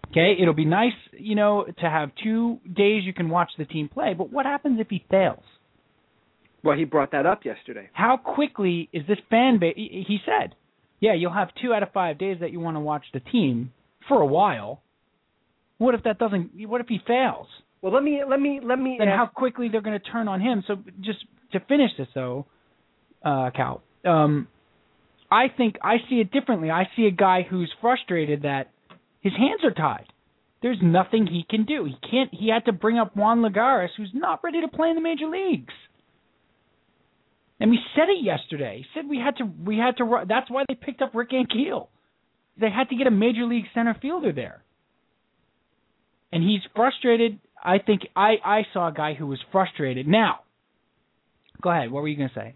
Okay, 0.09 0.35
it'll 0.41 0.53
be 0.53 0.65
nice, 0.65 0.91
you 1.13 1.35
know, 1.35 1.65
to 1.79 1.89
have 1.89 2.11
two 2.21 2.59
days 2.65 3.03
you 3.05 3.13
can 3.13 3.29
watch 3.29 3.49
the 3.57 3.63
team 3.63 3.87
play, 3.87 4.13
but 4.13 4.29
what 4.29 4.45
happens 4.45 4.77
if 4.81 4.87
he 4.89 5.05
fails? 5.09 5.43
Well, 6.63 6.77
he 6.77 6.83
brought 6.83 7.11
that 7.13 7.25
up 7.25 7.45
yesterday. 7.45 7.89
How 7.93 8.17
quickly 8.17 8.89
is 8.91 9.03
this 9.07 9.17
fan 9.29 9.57
base? 9.57 9.73
He 9.75 10.19
said, 10.25 10.53
"Yeah, 10.99 11.13
you'll 11.13 11.33
have 11.33 11.49
two 11.61 11.73
out 11.73 11.81
of 11.81 11.91
five 11.93 12.17
days 12.17 12.37
that 12.41 12.51
you 12.51 12.59
want 12.59 12.75
to 12.75 12.81
watch 12.81 13.05
the 13.13 13.21
team 13.21 13.71
for 14.07 14.21
a 14.21 14.25
while. 14.25 14.81
What 15.77 15.95
if 15.95 16.03
that 16.03 16.19
doesn't? 16.19 16.51
What 16.67 16.81
if 16.81 16.87
he 16.87 16.99
fails? 17.07 17.47
Well, 17.81 17.93
let 17.93 18.03
me 18.03 18.21
let 18.27 18.39
me 18.39 18.59
let 18.63 18.79
me. 18.79 18.99
Ask, 19.01 19.09
how 19.09 19.25
quickly 19.25 19.69
they're 19.69 19.81
going 19.81 19.99
to 19.99 20.11
turn 20.11 20.27
on 20.27 20.39
him? 20.39 20.63
So 20.67 20.75
just 21.01 21.19
to 21.53 21.59
finish 21.61 21.91
this 21.97 22.07
though, 22.13 22.45
uh, 23.25 23.49
Cal, 23.55 23.81
um, 24.05 24.47
I 25.31 25.45
think 25.55 25.77
I 25.81 25.97
see 26.09 26.15
it 26.15 26.31
differently. 26.31 26.69
I 26.69 26.83
see 26.95 27.05
a 27.07 27.11
guy 27.11 27.45
who's 27.49 27.71
frustrated 27.81 28.43
that 28.43 28.69
his 29.21 29.33
hands 29.33 29.61
are 29.63 29.71
tied. 29.71 30.05
There's 30.61 30.77
nothing 30.81 31.25
he 31.25 31.43
can 31.49 31.65
do. 31.65 31.85
He 31.85 31.95
can't. 32.07 32.29
He 32.31 32.49
had 32.49 32.65
to 32.65 32.71
bring 32.71 32.99
up 32.99 33.15
Juan 33.15 33.41
Lagares, 33.41 33.89
who's 33.97 34.11
not 34.13 34.43
ready 34.43 34.61
to 34.61 34.67
play 34.67 34.89
in 34.89 34.95
the 34.95 35.01
major 35.01 35.27
leagues. 35.27 35.73
And 37.59 37.71
we 37.71 37.79
said 37.95 38.09
it 38.09 38.23
yesterday. 38.23 38.77
He 38.77 38.85
said 38.93 39.09
we 39.09 39.17
had 39.17 39.37
to. 39.37 39.45
We 39.45 39.77
had 39.77 39.97
to. 39.97 40.23
That's 40.27 40.51
why 40.51 40.65
they 40.67 40.75
picked 40.75 41.01
up 41.01 41.15
Rick 41.15 41.31
Ankiel. 41.31 41.87
They 42.59 42.69
had 42.69 42.89
to 42.89 42.95
get 42.95 43.07
a 43.07 43.11
major 43.11 43.45
league 43.45 43.65
center 43.73 43.95
fielder 43.99 44.31
there. 44.31 44.63
And 46.31 46.43
he's 46.43 46.61
frustrated. 46.75 47.39
I 47.63 47.77
think 47.79 48.01
I 48.15 48.35
I 48.43 48.61
saw 48.73 48.87
a 48.87 48.91
guy 48.93 49.13
who 49.13 49.27
was 49.27 49.39
frustrated. 49.51 50.07
Now, 50.07 50.39
go 51.61 51.69
ahead. 51.71 51.91
What 51.91 52.01
were 52.01 52.07
you 52.07 52.17
going 52.17 52.29
to 52.29 52.35
say? 52.35 52.55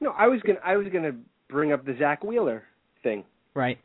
No, 0.00 0.10
I 0.10 0.28
was 0.28 0.40
gonna 0.46 0.58
I 0.64 0.76
was 0.76 0.86
gonna 0.92 1.12
bring 1.48 1.72
up 1.72 1.84
the 1.84 1.94
Zack 1.98 2.24
Wheeler 2.24 2.64
thing. 3.02 3.24
Right. 3.54 3.78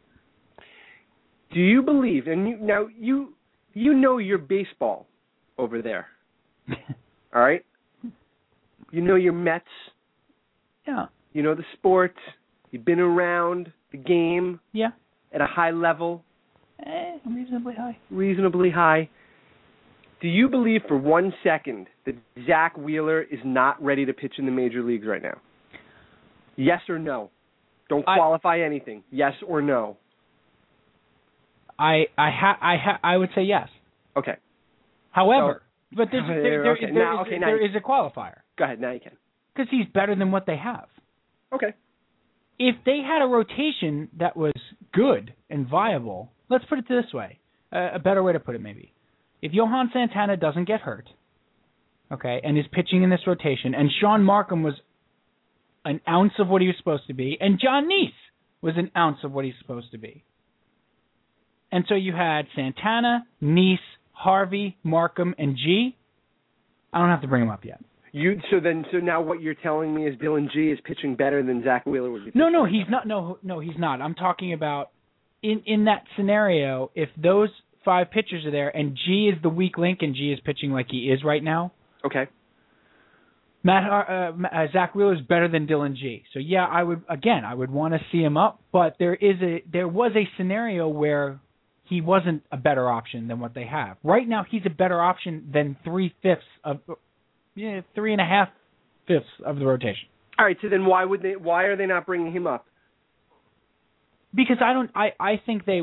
Do 1.51 1.60
you 1.60 1.82
believe? 1.82 2.28
And 2.28 2.47
you, 2.47 2.58
now 2.58 2.88
you 2.97 3.34
you 3.74 3.93
know 3.93 4.18
your 4.18 4.38
baseball 4.38 5.08
over 5.58 5.82
there. 5.82 6.08
All 7.34 7.41
right. 7.41 7.66
You 8.91 9.01
know 9.01 9.16
your 9.16 9.34
Mets. 9.34 9.66
Yeah. 10.88 11.06
You 11.34 11.43
know 11.43 11.53
the 11.56 11.64
sport. 11.74 12.16
You've 12.72 12.86
been 12.86 12.99
around 12.99 13.72
the 13.91 13.97
game 13.97 14.60
Yeah. 14.74 14.89
at 15.34 15.41
a 15.41 15.45
high 15.45 15.72
level, 15.72 16.24
Eh, 16.86 17.18
reasonably 17.26 17.74
high. 17.76 17.97
reasonably 18.10 18.70
high. 18.70 19.10
Do 20.22 20.28
you 20.28 20.47
believe 20.49 20.82
for 20.88 20.97
one 20.97 21.34
second 21.43 21.88
that 22.05 22.16
Zack 22.47 22.78
Wheeler 22.78 23.22
is 23.22 23.39
not 23.43 23.82
ready 23.84 24.05
to 24.05 24.13
pitch 24.13 24.34
in 24.38 24.45
the 24.45 24.51
major 24.51 24.82
leagues 24.82 25.05
right 25.05 25.22
now? 25.22 25.38
Yes 26.55 26.82
or 26.89 26.97
no? 26.97 27.30
Don't 27.89 28.07
I- 28.07 28.16
qualify 28.18 28.61
anything. 28.61 29.03
Yes 29.11 29.34
or 29.45 29.61
no? 29.61 29.97
I 31.78 32.05
I 32.18 32.30
ha 32.32 32.57
I 32.61 32.76
ha 32.78 32.99
I 33.03 33.18
would 33.18 33.30
say 33.36 33.43
yes. 33.43 33.68
Okay. 34.16 34.36
However, 35.11 35.61
but 35.91 36.07
there's, 36.11 36.26
there, 36.28 36.41
there, 36.63 36.72
Okay, 36.74 36.86
there 36.86 36.93
now- 36.93 37.22
is- 37.22 37.28
okay, 37.28 37.38
now 37.38 37.47
there 37.47 37.57
a 37.76 37.82
qualifier 37.82 38.38
Go 38.57 38.63
ahead. 38.63 38.80
Now 38.80 38.91
you 38.91 38.99
can. 39.01 39.11
because 39.53 39.70
he's 39.70 39.86
better 39.93 40.16
than 40.16 40.32
what 40.32 40.45
they 40.45 40.55
have. 40.57 40.88
Okay. 41.53 41.74
If 42.57 42.76
they 42.86 42.99
had 43.05 43.22
a 43.22 43.28
rotation 43.28 44.07
that 44.18 44.38
was 44.38 44.53
good 44.93 45.34
and 45.49 45.68
viable, 45.68 46.32
let's 46.49 46.63
put 46.66 46.80
it 46.80 46.86
this 46.88 47.13
way, 47.13 47.39
uh, 47.74 47.89
a 47.93 47.99
better 47.99 48.24
way 48.24 48.32
to 48.32 48.39
put 48.39 48.55
it 48.55 48.61
maybe. 48.61 48.93
If 49.46 49.54
Johan 49.54 49.91
Santana 49.93 50.38
doesn't 50.38 50.66
get 50.66 50.82
hurt, 50.82 51.08
okay, 52.12 52.41
and 52.43 52.58
is 52.58 52.66
pitching 52.72 53.04
in 53.04 53.12
this 53.12 53.20
rotation, 53.28 53.76
and 53.76 53.91
Shaun 54.02 54.24
Marcum 54.24 54.64
was 54.64 54.74
an 55.86 56.02
ounce 56.10 56.34
of 56.39 56.48
what 56.48 56.64
he 56.64 56.68
was 56.68 56.76
supposed 56.80 57.06
to 57.06 57.14
be, 57.14 57.38
and 57.39 57.60
John 57.62 57.88
Niese 57.88 58.10
was 58.64 58.74
an 58.76 58.89
ounce 58.98 59.20
of 59.24 59.32
what 59.32 59.46
he's 59.46 59.54
supposed 59.62 59.91
to 59.91 60.00
be. 60.00 60.24
And 61.72 61.86
so 61.88 61.93
you 61.93 62.12
had 62.12 62.48
Santana, 62.56 63.28
Niese, 63.43 63.78
Harvey, 64.14 64.78
Marcum, 64.84 65.36
and 65.38 65.56
Gee. 65.56 65.96
I 66.91 66.98
don't 66.98 67.10
have 67.10 67.22
to 67.22 67.28
bring 67.28 67.43
him 67.43 67.52
up 67.52 67.66
yet. 67.66 67.80
You 68.14 68.41
so 68.50 68.60
then 68.60 68.84
so 68.91 68.98
now 68.98 69.22
what 69.22 69.41
you're 69.43 69.54
telling 69.54 69.93
me 69.93 70.08
is 70.08 70.18
Dillon 70.20 70.50
Gee 70.52 70.72
is 70.72 70.80
pitching 70.86 71.16
better 71.16 71.43
than 71.43 71.64
Zack 71.64 71.86
Wheeler 71.86 72.10
would 72.10 72.26
be. 72.26 72.32
No, 72.34 72.50
no, 72.50 72.66
he's 72.66 72.89
not. 72.89 73.06
No, 73.06 73.38
no, 73.43 73.60
he's 73.60 73.78
not. 73.78 74.02
I'm 74.02 74.16
talking 74.16 74.54
about 74.54 74.89
in 75.43 75.62
in 75.68 75.86
that 75.86 76.06
scenario. 76.18 76.89
If 76.96 77.10
those 77.16 77.50
five 77.86 78.12
pitchers 78.12 78.46
are 78.46 78.52
there, 78.52 78.76
and 78.76 78.98
Gee 79.06 79.32
is 79.34 79.42
the 79.42 79.50
weak 79.50 79.78
link, 79.78 80.00
and 80.02 80.16
Gee 80.16 80.34
is 80.34 80.40
pitching 80.44 80.72
like 80.72 80.88
he 80.90 81.10
is 81.10 81.24
right 81.24 81.44
now. 81.44 81.72
Okay. 82.04 82.28
Matt 83.64 83.90
uh, 83.90 84.32
uh, 84.46 84.68
Zack 84.74 84.94
Wheeler 84.94 85.16
is 85.16 85.22
better 85.22 85.48
than 85.48 85.66
Dillon 85.66 85.96
Gee. 85.96 86.24
So 86.34 86.40
yeah, 86.40 86.66
I 86.66 86.84
would 86.84 87.04
again, 87.10 87.46
I 87.46 87.54
would 87.54 87.72
want 87.72 87.94
to 87.94 88.00
see 88.12 88.20
him 88.20 88.38
up, 88.38 88.62
but 88.72 88.96
there 89.00 89.16
is 89.16 89.38
a 89.42 89.64
there 89.72 89.88
was 89.88 90.12
a 90.16 90.28
scenario 90.38 90.88
where 90.88 91.40
he 91.86 92.02
wasn't 92.02 92.44
a 92.52 92.58
better 92.58 92.90
option 92.90 93.28
than 93.28 93.40
what 93.40 93.54
they 93.54 93.66
have. 93.66 93.98
Right 94.04 94.28
now, 94.28 94.46
he's 94.50 94.64
a 94.66 94.70
better 94.70 95.02
option 95.02 95.50
than 95.52 95.78
three 95.84 96.14
fifths 96.22 96.44
of 96.64 96.80
yeah 97.56 97.82
three 97.96 98.12
and 98.12 98.22
a 98.22 98.26
half 98.26 98.50
fifths 99.08 99.26
of 99.44 99.58
the 99.58 99.66
rotation. 99.66 100.10
All 100.38 100.46
right. 100.46 100.58
So 100.62 100.70
then 100.70 100.86
why 100.86 101.06
would 101.06 101.24
they? 101.24 101.36
Why 101.36 101.64
are 101.64 101.76
they 101.76 101.88
not 101.88 102.06
bringing 102.06 102.32
him 102.32 102.46
up? 102.46 102.66
because 104.36 104.58
I 104.62 104.74
don't 104.74 104.92
I 104.94 105.14
I 105.20 105.42
think 105.46 105.66
they 105.66 105.82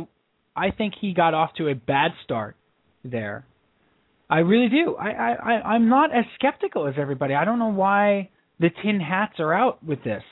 I 0.57 0.71
think 0.71 0.95
he 1.01 1.15
got 1.15 1.35
off 1.35 1.55
to 1.55 1.69
a 1.69 1.75
bad 1.75 2.13
start 2.25 2.57
there. 3.05 3.45
I 4.29 4.39
really 4.39 4.69
do. 4.69 4.97
I 4.97 5.11
I 5.11 5.33
I- 5.33 5.63
I'm 5.75 5.89
not 5.89 6.15
as 6.15 6.25
skeptical 6.35 6.87
as 6.87 6.95
everybody. 6.99 7.35
I 7.35 7.45
don't 7.45 7.59
know 7.59 7.73
why 7.73 8.31
the 8.61 8.71
tin 8.83 9.01
hats 9.01 9.35
are 9.41 9.53
out 9.53 9.83
with 9.85 10.03
this. 10.05 10.23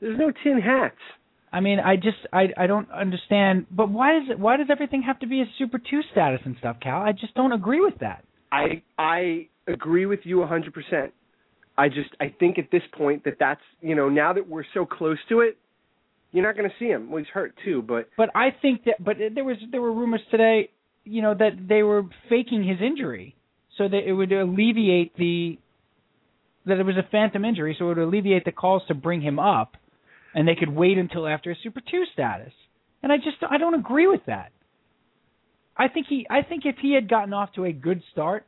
There's 0.00 0.18
no 0.18 0.32
tin 0.42 0.60
hats. 0.60 0.96
I 1.52 1.60
mean, 1.60 1.78
I 1.80 1.96
just 1.96 2.18
I 2.32 2.48
I 2.56 2.66
don't 2.66 2.90
understand. 2.90 3.66
But 3.70 3.90
why 3.90 4.18
does 4.18 4.30
it 4.30 4.38
why 4.38 4.56
does 4.56 4.68
everything 4.70 5.02
have 5.02 5.18
to 5.20 5.26
be 5.26 5.40
a 5.42 5.46
Super 5.58 5.78
Two 5.78 6.00
status 6.12 6.40
and 6.44 6.56
stuff, 6.58 6.76
Cal? 6.80 7.00
I 7.02 7.12
just 7.12 7.34
don't 7.34 7.52
agree 7.52 7.80
with 7.80 7.98
that. 8.00 8.24
I 8.52 8.82
I 8.98 9.48
agree 9.66 10.06
with 10.06 10.20
you 10.24 10.38
100%. 10.38 11.10
I 11.78 11.88
just 11.88 12.10
I 12.20 12.34
think 12.38 12.58
at 12.58 12.70
this 12.70 12.82
point 12.92 13.24
that 13.24 13.36
that's 13.38 13.60
you 13.80 13.94
know 13.94 14.08
now 14.08 14.32
that 14.32 14.48
we're 14.48 14.64
so 14.74 14.86
close 14.86 15.18
to 15.28 15.40
it, 15.40 15.56
you're 16.32 16.44
not 16.44 16.56
going 16.56 16.68
to 16.68 16.76
see 16.78 16.86
him. 16.86 17.10
Well, 17.10 17.18
he's 17.18 17.32
hurt 17.32 17.54
too, 17.64 17.82
but 17.82 18.08
But 18.16 18.30
I 18.34 18.48
think 18.62 18.84
that 18.84 19.02
but 19.02 19.16
there 19.34 19.44
was 19.44 19.56
there 19.70 19.80
were 19.80 19.92
rumors 19.92 20.20
today, 20.30 20.70
you 21.04 21.22
know, 21.22 21.34
that 21.34 21.52
they 21.68 21.82
were 21.82 22.04
faking 22.28 22.64
his 22.64 22.78
injury 22.80 23.36
so 23.76 23.88
that 23.88 24.06
it 24.06 24.12
would 24.12 24.32
alleviate 24.32 25.16
the 25.16 25.58
that 26.66 26.78
it 26.78 26.84
was 26.84 26.96
a 26.96 27.08
phantom 27.10 27.44
injury, 27.44 27.74
so 27.78 27.86
it 27.86 27.88
would 27.88 27.98
alleviate 27.98 28.44
the 28.44 28.52
calls 28.52 28.82
to 28.88 28.94
bring 28.94 29.22
him 29.22 29.38
up, 29.38 29.76
and 30.34 30.46
they 30.46 30.54
could 30.54 30.68
wait 30.68 30.98
until 30.98 31.26
after 31.26 31.50
a 31.50 31.56
Super 31.62 31.80
Two 31.80 32.04
status. 32.12 32.52
And 33.02 33.10
I 33.10 33.16
just 33.16 33.38
I 33.48 33.58
don't 33.58 33.74
agree 33.74 34.06
with 34.06 34.20
that. 34.26 34.52
I 35.76 35.88
think 35.88 36.06
he 36.08 36.26
I 36.30 36.42
think 36.42 36.64
if 36.66 36.76
he 36.80 36.94
had 36.94 37.08
gotten 37.08 37.32
off 37.32 37.52
to 37.54 37.64
a 37.64 37.72
good 37.72 38.02
start 38.12 38.46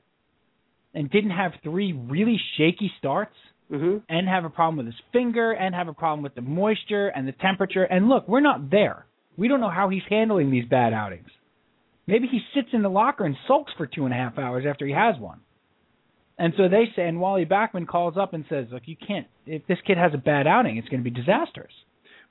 and 0.95 1.11
didn't 1.11 1.31
have 1.31 1.53
three 1.63 1.93
really 1.93 2.39
shaky 2.59 2.93
starts, 2.99 3.35
hmm 3.73 3.97
and 4.09 4.29
have 4.29 4.45
a 4.45 4.51
problem 4.51 4.77
with 4.77 4.87
his 4.87 5.03
finger 5.13 5.53
and 5.53 5.75
have 5.75 5.89
a 5.89 5.95
problem 5.95 6.23
with 6.23 6.35
the 6.35 6.43
moisture 6.43 7.09
and 7.09 7.27
the 7.27 7.33
temperature. 7.33 7.85
And 7.85 8.09
look, 8.09 8.29
we're 8.29 8.41
not 8.41 8.71
there. 8.71 9.07
We 9.37 9.49
don't 9.49 9.61
know 9.61 9.71
how 9.71 9.89
he's 9.89 10.03
handling 10.11 10.51
these 10.51 10.67
bad 10.69 10.93
outings. 10.93 11.29
Maybe 12.07 12.27
he 12.27 12.41
sits 12.55 12.69
in 12.73 12.83
the 12.83 12.91
locker 12.91 13.25
and 13.25 13.37
sulks 13.47 13.73
for 13.77 13.87
two 13.87 14.05
and 14.05 14.13
a 14.13 14.17
half 14.17 14.39
hours 14.39 14.67
after 14.69 14.87
he 14.87 14.93
has 14.93 15.19
one. 15.19 15.41
And 16.39 16.53
so 16.57 16.69
they 16.69 16.85
say, 16.97 17.07
and 17.07 17.21
Wally 17.21 17.47
Backman 17.47 17.87
calls 17.87 18.17
up 18.19 18.35
and 18.35 18.45
says, 18.49 18.67
"Look, 18.73 18.83
you 18.87 18.97
can't. 18.97 19.27
If 19.47 19.67
this 19.67 19.79
kid 19.87 19.97
has 19.97 20.13
a 20.13 20.19
bad 20.19 20.47
outing, 20.47 20.77
it's 20.77 20.89
going 20.89 21.03
to 21.03 21.11
be 21.11 21.15
disastrous." 21.15 21.73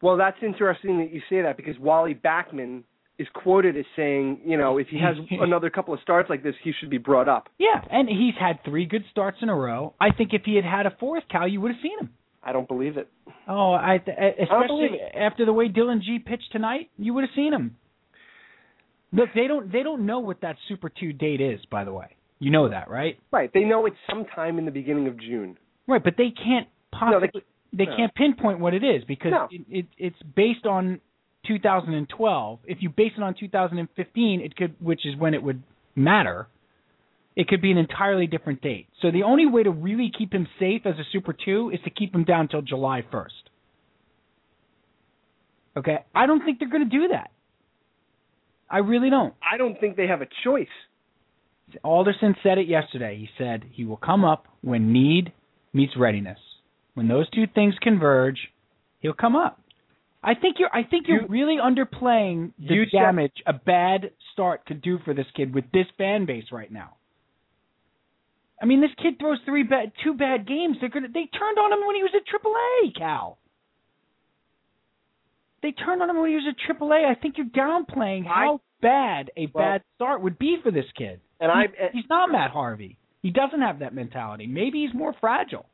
Well, 0.02 0.18
that's 0.18 0.38
interesting 0.42 0.98
that 1.00 1.12
you 1.14 1.22
say 1.30 1.44
that 1.44 1.58
because 1.58 1.78
Wally 1.80 2.16
Backman 2.16 2.84
is 3.22 3.28
quoted 3.34 3.78
as 3.78 3.86
saying, 3.96 4.42
you 4.46 4.58
know, 4.58 4.78
if 4.78 4.88
he 4.88 4.98
has 5.00 5.16
another 5.40 5.70
couple 5.70 5.94
of 5.94 6.00
starts 6.02 6.30
like 6.30 6.44
this, 6.44 6.56
he 6.64 6.72
should 6.80 6.90
be 6.90 6.98
brought 6.98 7.30
up. 7.30 7.48
Yeah, 7.58 7.82
and 7.90 8.10
he's 8.10 8.34
had 8.40 8.60
three 8.66 8.86
good 8.86 9.04
starts 9.12 9.38
in 9.42 9.50
a 9.50 9.56
row. 9.56 9.94
I 10.02 10.12
think 10.12 10.32
if 10.34 10.44
he 10.46 10.56
had 10.56 10.66
had 10.66 10.86
a 10.86 10.96
fourth, 11.00 11.24
Cal, 11.30 11.48
you 11.48 11.62
would 11.62 11.72
have 11.72 11.82
seen 11.82 12.00
him. 12.00 12.10
I 12.44 12.52
don't 12.52 12.68
believe 12.68 12.98
it. 12.98 13.08
Oh, 13.48 13.72
I 13.74 13.96
especially 13.96 14.88
believe 14.88 14.92
after 15.16 15.46
the 15.46 15.54
way 15.54 15.68
Dillon 15.68 16.02
Gee 16.04 16.20
pitched 16.20 16.52
tonight, 16.52 16.90
you 16.98 17.14
would 17.14 17.24
have 17.24 17.36
seen 17.36 17.54
him. 17.54 17.78
Look, 19.14 19.30
they 19.36 19.48
don't 19.48 19.72
they 19.72 19.84
don't 19.84 20.06
know 20.06 20.20
what 20.20 20.42
that 20.42 20.56
Super 20.68 20.90
Two 20.90 21.14
date 21.14 21.42
is, 21.42 21.60
by 21.70 21.84
the 21.84 21.94
way. 21.94 22.16
You 22.40 22.50
know 22.50 22.70
that, 22.70 22.90
right? 22.90 23.20
Right. 23.32 23.52
They 23.54 23.64
know 23.64 23.86
it's 23.86 23.96
sometime 24.10 24.58
in 24.58 24.66
the 24.66 24.72
beginning 24.72 25.08
of 25.08 25.20
June. 25.20 25.58
Right, 25.88 26.04
but 26.04 26.16
they 26.18 26.32
can't 26.32 26.68
No, 26.94 27.00
possibly 27.20 27.30
they, 27.72 27.86
they 27.86 27.90
no. 27.92 27.98
can't 27.98 28.16
pinpoint 28.16 28.60
what 28.60 28.74
it 28.74 28.84
is 28.84 29.04
because 29.08 29.32
No. 29.32 29.48
it, 29.52 29.62
it 29.70 29.86
it's 29.98 30.16
based 30.36 30.66
on 30.66 31.00
2012. 31.48 32.60
If 32.66 32.78
you 32.82 32.90
base 32.90 33.12
it 33.18 33.24
on 33.24 33.36
2015, 33.40 34.42
it 34.42 34.56
could 34.56 34.76
which 34.80 35.06
is 35.06 35.16
when 35.18 35.34
it 35.34 35.44
would 35.44 35.64
matter. 35.96 36.48
It 37.36 37.48
could 37.48 37.62
be 37.62 37.72
an 37.72 37.78
entirely 37.78 38.28
different 38.28 38.62
date. 38.62 38.88
So 39.02 39.10
the 39.12 39.24
only 39.24 39.46
way 39.46 39.64
to 39.64 39.72
really 39.72 40.12
keep 40.16 40.34
him 40.34 40.48
safe 40.60 40.82
as 40.86 40.96
a 40.96 41.04
Super 41.12 41.34
2 41.34 41.72
is 41.74 41.80
to 41.86 41.90
keep 41.90 42.14
him 42.14 42.26
down 42.26 42.50
till 42.50 42.62
July 42.62 43.04
1st. 43.12 43.28
Okay? 45.78 46.00
I 46.14 46.26
don't 46.26 46.44
think 46.44 46.60
they're 46.60 46.70
going 46.70 46.90
to 46.90 46.98
do 46.98 47.08
that. 47.10 47.32
I 48.70 48.80
really 48.80 49.10
don't. 49.10 49.34
I 49.42 49.58
don't 49.58 49.80
think 49.80 49.96
they 49.96 50.08
have 50.08 50.22
a 50.22 50.28
choice. 50.44 50.68
Alderson 51.84 52.36
said 52.44 52.58
it 52.58 52.68
yesterday. 52.68 53.18
He 53.18 53.30
said 53.38 53.64
he 53.72 53.86
will 53.86 53.98
come 53.98 54.26
up 54.26 54.48
when 54.62 54.92
need 54.92 55.32
meets 55.74 55.94
readiness. 55.98 56.40
When 56.94 57.08
those 57.08 57.30
two 57.30 57.46
things 57.54 57.74
converge, 57.82 58.38
he'll 59.00 59.14
come 59.14 59.38
up. 59.38 59.61
I 60.24 60.36
think 60.36 60.58
you're 60.60 60.70
I 60.72 60.84
think 60.84 61.08
you're 61.08 61.22
You- 61.22 61.28
really 61.28 61.58
underplaying 61.58 62.54
the 62.60 62.86
damage 62.92 63.42
a 63.46 63.54
bad 63.54 64.12
start 64.34 64.66
could 64.66 64.82
do 64.82 65.00
for 65.00 65.14
this 65.14 65.26
kid 65.36 65.54
with 65.54 65.66
this 65.72 65.88
fan 65.98 66.26
base 66.26 66.52
right 66.52 66.72
now. 66.72 66.96
I 68.62 68.66
mean, 68.66 68.82
this 68.82 68.94
kid 69.02 69.18
throws 69.18 69.40
three 69.46 69.64
bad 69.64 69.92
two 70.04 70.14
bad 70.14 70.46
games. 70.46 70.78
They're 70.80 70.90
gonna 70.90 71.08
they 71.08 71.26
turned 71.26 71.58
on 71.58 71.74
him 71.74 71.86
when 71.88 71.96
he 71.96 72.04
was 72.04 72.14
at 72.14 72.26
AAA, 72.28 72.92
Cal. 72.96 73.40
They 75.64 75.72
turned 75.72 76.02
on 76.02 76.10
him 76.10 76.18
when 76.20 76.30
he 76.30 76.36
was 76.36 76.46
at 76.48 76.58
AAA. 76.58 77.06
I 77.06 77.16
think 77.16 77.38
you're 77.38 77.48
downplaying 77.48 78.26
how 78.26 78.62
bad 78.82 79.32
a 79.38 79.48
Well- 79.48 79.64
bad 79.64 79.84
start 79.96 80.22
would 80.22 80.38
be 80.40 80.58
for 80.58 80.72
this 80.72 80.92
kid. 80.94 81.20
And 81.40 81.52
I 81.52 81.68
He- 81.68 82.00
he's 82.00 82.10
not 82.10 82.32
Matt 82.32 82.52
Harvey. 82.52 82.98
He 83.24 83.32
doesn't 83.32 83.62
have 83.62 83.80
that 83.80 83.94
mentality. 83.94 84.46
Maybe 84.48 84.86
he's 84.86 84.94
more 84.94 85.14
fragile. 85.14 85.66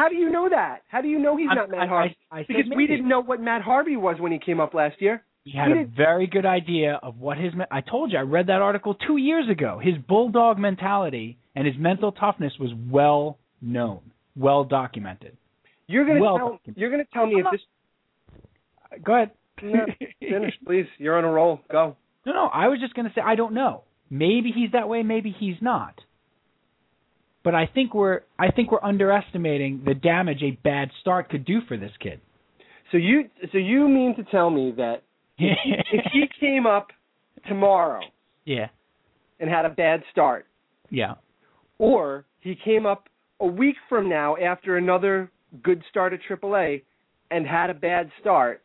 How 0.00 0.08
do 0.08 0.16
you 0.16 0.30
know 0.30 0.48
that? 0.48 0.76
How 0.88 1.00
do 1.02 1.08
you 1.08 1.18
know 1.18 1.36
he's 1.36 1.48
I'm- 1.48 1.56
not 1.58 1.70
Matt 1.70 1.80
I- 1.80 1.86
Harvey? 1.86 2.16
I- 2.30 2.38
I 2.40 2.42
because 2.48 2.68
we 2.74 2.86
didn't 2.86 3.08
know 3.08 3.20
what 3.20 3.38
Matt 3.40 3.62
Harvey 3.62 3.96
was 3.96 4.16
when 4.20 4.32
he 4.32 4.38
came 4.38 4.60
up 4.60 4.72
last 4.74 4.96
year. 5.00 5.22
He 5.44 5.52
had 5.58 5.70
a 5.72 5.74
did- 5.74 5.90
very 5.96 6.26
good 6.26 6.46
idea 6.46 6.98
of 7.02 7.18
what 7.20 7.36
his. 7.38 7.52
I 7.70 7.80
told 7.80 8.12
you, 8.12 8.18
I 8.18 8.22
read 8.22 8.46
that 8.48 8.62
article 8.62 8.94
two 8.94 9.16
years 9.16 9.48
ago. 9.48 9.78
His 9.78 9.96
bulldog 9.98 10.58
mentality 10.58 11.36
and 11.54 11.66
his 11.66 11.76
mental 11.78 12.12
toughness 12.12 12.52
was 12.58 12.70
well 12.98 13.38
known, 13.60 14.00
well 14.36 14.64
documented. 14.64 15.36
You're 15.86 16.06
gonna 16.06 16.20
Well, 16.20 16.38
tell 16.38 16.60
you're 16.76 16.90
gonna 16.90 17.04
tell 17.12 17.26
me 17.26 17.40
if 17.40 17.46
this 17.50 17.60
Go 19.04 19.14
ahead. 19.14 19.30
no, 19.62 19.86
finish, 20.20 20.54
please. 20.64 20.86
You're 20.98 21.16
on 21.18 21.24
a 21.24 21.30
roll. 21.30 21.60
Go. 21.70 21.96
No, 22.26 22.32
no. 22.34 22.44
I 22.52 22.68
was 22.68 22.78
just 22.80 22.92
going 22.94 23.08
to 23.08 23.14
say 23.14 23.22
I 23.24 23.34
don't 23.34 23.54
know. 23.54 23.82
Maybe 24.10 24.52
he's 24.52 24.72
that 24.72 24.90
way. 24.90 25.02
Maybe 25.02 25.30
he's 25.40 25.56
not. 25.62 25.94
But 27.42 27.54
I 27.54 27.66
think 27.66 27.94
we're 27.94 28.20
I 28.38 28.50
think 28.50 28.70
we're 28.70 28.82
underestimating 28.82 29.82
the 29.84 29.94
damage 29.94 30.42
a 30.42 30.50
bad 30.62 30.90
start 31.00 31.30
could 31.30 31.44
do 31.44 31.60
for 31.66 31.76
this 31.76 31.92
kid. 32.00 32.20
So 32.92 32.98
you 32.98 33.30
so 33.52 33.58
you 33.58 33.88
mean 33.88 34.14
to 34.16 34.24
tell 34.24 34.50
me 34.50 34.72
that 34.76 35.02
if 35.38 36.06
he 36.12 36.24
came 36.40 36.66
up 36.66 36.88
tomorrow 37.48 38.00
yeah, 38.44 38.68
and 39.38 39.48
had 39.48 39.64
a 39.64 39.70
bad 39.70 40.02
start, 40.12 40.46
yeah. 40.90 41.14
or 41.78 42.24
he 42.40 42.56
came 42.62 42.84
up 42.84 43.08
a 43.40 43.46
week 43.46 43.76
from 43.88 44.08
now 44.08 44.36
after 44.36 44.76
another 44.76 45.30
good 45.62 45.82
start 45.88 46.12
at 46.12 46.20
AAA 46.28 46.82
and 47.30 47.46
had 47.46 47.70
a 47.70 47.74
bad 47.74 48.10
start, 48.20 48.62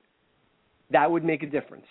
that 0.92 1.10
would 1.10 1.24
make 1.24 1.44
a 1.44 1.48
difference. 1.48 1.86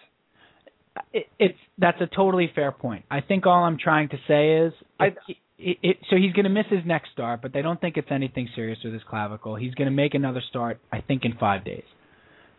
it, 1.13 1.27
it's 1.39 1.59
that's 1.79 2.01
a 2.01 2.07
totally 2.15 2.51
fair 2.55 2.73
point. 2.73 3.05
I 3.11 3.21
think 3.21 3.47
all 3.47 3.65
I'm 3.65 3.79
trying 3.79 4.09
to 4.11 4.17
say 4.29 4.67
is, 4.67 4.73
I- 5.01 5.15
it, 5.59 5.79
it, 5.83 5.97
so 6.11 6.17
he's 6.17 6.33
going 6.33 6.45
to 6.45 6.51
miss 6.51 6.67
his 6.69 6.85
next 6.85 7.11
start, 7.13 7.43
but 7.43 7.53
they 7.53 7.63
don't 7.63 7.81
think 7.81 7.97
it's 7.97 8.11
anything 8.11 8.49
serious 8.55 8.79
with 8.85 8.93
his 8.93 9.03
clavicle. 9.09 9.55
He's 9.57 9.75
going 9.75 9.87
to 9.87 9.95
make 9.95 10.15
another 10.15 10.43
start, 10.49 10.81
I 10.93 11.01
think, 11.01 11.25
in 11.25 11.35
five 11.39 11.65
days, 11.65 11.85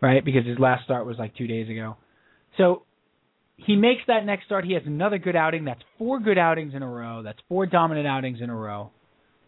right? 0.00 0.24
Because 0.24 0.46
his 0.46 0.58
last 0.58 0.84
start 0.84 1.06
was 1.06 1.16
like 1.18 1.36
two 1.36 1.46
days 1.46 1.68
ago. 1.68 1.96
So 2.56 2.82
he 3.56 3.76
makes 3.76 4.02
that 4.08 4.24
next 4.24 4.46
start. 4.46 4.64
He 4.64 4.74
has 4.74 4.82
another 4.86 5.18
good 5.18 5.36
outing. 5.36 5.64
That's 5.64 5.82
four 5.98 6.20
good 6.20 6.38
outings 6.38 6.74
in 6.74 6.82
a 6.82 6.88
row. 6.88 7.22
That's 7.22 7.38
four 7.48 7.66
dominant 7.66 8.06
outings 8.06 8.40
in 8.40 8.50
a 8.50 8.56
row. 8.56 8.90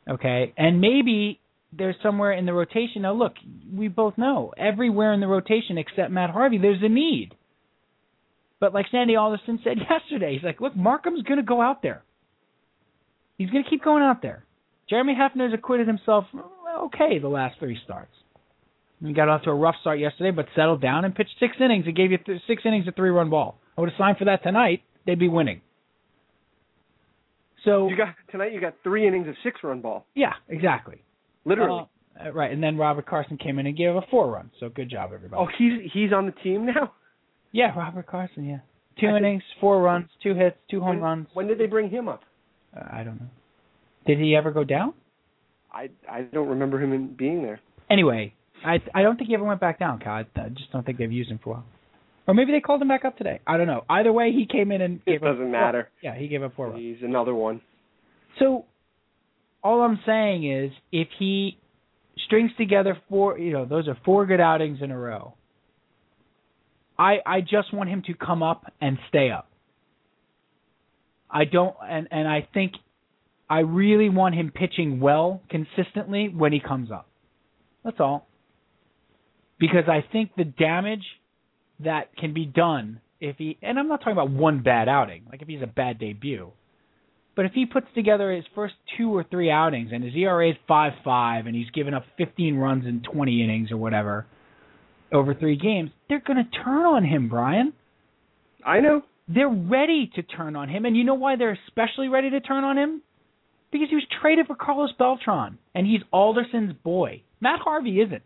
Okay, 0.08 0.54
and 0.56 0.80
maybe 0.80 1.40
there's 1.72 1.96
somewhere 2.02 2.32
in 2.32 2.46
the 2.46 2.52
rotation. 2.52 3.02
Now, 3.02 3.12
look, 3.12 3.34
we 3.70 3.88
both 3.88 4.16
know 4.16 4.52
everywhere 4.56 5.12
in 5.12 5.20
the 5.20 5.26
rotation 5.26 5.76
except 5.76 6.10
Matt 6.10 6.30
Harvey, 6.30 6.58
there's 6.58 6.82
a 6.82 6.88
need. 6.88 7.34
But 8.60 8.72
like 8.72 8.86
Sandy 8.90 9.16
Alderson 9.16 9.60
said 9.62 9.76
yesterday, 9.90 10.34
he's 10.34 10.42
like, 10.42 10.60
look, 10.60 10.74
Marcum's 10.74 11.22
going 11.22 11.38
to 11.38 11.44
go 11.44 11.60
out 11.60 11.82
there. 11.82 12.02
He's 13.38 13.50
going 13.50 13.64
to 13.64 13.70
keep 13.70 13.82
going 13.82 14.02
out 14.02 14.20
there. 14.20 14.44
Jeremy 14.90 15.14
Hefner's 15.14 15.54
acquitted 15.54 15.86
himself 15.86 16.24
okay 16.84 17.18
the 17.18 17.28
last 17.28 17.58
three 17.58 17.78
starts. 17.84 18.12
He 19.04 19.12
got 19.12 19.28
off 19.28 19.42
to 19.42 19.50
a 19.50 19.54
rough 19.54 19.76
start 19.80 20.00
yesterday, 20.00 20.32
but 20.32 20.46
settled 20.56 20.82
down 20.82 21.04
and 21.04 21.14
pitched 21.14 21.36
six 21.38 21.56
innings. 21.60 21.86
He 21.86 21.92
gave 21.92 22.10
you 22.10 22.18
th- 22.18 22.42
six 22.48 22.62
innings, 22.64 22.88
of 22.88 22.96
three-run 22.96 23.30
ball. 23.30 23.58
I 23.76 23.80
would 23.80 23.90
have 23.90 23.96
signed 23.96 24.16
for 24.18 24.24
that 24.24 24.42
tonight. 24.42 24.82
They'd 25.06 25.18
be 25.20 25.28
winning. 25.28 25.60
So 27.64 27.88
You 27.88 27.96
got 27.96 28.14
tonight. 28.30 28.52
You 28.52 28.60
got 28.60 28.74
three 28.82 29.06
innings 29.06 29.28
of 29.28 29.34
six-run 29.42 29.80
ball, 29.80 30.06
yeah, 30.14 30.32
exactly. 30.48 31.02
literally. 31.44 31.86
Uh, 32.24 32.32
right, 32.32 32.50
and 32.50 32.62
then 32.62 32.76
Robert 32.76 33.06
Carson 33.06 33.36
came 33.36 33.58
in 33.60 33.66
and 33.66 33.76
gave 33.76 33.94
a 33.94 34.00
four-run. 34.10 34.50
So 34.58 34.68
good 34.68 34.90
job, 34.90 35.10
everybody. 35.14 35.40
oh, 35.40 35.46
he's 35.58 35.90
he's 35.92 36.12
on 36.12 36.26
the 36.26 36.32
team 36.32 36.66
now. 36.66 36.92
yeah, 37.52 37.76
Robert 37.76 38.06
Carson. 38.06 38.44
Yeah, 38.44 38.58
two 39.00 39.06
I 39.08 39.12
think- 39.12 39.24
innings, 39.24 39.42
four 39.60 39.80
runs, 39.82 40.08
two 40.22 40.34
hits, 40.34 40.56
two 40.70 40.80
home 40.80 40.96
when, 40.96 41.00
runs. 41.00 41.26
When 41.34 41.46
did 41.46 41.58
they 41.58 41.66
bring 41.66 41.90
him 41.90 42.08
up? 42.08 42.22
I 42.90 43.04
don't 43.04 43.20
know. 43.20 43.28
Did 44.06 44.18
he 44.18 44.34
ever 44.36 44.50
go 44.50 44.64
down? 44.64 44.94
I 45.72 45.90
I 46.10 46.22
don't 46.22 46.48
remember 46.48 46.82
him 46.82 47.14
being 47.16 47.42
there. 47.42 47.60
Anyway, 47.90 48.34
I 48.64 48.78
I 48.94 49.02
don't 49.02 49.16
think 49.16 49.28
he 49.28 49.34
ever 49.34 49.44
went 49.44 49.60
back 49.60 49.78
down, 49.78 49.98
Kyle. 50.00 50.24
I, 50.36 50.48
just 50.48 50.72
don't 50.72 50.84
think 50.84 50.98
they've 50.98 51.12
used 51.12 51.30
him 51.30 51.40
for 51.42 51.50
a 51.50 51.52
while. 51.54 51.64
Or 52.26 52.34
maybe 52.34 52.52
they 52.52 52.60
called 52.60 52.82
him 52.82 52.88
back 52.88 53.04
up 53.04 53.16
today. 53.16 53.40
I 53.46 53.56
don't 53.56 53.66
know. 53.66 53.84
Either 53.88 54.12
way, 54.12 54.32
he 54.32 54.46
came 54.46 54.70
in 54.70 54.82
and 54.82 55.00
It 55.06 55.12
gave 55.12 55.22
up 55.22 55.34
doesn't 55.34 55.50
matter. 55.50 55.88
Yeah, 56.02 56.14
he 56.14 56.28
gave 56.28 56.42
up 56.42 56.54
four 56.54 56.68
runs. 56.68 56.78
He's 56.78 57.02
another 57.02 57.34
one. 57.34 57.62
So 58.38 58.66
all 59.62 59.80
I'm 59.82 59.98
saying 60.04 60.50
is 60.50 60.72
if 60.92 61.08
he 61.18 61.58
strings 62.26 62.50
together 62.58 62.96
four 63.08 63.38
you 63.38 63.52
know, 63.52 63.64
those 63.64 63.88
are 63.88 63.96
four 64.04 64.26
good 64.26 64.40
outings 64.40 64.78
in 64.82 64.90
a 64.90 64.98
row. 64.98 65.34
I 66.98 67.18
I 67.24 67.40
just 67.40 67.72
want 67.72 67.88
him 67.88 68.02
to 68.06 68.14
come 68.14 68.42
up 68.42 68.72
and 68.80 68.98
stay 69.08 69.30
up. 69.30 69.47
I 71.30 71.44
don't 71.44 71.74
and 71.88 72.08
and 72.10 72.26
I 72.26 72.48
think 72.52 72.72
I 73.50 73.60
really 73.60 74.08
want 74.08 74.34
him 74.34 74.52
pitching 74.54 75.00
well 75.00 75.42
consistently 75.50 76.28
when 76.28 76.52
he 76.52 76.60
comes 76.60 76.90
up. 76.90 77.08
That's 77.84 78.00
all. 78.00 78.26
Because 79.58 79.84
I 79.88 80.04
think 80.12 80.32
the 80.36 80.44
damage 80.44 81.04
that 81.80 82.14
can 82.16 82.34
be 82.34 82.44
done 82.44 83.00
if 83.20 83.36
he 83.36 83.58
and 83.62 83.78
I'm 83.78 83.88
not 83.88 84.00
talking 84.00 84.12
about 84.12 84.30
one 84.30 84.62
bad 84.62 84.88
outing, 84.88 85.24
like 85.30 85.42
if 85.42 85.48
he's 85.48 85.62
a 85.62 85.66
bad 85.66 85.98
debut. 85.98 86.52
But 87.34 87.46
if 87.46 87.52
he 87.52 87.66
puts 87.66 87.86
together 87.94 88.32
his 88.32 88.44
first 88.54 88.74
two 88.96 89.14
or 89.14 89.24
three 89.24 89.50
outings 89.50 89.90
and 89.92 90.02
his 90.02 90.12
ERA 90.16 90.50
is 90.50 90.56
five 90.66 90.92
five 91.04 91.46
and 91.46 91.54
he's 91.54 91.70
given 91.70 91.94
up 91.94 92.04
fifteen 92.16 92.56
runs 92.56 92.84
in 92.84 93.02
twenty 93.02 93.42
innings 93.42 93.70
or 93.70 93.76
whatever 93.76 94.26
over 95.12 95.34
three 95.34 95.56
games, 95.56 95.90
they're 96.08 96.22
gonna 96.24 96.48
turn 96.64 96.84
on 96.84 97.04
him, 97.04 97.28
Brian. 97.28 97.72
I 98.64 98.80
know. 98.80 99.02
They're 99.28 99.48
ready 99.48 100.10
to 100.14 100.22
turn 100.22 100.56
on 100.56 100.68
him, 100.68 100.86
and 100.86 100.96
you 100.96 101.04
know 101.04 101.14
why 101.14 101.36
they're 101.36 101.58
especially 101.66 102.08
ready 102.08 102.30
to 102.30 102.40
turn 102.40 102.64
on 102.64 102.78
him? 102.78 103.02
Because 103.70 103.88
he 103.90 103.94
was 103.94 104.06
traded 104.22 104.46
for 104.46 104.54
Carlos 104.54 104.90
Beltran, 104.98 105.58
and 105.74 105.86
he's 105.86 106.00
Alderson's 106.12 106.72
boy. 106.82 107.22
Matt 107.40 107.60
Harvey 107.60 108.00
isn't. 108.00 108.22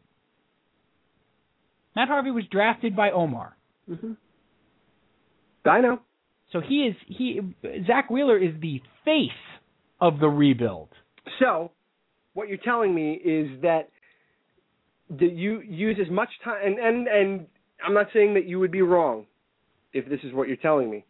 Matt 1.97 2.09
Harvey 2.09 2.31
was 2.31 2.45
drafted 2.51 2.95
by 2.95 3.11
Omar. 3.11 3.57
hmm 3.89 4.13
I 5.65 5.81
know. 5.81 6.01
So 6.53 6.61
he 6.61 6.87
is 6.87 6.97
he 7.07 7.41
Zack 7.87 8.11
Wheeler 8.11 8.37
is 8.37 8.53
the 8.61 8.81
face 9.05 9.31
of 10.01 10.19
the 10.19 10.29
rebuild. 10.29 10.89
So, 11.39 11.71
what 12.35 12.49
you're 12.49 12.59
telling 12.59 12.93
me 12.93 13.13
is 13.13 13.63
that 13.63 13.89
that 15.11 15.33
you 15.33 15.61
use 15.61 15.99
as 16.05 16.11
much 16.11 16.31
time, 16.45 16.61
and 16.65 16.79
and 16.79 17.07
and 17.07 17.47
I'm 17.87 17.95
not 17.95 18.09
saying 18.13 18.35
that 18.35 18.47
you 18.47 18.59
would 18.59 18.73
be 18.73 18.83
wrong 18.83 19.27
if 19.93 20.09
this 20.09 20.21
is 20.25 20.33
what 20.33 20.49
you're 20.49 20.57
telling 20.57 20.91
me. 20.91 21.05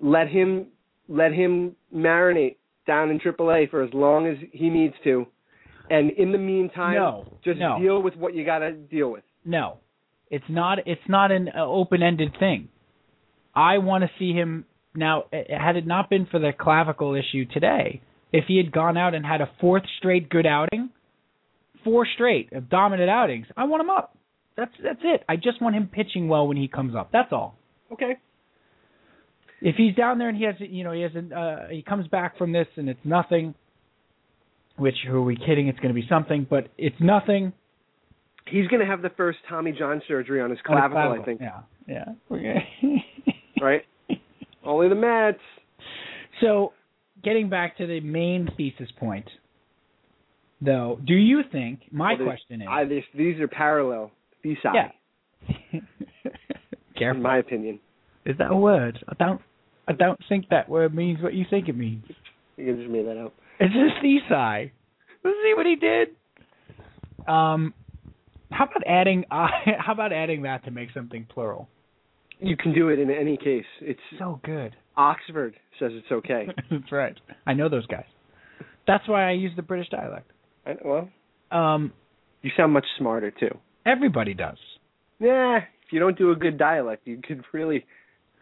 Let 0.00 0.28
him 0.28 0.66
let 1.08 1.32
him 1.32 1.76
marinate 1.94 2.56
down 2.86 3.10
in 3.10 3.18
AAA 3.20 3.70
for 3.70 3.82
as 3.82 3.90
long 3.94 4.26
as 4.26 4.36
he 4.52 4.68
needs 4.68 4.94
to, 5.04 5.26
and 5.90 6.10
in 6.12 6.32
the 6.32 6.38
meantime, 6.38 6.94
No, 6.94 7.38
just 7.44 7.58
no. 7.58 7.78
deal 7.80 8.02
with 8.02 8.14
what 8.16 8.34
you 8.34 8.44
got 8.44 8.58
to 8.60 8.72
deal 8.72 9.10
with. 9.10 9.24
No, 9.44 9.78
it's 10.30 10.44
not. 10.48 10.78
It's 10.86 11.00
not 11.08 11.30
an 11.32 11.48
uh, 11.56 11.64
open-ended 11.64 12.36
thing. 12.38 12.68
I 13.54 13.78
want 13.78 14.02
to 14.04 14.10
see 14.18 14.32
him 14.32 14.66
now. 14.94 15.24
uh, 15.32 15.36
Had 15.48 15.76
it 15.76 15.86
not 15.86 16.10
been 16.10 16.26
for 16.26 16.38
the 16.38 16.52
clavicle 16.58 17.14
issue 17.14 17.44
today, 17.46 18.02
if 18.32 18.44
he 18.48 18.56
had 18.58 18.70
gone 18.72 18.96
out 18.96 19.14
and 19.14 19.24
had 19.24 19.40
a 19.40 19.50
fourth 19.60 19.84
straight 19.98 20.28
good 20.28 20.46
outing, 20.46 20.90
four 21.84 22.06
straight 22.14 22.52
of 22.52 22.68
dominant 22.68 23.08
outings, 23.08 23.46
I 23.56 23.64
want 23.64 23.80
him 23.82 23.90
up. 23.90 24.16
That's 24.56 24.72
that's 24.82 25.00
it. 25.02 25.22
I 25.28 25.36
just 25.36 25.60
want 25.60 25.76
him 25.76 25.88
pitching 25.92 26.28
well 26.28 26.46
when 26.48 26.56
he 26.56 26.68
comes 26.68 26.94
up. 26.94 27.10
That's 27.12 27.32
all. 27.32 27.58
Okay. 27.92 28.16
If 29.60 29.76
he's 29.76 29.94
down 29.94 30.18
there 30.18 30.28
and 30.28 30.36
he 30.36 30.44
has, 30.44 30.54
you 30.58 30.84
know, 30.84 30.92
he 30.92 31.00
has, 31.00 31.12
an, 31.14 31.32
uh, 31.32 31.68
he 31.70 31.82
comes 31.82 32.06
back 32.08 32.36
from 32.36 32.52
this 32.52 32.66
and 32.76 32.88
it's 32.88 33.00
nothing. 33.04 33.54
Which 34.76 34.96
who 35.06 35.16
are 35.16 35.22
we 35.22 35.36
kidding? 35.36 35.68
It's 35.68 35.78
going 35.78 35.94
to 35.94 35.98
be 35.98 36.06
something, 36.08 36.46
but 36.48 36.68
it's 36.76 36.96
nothing. 37.00 37.54
He's 38.46 38.66
going 38.68 38.80
to 38.80 38.86
have 38.86 39.00
the 39.00 39.10
first 39.16 39.38
Tommy 39.48 39.72
John 39.72 40.02
surgery 40.06 40.40
on 40.42 40.50
his 40.50 40.58
On 40.68 40.76
his 40.76 40.90
clavicle, 40.92 41.22
I 41.22 41.24
think. 41.24 41.40
Yeah, 41.40 41.60
yeah. 41.86 42.04
Okay. 42.30 42.68
Right? 43.60 43.82
Only 44.64 44.90
the 44.90 44.94
Mets. 44.94 45.38
So, 46.42 46.74
getting 47.24 47.48
back 47.48 47.78
to 47.78 47.86
the 47.86 48.00
main 48.00 48.50
thesis 48.54 48.90
point, 48.98 49.26
though, 50.60 51.00
do 51.04 51.14
you 51.14 51.40
think? 51.50 51.80
My 51.90 52.14
Well, 52.18 52.26
question 52.26 52.60
is, 52.60 52.68
I, 52.70 52.84
this, 52.84 53.04
these 53.16 53.40
are 53.40 53.48
parallel 53.48 54.10
thesis, 54.54 54.70
yeah. 54.74 54.88
in 55.72 55.82
Careful. 56.96 57.22
my 57.22 57.38
opinion. 57.38 57.80
is 58.24 58.36
that 58.38 58.50
a 58.50 58.56
word? 58.56 58.98
I 59.08 59.14
don't. 59.22 59.40
I 59.88 59.92
don't 59.92 60.18
think 60.28 60.48
that 60.50 60.68
word 60.68 60.94
means 60.94 61.22
what 61.22 61.34
you 61.34 61.44
think 61.48 61.68
it 61.68 61.76
means. 61.76 62.04
You 62.56 62.66
can 62.66 62.76
just 62.78 62.90
made 62.90 63.06
that 63.06 63.18
up. 63.22 63.34
It's 63.60 63.74
a 63.74 64.00
thesis. 64.02 64.72
Let's 65.24 65.36
see 65.44 65.52
what 65.56 65.66
he 65.66 65.76
did. 65.76 66.08
Um, 67.28 67.72
how 68.50 68.64
about 68.64 68.82
adding? 68.86 69.24
Uh, 69.30 69.46
how 69.78 69.92
about 69.92 70.12
adding 70.12 70.42
that 70.42 70.64
to 70.64 70.70
make 70.70 70.88
something 70.94 71.26
plural? 71.32 71.68
You 72.40 72.56
can 72.56 72.72
do 72.74 72.88
it 72.88 72.98
in 72.98 73.10
any 73.10 73.36
case. 73.36 73.64
It's 73.80 74.00
So 74.18 74.40
good. 74.44 74.74
Oxford 74.96 75.54
says 75.78 75.92
it's 75.94 76.10
okay. 76.10 76.48
That's 76.70 76.90
right. 76.92 77.14
I 77.46 77.54
know 77.54 77.68
those 77.68 77.86
guys. 77.86 78.04
That's 78.86 79.06
why 79.08 79.28
I 79.28 79.32
use 79.32 79.52
the 79.56 79.62
British 79.62 79.88
dialect. 79.90 80.30
I, 80.66 80.74
well, 80.84 81.08
Um, 81.50 81.92
you 82.42 82.50
sound 82.56 82.72
much 82.72 82.84
smarter 82.98 83.30
too. 83.30 83.56
Everybody 83.86 84.34
does. 84.34 84.58
Yeah, 85.18 85.58
if 85.58 85.92
you 85.92 86.00
don't 86.00 86.18
do 86.18 86.30
a 86.32 86.36
good 86.36 86.58
dialect, 86.58 87.06
you 87.06 87.20
could 87.26 87.42
really 87.52 87.86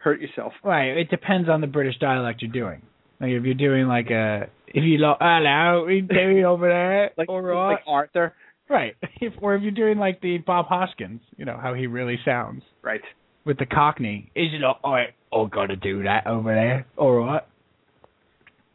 hurt 0.03 0.21
yourself. 0.21 0.53
Right. 0.65 0.97
It 0.97 1.11
depends 1.11 1.49
on 1.49 1.61
the 1.61 1.67
British 1.67 1.99
dialect 1.99 2.43
you're 2.43 2.51
doing. 2.53 2.83
Like 3.21 3.31
if 3.31 3.45
you're 3.45 3.55
doing 3.55 3.87
like 3.87 4.11
a 4.11 4.49
if 4.67 4.83
you 4.85 4.99
lo 4.99 5.15
hello, 5.21 5.87
you 5.89 6.03
doing 6.03 6.45
over 6.45 6.69
there? 6.69 7.11
Like 7.17 7.29
All 7.29 7.41
right. 7.41 7.73
like 7.75 7.81
Arthur. 7.87 8.35
right. 8.69 8.95
If 9.21 9.35
or 9.41 9.55
if 9.55 9.63
you're 9.63 9.71
doing 9.71 9.99
like 9.99 10.21
the 10.21 10.39
Bob 10.39 10.67
Hoskins, 10.67 11.21
you 11.37 11.45
know 11.45 11.59
how 11.63 11.75
he 11.75 11.87
really 11.87 12.19
sounds 12.25 12.63
Right. 12.83 13.01
with 13.45 13.59
the 13.59 13.67
Cockney. 13.67 14.31
Is 14.35 14.49
it 14.53 14.65
all 14.65 14.79
right? 14.93 15.11
Oh, 15.33 15.47
gotta 15.47 15.77
do 15.77 16.03
that 16.03 16.27
over 16.27 16.53
there. 16.55 16.87
All 16.97 17.13
right. 17.13 17.43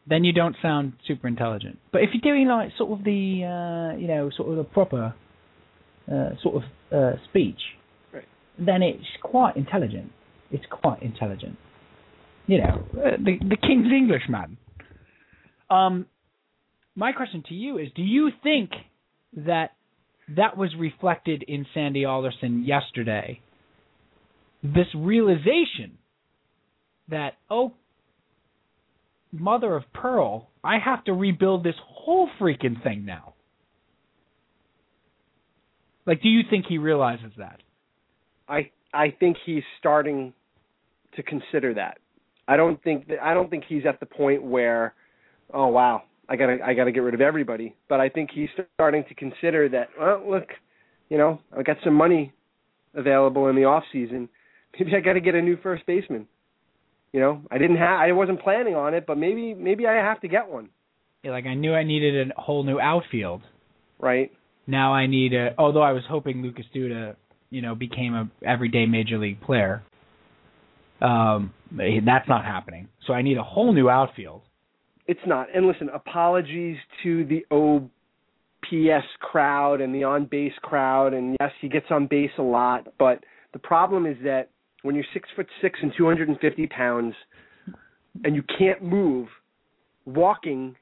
Then 0.08 0.24
you 0.24 0.32
don't 0.32 0.56
sound 0.62 0.94
super 1.06 1.28
intelligent. 1.28 1.78
But 1.92 2.02
if 2.02 2.10
you're 2.12 2.34
doing 2.34 2.48
like 2.48 2.70
sort 2.78 2.98
of 2.98 3.04
the 3.04 3.44
uh, 3.44 3.98
you 3.98 4.08
know 4.08 4.30
sort 4.36 4.48
of 4.50 4.56
the 4.56 4.64
proper 4.64 5.14
uh, 6.10 6.30
sort 6.42 6.56
of 6.56 6.62
uh, 6.92 7.12
speech, 7.28 7.60
Right. 8.12 8.24
then 8.58 8.82
it's 8.82 9.04
quite 9.22 9.56
intelligent. 9.56 10.12
It's 10.50 10.64
quite 10.70 11.02
intelligent. 11.02 11.56
You 12.46 12.58
know, 12.58 12.84
uh, 12.94 13.16
the 13.18 13.38
the 13.48 13.56
King's 13.56 13.92
Englishman. 13.92 14.56
Um, 15.68 16.06
my 16.96 17.12
question 17.12 17.44
to 17.48 17.54
you 17.54 17.78
is: 17.78 17.88
Do 17.94 18.02
you 18.02 18.30
think 18.42 18.70
that 19.36 19.70
that 20.36 20.56
was 20.56 20.70
reflected 20.76 21.44
in 21.46 21.66
Sandy 21.74 22.04
Alderson 22.04 22.64
yesterday? 22.64 23.40
This 24.62 24.86
realization 24.94 25.98
that 27.08 27.34
oh, 27.48 27.72
mother 29.32 29.76
of 29.76 29.84
pearl, 29.92 30.50
I 30.64 30.78
have 30.84 31.04
to 31.04 31.12
rebuild 31.12 31.62
this 31.64 31.76
whole 31.86 32.28
freaking 32.40 32.82
thing 32.82 33.04
now. 33.04 33.34
Like, 36.10 36.22
do 36.22 36.28
you 36.28 36.42
think 36.50 36.66
he 36.68 36.76
realizes 36.76 37.30
that? 37.38 37.62
I 38.48 38.72
I 38.92 39.14
think 39.20 39.36
he's 39.46 39.62
starting 39.78 40.32
to 41.14 41.22
consider 41.22 41.72
that. 41.74 41.98
I 42.48 42.56
don't 42.56 42.82
think 42.82 43.06
that 43.06 43.22
I 43.22 43.32
don't 43.32 43.48
think 43.48 43.62
he's 43.68 43.84
at 43.88 44.00
the 44.00 44.06
point 44.06 44.42
where, 44.42 44.92
oh 45.54 45.68
wow, 45.68 46.02
I 46.28 46.34
gotta 46.34 46.58
I 46.66 46.74
gotta 46.74 46.90
get 46.90 47.04
rid 47.04 47.14
of 47.14 47.20
everybody. 47.20 47.76
But 47.88 48.00
I 48.00 48.08
think 48.08 48.30
he's 48.34 48.48
starting 48.74 49.04
to 49.08 49.14
consider 49.14 49.68
that. 49.68 49.90
Well, 49.96 50.28
look, 50.28 50.48
you 51.10 51.16
know, 51.16 51.38
I 51.56 51.62
got 51.62 51.76
some 51.84 51.94
money 51.94 52.32
available 52.94 53.46
in 53.46 53.54
the 53.54 53.66
off 53.66 53.84
season. 53.92 54.28
Maybe 54.76 54.96
I 54.96 55.00
got 55.00 55.12
to 55.12 55.20
get 55.20 55.36
a 55.36 55.40
new 55.40 55.58
first 55.62 55.86
baseman. 55.86 56.26
You 57.12 57.20
know, 57.20 57.40
I 57.52 57.58
didn't 57.58 57.76
have 57.76 58.00
I 58.00 58.10
wasn't 58.10 58.42
planning 58.42 58.74
on 58.74 58.94
it, 58.94 59.06
but 59.06 59.16
maybe 59.16 59.54
maybe 59.54 59.86
I 59.86 59.92
have 59.92 60.20
to 60.22 60.28
get 60.28 60.48
one. 60.48 60.70
Yeah, 61.22 61.30
like 61.30 61.46
I 61.46 61.54
knew 61.54 61.72
I 61.72 61.84
needed 61.84 62.32
a 62.36 62.40
whole 62.40 62.64
new 62.64 62.80
outfield. 62.80 63.42
Right. 64.00 64.32
Now 64.66 64.94
I 64.94 65.06
need 65.06 65.32
a. 65.34 65.54
Although 65.58 65.82
I 65.82 65.92
was 65.92 66.02
hoping 66.08 66.42
Lucas 66.42 66.66
Duda, 66.74 67.16
you 67.50 67.62
know, 67.62 67.74
became 67.74 68.14
a 68.14 68.30
everyday 68.46 68.86
major 68.86 69.18
league 69.18 69.40
player. 69.40 69.82
Um, 71.00 71.52
that's 71.72 72.28
not 72.28 72.44
happening. 72.44 72.88
So 73.06 73.12
I 73.12 73.22
need 73.22 73.38
a 73.38 73.42
whole 73.42 73.72
new 73.72 73.88
outfield. 73.88 74.42
It's 75.06 75.20
not. 75.26 75.48
And 75.54 75.66
listen, 75.66 75.88
apologies 75.88 76.76
to 77.02 77.24
the 77.24 77.44
OPS 77.50 79.06
crowd 79.20 79.80
and 79.80 79.94
the 79.94 80.04
on 80.04 80.26
base 80.26 80.52
crowd. 80.62 81.14
And 81.14 81.36
yes, 81.40 81.50
he 81.60 81.68
gets 81.68 81.86
on 81.90 82.06
base 82.06 82.30
a 82.38 82.42
lot, 82.42 82.88
but 82.98 83.24
the 83.52 83.58
problem 83.58 84.06
is 84.06 84.16
that 84.24 84.50
when 84.82 84.94
you're 84.94 85.04
six 85.12 85.28
foot 85.34 85.46
six 85.60 85.78
and 85.82 85.92
250 85.96 86.66
pounds, 86.68 87.14
and 88.24 88.34
you 88.34 88.42
can't 88.58 88.82
move, 88.82 89.28
walking 90.04 90.76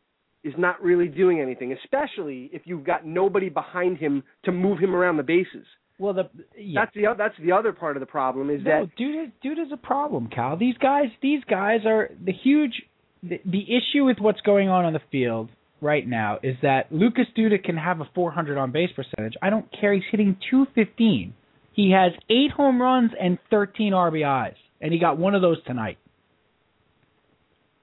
is 0.44 0.54
not 0.56 0.82
really 0.82 1.08
doing 1.08 1.40
anything, 1.40 1.72
especially 1.72 2.50
if 2.52 2.62
you've 2.64 2.84
got 2.84 3.06
nobody 3.06 3.48
behind 3.48 3.98
him 3.98 4.22
to 4.44 4.52
move 4.52 4.78
him 4.78 4.94
around 4.94 5.16
the 5.16 5.22
bases. 5.22 5.66
Well, 5.98 6.14
the 6.14 6.30
yeah. 6.56 6.82
That's 6.84 6.94
the 6.94 7.14
that's 7.18 7.34
the 7.44 7.52
other 7.52 7.72
part 7.72 7.96
of 7.96 8.00
the 8.00 8.06
problem 8.06 8.50
is 8.50 8.60
no, 8.64 8.86
that 8.86 8.96
dude, 8.96 9.32
dude 9.42 9.58
is 9.58 9.72
a 9.72 9.76
problem, 9.76 10.28
Cal. 10.32 10.56
These 10.56 10.76
guys, 10.78 11.06
these 11.20 11.42
guys 11.44 11.80
are 11.86 12.10
the 12.24 12.32
huge. 12.32 12.82
The, 13.20 13.40
the 13.44 13.64
issue 13.64 14.04
with 14.04 14.18
what's 14.20 14.40
going 14.42 14.68
on 14.68 14.84
on 14.84 14.92
the 14.92 15.00
field 15.10 15.50
right 15.80 16.06
now 16.06 16.38
is 16.40 16.54
that 16.62 16.92
Lucas 16.92 17.26
Duda 17.36 17.62
can 17.62 17.76
have 17.76 18.00
a 18.00 18.08
400 18.14 18.56
on 18.56 18.70
base 18.70 18.90
percentage. 18.94 19.34
I 19.42 19.50
don't 19.50 19.66
care. 19.72 19.92
He's 19.92 20.04
hitting 20.10 20.36
215. 20.50 21.34
He 21.72 21.90
has 21.90 22.12
eight 22.30 22.52
home 22.52 22.80
runs 22.80 23.10
and 23.20 23.38
13 23.50 23.92
RBIs, 23.92 24.54
and 24.80 24.92
he 24.92 25.00
got 25.00 25.18
one 25.18 25.34
of 25.34 25.42
those 25.42 25.62
tonight. 25.64 25.98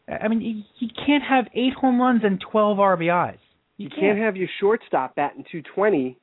I 0.07 0.27
mean, 0.27 0.65
he 0.79 0.91
can't 1.05 1.23
have 1.23 1.45
eight 1.53 1.73
home 1.73 1.99
runs 1.99 2.21
and 2.23 2.39
12 2.51 2.77
RBIs. 2.77 3.37
You, 3.77 3.89
can't. 3.89 4.01
can't 4.01 4.19
have 4.19 4.37
your 4.37 4.47
shortstop 4.59 5.15
batting 5.15 5.43
220 5.51 6.17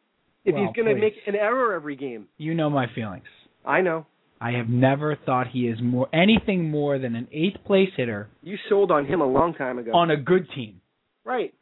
if 0.45 0.55
well, 0.55 0.65
he's 0.65 0.75
going 0.75 0.95
to 0.95 1.01
make 1.01 1.15
an 1.27 1.35
error 1.35 1.75
every 1.75 1.97
game. 1.97 2.27
You 2.39 2.55
know 2.55 2.71
my 2.71 2.87
feelings. 2.95 3.25
I 3.65 3.81
know. 3.81 4.07
I 4.41 4.53
have 4.53 4.69
never 4.69 5.17
thought 5.25 5.47
he 5.53 5.69
is 5.69 5.79
more 5.81 6.09
anything 6.13 6.69
more 6.69 6.99
than 6.99 7.15
an 7.15 7.29
eighth 7.33 7.65
place 7.65 7.91
hitter. 7.97 8.29
You 8.43 8.57
sold 8.69 8.91
on 8.91 9.07
him 9.07 9.21
a 9.21 9.27
long 9.27 9.55
time 9.55 9.79
ago. 9.79 9.93
On 9.93 10.11
a 10.11 10.17
good 10.17 10.49
team. 10.53 10.81
Right. 11.25 11.55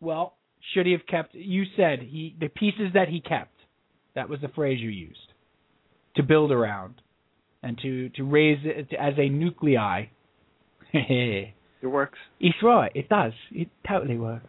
Well, 0.00 0.36
should 0.74 0.84
he 0.84 0.92
have 0.92 1.06
kept 1.08 1.34
you 1.34 1.64
said 1.74 2.00
he 2.00 2.36
the 2.38 2.48
pieces 2.48 2.92
that 2.92 3.08
he 3.08 3.20
kept. 3.20 3.54
That 4.14 4.28
was 4.28 4.40
the 4.42 4.48
phrase 4.48 4.78
you 4.78 4.90
used. 4.90 5.18
To 6.16 6.22
build 6.22 6.52
around 6.52 7.00
and 7.62 7.78
to 7.80 8.10
to 8.10 8.24
raise 8.24 8.58
it 8.64 8.92
as 8.98 9.14
a 9.16 9.30
nuclei. 9.30 10.06
it 11.82 11.86
works. 11.86 12.18
It's 12.40 12.56
right. 12.62 12.92
It 12.94 13.08
does. 13.08 13.32
It 13.50 13.68
totally 13.88 14.18
works. 14.18 14.46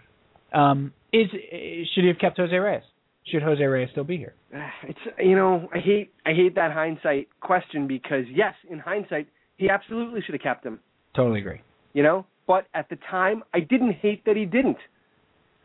Um, 0.54 0.94
is 1.12 1.28
should 1.32 2.04
he 2.04 2.08
have 2.08 2.20
kept 2.20 2.38
Jose 2.38 2.56
Reyes? 2.56 2.84
Should 3.26 3.42
Jose 3.44 3.64
Reyes 3.64 3.90
still 3.92 4.04
be 4.04 4.18
here? 4.18 4.34
It's 4.84 5.00
you 5.20 5.36
know 5.36 5.70
I 5.74 5.80
hate 5.80 6.14
I 6.26 6.34
hate 6.34 6.56
that 6.56 6.72
hindsight 6.72 7.28
question 7.42 7.88
because 7.88 8.26
yes, 8.34 8.54
in 8.70 8.80
hindsight 8.80 9.28
he 9.58 9.70
absolutely 9.70 10.22
should 10.22 10.34
have 10.34 10.42
kept 10.42 10.66
him. 10.66 10.80
Totally 11.16 11.40
agree. 11.40 11.62
You 11.94 12.04
know, 12.04 12.26
but 12.48 12.66
at 12.74 12.90
the 12.90 12.98
time 13.10 13.44
I 13.54 13.60
didn't 13.62 13.94
hate 13.94 14.26
that 14.26 14.36
he 14.36 14.46
didn't. 14.46 14.78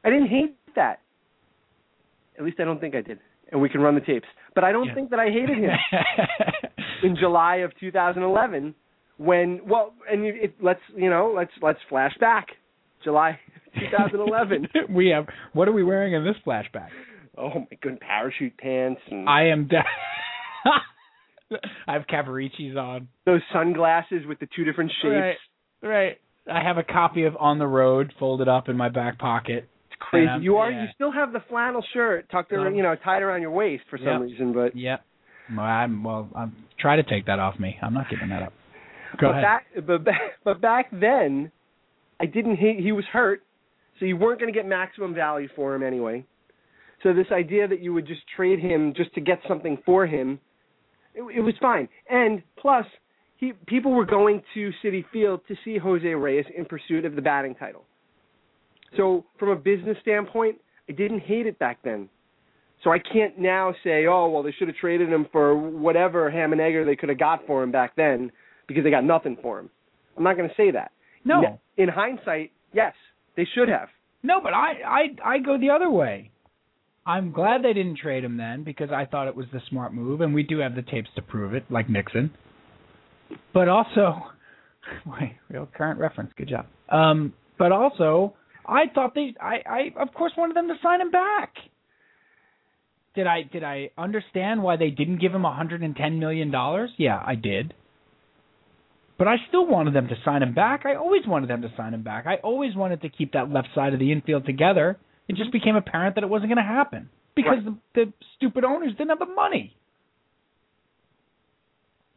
I 0.05 0.11
didn't 0.11 0.29
hate 0.29 0.57
that. 0.77 1.01
At 2.39 2.45
least 2.45 2.61
I 2.61 2.65
don't 2.65 2.81
think 2.81 2.95
I 2.95 3.01
did. 3.01 3.19
And 3.51 3.61
we 3.61 3.69
can 3.69 3.81
run 3.81 3.95
the 3.95 4.01
tapes. 4.03 4.27
But 4.55 4.63
I 4.65 4.71
don't 4.73 4.87
Yeah. 4.87 4.95
think 4.95 5.11
that 5.11 5.19
I 5.19 5.27
hated 5.31 5.59
him 5.59 5.71
in 7.03 7.17
July 7.17 7.57
of 7.57 7.73
2011 7.81 8.75
when 9.19 9.61
well 9.67 9.93
and 10.11 10.25
it, 10.25 10.55
let's 10.63 10.81
you 10.97 11.11
know 11.11 11.33
let's 11.37 11.51
let's 11.61 11.79
flash 11.89 12.17
back 12.21 12.47
July 13.05 13.39
2011. 13.79 14.69
we 14.91 15.09
have. 15.09 15.27
What 15.53 15.69
are 15.69 15.73
we 15.73 15.85
wearing 15.85 16.15
in 16.15 16.25
this 16.25 16.37
flashback? 16.47 16.89
oh 17.37 17.51
my 17.51 17.79
good 17.83 18.01
parachute 18.01 18.57
pants 18.59 19.01
and 19.11 19.29
I 19.29 19.45
am. 19.49 19.69
De- 19.69 19.79
I 21.87 21.93
have 21.95 22.03
Cavariccis 22.07 22.77
on. 22.77 23.09
those 23.25 23.41
sunglasses 23.53 24.27
with 24.27 24.39
the 24.39 24.49
two 24.55 24.65
different 24.65 24.91
shapes. 25.03 25.39
Right. 25.83 25.89
Right. 25.89 26.19
I 26.51 26.63
have 26.63 26.79
a 26.79 26.83
copy 26.83 27.25
of 27.25 27.37
On 27.39 27.59
the 27.59 27.67
Road 27.67 28.13
folded 28.19 28.49
up 28.49 28.69
in 28.69 28.77
my 28.77 28.89
back 28.89 29.19
pocket. 29.19 29.69
It's 29.91 29.97
crazy. 30.01 30.31
You 30.43 30.57
are 30.57 30.71
yeah. 30.71 30.83
you 30.83 30.89
still 30.95 31.13
have 31.13 31.33
the 31.33 31.43
flannel 31.49 31.85
shirt 31.95 32.29
tucked 32.31 32.53
around, 32.53 32.69
Um, 32.69 32.75
you 32.75 32.83
know, 32.83 32.95
tied 33.03 33.23
around 33.23 33.43
your 33.43 33.51
waist 33.51 33.85
for 33.89 33.99
some 33.99 34.07
Yep. 34.07 34.21
reason, 34.21 34.53
but 34.53 34.77
yeah. 34.77 34.97
Well, 35.55 35.65
I'm 35.65 36.03
well. 36.05 36.29
I'm 36.37 36.55
try 36.79 36.97
to 36.97 37.03
take 37.03 37.27
that 37.27 37.39
off 37.39 37.59
me. 37.59 37.79
I'm 37.83 37.95
not 37.95 38.11
giving 38.11 38.29
that 38.31 38.43
up. 38.43 38.53
Go 39.17 39.29
but 39.29 39.31
ahead. 39.31 39.43
back 39.43 39.67
but 39.87 40.05
back, 40.05 40.21
but 40.45 40.61
back 40.61 40.91
then 40.93 41.51
I 42.21 42.27
didn't 42.27 42.57
hate 42.57 42.81
he 42.81 42.93
was 42.93 43.05
hurt, 43.13 43.43
so 43.99 44.07
you 44.07 44.17
weren't 44.17 44.41
going 44.41 44.53
to 44.53 44.59
get 44.59 44.67
maximum 44.67 45.15
value 45.15 45.49
for 45.55 45.75
him 45.75 45.83
anyway. 45.83 46.25
So 47.03 47.15
this 47.15 47.27
idea 47.33 47.69
that 47.69 47.81
you 47.81 47.95
would 47.95 48.07
just 48.07 48.23
trade 48.35 48.59
him 48.59 48.93
just 48.97 49.15
to 49.15 49.21
get 49.21 49.39
something 49.47 49.79
for 49.87 50.07
him, 50.07 50.41
it, 51.15 51.23
it 51.37 51.41
was 51.41 51.55
fine. 51.61 51.89
And 52.11 52.43
plus, 52.59 52.87
he 53.37 53.53
people 53.67 53.93
were 53.93 54.07
going 54.07 54.43
to 54.55 54.73
Citi 54.85 55.05
Field 55.13 55.41
to 55.49 55.55
see 55.65 55.79
Jose 55.79 56.07
Reyes 56.07 56.45
in 56.57 56.65
pursuit 56.65 57.05
of 57.05 57.15
the 57.15 57.23
batting 57.23 57.55
title. 57.55 57.85
So 58.97 59.25
from 59.39 59.51
a 59.51 59.57
business 59.57 59.97
standpoint, 60.03 60.57
I 60.89 60.93
didn't 60.93 61.21
hate 61.21 61.47
it 61.47 61.59
back 61.59 61.79
then. 61.85 62.09
So 62.83 62.91
I 62.91 62.99
can't 62.99 63.39
now 63.39 63.75
say, 63.85 64.07
oh 64.07 64.29
well, 64.29 64.43
they 64.43 64.53
should 64.53 64.69
have 64.69 64.77
traded 64.77 65.09
him 65.13 65.27
for 65.31 65.57
whatever 65.57 66.31
ham 66.31 66.53
and 66.53 66.61
egger 66.61 66.85
they 66.85 66.97
could 66.97 67.09
have 67.09 67.19
got 67.19 67.47
for 67.47 67.63
him 67.63 67.71
back 67.71 67.95
then 67.97 68.33
because 68.69 68.85
they 68.85 68.91
got 68.91 69.05
nothing 69.05 69.37
for 69.43 69.59
him. 69.59 69.71
I'm 70.17 70.23
not 70.23 70.37
going 70.37 70.49
to 70.49 70.55
say 70.55 70.71
that. 70.71 70.93
no. 71.25 71.59
In 71.77 71.89
hindsight, 71.89 72.51
yes, 72.73 72.93
they 73.37 73.47
should 73.55 73.69
have. 73.69 73.89
No, 74.23 74.41
but 74.43 74.53
I, 74.53 74.73
I 74.85 75.35
I 75.35 75.39
go 75.39 75.59
the 75.59 75.71
other 75.71 75.89
way. 75.91 76.31
I'm 77.07 77.33
glad 77.33 77.63
they 77.63 77.73
didn't 77.73 77.99
trade 77.99 78.25
him 78.25 78.37
then 78.37 78.65
because 78.65 78.91
I 78.91 79.07
thought 79.07 79.29
it 79.29 79.37
was 79.37 79.47
the 79.53 79.61
smart 79.71 79.95
move, 79.95 80.21
and 80.21 80.35
we 80.35 80.43
do 80.43 80.59
have 80.59 80.75
the 80.75 80.83
tapes 80.83 81.09
to 81.17 81.23
prove 81.23 81.55
it, 81.55 81.65
like 81.71 81.89
Nixon. 81.89 82.33
But 83.55 83.69
also, 83.69 84.23
wait, 85.07 85.37
real 85.49 85.69
current 85.75 85.99
reference. 86.01 86.33
Good 86.37 86.49
job. 86.49 86.67
Um, 86.91 87.33
but 87.59 87.73
also, 87.73 88.35
I 88.67 88.85
thought 88.95 89.15
they, 89.15 89.35
I, 89.41 89.57
I 89.69 90.03
of 90.03 90.13
course 90.15 90.33
wanted 90.37 90.57
them 90.57 90.69
to 90.69 90.75
sign 90.83 91.01
him 91.01 91.11
back. 91.11 91.55
Did 93.15 93.27
I 93.27 93.43
did 93.51 93.65
I 93.65 93.91
understand 93.97 94.63
why 94.63 94.77
they 94.77 94.91
didn't 94.91 95.21
give 95.21 95.35
him 95.35 95.43
110 95.43 96.19
million 96.19 96.51
dollars? 96.51 96.91
Yeah, 96.99 97.23
I 97.25 97.37
did. 97.37 97.73
But 99.19 99.27
I 99.29 99.37
still 99.49 99.67
wanted 99.67 99.95
them 99.95 100.07
to 100.09 100.15
sign 100.25 100.43
him 100.43 100.55
back. 100.55 100.87
I 100.87 100.95
always 100.95 101.27
wanted 101.27 101.51
them 101.51 101.63
to 101.63 101.73
sign 101.77 101.93
him 101.93 102.03
back. 102.05 102.27
I 102.27 102.37
always 102.37 102.77
wanted 102.77 103.03
to 103.03 103.09
keep 103.09 103.33
that 103.33 103.51
left 103.51 103.69
side 103.75 103.93
of 103.93 103.99
the 103.99 104.13
infield 104.13 104.47
together. 104.47 104.97
It 105.29 105.35
just 105.37 105.51
became 105.51 105.75
apparent 105.77 106.15
that 106.15 106.25
it 106.25 106.31
wasn't 106.31 106.51
going 106.51 106.65
to 106.65 106.73
happen 106.73 107.11
because 107.35 107.57
Right. 107.65 107.75
the, 107.95 108.05
the 108.07 108.13
stupid 108.37 108.65
owners 108.65 108.93
didn't 108.93 109.09
have 109.11 109.19
the 109.19 109.27
money. 109.27 109.75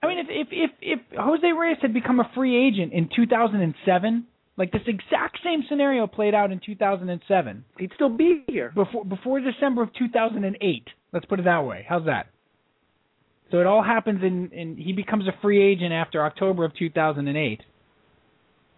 I 0.03 0.07
mean, 0.07 0.17
if 0.19 0.27
if 0.29 0.47
if 0.51 0.71
if 0.81 0.99
Jose 1.17 1.51
Reyes 1.51 1.77
had 1.81 1.93
become 1.93 2.19
a 2.19 2.29
free 2.33 2.55
agent 2.67 2.91
in 2.93 3.07
2007, 3.15 4.25
like 4.57 4.71
this 4.71 4.81
exact 4.87 5.39
same 5.43 5.63
scenario 5.69 6.07
played 6.07 6.33
out 6.33 6.51
in 6.51 6.59
2007, 6.65 7.65
He'd 7.77 7.91
still 7.95 8.09
be 8.09 8.43
here. 8.47 8.71
before 8.73 9.05
before 9.05 9.39
December 9.39 9.83
of 9.83 9.93
2008. 9.93 10.87
Let's 11.13 11.25
put 11.25 11.39
it 11.39 11.43
that 11.45 11.65
way. 11.65 11.85
How's 11.87 12.05
that? 12.05 12.27
So 13.51 13.59
it 13.59 13.67
all 13.67 13.83
happens 13.83 14.23
in, 14.23 14.49
in 14.51 14.77
he 14.77 14.93
becomes 14.93 15.27
a 15.27 15.33
free 15.41 15.61
agent 15.61 15.91
after 15.91 16.23
October 16.23 16.63
of 16.63 16.73
2008. 16.75 17.61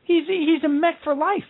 He's 0.03 0.23
he's 0.27 0.63
a 0.63 0.69
Met 0.69 0.95
for 1.03 1.15
life. 1.15 1.41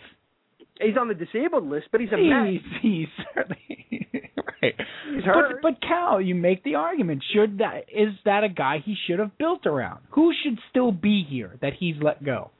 He's 0.79 0.97
on 0.99 1.07
the 1.07 1.13
disabled 1.13 1.65
list, 1.65 1.87
but 1.91 2.01
he's 2.01 2.11
a 2.11 2.17
Met. 2.17 2.49
He's, 2.49 2.61
he's 2.81 3.25
certainly 3.33 4.07
right. 4.61 4.75
He's 5.13 5.23
hurt. 5.23 5.61
But 5.61 5.79
but 5.79 5.87
Cal, 5.87 6.21
you 6.21 6.35
make 6.35 6.63
the 6.63 6.75
argument. 6.75 7.23
Should 7.33 7.59
that 7.59 7.85
is 7.89 8.13
that 8.25 8.43
a 8.43 8.49
guy 8.49 8.83
he 8.83 8.95
should 9.07 9.19
have 9.19 9.37
built 9.37 9.65
around? 9.65 10.01
Who 10.11 10.33
should 10.43 10.59
still 10.69 10.91
be 10.91 11.25
here 11.27 11.57
that 11.61 11.73
he's 11.79 11.95
let 12.01 12.23
go? 12.23 12.51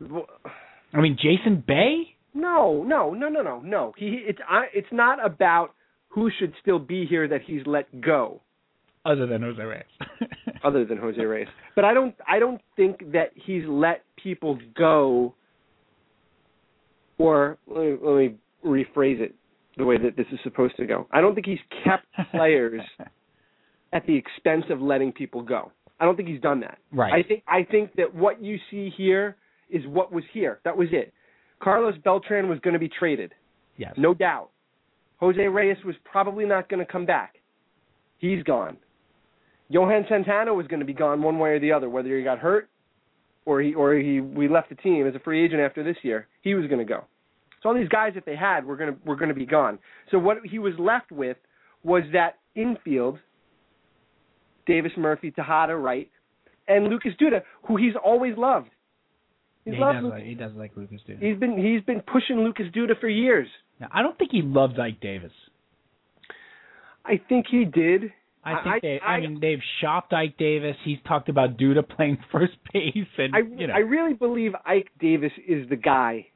Well, 0.00 0.26
I 0.92 1.00
mean, 1.00 1.16
Jason 1.16 1.62
Bay. 1.66 2.14
No, 2.34 2.82
no, 2.82 3.14
no, 3.14 3.28
no, 3.28 3.42
no, 3.42 3.60
no. 3.60 3.94
He 3.96 4.24
it's 4.26 4.40
I, 4.48 4.66
it's 4.74 4.88
not 4.92 5.24
about 5.24 5.70
who 6.08 6.30
should 6.38 6.52
still 6.60 6.78
be 6.78 7.06
here 7.06 7.28
that 7.28 7.42
he's 7.46 7.62
let 7.66 8.00
go, 8.00 8.40
Other 9.06 9.26
than 9.26 9.42
Jose 9.42 9.62
Reyes. 9.62 9.84
other 10.64 10.84
than 10.84 10.98
Jose 10.98 11.20
Reyes. 11.20 11.46
But 11.74 11.84
I 11.84 11.94
don't 11.94 12.14
I 12.26 12.38
don't 12.38 12.60
think 12.74 13.12
that 13.12 13.30
he's 13.34 13.62
let 13.66 14.02
people 14.22 14.58
go. 14.76 15.34
Or 17.18 17.56
let 17.66 17.80
me, 17.82 17.96
let 18.02 18.16
me 18.16 18.34
rephrase 18.64 19.20
it 19.20 19.34
the 19.78 19.84
way 19.84 19.96
that 19.96 20.16
this 20.16 20.26
is 20.32 20.38
supposed 20.42 20.76
to 20.76 20.86
go. 20.86 21.06
I 21.12 21.20
don't 21.20 21.34
think 21.34 21.46
he's 21.46 21.58
kept 21.84 22.06
players 22.32 22.82
at 23.92 24.06
the 24.06 24.16
expense 24.16 24.64
of 24.70 24.80
letting 24.80 25.12
people 25.12 25.42
go. 25.42 25.70
I 25.98 26.04
don't 26.04 26.16
think 26.16 26.28
he's 26.28 26.40
done 26.40 26.60
that. 26.60 26.78
Right. 26.92 27.12
I 27.12 27.26
think 27.26 27.42
I 27.46 27.62
think 27.62 27.94
that 27.96 28.14
what 28.14 28.42
you 28.42 28.58
see 28.70 28.92
here 28.96 29.36
is 29.70 29.86
what 29.86 30.12
was 30.12 30.24
here. 30.32 30.60
That 30.64 30.76
was 30.76 30.88
it. 30.92 31.12
Carlos 31.62 31.94
Beltran 32.04 32.48
was 32.48 32.58
going 32.60 32.74
to 32.74 32.80
be 32.80 32.88
traded, 32.88 33.32
yes. 33.78 33.94
no 33.96 34.12
doubt. 34.12 34.50
Jose 35.18 35.40
Reyes 35.40 35.78
was 35.86 35.94
probably 36.04 36.44
not 36.44 36.68
going 36.68 36.84
to 36.84 36.90
come 36.90 37.06
back. 37.06 37.36
He's 38.18 38.42
gone. 38.42 38.76
Johan 39.68 40.04
Santana 40.08 40.54
was 40.54 40.66
going 40.66 40.80
to 40.80 40.86
be 40.86 40.92
gone 40.92 41.22
one 41.22 41.38
way 41.38 41.50
or 41.50 41.60
the 41.60 41.72
other, 41.72 41.88
whether 41.88 42.16
he 42.16 42.22
got 42.22 42.38
hurt 42.38 42.68
or 43.44 43.60
he 43.60 43.74
or 43.74 43.94
he 43.94 44.20
we 44.20 44.48
left 44.48 44.68
the 44.68 44.74
team 44.76 45.06
as 45.06 45.14
a 45.14 45.18
free 45.20 45.44
agent 45.44 45.60
after 45.60 45.82
this 45.82 45.96
year. 46.02 46.28
He 46.42 46.54
was 46.54 46.66
going 46.66 46.78
to 46.78 46.84
go. 46.84 47.04
So 47.62 47.70
all 47.70 47.74
these 47.74 47.88
guys 47.88 48.12
that 48.14 48.24
they 48.26 48.36
had 48.36 48.64
were 48.64 48.76
going 48.76 48.92
to 48.94 48.98
were 49.04 49.16
going 49.16 49.28
to 49.28 49.34
be 49.34 49.46
gone. 49.46 49.78
So 50.10 50.18
what 50.18 50.38
he 50.44 50.58
was 50.58 50.74
left 50.78 51.10
with 51.10 51.36
was 51.82 52.02
that 52.12 52.36
infield 52.54 53.18
Davis 54.66 54.92
Murphy, 54.96 55.30
Tejada, 55.30 55.76
Wright, 55.76 56.10
and 56.68 56.88
Lucas 56.88 57.12
Duda, 57.20 57.42
who 57.64 57.76
he's 57.76 57.94
always 58.04 58.36
loved. 58.36 58.70
He 59.64 59.72
he 59.72 59.78
loves 59.78 59.96
does 59.96 60.04
Lucas. 60.04 60.18
like 60.18 60.28
he 60.28 60.34
does 60.34 60.52
like 60.54 60.72
Lucas 60.76 61.00
Duda. 61.08 61.20
He's 61.20 61.38
been 61.38 61.56
he's 61.56 61.82
been 61.82 62.02
pushing 62.02 62.44
Lucas 62.44 62.66
Duda 62.74 62.98
for 63.00 63.08
years. 63.08 63.48
Now, 63.80 63.88
I 63.92 64.02
don't 64.02 64.16
think 64.16 64.30
he 64.32 64.42
loves 64.42 64.74
Ike 64.78 65.00
Davis. 65.00 65.32
I 67.04 67.20
think 67.28 67.46
he 67.50 67.64
did. 67.64 68.12
I 68.46 68.52
I- 68.60 68.62
think 68.62 68.82
they. 68.82 69.00
I, 69.00 69.14
I- 69.16 69.20
mean, 69.20 69.38
they've 69.40 69.62
shopped 69.80 70.12
Ike 70.12 70.36
Davis. 70.38 70.76
He's 70.84 70.98
talked 71.06 71.28
about 71.28 71.56
Duda 71.58 71.86
playing 71.88 72.18
first 72.32 72.52
base, 72.72 73.06
and 73.18 73.34
I 73.34 73.40
you 73.40 73.66
know. 73.66 73.74
I 73.74 73.78
really 73.80 74.14
believe 74.14 74.52
Ike 74.64 74.88
Davis 75.00 75.32
is 75.46 75.68
the 75.68 75.76
guy. 75.76 76.26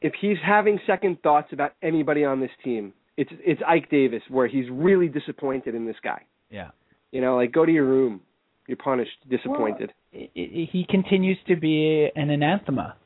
If 0.00 0.12
he's 0.20 0.36
having 0.44 0.78
second 0.86 1.22
thoughts 1.22 1.48
about 1.52 1.72
anybody 1.82 2.24
on 2.24 2.40
this 2.40 2.50
team, 2.62 2.92
it's 3.16 3.30
it's 3.44 3.60
Ike 3.66 3.88
Davis 3.90 4.22
where 4.28 4.46
he's 4.46 4.66
really 4.70 5.08
disappointed 5.08 5.74
in 5.74 5.86
this 5.86 5.96
guy. 6.02 6.22
yeah. 6.50 6.70
You 7.12 7.20
know, 7.20 7.36
like 7.36 7.52
go 7.52 7.64
to 7.64 7.70
your 7.72 7.84
room. 7.86 8.20
You're 8.66 8.76
punished, 8.78 9.12
disappointed. 9.30 9.92
I- 10.14 10.28
I- 10.36 10.68
he 10.72 10.84
continues 10.88 11.38
to 11.48 11.54
be 11.56 12.08
an 12.16 12.30
anathema. 12.30 12.96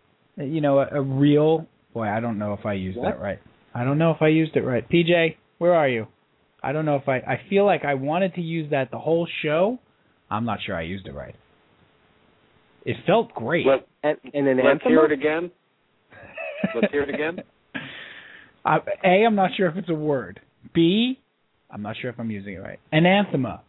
Uh, 0.41 0.45
you 0.45 0.61
know, 0.61 0.79
a, 0.79 0.87
a 0.93 1.03
real 1.03 1.67
boy. 1.93 2.07
I 2.09 2.21
don't 2.21 2.39
know 2.39 2.53
if 2.55 2.65
I 2.65 2.73
used 2.75 2.97
What? 2.97 3.11
that 3.11 3.21
right. 3.21 3.39
I 3.75 3.85
don't 3.85 3.99
know 3.99 4.11
if 4.13 4.23
I 4.23 4.29
used 4.29 4.57
it 4.57 4.63
right. 4.63 4.89
PJ, 4.89 5.37
where 5.59 5.75
are 5.75 5.89
you? 5.89 6.07
I 6.69 6.73
don't 6.73 6.85
know 6.85 6.97
if 6.97 7.09
I. 7.09 7.17
I 7.17 7.41
feel 7.49 7.65
like 7.65 7.87
I 7.87 7.95
wanted 7.95 8.35
to 8.35 8.43
use 8.43 8.71
that 8.73 8.91
the 8.91 8.99
whole 8.99 9.27
show. 9.43 9.79
I'm 10.31 10.45
not 10.45 10.59
sure 10.67 10.77
I 10.77 10.83
used 10.83 11.07
it 11.07 11.15
right. 11.15 11.35
It 12.85 12.97
felt 13.07 13.33
great. 13.33 13.67
Let, 13.67 13.87
and, 14.03 14.19
and 14.35 14.47
an 14.47 14.61
let's 14.63 14.85
hear 14.85 15.07
it 15.07 15.13
again. 15.13 15.51
Let's 16.75 16.93
hear 16.93 17.03
it 17.05 17.15
again. 17.15 17.43
Uh, 18.65 18.81
a, 19.03 19.25
I'm 19.25 19.37
not 19.37 19.53
sure 19.57 19.69
if 19.69 19.77
it's 19.77 19.89
a 19.89 19.95
word. 19.95 20.41
B, 20.75 21.19
I'm 21.71 21.81
not 21.81 21.97
sure 22.03 22.11
if 22.11 22.19
I'm 22.19 22.31
using 22.31 22.55
it 22.55 22.59
right. 22.59 22.79
Anathema. 22.93 23.63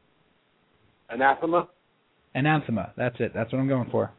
Anathema. 1.09 1.69
Anathema. 2.35 2.91
That's 2.97 3.15
it. 3.19 3.31
That's 3.33 3.53
what 3.53 3.59
I'm 3.59 3.67
going 3.69 3.87
for. 3.91 4.11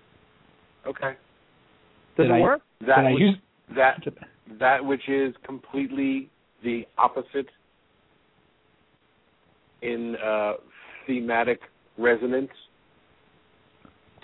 Okay. 0.86 1.16
Does 2.16 2.28
Did 2.28 2.30
it 2.30 2.34
I- 2.34 2.40
work? 2.40 2.62
That 2.86 2.96
Did 2.96 3.06
I 3.06 3.10
use? 3.10 3.36
that 3.76 4.00
that 4.60 4.82
which 4.82 5.06
is 5.08 5.34
completely 5.44 6.30
the 6.62 6.84
opposite 6.96 7.48
in 9.82 10.16
uh, 10.16 10.52
thematic 11.06 11.60
resonance 11.98 12.50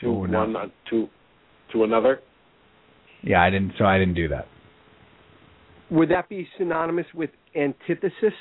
to 0.00 0.26
no. 0.26 0.38
one 0.38 0.72
to 0.90 1.08
to 1.72 1.84
another. 1.84 2.20
Yeah, 3.22 3.42
I 3.42 3.50
didn't. 3.50 3.72
So 3.78 3.84
I 3.84 3.98
didn't 3.98 4.14
do 4.14 4.28
that. 4.28 4.46
Would 5.90 6.10
that 6.10 6.28
be 6.28 6.48
synonymous 6.58 7.06
with 7.14 7.30
antithesis? 7.54 8.34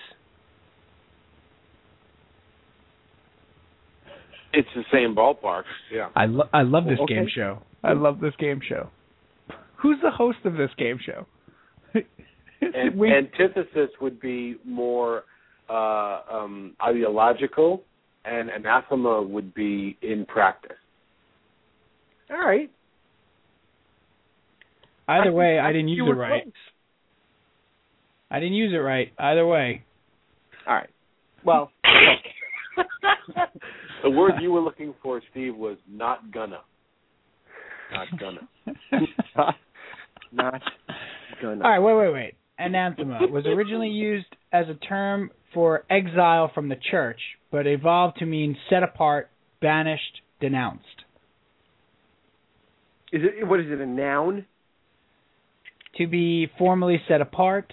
It's 4.54 4.70
the 4.74 4.84
same 4.92 5.14
ballpark. 5.16 5.64
Yeah. 5.92 6.10
I 6.16 6.26
lo- 6.28 6.50
I 6.54 6.62
love 6.62 6.86
this 6.86 7.00
Okay. 7.00 7.16
game 7.16 7.28
show. 7.28 7.62
I 7.84 7.94
love 7.94 8.20
this 8.20 8.34
game 8.38 8.62
show. 8.68 8.90
Who's 9.78 9.98
the 10.02 10.12
host 10.12 10.40
of 10.46 10.56
this 10.56 10.72
game 10.78 10.98
show? 10.98 11.26
Is 11.94 12.04
it 12.62 13.12
antithesis 13.12 13.90
would 14.02 14.20
be 14.20 14.56
more 14.66 15.24
uh, 15.70 16.22
um, 16.32 16.76
ideological, 16.82 17.84
and 18.24 18.50
anathema 18.50 19.22
would 19.22 19.54
be 19.54 19.98
in 20.02 20.26
practice. 20.26 20.78
All 22.30 22.38
right. 22.38 22.72
Either 25.08 25.32
way, 25.32 25.60
I 25.60 25.68
think 25.68 25.76
didn't 25.76 25.90
use 25.90 26.10
it 26.10 26.18
right. 26.18 26.44
close. 26.44 26.54
I 28.32 28.40
didn't 28.40 28.56
use 28.56 28.74
it 28.74 28.78
right. 28.78 29.12
Either 29.20 29.46
way. 29.46 29.84
All 30.68 30.76
right. 30.76 30.90
Well, 31.46 31.70
the 34.02 34.10
word 34.10 34.34
you 34.42 34.52
were 34.52 34.62
looking 34.62 34.96
for, 35.04 35.22
Steve, 35.30 35.56
was 35.56 35.78
not 35.88 36.32
gonna. 36.32 36.62
Not 37.94 38.08
gonna. 38.20 38.48
not 40.34 40.62
gonna. 41.40 41.64
All 41.64 41.70
right, 41.70 41.78
wait, 41.78 41.94
wait, 41.94 42.14
wait. 42.14 42.34
Anathema 42.58 43.28
was 43.28 43.46
originally 43.46 43.90
used 43.90 44.26
as 44.54 44.66
a 44.70 44.74
term 44.86 45.30
for 45.56 45.86
exile 45.90 46.52
from 46.54 46.70
the 46.70 46.76
church, 46.92 47.20
but 47.52 47.66
evolved 47.66 48.18
to 48.20 48.28
mean 48.28 48.56
set 48.70 48.84
apart, 48.84 49.32
banished, 49.62 50.22
denounced. 50.40 50.86
Is 53.12 53.22
it 53.24 53.48
what 53.48 53.60
is 53.60 53.68
it? 53.72 53.82
A 53.82 53.86
noun? 53.86 54.46
To 55.98 56.08
be 56.08 56.48
formally 56.60 57.02
set 57.08 57.22
apart, 57.22 57.72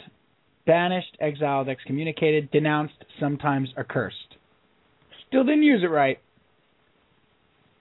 banished, 0.65 1.17
exiled, 1.21 1.69
excommunicated, 1.69 2.51
denounced, 2.53 2.95
sometimes 3.19 3.69
accursed. 3.77 4.17
Still 5.29 5.43
didn't 5.43 5.65
use 5.65 5.83
it 5.83 5.89
right, 5.91 6.21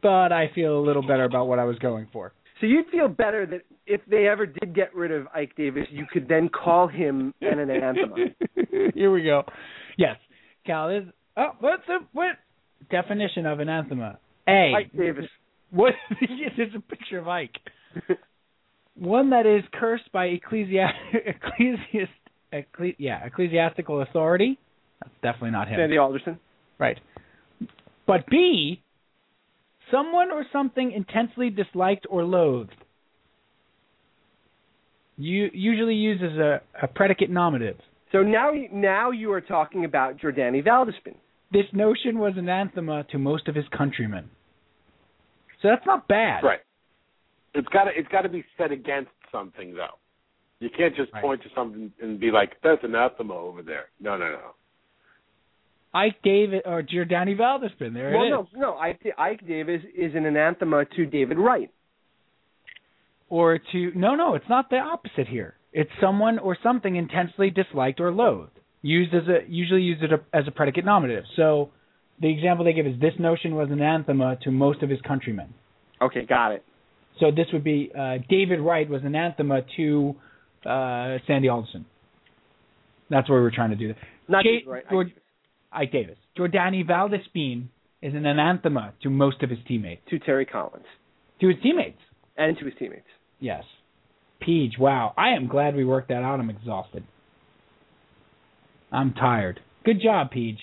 but 0.02 0.32
I 0.32 0.50
feel 0.56 0.80
a 0.80 0.84
little 0.84 1.04
better 1.04 1.26
about 1.26 1.48
what 1.48 1.60
I 1.60 1.66
was 1.66 1.78
going 1.78 2.08
for. 2.12 2.34
So 2.60 2.66
you'd 2.66 2.88
feel 2.88 3.08
better 3.08 3.46
that 3.46 3.62
if 3.86 4.02
they 4.10 4.28
ever 4.28 4.46
did 4.46 4.74
get 4.74 4.96
rid 4.96 5.12
of 5.12 5.28
Ike 5.34 5.56
Davis, 5.56 5.86
you 5.92 6.06
could 6.12 6.28
then 6.28 6.50
call 6.50 6.88
him 6.88 7.34
an 7.42 7.60
anathema. 7.60 8.16
Here 8.96 9.12
we 9.12 9.24
go. 9.24 9.44
Yes, 9.98 10.18
Cal 10.66 10.90
is. 10.90 11.04
Oh, 11.38 11.52
what's 11.60 11.84
the 11.88 12.00
what 12.14 12.38
definition 12.90 13.46
of 13.46 13.60
an 13.60 13.70
anathema? 13.70 14.20
A. 14.48 14.74
Ike 14.78 14.92
Davis. 14.98 15.26
What? 15.72 15.94
There's 16.58 16.74
a 16.76 16.80
picture 16.80 17.20
of 17.20 17.28
Ike. 17.28 17.56
One 18.96 19.30
that 19.30 19.46
is 19.46 19.64
cursed 19.74 20.12
by 20.12 20.26
ecclesia, 20.26 20.88
ecclesiast, 21.14 22.10
ecle, 22.54 22.92
yeah, 22.98 23.26
ecclesiastical 23.26 24.02
authority. 24.02 24.60
That's 25.02 25.14
definitely 25.22 25.52
not 25.52 25.68
him. 25.68 25.78
Sandy 25.80 25.98
Alderson. 25.98 26.40
Right. 26.78 27.00
But 28.06 28.26
B, 28.30 28.82
someone 29.92 30.32
or 30.32 30.46
something 30.52 30.92
intensely 30.92 31.50
disliked 31.50 32.06
or 32.10 32.24
loathed. 32.24 32.76
You 35.18 35.50
usually 35.54 35.96
used 35.96 36.24
as 36.24 36.38
a, 36.38 36.62
a 36.82 36.88
predicate 36.88 37.30
nominative. 37.30 37.78
So 38.12 38.22
now, 38.24 38.52
now 38.72 39.12
you 39.12 39.32
are 39.32 39.42
talking 39.42 39.86
about 39.86 40.18
Jordany 40.18 40.66
Valdespin. 40.66 41.16
This 41.52 41.66
notion 41.74 42.20
was 42.20 42.34
anathema 42.38 43.06
to 43.12 43.18
most 43.18 43.48
of 43.48 43.56
his 43.56 43.66
countrymen. 43.76 44.30
So 45.62 45.68
that's 45.68 45.86
not 45.86 46.08
bad. 46.08 46.44
Right. 46.44 46.60
It's 47.54 47.68
got 47.68 47.84
to 47.86 47.92
it's 47.94 48.08
got 48.08 48.22
to 48.22 48.30
be 48.30 48.44
set 48.58 48.72
against 48.72 49.12
something 49.32 49.74
though. 49.76 49.98
You 50.60 50.70
can't 50.70 50.96
just 50.96 51.12
Right. 51.14 51.22
point 51.22 51.42
to 51.44 51.50
something 51.54 51.92
and 52.02 52.20
be 52.20 52.32
like, 52.32 52.52
"That's 52.62 52.84
anathema 52.84 53.34
over 53.34 53.62
there." 53.62 53.88
No, 54.00 54.18
no, 54.18 54.30
no. 54.30 54.56
Ike 55.94 56.22
David 56.24 56.62
or 56.66 56.82
Jordany 56.82 57.36
Valdespin. 57.38 57.94
There 57.94 58.12
well, 58.12 58.24
it 58.24 58.28
is. 58.28 58.32
Well, 58.32 58.48
no, 58.54 58.72
no. 58.72 58.78
Ike, 58.78 59.14
Ike 59.18 59.46
Davis 59.46 59.82
is 59.94 60.16
an 60.16 60.26
anathema 60.26 60.86
to 60.86 61.06
David 61.06 61.38
Wright. 61.38 61.70
Or 63.30 63.58
to 63.58 63.92
no, 63.94 64.16
no, 64.16 64.36
it's 64.36 64.48
not 64.50 64.70
the 64.70 64.78
opposite 64.78 65.28
here. 65.28 65.56
It's 65.74 65.90
someone 66.02 66.38
or 66.40 66.58
something 66.62 66.96
intensely 66.96 67.50
disliked 67.50 68.00
or 68.00 68.12
loathed. 68.12 68.52
Used 68.82 69.14
as 69.14 69.24
a 69.28 69.40
usually 69.48 69.82
used 69.84 70.02
it 70.04 70.12
as 70.34 70.44
a 70.48 70.52
predicate 70.52 70.86
nominative. 70.86 71.24
So 71.36 71.70
the 72.20 72.30
example 72.32 72.66
they 72.66 72.74
give 72.74 72.88
is 72.88 73.00
this 73.00 73.14
notion 73.20 73.56
was 73.56 73.68
an 73.70 73.80
anathema 73.82 74.38
to 74.44 74.52
most 74.52 74.82
of 74.84 74.90
his 74.90 75.00
countrymen. 75.02 75.54
Okay, 76.02 76.26
got 76.26 76.52
it. 76.52 76.64
So 77.20 77.30
this 77.30 77.46
would 77.54 77.64
be 77.64 77.92
uh, 77.98 78.18
David 78.30 78.60
Wright 78.60 78.90
was 78.90 79.02
an 79.02 79.08
anathema 79.16 79.62
to 79.78 80.16
uh, 80.66 81.18
Sandy 81.28 81.48
Alderson. 81.50 81.86
That's 83.10 83.30
what 83.30 83.36
we 83.36 83.42
were 83.42 83.52
trying 83.52 83.70
to 83.72 83.76
do. 83.76 83.90
That. 83.90 83.98
Not 84.28 84.44
Jay- 84.44 84.60
David 84.60 84.68
Wright. 84.90 85.08
Ike 85.74 85.92
Davis. 85.92 86.18
Jordany 86.38 86.86
Valdespin 86.88 87.68
is 88.02 88.14
an 88.16 88.26
anathema 88.26 88.94
to 89.04 89.10
most 89.10 89.44
of 89.44 89.50
his 89.50 89.60
teammates. 89.68 90.02
to 90.10 90.18
Terry 90.20 90.46
Collins 90.46 90.86
To 91.40 91.48
his 91.48 91.58
teammates, 91.62 92.00
and 92.38 92.58
to 92.58 92.66
his 92.66 92.74
teammates. 92.80 93.06
yes. 93.40 93.64
Peach, 94.42 94.74
wow. 94.80 95.14
I 95.18 95.30
am 95.30 95.48
glad 95.48 95.76
we 95.76 95.86
worked 95.86 96.10
that 96.10 96.24
out. 96.24 96.40
I'm 96.40 96.50
exhausted. 96.50 97.04
I'm 98.92 99.14
tired. 99.14 99.60
Good 99.86 100.02
job, 100.02 100.32
Peach. 100.32 100.60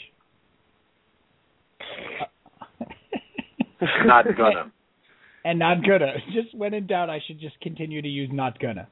Not 4.05 4.26
gonna. 4.37 4.72
and 5.45 5.59
not 5.59 5.79
gonna. 5.87 6.14
Just 6.35 6.55
when 6.57 6.74
in 6.74 6.87
doubt, 6.87 7.09
I 7.09 7.20
should 7.26 7.41
just 7.41 7.59
continue 7.61 8.03
to 8.03 8.09
use 8.09 8.29
not 8.33 8.59
gonna. 8.59 8.89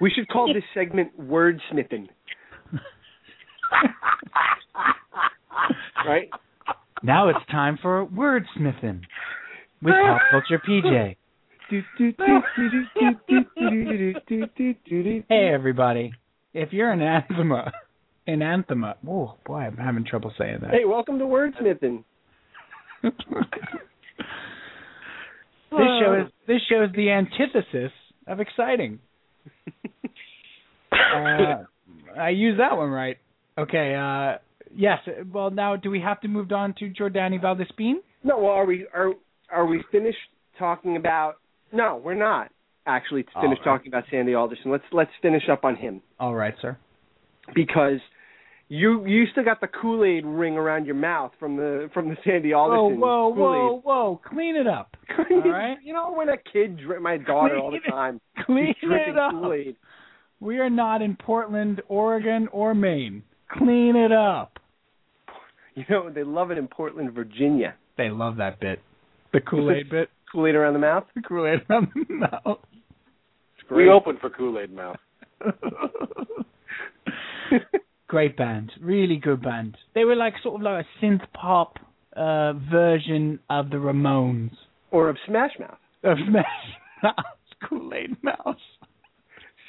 We 0.00 0.10
should 0.10 0.28
call 0.28 0.52
this 0.52 0.64
segment 0.74 1.20
wordsmithing, 1.20 2.08
right? 6.06 6.28
Now 7.02 7.28
it's 7.28 7.38
time 7.50 7.78
for 7.80 8.06
wordsmithing 8.06 9.02
with 9.80 9.94
Pop 9.94 10.20
Culture 10.30 10.60
PJ. 10.68 11.16
Hey 15.28 15.50
everybody, 15.52 16.12
if 16.54 16.72
you're 16.72 16.90
an 16.90 17.00
anathema, 17.00 17.72
an 18.26 18.42
anathema. 18.42 18.96
Oh 19.08 19.34
boy, 19.44 19.58
I'm 19.58 19.76
having 19.76 20.04
trouble 20.04 20.32
saying 20.38 20.58
that. 20.62 20.70
Hey, 20.70 20.84
welcome 20.84 21.18
to 21.18 21.24
wordsmithing. 21.24 22.04
this 23.02 23.10
show 25.70 26.14
is 26.20 26.32
this 26.46 26.60
show 26.68 26.84
is 26.84 26.90
the 26.94 27.10
antithesis 27.10 27.92
of 28.26 28.40
exciting. 28.40 28.98
uh, 30.92 31.64
I 32.18 32.30
used 32.30 32.60
that 32.60 32.76
one 32.76 32.90
right. 32.90 33.18
Okay. 33.58 33.94
Uh, 33.94 34.38
yes. 34.74 34.98
Well, 35.32 35.50
now 35.50 35.76
do 35.76 35.90
we 35.90 36.00
have 36.00 36.20
to 36.20 36.28
move 36.28 36.52
on 36.52 36.74
to 36.78 36.90
Jordany 36.90 37.40
Valdespin? 37.40 37.94
No, 38.24 38.38
well, 38.38 38.52
are 38.52 38.66
we 38.66 38.86
are 38.94 39.12
are 39.50 39.66
we 39.66 39.82
finished 39.90 40.18
talking 40.58 40.96
about? 40.96 41.36
No, 41.72 42.00
we're 42.04 42.14
not. 42.14 42.50
actually 42.86 43.22
to 43.24 43.30
finish 43.40 43.58
right. 43.58 43.64
talking 43.64 43.88
about 43.88 44.04
Sandy 44.10 44.34
Alderson. 44.34 44.70
Let's 44.70 44.84
let's 44.92 45.10
finish 45.22 45.44
up 45.50 45.64
on 45.64 45.76
him 45.76 46.00
All 46.20 46.34
right, 46.34 46.54
sir. 46.60 46.76
because 47.54 48.00
you 48.68 49.04
you 49.06 49.24
still 49.32 49.44
got 49.44 49.60
the 49.60 49.68
Kool 49.68 50.04
Aid 50.04 50.24
ring 50.26 50.56
around 50.56 50.86
your 50.86 50.94
mouth 50.94 51.32
from 51.38 51.56
the 51.56 51.90
from 51.94 52.08
the 52.08 52.16
Sandy 52.24 52.52
Whoa, 52.52 52.58
Alderson. 52.60 53.00
whoa, 53.00 53.32
Kool-Aid. 53.34 53.60
whoa, 53.60 53.80
whoa! 53.84 54.20
Clean 54.28 54.56
it 54.56 54.66
up. 54.66 54.96
All 55.30 55.50
right, 55.50 55.76
you 55.84 55.92
know 55.92 56.12
when 56.12 56.28
a 56.28 56.36
kid 56.36 56.78
drink 56.78 57.02
my 57.02 57.16
daughter 57.18 57.56
all 57.58 57.70
the 57.70 57.78
Clean 57.78 57.82
it- 57.86 57.90
time. 57.90 58.20
clean 58.46 58.74
it 58.82 59.18
up. 59.18 59.32
Kool-Aid. 59.32 59.76
We 60.40 60.58
are 60.58 60.70
not 60.70 61.02
in 61.02 61.16
Portland, 61.16 61.82
Oregon, 61.88 62.48
or 62.50 62.74
Maine. 62.74 63.22
Clean 63.50 63.94
it 63.94 64.10
up. 64.12 64.58
You 65.74 65.84
know 65.88 66.10
they 66.10 66.24
love 66.24 66.50
it 66.50 66.58
in 66.58 66.66
Portland, 66.68 67.12
Virginia. 67.12 67.74
They 67.96 68.10
love 68.10 68.36
that 68.38 68.58
bit. 68.60 68.80
The 69.32 69.40
Kool 69.40 69.70
Aid 69.70 69.88
bit. 69.90 70.08
Kool 70.32 70.46
Aid 70.46 70.54
around 70.54 70.72
the 70.72 70.78
mouth. 70.78 71.04
Kool 71.28 71.46
Aid 71.46 71.60
around 71.70 71.88
the 71.94 72.14
mouth. 72.14 72.58
It's 73.58 73.68
great. 73.68 73.84
We 73.86 73.90
open 73.92 74.16
for 74.20 74.30
Kool 74.30 74.58
Aid 74.58 74.72
Mouth. 74.72 74.96
Great 78.08 78.36
band, 78.36 78.70
really 78.80 79.16
good 79.16 79.42
band. 79.42 79.76
They 79.94 80.04
were 80.04 80.14
like 80.16 80.34
sort 80.42 80.56
of 80.56 80.62
like 80.62 80.84
a 80.84 81.04
synth 81.04 81.22
pop 81.32 81.78
uh, 82.14 82.52
version 82.70 83.38
of 83.48 83.70
the 83.70 83.76
Ramones. 83.76 84.50
or 84.90 85.08
of 85.08 85.16
Smash 85.26 85.52
Mouth, 85.58 85.78
Of 86.04 86.18
Smash 86.28 86.44
Mouth, 87.02 87.14
Kool 87.68 87.90
Aid 87.94 88.16
Mouse. 88.22 88.56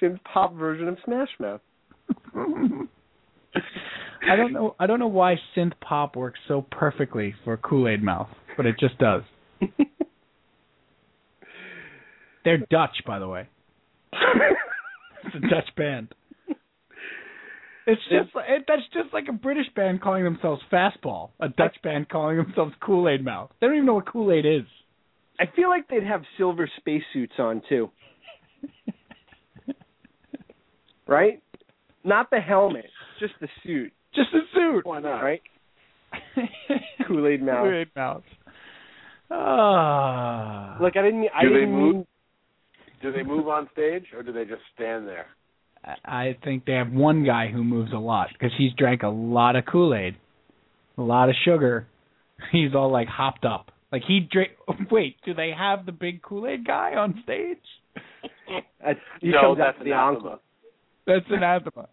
synth 0.01 0.19
pop 0.25 0.53
version 0.55 0.89
of 0.89 0.97
Smash 1.05 1.29
Mouth. 1.39 1.61
I 4.29 4.35
don't 4.35 4.51
know. 4.51 4.75
I 4.77 4.87
don't 4.87 4.99
know 4.99 5.07
why 5.07 5.35
synth 5.55 5.73
pop 5.79 6.15
works 6.17 6.39
so 6.49 6.65
perfectly 6.69 7.33
for 7.45 7.55
Kool 7.57 7.87
Aid 7.87 8.03
Mouth, 8.03 8.29
but 8.57 8.65
it 8.65 8.75
just 8.77 8.97
does. 8.97 9.23
They're 12.45 12.57
Dutch, 12.57 12.97
by 13.05 13.19
the 13.19 13.27
way. 13.27 13.47
It's 15.25 15.35
a 15.35 15.39
Dutch 15.39 15.73
band. 15.77 16.09
It's 17.87 18.01
just 18.09 18.35
like, 18.35 18.45
it, 18.49 18.65
that's 18.67 18.81
just 18.93 19.13
like 19.13 19.25
a 19.29 19.33
British 19.33 19.67
band 19.73 20.01
calling 20.01 20.25
themselves 20.25 20.61
Fastball, 20.71 21.29
a 21.39 21.47
Dutch 21.47 21.77
band 21.81 22.09
calling 22.09 22.35
themselves 22.37 22.73
Kool 22.81 23.07
Aid 23.07 23.23
Mouth. 23.23 23.49
They 23.61 23.67
don't 23.67 23.75
even 23.77 23.85
know 23.85 23.93
what 23.95 24.05
Kool 24.11 24.31
Aid 24.33 24.45
is. 24.45 24.65
I 25.39 25.45
feel 25.55 25.69
like 25.69 25.87
they'd 25.87 26.03
have 26.03 26.23
silver 26.37 26.69
spacesuits 26.77 27.33
on 27.39 27.61
too. 27.69 27.89
right? 31.07 31.41
Not 32.03 32.29
the 32.29 32.39
helmet, 32.39 32.85
just 33.19 33.33
the 33.39 33.47
suit, 33.65 33.93
Just 34.13 34.29
the 34.33 34.41
suit. 34.53 34.85
Why 34.85 34.99
not? 34.99 35.21
right? 35.21 35.41
Kool-Aid 37.07 37.41
Mouth. 37.41 37.63
Kool 37.65 37.73
Aid 37.73 37.87
Mouth. 37.95 38.23
Ah. 39.31 40.77
Look, 40.81 40.95
I 40.97 41.01
didn't 41.01 41.21
mean. 41.21 41.29
I 41.33 41.43
Do 41.43 41.49
they 41.49 41.55
didn't 41.61 41.71
move? 41.73 42.05
Mean. 43.03 43.13
Do 43.13 43.17
they 43.17 43.23
move 43.23 43.47
on 43.47 43.69
stage 43.73 44.05
or 44.15 44.23
do 44.23 44.31
they 44.31 44.45
just 44.45 44.61
stand 44.75 45.07
there? 45.07 45.27
I 46.05 46.37
think 46.43 46.65
they 46.65 46.73
have 46.73 46.91
one 46.91 47.25
guy 47.25 47.49
who 47.51 47.63
moves 47.63 47.91
a 47.91 47.97
lot 47.97 48.29
because 48.31 48.51
he's 48.57 48.71
drank 48.77 49.03
a 49.03 49.09
lot 49.09 49.55
of 49.55 49.65
Kool 49.65 49.93
Aid, 49.93 50.15
a 50.97 51.01
lot 51.01 51.27
of 51.29 51.35
sugar. 51.43 51.87
He's 52.51 52.73
all 52.73 52.91
like 52.91 53.07
hopped 53.07 53.45
up. 53.45 53.71
Like 53.91 54.03
he 54.07 54.21
drink. 54.31 54.51
Wait, 54.91 55.17
do 55.25 55.33
they 55.33 55.51
have 55.57 55.85
the 55.85 55.91
big 55.91 56.21
Kool 56.21 56.47
Aid 56.47 56.65
guy 56.65 56.95
on 56.95 57.21
stage? 57.23 57.57
He 59.21 59.29
no, 59.29 59.55
that's 59.55 59.77
the 59.79 59.91
anathema. 59.91 60.17
encore. 60.17 60.39
That's 61.07 61.25
anathema. 61.29 61.87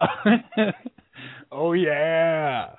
oh 1.52 1.72
yeah. 1.74 2.70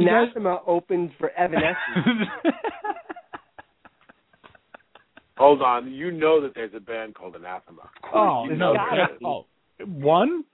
You 0.00 0.06
guys- 0.06 0.24
Anathema 0.34 0.60
opens 0.66 1.10
for 1.18 1.30
Evanescence. 1.30 2.28
Hold 5.36 5.62
on, 5.62 5.90
you 5.92 6.12
know 6.12 6.40
that 6.42 6.52
there's 6.54 6.72
a 6.76 6.80
band 6.80 7.14
called 7.14 7.34
Anathema. 7.34 7.90
oh 8.14 8.44
you 8.44 8.54
no! 8.56 8.72
know 8.72 8.74
gotta 8.74 9.06
that. 9.10 9.18
be. 9.18 9.24
Oh, 9.26 9.46
one? 9.86 10.44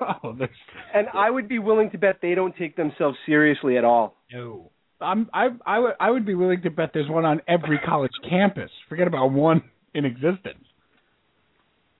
Oh, 0.00 0.34
there's 0.36 0.50
and 0.92 1.06
I 1.14 1.30
would 1.30 1.48
be 1.48 1.58
willing 1.60 1.90
to 1.92 1.98
bet 1.98 2.18
they 2.20 2.34
don't 2.34 2.54
take 2.56 2.74
themselves 2.76 3.16
seriously 3.26 3.78
at 3.78 3.84
all. 3.84 4.16
no. 4.32 4.70
I'm 5.00 5.30
I 5.32 5.50
I 5.64 5.78
would 5.78 5.92
I 6.00 6.10
would 6.10 6.26
be 6.26 6.34
willing 6.34 6.60
to 6.62 6.70
bet 6.70 6.90
there's 6.92 7.08
one 7.08 7.24
on 7.24 7.40
every 7.46 7.78
college 7.78 8.10
campus. 8.28 8.70
Forget 8.88 9.06
about 9.06 9.30
one 9.30 9.62
in 9.94 10.04
existence. 10.04 10.64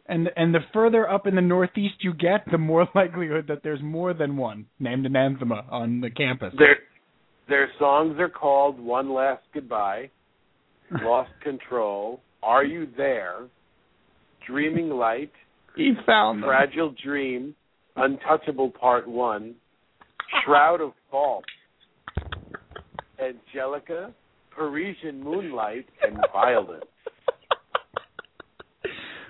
And 0.08 0.30
and 0.36 0.54
the 0.54 0.60
further 0.72 1.08
up 1.08 1.26
in 1.26 1.34
the 1.34 1.42
northeast 1.42 1.96
you 2.00 2.14
get, 2.14 2.50
the 2.50 2.58
more 2.58 2.88
likelihood 2.94 3.46
that 3.48 3.62
there's 3.62 3.82
more 3.82 4.14
than 4.14 4.36
one 4.36 4.66
named 4.80 5.06
Anathema 5.06 5.66
on 5.70 6.00
the 6.00 6.10
campus. 6.10 6.54
Their 6.58 6.78
their 7.48 7.70
songs 7.78 8.16
are 8.18 8.28
called 8.28 8.80
One 8.80 9.12
Last 9.12 9.42
Goodbye, 9.54 10.10
Lost 11.02 11.30
Control, 11.42 12.20
Are 12.42 12.64
You 12.64 12.88
There, 12.96 13.48
Dreaming 14.46 14.90
Light, 14.90 15.32
He 15.76 15.92
found 16.06 16.42
them. 16.42 16.48
Fragile 16.48 16.94
Dream, 17.02 17.54
Untouchable 17.96 18.70
Part 18.70 19.08
One, 19.08 19.54
Shroud 20.44 20.80
of 20.80 20.92
False, 21.10 21.44
Angelica, 23.18 24.12
Parisian 24.54 25.22
Moonlight, 25.22 25.86
and 26.02 26.18
Violence. 26.32 26.84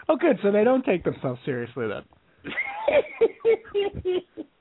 Oh, 0.09 0.16
good. 0.16 0.38
So 0.42 0.50
they 0.50 0.64
don't 0.64 0.84
take 0.84 1.04
themselves 1.04 1.40
seriously 1.44 1.86
then. 1.88 2.02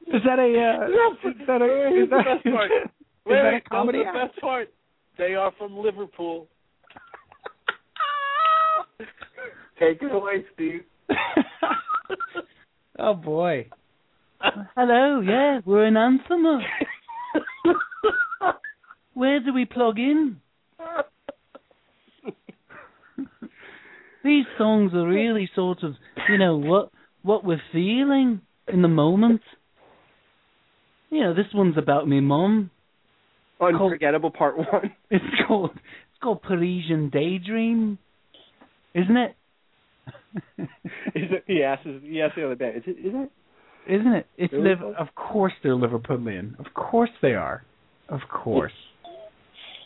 Is 0.07 0.21
that 0.25 0.39
a 0.39 0.43
uh, 0.43 0.87
is 1.29 1.35
that 1.47 1.61
a 1.61 1.65
Here's 1.65 2.03
is 2.05 2.09
the 2.09 2.15
that, 2.15 2.25
best 2.43 2.55
part. 2.55 2.71
is 2.71 2.89
Wait, 3.25 3.35
that 3.35 3.45
a 3.45 3.51
wait, 3.55 3.69
comedy 3.69 3.99
that's 4.05 4.15
the 4.15 4.27
best 4.27 4.39
part. 4.41 4.69
They 5.17 5.35
are 5.35 5.51
from 5.57 5.77
Liverpool. 5.77 6.47
Take 9.79 10.01
it 10.01 10.11
away, 10.13 10.45
Steve. 10.53 10.83
oh 12.99 13.13
boy. 13.15 13.67
Hello, 14.75 15.19
yeah, 15.19 15.59
we're 15.65 15.87
in 15.87 15.95
anthemer. 15.95 16.61
Where 19.13 19.39
do 19.41 19.53
we 19.53 19.65
plug 19.65 19.99
in? 19.99 20.39
These 24.28 24.45
songs 24.57 24.93
are 24.93 25.07
really 25.07 25.49
sort 25.55 25.84
of, 25.84 25.93
you 26.30 26.38
know, 26.38 26.57
what 26.57 26.91
what 27.21 27.45
we're 27.45 27.61
feeling 27.71 28.41
in 28.67 28.82
the 28.82 28.89
moment. 28.89 29.39
You 31.09 31.21
know, 31.21 31.34
this 31.34 31.45
one's 31.53 31.78
about 31.78 32.09
me 32.09 32.19
mum. 32.19 32.69
Unforgettable 33.61 34.32
part 34.32 34.57
one. 34.57 34.93
It's 35.09 35.23
called 35.47 35.71
it's 35.73 36.21
called 36.21 36.41
Parisian 36.41 37.09
Daydream, 37.09 37.99
isn't 38.93 39.15
it? 39.15 39.36
Is 41.15 41.30
it? 41.32 41.43
Yes. 41.47 41.80
He 41.86 42.21
the 42.36 42.45
other 42.45 42.55
band. 42.57 42.78
Is 42.80 42.84
it? 42.86 42.97
Is 42.99 43.13
it? 43.15 43.32
Isn't 43.89 44.13
it? 44.13 44.28
It's? 44.38 44.53
Liv- 44.53 44.82
of 44.99 45.07
course 45.15 45.53
they're 45.63 45.78
Liverpudlian. 45.78 46.59
Of 46.59 46.73
course 46.73 47.11
they 47.21 47.34
are. 47.34 47.63
Of 48.09 48.19
course. 48.30 48.73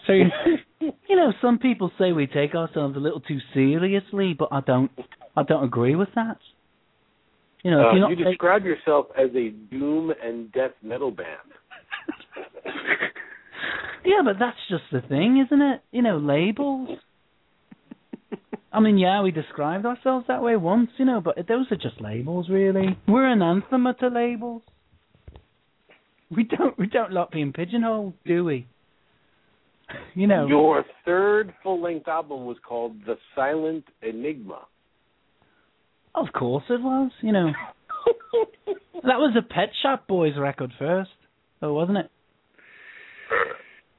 So 0.08 0.14
you, 0.80 1.16
know, 1.16 1.34
some 1.42 1.60
people 1.60 1.92
say 2.00 2.12
we 2.12 2.28
take 2.28 2.56
ourselves 2.56 2.96
a 2.96 3.00
little 3.00 3.20
too 3.22 3.40
seriously, 3.54 4.34
but 4.38 4.50
I 4.52 4.62
don't. 4.62 4.92
I 5.36 5.44
don't 5.44 5.64
agree 5.64 5.96
with 5.96 6.10
that. 6.16 6.38
You 7.64 7.72
know, 7.72 7.82
if 7.82 8.04
Uh, 8.04 8.08
you 8.10 8.16
take- 8.16 8.26
describe 8.26 8.66
yourself 8.66 9.08
as 9.18 9.30
a 9.36 9.50
doom 9.50 10.12
and 10.22 10.52
death 10.52 10.72
metal 10.82 11.12
band. 11.12 11.28
yeah, 14.06 14.22
but 14.26 14.38
that's 14.40 14.58
just 14.70 14.84
the 14.92 15.02
thing, 15.08 15.44
isn't 15.46 15.62
it? 15.62 15.82
You 15.92 16.02
know, 16.02 16.18
labels. 16.18 16.90
I 18.74 18.80
mean, 18.80 18.98
yeah, 18.98 19.22
we 19.22 19.32
described 19.32 19.86
ourselves 19.86 20.26
that 20.28 20.42
way 20.42 20.56
once, 20.56 20.90
you 20.98 21.04
know, 21.06 21.20
but 21.20 21.36
those 21.48 21.70
are 21.72 21.76
just 21.76 22.00
labels, 22.02 22.48
really. 22.50 22.98
We're 23.08 23.28
an 23.28 23.40
anthema 23.40 23.98
to 24.00 24.08
labels. 24.08 24.62
We 26.30 26.46
don't, 26.46 26.78
we 26.80 26.88
don't 26.88 27.12
like 27.12 27.32
being 27.32 27.52
pigeonholed, 27.52 28.14
do 28.26 28.46
we? 28.46 28.68
You 30.14 30.28
know, 30.28 30.48
Your 30.48 30.84
third 31.06 31.54
full-length 31.64 32.08
album 32.08 32.46
was 32.46 32.58
called 32.68 32.98
The 33.06 33.16
Silent 33.36 33.86
Enigma. 34.02 34.62
of 36.16 36.28
course 36.34 36.64
it 36.70 36.82
was. 36.82 37.12
You 37.22 37.32
know, 37.32 37.48
that 39.04 39.18
was 39.18 39.36
a 39.38 39.42
Pet 39.42 39.70
Shop 39.82 40.08
Boys 40.08 40.34
record 40.38 40.72
first, 40.78 41.12
oh, 41.62 41.74
wasn't 41.74 42.00
it? 42.00 42.12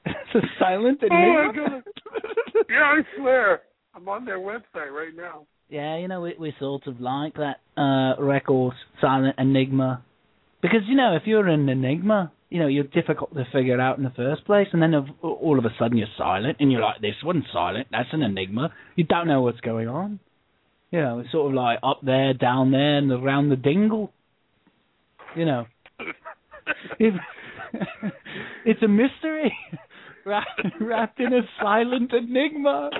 it's 0.07 0.35
a 0.35 0.41
silent 0.59 1.01
Oh 1.03 1.09
my 1.11 1.45
enigma. 1.45 1.83
yeah, 2.69 2.77
I 2.77 3.01
swear. 3.17 3.63
I'm 3.95 4.09
on 4.09 4.25
their 4.25 4.39
website 4.39 4.91
right 4.91 5.15
now. 5.15 5.47
Yeah, 5.69 5.99
you 5.99 6.09
know, 6.09 6.21
we, 6.21 6.35
we 6.39 6.55
sort 6.59 6.87
of 6.87 7.01
like 7.01 7.35
that 7.35 7.57
uh 7.77 8.21
record, 8.23 8.75
Silent 9.01 9.37
Enigma. 9.39 10.05
Because, 10.61 10.81
you 10.87 10.95
know, 10.97 11.17
if 11.17 11.23
you're 11.27 11.49
an 11.49 11.69
enigma, 11.69 12.31
you 12.53 12.59
know, 12.59 12.67
you're 12.67 12.85
difficult 12.85 13.35
to 13.35 13.47
figure 13.51 13.81
out 13.81 13.97
in 13.97 14.05
the 14.05 14.11
first 14.11 14.45
place, 14.45 14.69
and 14.73 14.83
then 14.83 14.95
all 15.23 15.59
of 15.59 15.65
a 15.65 15.71
sudden 15.79 15.97
you're 15.97 16.07
silent, 16.19 16.59
and 16.61 16.71
you're 16.71 16.83
like, 16.83 17.01
this 17.01 17.15
one's 17.25 17.45
silent, 17.51 17.89
that's 17.91 18.11
an 18.13 18.23
enigma. 18.23 18.73
You 18.95 19.05
don't 19.05 19.27
know 19.27 19.41
what's 19.41 19.61
going 19.61 19.89
on. 19.89 20.21
You 20.91 21.01
know, 21.01 21.21
it's 21.21 21.33
sort 21.33 21.51
of 21.51 21.55
like 21.55 21.79
up 21.83 22.01
there, 22.03 22.35
down 22.35 22.71
there, 22.71 22.99
and 22.99 23.11
around 23.11 23.49
the 23.49 23.57
dingle. 23.57 24.13
You 25.35 25.47
know. 25.47 25.67
It's, 26.99 27.17
it's 28.67 28.83
a 28.83 28.89
mystery. 28.89 29.57
wrapped 30.27 31.21
in 31.21 31.33
a 31.33 31.41
silent 31.59 32.13
enigma. 32.13 32.91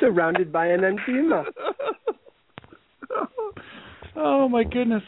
Surrounded 0.00 0.50
by 0.50 0.68
an 0.68 0.84
enigma. 0.84 1.44
oh 4.16 4.48
my 4.48 4.64
goodness. 4.64 5.02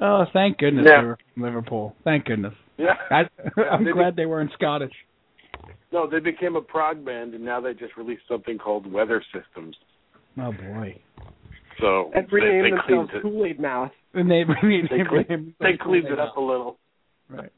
Oh, 0.00 0.24
thank 0.32 0.58
goodness 0.58 0.86
Yeah. 0.88 1.00
they 1.02 1.06
were 1.06 1.18
from 1.34 1.42
Liverpool. 1.42 1.94
Thank 2.04 2.26
goodness. 2.26 2.54
Yeah. 2.76 2.94
I, 3.10 3.22
I'm 3.70 3.84
They 3.84 3.92
glad 3.92 4.16
they 4.16 4.26
weren't 4.26 4.52
Scottish. 4.54 4.92
No, 5.92 6.08
they 6.08 6.20
became 6.20 6.54
a 6.56 6.60
prog 6.60 7.04
band, 7.04 7.34
and 7.34 7.44
now 7.44 7.60
they 7.60 7.72
just 7.72 7.96
released 7.96 8.22
something 8.28 8.58
called 8.58 8.90
Weather 8.90 9.22
Systems. 9.32 9.74
Oh 10.40 10.52
boy. 10.52 11.00
So 11.80 12.10
And 12.14 12.26
they, 12.30 12.36
renamed 12.36 12.64
they 12.64 12.70
themselves 12.94 13.10
cleaned. 13.10 13.22
Kool 13.22 13.46
Aid 13.46 13.60
Mouth. 13.60 13.90
And 14.14 14.30
they 14.30 14.44
they, 14.44 14.82
They, 14.98 15.04
cleaned, 15.08 15.54
they 15.60 15.76
cleaned 15.80 16.06
it 16.06 16.18
up 16.18 16.36
a 16.36 16.40
little. 16.40 16.76
Right. 17.28 17.52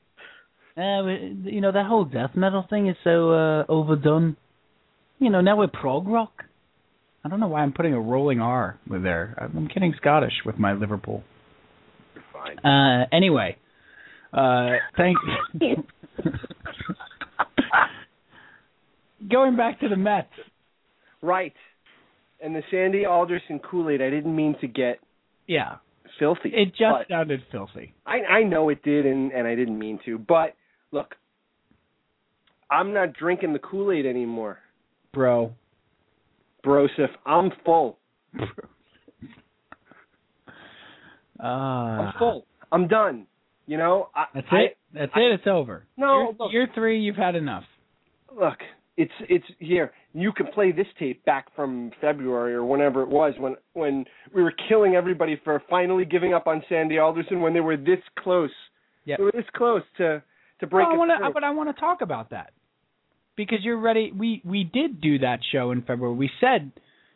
Uh, 0.76 1.04
you 1.44 1.60
know, 1.60 1.72
that 1.72 1.86
whole 1.86 2.04
death 2.04 2.30
metal 2.34 2.64
thing 2.70 2.86
is 2.88 2.96
so 3.04 3.30
uh, 3.32 3.64
overdone. 3.68 4.36
You 5.18 5.30
know, 5.30 5.40
now 5.40 5.56
we're 5.58 5.66
prog 5.68 6.06
rock. 6.08 6.44
I 7.24 7.28
don't 7.28 7.40
know 7.40 7.48
why 7.48 7.60
I'm 7.60 7.72
putting 7.72 7.92
a 7.92 8.00
rolling 8.00 8.40
R 8.40 8.78
with 8.88 9.02
there. 9.02 9.34
I'm 9.38 9.68
getting 9.72 9.92
Scottish 10.00 10.32
with 10.46 10.58
my 10.58 10.72
Liverpool. 10.72 11.22
Fine. 12.32 12.58
Uh, 12.60 13.06
anyway, 13.12 13.56
uh, 14.32 14.70
thank. 14.96 15.16
Going 19.30 19.56
back 19.56 19.80
to 19.80 19.88
the 19.88 19.96
Mets. 19.96 20.28
Right. 21.22 21.52
And 22.42 22.54
the 22.54 22.62
Sandy 22.70 23.04
Alderson 23.04 23.58
Kool 23.58 23.90
Aid, 23.90 24.00
I 24.00 24.08
didn't 24.08 24.34
mean 24.34 24.56
to 24.62 24.66
get 24.66 24.98
Yeah, 25.46 25.76
filthy. 26.18 26.50
it 26.54 26.68
just 26.70 27.08
sounded 27.10 27.42
filthy. 27.52 27.92
I, 28.06 28.20
I 28.22 28.42
know 28.44 28.70
it 28.70 28.82
did, 28.82 29.04
and, 29.04 29.30
and 29.32 29.46
I 29.46 29.54
didn't 29.54 29.78
mean 29.78 29.98
to. 30.06 30.18
But 30.18 30.54
look, 30.90 31.14
I'm 32.70 32.94
not 32.94 33.12
drinking 33.12 33.52
the 33.52 33.58
Kool 33.58 33.92
Aid 33.92 34.06
anymore, 34.06 34.58
Bro. 35.12 35.52
Broseph. 36.64 37.10
I'm 37.26 37.50
full. 37.64 37.98
Uh, 41.42 41.46
I'm 41.46 42.12
full. 42.18 42.46
I'm 42.72 42.88
done. 42.88 43.26
You 43.66 43.78
know, 43.78 44.08
I, 44.14 44.24
That's 44.34 44.46
I, 44.50 44.56
it. 44.56 44.78
That's 44.92 45.12
it. 45.14 45.32
It's 45.32 45.46
over. 45.46 45.84
No, 45.96 46.34
year, 46.50 46.62
look. 46.62 46.74
three, 46.74 47.00
you've 47.00 47.16
had 47.16 47.36
enough. 47.36 47.64
look, 48.34 48.58
it's 48.96 49.12
it's 49.28 49.44
here. 49.58 49.92
You 50.12 50.32
can 50.32 50.48
play 50.48 50.72
this 50.72 50.88
tape 50.98 51.24
back 51.24 51.54
from 51.54 51.92
February 52.00 52.52
or 52.52 52.64
whenever 52.64 53.02
it 53.02 53.08
was 53.08 53.34
when 53.38 53.56
when 53.74 54.04
we 54.34 54.42
were 54.42 54.52
killing 54.68 54.94
everybody 54.94 55.40
for 55.44 55.62
finally 55.70 56.04
giving 56.04 56.34
up 56.34 56.46
on 56.46 56.62
Sandy 56.68 56.98
Alderson 56.98 57.40
when 57.40 57.54
they 57.54 57.60
were 57.60 57.76
this 57.76 58.00
close. 58.18 58.50
Yeah, 59.04 59.16
They 59.18 59.24
were 59.24 59.32
this 59.32 59.46
close 59.54 59.82
to 59.98 60.22
to 60.60 60.66
break 60.66 60.86
Well, 60.86 60.96
I 60.96 60.98
wanna, 60.98 61.30
but 61.32 61.44
I 61.44 61.50
want 61.50 61.74
to 61.74 61.80
talk 61.80 62.00
about 62.02 62.30
that 62.30 62.52
because 63.36 63.58
you're 63.62 63.80
ready. 63.80 64.12
We 64.12 64.42
we 64.44 64.64
did 64.64 65.00
do 65.00 65.20
that 65.20 65.38
show 65.52 65.70
in 65.70 65.82
February. 65.82 66.14
We 66.16 66.30
said, 66.40 66.72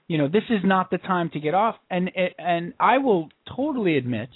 you 0.09 0.19
know, 0.19 0.29
this 0.29 0.43
is 0.51 0.61
not 0.65 0.91
the 0.91 0.99
time 0.99 1.31
to 1.31 1.41
get 1.41 1.55
off, 1.55 1.77
and 1.91 2.11
and 2.39 2.75
I 2.79 2.99
will 2.99 3.29
totally 3.57 3.97
admit 3.97 4.29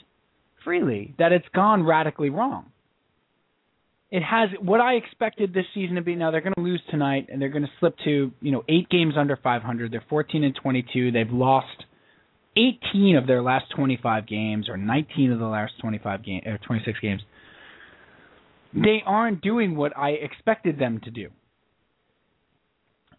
freely 0.65 1.15
that 1.19 1.33
it's 1.33 1.47
gone 1.55 1.85
radically 1.85 2.31
wrong. 2.31 2.67
It 4.11 4.23
has 4.23 4.49
what 4.61 4.81
I 4.81 4.95
expected 4.95 5.53
this 5.53 5.67
season 5.75 5.97
to 5.97 6.03
be. 6.03 6.15
Now 6.15 6.31
they're 6.31 6.41
going 6.41 6.55
to 6.55 6.63
lose 6.63 6.83
tonight, 6.91 7.29
and 7.31 7.41
they're 7.41 7.51
going 7.51 7.65
to 7.65 7.71
slip 7.81 7.97
to 8.05 8.33
you 8.41 8.53
know 8.53 8.65
eight 8.69 8.89
games 8.89 9.15
under 9.19 9.37
500. 9.37 9.93
They're 9.93 10.05
14 10.09 10.45
and 10.45 10.55
22. 10.55 11.13
They've 11.13 11.31
lost 11.31 11.85
18 12.57 13.17
of 13.17 13.27
their 13.27 13.43
last 13.43 13.67
25 13.77 14.27
games, 14.27 14.69
or 14.69 14.77
19 14.77 15.33
of 15.33 15.39
the 15.39 15.47
last 15.47 15.75
25 15.81 16.25
game 16.25 16.43
or 16.47 16.59
26 16.67 16.99
games 17.01 17.23
they 18.75 19.03
aren't 19.05 19.41
doing 19.41 19.77
what 19.77 19.97
I 19.97 20.11
expected 20.11 20.79
them 20.79 21.01
to 21.05 21.11
do. 21.11 21.29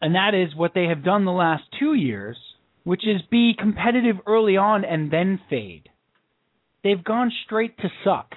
And 0.02 0.16
that 0.16 0.34
is 0.34 0.56
what 0.56 0.72
they 0.74 0.86
have 0.86 1.04
done 1.04 1.26
the 1.26 1.32
last 1.32 1.64
two 1.80 1.94
years, 1.94 2.38
which 2.84 3.06
is 3.06 3.22
be 3.30 3.54
competitive 3.58 4.16
early 4.26 4.56
on 4.58 4.86
and 4.86 5.12
then 5.12 5.40
fade. 5.50 5.90
They've 6.84 7.04
gone 7.04 7.32
straight 7.46 7.78
to 7.80 7.90
suck. 8.04 8.34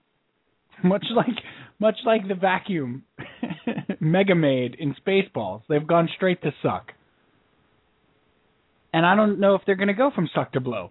Much 0.84 1.04
like 1.14 1.26
much 1.78 1.96
like 2.04 2.26
the 2.28 2.34
vacuum 2.34 3.04
Mega 4.00 4.34
Maid 4.34 4.76
in 4.78 4.94
Spaceballs. 5.06 5.62
They've 5.68 5.86
gone 5.86 6.08
straight 6.14 6.40
to 6.42 6.52
suck. 6.62 6.92
And 8.92 9.06
I 9.06 9.14
don't 9.14 9.40
know 9.40 9.54
if 9.54 9.62
they're 9.66 9.76
gonna 9.76 9.94
go 9.94 10.10
from 10.14 10.28
suck 10.34 10.52
to 10.52 10.60
blow. 10.60 10.90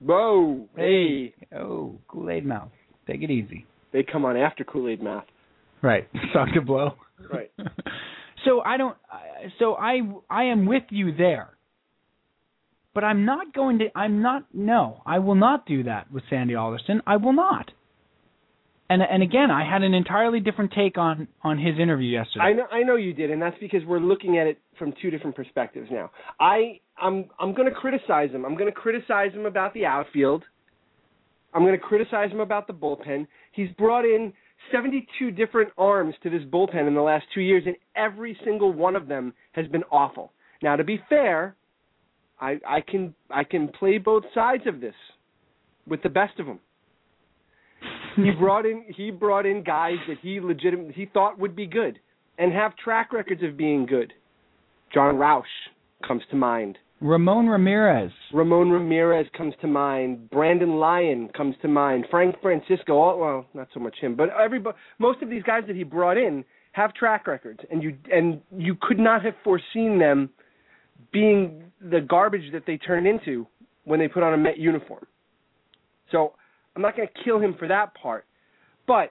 Whoa, 0.00 0.66
hey, 0.76 1.34
Oh, 1.56 1.98
Kool-Aid 2.08 2.44
mouth. 2.44 2.70
Take 3.06 3.22
it 3.22 3.30
easy. 3.30 3.66
they 3.92 4.02
come 4.02 4.24
on 4.24 4.36
after 4.36 4.64
Kool 4.64 4.88
Aid 4.88 5.02
Mouth. 5.02 5.24
Right. 5.82 6.08
Suck 6.32 6.48
to 6.54 6.60
blow. 6.60 6.94
Right. 7.32 7.50
So 8.44 8.60
I 8.60 8.76
don't. 8.76 8.96
Uh, 9.10 9.48
so 9.58 9.74
I 9.74 10.00
I 10.30 10.44
am 10.44 10.66
with 10.66 10.84
you 10.90 11.14
there. 11.14 11.50
But 12.94 13.04
I'm 13.04 13.24
not 13.24 13.54
going 13.54 13.78
to. 13.78 13.86
I'm 13.96 14.20
not. 14.22 14.44
No, 14.52 15.02
I 15.06 15.18
will 15.18 15.34
not 15.34 15.66
do 15.66 15.84
that 15.84 16.12
with 16.12 16.24
Sandy 16.28 16.54
Alderson. 16.54 17.02
I 17.06 17.16
will 17.16 17.32
not. 17.32 17.70
And 18.90 19.00
and 19.02 19.22
again, 19.22 19.50
I 19.50 19.68
had 19.68 19.82
an 19.82 19.94
entirely 19.94 20.40
different 20.40 20.72
take 20.72 20.98
on 20.98 21.26
on 21.42 21.58
his 21.58 21.78
interview 21.78 22.10
yesterday. 22.10 22.44
I 22.44 22.52
know 22.52 22.66
I 22.70 22.82
know 22.82 22.96
you 22.96 23.14
did, 23.14 23.30
and 23.30 23.40
that's 23.40 23.56
because 23.58 23.80
we're 23.86 24.00
looking 24.00 24.36
at 24.36 24.46
it 24.46 24.58
from 24.78 24.92
two 25.00 25.10
different 25.10 25.34
perspectives 25.34 25.88
now. 25.90 26.10
I 26.38 26.80
I'm 27.00 27.30
I'm 27.40 27.54
going 27.54 27.68
to 27.68 27.74
criticize 27.74 28.30
him. 28.30 28.44
I'm 28.44 28.54
going 28.54 28.70
to 28.70 28.78
criticize 28.78 29.32
him 29.32 29.46
about 29.46 29.72
the 29.72 29.86
outfield. 29.86 30.44
I'm 31.54 31.62
going 31.62 31.78
to 31.78 31.84
criticize 31.84 32.30
him 32.30 32.40
about 32.40 32.66
the 32.66 32.72
bullpen. 32.74 33.26
He's 33.52 33.70
brought 33.78 34.04
in 34.04 34.32
72 34.70 35.30
different 35.32 35.70
arms 35.76 36.14
to 36.22 36.30
this 36.30 36.42
bullpen 36.44 36.86
in 36.86 36.94
the 36.94 37.00
last 37.00 37.26
2 37.34 37.40
years 37.40 37.64
and 37.66 37.76
every 37.96 38.36
single 38.44 38.72
one 38.72 38.96
of 38.96 39.08
them 39.08 39.32
has 39.52 39.66
been 39.68 39.84
awful. 39.90 40.32
Now 40.62 40.76
to 40.76 40.84
be 40.84 41.00
fair, 41.08 41.56
I 42.40 42.58
I 42.66 42.80
can 42.80 43.14
I 43.30 43.44
can 43.44 43.68
play 43.68 43.98
both 43.98 44.24
sides 44.34 44.66
of 44.66 44.80
this 44.80 44.94
with 45.86 46.02
the 46.02 46.08
best 46.08 46.38
of 46.38 46.46
them. 46.46 46.60
he 48.16 48.30
brought 48.38 48.66
in 48.66 48.84
he 48.88 49.10
brought 49.10 49.46
in 49.46 49.62
guys 49.62 49.98
that 50.08 50.18
he 50.20 50.40
legitimate 50.40 50.94
he 50.94 51.06
thought 51.06 51.38
would 51.38 51.56
be 51.56 51.66
good 51.66 51.98
and 52.38 52.52
have 52.52 52.76
track 52.76 53.12
records 53.12 53.42
of 53.42 53.56
being 53.56 53.86
good. 53.86 54.12
Jon 54.92 55.16
Rauch 55.16 55.44
comes 56.06 56.22
to 56.30 56.36
mind. 56.36 56.78
Ramon 57.02 57.48
Ramirez. 57.48 58.12
Ramon 58.32 58.70
Ramirez 58.70 59.26
comes 59.36 59.54
to 59.60 59.66
mind. 59.66 60.30
Brandon 60.30 60.76
Lyon 60.76 61.28
comes 61.36 61.56
to 61.62 61.68
mind. 61.68 62.06
Frank 62.08 62.36
Francisco. 62.40 62.96
All, 62.96 63.18
well, 63.18 63.46
not 63.54 63.66
so 63.74 63.80
much 63.80 63.96
him, 64.00 64.14
but 64.14 64.28
everybody. 64.30 64.76
Most 65.00 65.20
of 65.20 65.28
these 65.28 65.42
guys 65.42 65.64
that 65.66 65.74
he 65.74 65.82
brought 65.82 66.16
in 66.16 66.44
have 66.70 66.94
track 66.94 67.26
records, 67.26 67.58
and 67.72 67.82
you 67.82 67.96
and 68.12 68.40
you 68.56 68.76
could 68.80 69.00
not 69.00 69.24
have 69.24 69.34
foreseen 69.42 69.98
them 69.98 70.30
being 71.12 71.64
the 71.90 72.00
garbage 72.00 72.52
that 72.52 72.66
they 72.66 72.76
turned 72.76 73.08
into 73.08 73.48
when 73.84 73.98
they 73.98 74.06
put 74.06 74.22
on 74.22 74.32
a 74.32 74.36
Met 74.36 74.58
uniform. 74.58 75.04
So 76.12 76.34
I'm 76.76 76.82
not 76.82 76.96
going 76.96 77.08
to 77.08 77.24
kill 77.24 77.40
him 77.40 77.56
for 77.58 77.66
that 77.66 77.94
part, 77.94 78.26
but 78.86 79.10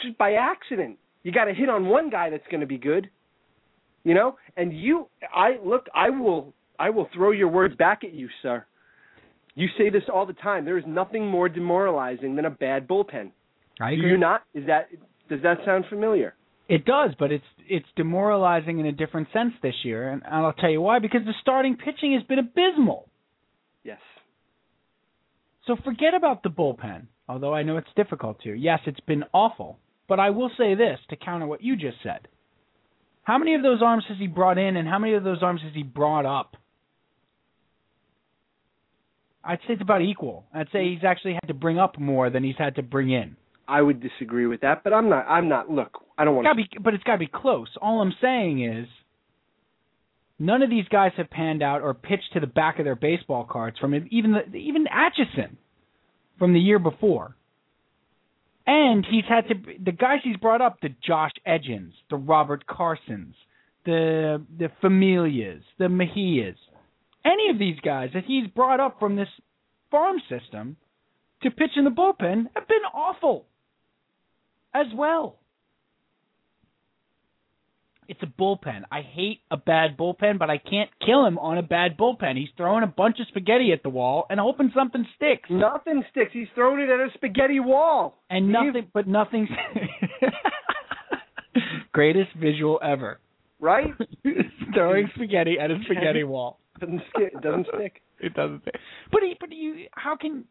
just 0.00 0.16
by 0.16 0.34
accident, 0.34 0.96
you 1.24 1.32
got 1.32 1.46
to 1.46 1.54
hit 1.54 1.68
on 1.68 1.86
one 1.86 2.08
guy 2.08 2.30
that's 2.30 2.46
going 2.52 2.60
to 2.60 2.66
be 2.66 2.78
good, 2.78 3.10
you 4.04 4.14
know. 4.14 4.36
And 4.56 4.72
you, 4.72 5.08
I 5.34 5.56
look, 5.64 5.86
I 5.92 6.08
will, 6.08 6.54
I 6.82 6.90
will 6.90 7.08
throw 7.14 7.30
your 7.30 7.46
words 7.46 7.76
back 7.76 8.02
at 8.02 8.12
you, 8.12 8.28
sir. 8.42 8.66
You 9.54 9.68
say 9.78 9.88
this 9.88 10.02
all 10.12 10.26
the 10.26 10.32
time. 10.32 10.64
There 10.64 10.78
is 10.78 10.84
nothing 10.84 11.24
more 11.24 11.48
demoralizing 11.48 12.34
than 12.34 12.44
a 12.44 12.50
bad 12.50 12.88
bullpen. 12.88 13.30
I 13.80 13.94
Do 13.94 14.02
you 14.02 14.16
not? 14.16 14.42
Is 14.52 14.66
that 14.66 14.88
does 15.28 15.40
that 15.42 15.58
sound 15.64 15.84
familiar? 15.88 16.34
It 16.68 16.84
does, 16.84 17.10
but 17.20 17.30
it's 17.30 17.44
it's 17.68 17.86
demoralizing 17.94 18.80
in 18.80 18.86
a 18.86 18.92
different 18.92 19.28
sense 19.32 19.52
this 19.62 19.76
year, 19.84 20.10
and 20.10 20.22
I'll 20.24 20.52
tell 20.54 20.70
you 20.70 20.80
why. 20.80 20.98
Because 20.98 21.20
the 21.24 21.34
starting 21.40 21.76
pitching 21.76 22.14
has 22.14 22.24
been 22.24 22.40
abysmal. 22.40 23.08
Yes. 23.84 24.00
So 25.68 25.76
forget 25.84 26.14
about 26.14 26.42
the 26.42 26.48
bullpen, 26.48 27.06
although 27.28 27.54
I 27.54 27.62
know 27.62 27.76
it's 27.76 27.94
difficult 27.94 28.40
to. 28.42 28.54
Yes, 28.54 28.80
it's 28.86 29.06
been 29.06 29.22
awful. 29.32 29.78
But 30.08 30.18
I 30.18 30.30
will 30.30 30.50
say 30.58 30.74
this 30.74 30.98
to 31.10 31.16
counter 31.16 31.46
what 31.46 31.62
you 31.62 31.76
just 31.76 31.98
said. 32.02 32.26
How 33.22 33.38
many 33.38 33.54
of 33.54 33.62
those 33.62 33.82
arms 33.82 34.04
has 34.08 34.18
he 34.18 34.26
brought 34.26 34.58
in, 34.58 34.76
and 34.76 34.88
how 34.88 34.98
many 34.98 35.14
of 35.14 35.22
those 35.22 35.44
arms 35.44 35.60
has 35.62 35.72
he 35.74 35.84
brought 35.84 36.26
up? 36.26 36.56
I'd 39.44 39.58
say 39.66 39.74
it's 39.74 39.82
about 39.82 40.02
equal. 40.02 40.44
I'd 40.54 40.68
say 40.72 40.90
he's 40.90 41.04
actually 41.04 41.34
had 41.34 41.48
to 41.48 41.54
bring 41.54 41.78
up 41.78 41.98
more 41.98 42.30
than 42.30 42.44
he's 42.44 42.56
had 42.58 42.76
to 42.76 42.82
bring 42.82 43.10
in. 43.10 43.36
I 43.66 43.80
would 43.80 44.00
disagree 44.00 44.46
with 44.46 44.60
that, 44.60 44.84
but 44.84 44.92
I'm 44.92 45.08
not. 45.08 45.26
I'm 45.28 45.48
not. 45.48 45.70
Look, 45.70 45.98
I 46.18 46.24
don't 46.24 46.34
want 46.34 46.46
be, 46.56 46.68
but 46.80 46.94
it's 46.94 47.04
got 47.04 47.14
to 47.14 47.18
be 47.18 47.30
close. 47.32 47.68
All 47.80 48.00
I'm 48.00 48.14
saying 48.20 48.64
is, 48.64 48.86
none 50.38 50.62
of 50.62 50.70
these 50.70 50.86
guys 50.88 51.12
have 51.16 51.30
panned 51.30 51.62
out 51.62 51.82
or 51.82 51.94
pitched 51.94 52.32
to 52.34 52.40
the 52.40 52.46
back 52.46 52.78
of 52.78 52.84
their 52.84 52.96
baseball 52.96 53.44
cards 53.44 53.78
from. 53.78 53.94
Even 54.10 54.32
the, 54.32 54.56
even 54.56 54.86
Atchison 54.88 55.56
from 56.38 56.52
the 56.52 56.60
year 56.60 56.78
before. 56.78 57.36
And 58.66 59.04
he's 59.08 59.24
had 59.28 59.48
to 59.48 59.54
the 59.84 59.92
guys 59.92 60.20
he's 60.22 60.36
brought 60.36 60.60
up, 60.60 60.78
the 60.80 60.94
Josh 61.04 61.32
Edgins, 61.44 61.94
the 62.10 62.16
Robert 62.16 62.64
Carsons, 62.66 63.34
the 63.84 64.42
the 64.58 64.70
Familias, 64.82 65.62
the 65.78 65.86
Mejias, 65.86 66.56
any 67.24 67.50
of 67.50 67.58
these 67.58 67.78
guys 67.80 68.10
that 68.14 68.24
he's 68.24 68.46
brought 68.48 68.80
up 68.80 68.98
from 68.98 69.16
this 69.16 69.28
farm 69.90 70.16
system 70.28 70.76
to 71.42 71.50
pitch 71.50 71.72
in 71.76 71.84
the 71.84 71.90
bullpen 71.90 72.46
have 72.54 72.68
been 72.68 72.84
awful 72.94 73.46
as 74.74 74.86
well. 74.94 75.38
It's 78.08 78.22
a 78.22 78.26
bullpen. 78.26 78.82
I 78.90 79.02
hate 79.02 79.40
a 79.50 79.56
bad 79.56 79.96
bullpen, 79.96 80.38
but 80.38 80.50
I 80.50 80.58
can't 80.58 80.90
kill 81.04 81.24
him 81.24 81.38
on 81.38 81.56
a 81.56 81.62
bad 81.62 81.96
bullpen. 81.96 82.36
He's 82.36 82.48
throwing 82.56 82.82
a 82.82 82.88
bunch 82.88 83.20
of 83.20 83.28
spaghetti 83.28 83.72
at 83.72 83.82
the 83.82 83.88
wall 83.88 84.26
and 84.28 84.40
hoping 84.40 84.72
something 84.74 85.06
sticks. 85.16 85.48
Nothing 85.48 86.04
sticks. 86.10 86.32
He's 86.32 86.48
throwing 86.54 86.80
it 86.80 86.90
at 86.90 87.00
a 87.00 87.08
spaghetti 87.14 87.60
wall. 87.60 88.18
And 88.28 88.52
nothing, 88.52 88.88
but 88.92 89.06
nothing's. 89.06 89.48
Greatest 91.92 92.32
visual 92.34 92.80
ever. 92.82 93.20
Right? 93.60 93.94
Throwing 94.74 95.08
spaghetti 95.14 95.58
at 95.60 95.70
a 95.70 95.78
spaghetti 95.84 96.24
wall. 96.24 96.58
Doesn't 96.80 97.02
stick. 97.14 97.32
It 97.34 97.42
doesn't 97.42 97.66
stick. 97.74 98.02
It 98.20 98.34
doesn't. 98.34 98.62
Stick. 98.62 98.74
But 99.10 99.22
he, 99.24 99.34
but 99.40 99.50
you, 99.50 99.86
how 99.90 100.14
can 100.16 100.44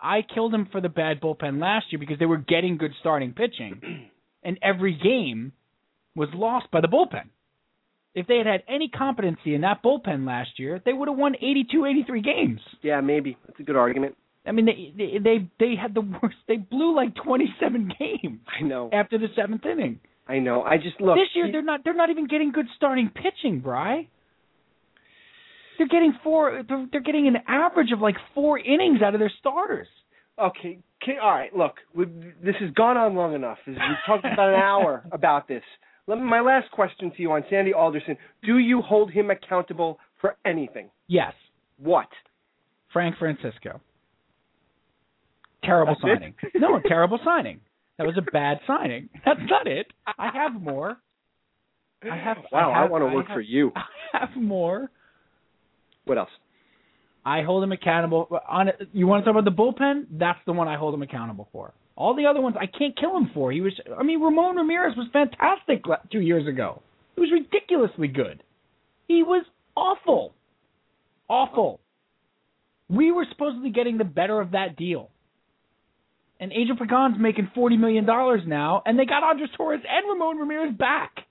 I 0.00 0.20
killed 0.22 0.52
him 0.52 0.68
for 0.70 0.82
the 0.82 0.90
bad 0.90 1.18
bullpen 1.18 1.58
last 1.62 1.86
year 1.90 1.98
because 1.98 2.18
they 2.18 2.26
were 2.26 2.36
getting 2.36 2.76
good 2.76 2.92
starting 3.00 3.32
pitching, 3.32 4.10
and 4.44 4.58
every 4.62 4.92
game 5.02 5.52
was 6.14 6.28
lost 6.34 6.70
by 6.70 6.82
the 6.82 6.88
bullpen. 6.88 7.30
If 8.14 8.26
they 8.26 8.36
had 8.36 8.46
had 8.46 8.62
any 8.68 8.88
competency 8.88 9.54
in 9.54 9.62
that 9.62 9.82
bullpen 9.82 10.26
last 10.26 10.58
year, 10.58 10.80
they 10.84 10.92
would 10.92 11.08
have 11.08 11.16
won 11.16 11.36
82, 11.36 11.86
83 11.86 12.20
games. 12.22 12.60
Yeah, 12.82 13.00
maybe. 13.00 13.38
That's 13.46 13.60
a 13.60 13.62
good 13.62 13.76
argument. 13.76 14.14
I 14.46 14.52
mean, 14.52 14.66
they 14.66 14.92
they 14.96 15.18
they, 15.18 15.50
they 15.58 15.74
had 15.74 15.94
the 15.94 16.02
worst. 16.02 16.36
They 16.46 16.56
blew 16.58 16.94
like 16.94 17.14
27 17.14 17.92
games 17.98 18.40
I 18.60 18.62
know. 18.62 18.90
after 18.92 19.16
the 19.18 19.28
seventh 19.34 19.64
inning. 19.64 20.00
I 20.28 20.38
know. 20.38 20.62
I 20.62 20.76
just 20.76 21.00
look. 21.00 21.16
this 21.16 21.28
year 21.34 21.46
he- 21.46 21.52
they're 21.52 21.62
not 21.62 21.80
they're 21.82 21.94
not 21.94 22.10
even 22.10 22.26
getting 22.26 22.52
good 22.52 22.66
starting 22.76 23.10
pitching, 23.10 23.60
Bry. 23.60 24.08
They're 25.78 25.88
getting 25.88 26.14
four. 26.22 26.62
They're, 26.68 26.86
they're 26.90 27.00
getting 27.00 27.26
an 27.28 27.36
average 27.48 27.92
of 27.92 28.00
like 28.00 28.16
four 28.34 28.58
innings 28.58 29.02
out 29.02 29.14
of 29.14 29.20
their 29.20 29.32
starters. 29.40 29.88
Okay. 30.38 30.78
Can, 31.02 31.16
all 31.22 31.30
right. 31.30 31.54
Look, 31.54 31.74
this 31.94 32.54
has 32.60 32.70
gone 32.72 32.96
on 32.96 33.14
long 33.14 33.34
enough. 33.34 33.58
We've 33.66 33.76
talked 34.06 34.24
about 34.24 34.48
an 34.50 34.60
hour 34.60 35.04
about 35.12 35.48
this. 35.48 35.62
Let 36.06 36.18
me, 36.18 36.24
my 36.24 36.40
last 36.40 36.70
question 36.70 37.10
to 37.16 37.22
you 37.22 37.32
on 37.32 37.44
Sandy 37.50 37.72
Alderson: 37.72 38.16
Do 38.44 38.58
you 38.58 38.80
hold 38.80 39.10
him 39.10 39.30
accountable 39.30 39.98
for 40.20 40.36
anything? 40.44 40.90
Yes, 41.08 41.32
What? 41.78 42.08
Frank 42.92 43.16
Francisco. 43.18 43.80
Terrible 45.62 45.96
That's 46.02 46.14
signing. 46.18 46.34
no, 46.54 46.80
terrible 46.86 47.18
signing. 47.24 47.60
That 47.98 48.06
was 48.06 48.16
a 48.16 48.30
bad 48.30 48.58
signing. 48.66 49.08
That's 49.24 49.40
not 49.48 49.66
it. 49.66 49.86
I 50.06 50.30
have 50.32 50.60
more. 50.60 50.96
I 52.02 52.16
have. 52.16 52.38
Wow, 52.52 52.72
I, 52.72 52.84
I, 52.84 52.88
want 52.88 53.02
to 53.02 53.14
work 53.14 53.26
have, 53.28 53.34
for 53.34 53.40
you. 53.40 53.72
I 53.74 54.18
have 54.18 54.36
more. 54.36 54.90
What 56.06 56.18
else? 56.18 56.30
I 57.24 57.42
hold 57.42 57.64
him 57.64 57.72
accountable 57.72 58.28
on. 58.48 58.70
You 58.92 59.06
want 59.06 59.24
to 59.24 59.30
talk 59.30 59.38
about 59.38 59.44
the 59.44 59.56
bullpen? 59.56 60.06
That's 60.12 60.38
the 60.46 60.52
one 60.52 60.68
I 60.68 60.76
hold 60.76 60.94
him 60.94 61.02
accountable 61.02 61.48
for. 61.52 61.74
All 61.96 62.14
the 62.14 62.26
other 62.26 62.40
ones 62.40 62.56
I 62.58 62.66
can't 62.66 62.96
kill 62.96 63.16
him 63.16 63.30
for. 63.34 63.50
He 63.50 63.60
was. 63.60 63.72
I 63.98 64.04
mean, 64.04 64.20
Ramon 64.20 64.56
Ramirez 64.56 64.96
was 64.96 65.08
fantastic 65.12 65.82
two 66.12 66.20
years 66.20 66.46
ago. 66.46 66.82
He 67.16 67.20
was 67.20 67.30
ridiculously 67.32 68.06
good. 68.06 68.42
He 69.08 69.22
was 69.24 69.44
awful, 69.76 70.34
awful. 71.28 71.80
We 72.88 73.10
were 73.10 73.26
supposedly 73.30 73.70
getting 73.70 73.98
the 73.98 74.04
better 74.04 74.40
of 74.40 74.52
that 74.52 74.76
deal. 74.76 75.10
And 76.38 76.52
Angel 76.52 76.76
Pagan's 76.76 77.16
making 77.18 77.50
forty 77.54 77.76
million 77.76 78.06
dollars 78.06 78.42
now, 78.46 78.82
and 78.86 78.96
they 78.96 79.06
got 79.06 79.24
Andres 79.24 79.50
Torres 79.56 79.80
and 79.88 80.08
Ramon 80.08 80.38
Ramirez 80.38 80.76
back. 80.76 81.25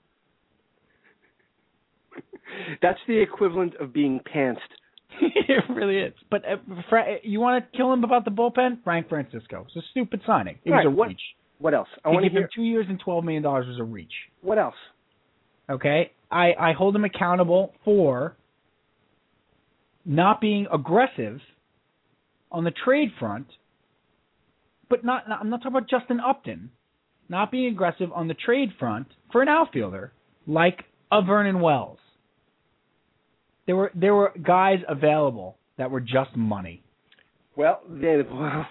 That's 2.81 2.99
the 3.07 3.17
equivalent 3.21 3.75
of 3.79 3.93
being 3.93 4.19
pantsed. 4.33 4.57
it 5.21 5.63
really 5.69 5.97
is. 5.97 6.13
But 6.29 6.43
uh, 6.45 6.57
Fra- 6.89 7.17
you 7.23 7.39
want 7.39 7.63
to 7.63 7.77
kill 7.77 7.91
him 7.93 8.03
about 8.03 8.25
the 8.25 8.31
bullpen? 8.31 8.83
Frank 8.83 9.07
Francisco. 9.09 9.65
It's 9.67 9.75
a 9.75 9.87
stupid 9.91 10.21
signing. 10.25 10.59
It 10.65 10.71
was 10.71 10.85
a 10.85 10.89
what- 10.89 11.09
reach. 11.09 11.21
What 11.57 11.73
else? 11.73 11.87
I 12.03 12.09
want 12.09 12.23
to 12.23 12.29
give 12.29 12.35
him 12.35 12.41
hear. 12.41 12.49
two 12.53 12.63
years 12.63 12.85
and 12.89 12.99
twelve 12.99 13.23
million 13.23 13.41
dollars 13.41 13.65
was 13.67 13.79
a 13.79 13.83
reach. 13.83 14.11
What 14.41 14.57
else? 14.57 14.75
Okay, 15.69 16.11
I 16.29 16.51
I 16.59 16.73
hold 16.73 16.93
him 16.95 17.05
accountable 17.05 17.73
for 17.85 18.35
not 20.05 20.41
being 20.41 20.67
aggressive 20.71 21.39
on 22.51 22.65
the 22.65 22.71
trade 22.71 23.09
front, 23.19 23.47
but 24.89 25.03
not, 25.03 25.27
not 25.27 25.39
I'm 25.41 25.49
not 25.49 25.57
talking 25.57 25.77
about 25.77 25.89
Justin 25.89 26.19
Upton, 26.19 26.71
not 27.29 27.51
being 27.51 27.71
aggressive 27.71 28.11
on 28.13 28.27
the 28.27 28.35
trade 28.35 28.69
front 28.77 29.07
for 29.31 29.41
an 29.41 29.47
outfielder 29.47 30.11
like 30.45 30.83
a 31.11 31.21
Vernon 31.21 31.61
Wells. 31.61 31.99
There 33.65 33.75
were 33.75 33.91
there 33.95 34.13
were 34.13 34.31
guys 34.41 34.79
available 34.87 35.57
that 35.77 35.89
were 35.91 35.99
just 36.01 36.35
money. 36.35 36.83
Well, 37.55 37.81
they, 37.89 38.21
well, 38.21 38.65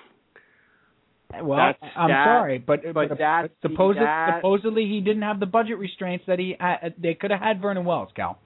Well, 1.42 1.56
That's- 1.58 1.92
I'm 1.96 2.08
that- 2.10 2.26
sorry, 2.26 2.58
but 2.58 2.82
but 2.84 3.08
but, 3.08 3.18
that's- 3.18 3.50
supposedly, 3.60 4.04
that- 4.06 4.36
supposedly 4.38 4.86
he 4.86 5.00
didn't 5.00 5.22
have 5.22 5.40
the 5.40 5.46
budget 5.46 5.78
restraints 5.78 6.24
that 6.26 6.38
he 6.38 6.56
had, 6.60 6.94
they 6.98 7.14
could 7.14 7.30
have 7.32 7.40
had 7.40 7.60
Vernon 7.60 7.84
Wells, 7.84 8.10
Cal. 8.14 8.38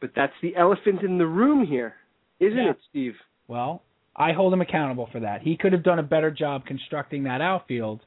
but 0.00 0.10
that's 0.14 0.34
the 0.42 0.54
elephant 0.56 1.02
in 1.02 1.16
the 1.18 1.26
room 1.26 1.64
here, 1.64 1.94
isn't 2.38 2.58
Yeah. 2.58 2.70
it, 2.70 2.78
Steve? 2.90 3.16
Well, 3.48 3.82
I 4.16 4.32
hold 4.32 4.52
him 4.52 4.60
accountable 4.60 5.06
for 5.06 5.20
that. 5.20 5.40
He 5.42 5.56
could 5.56 5.72
have 5.72 5.82
done 5.82 5.98
a 5.98 6.02
better 6.02 6.30
job 6.30 6.66
constructing 6.66 7.22
that 7.22 7.40
outfield 7.40 8.04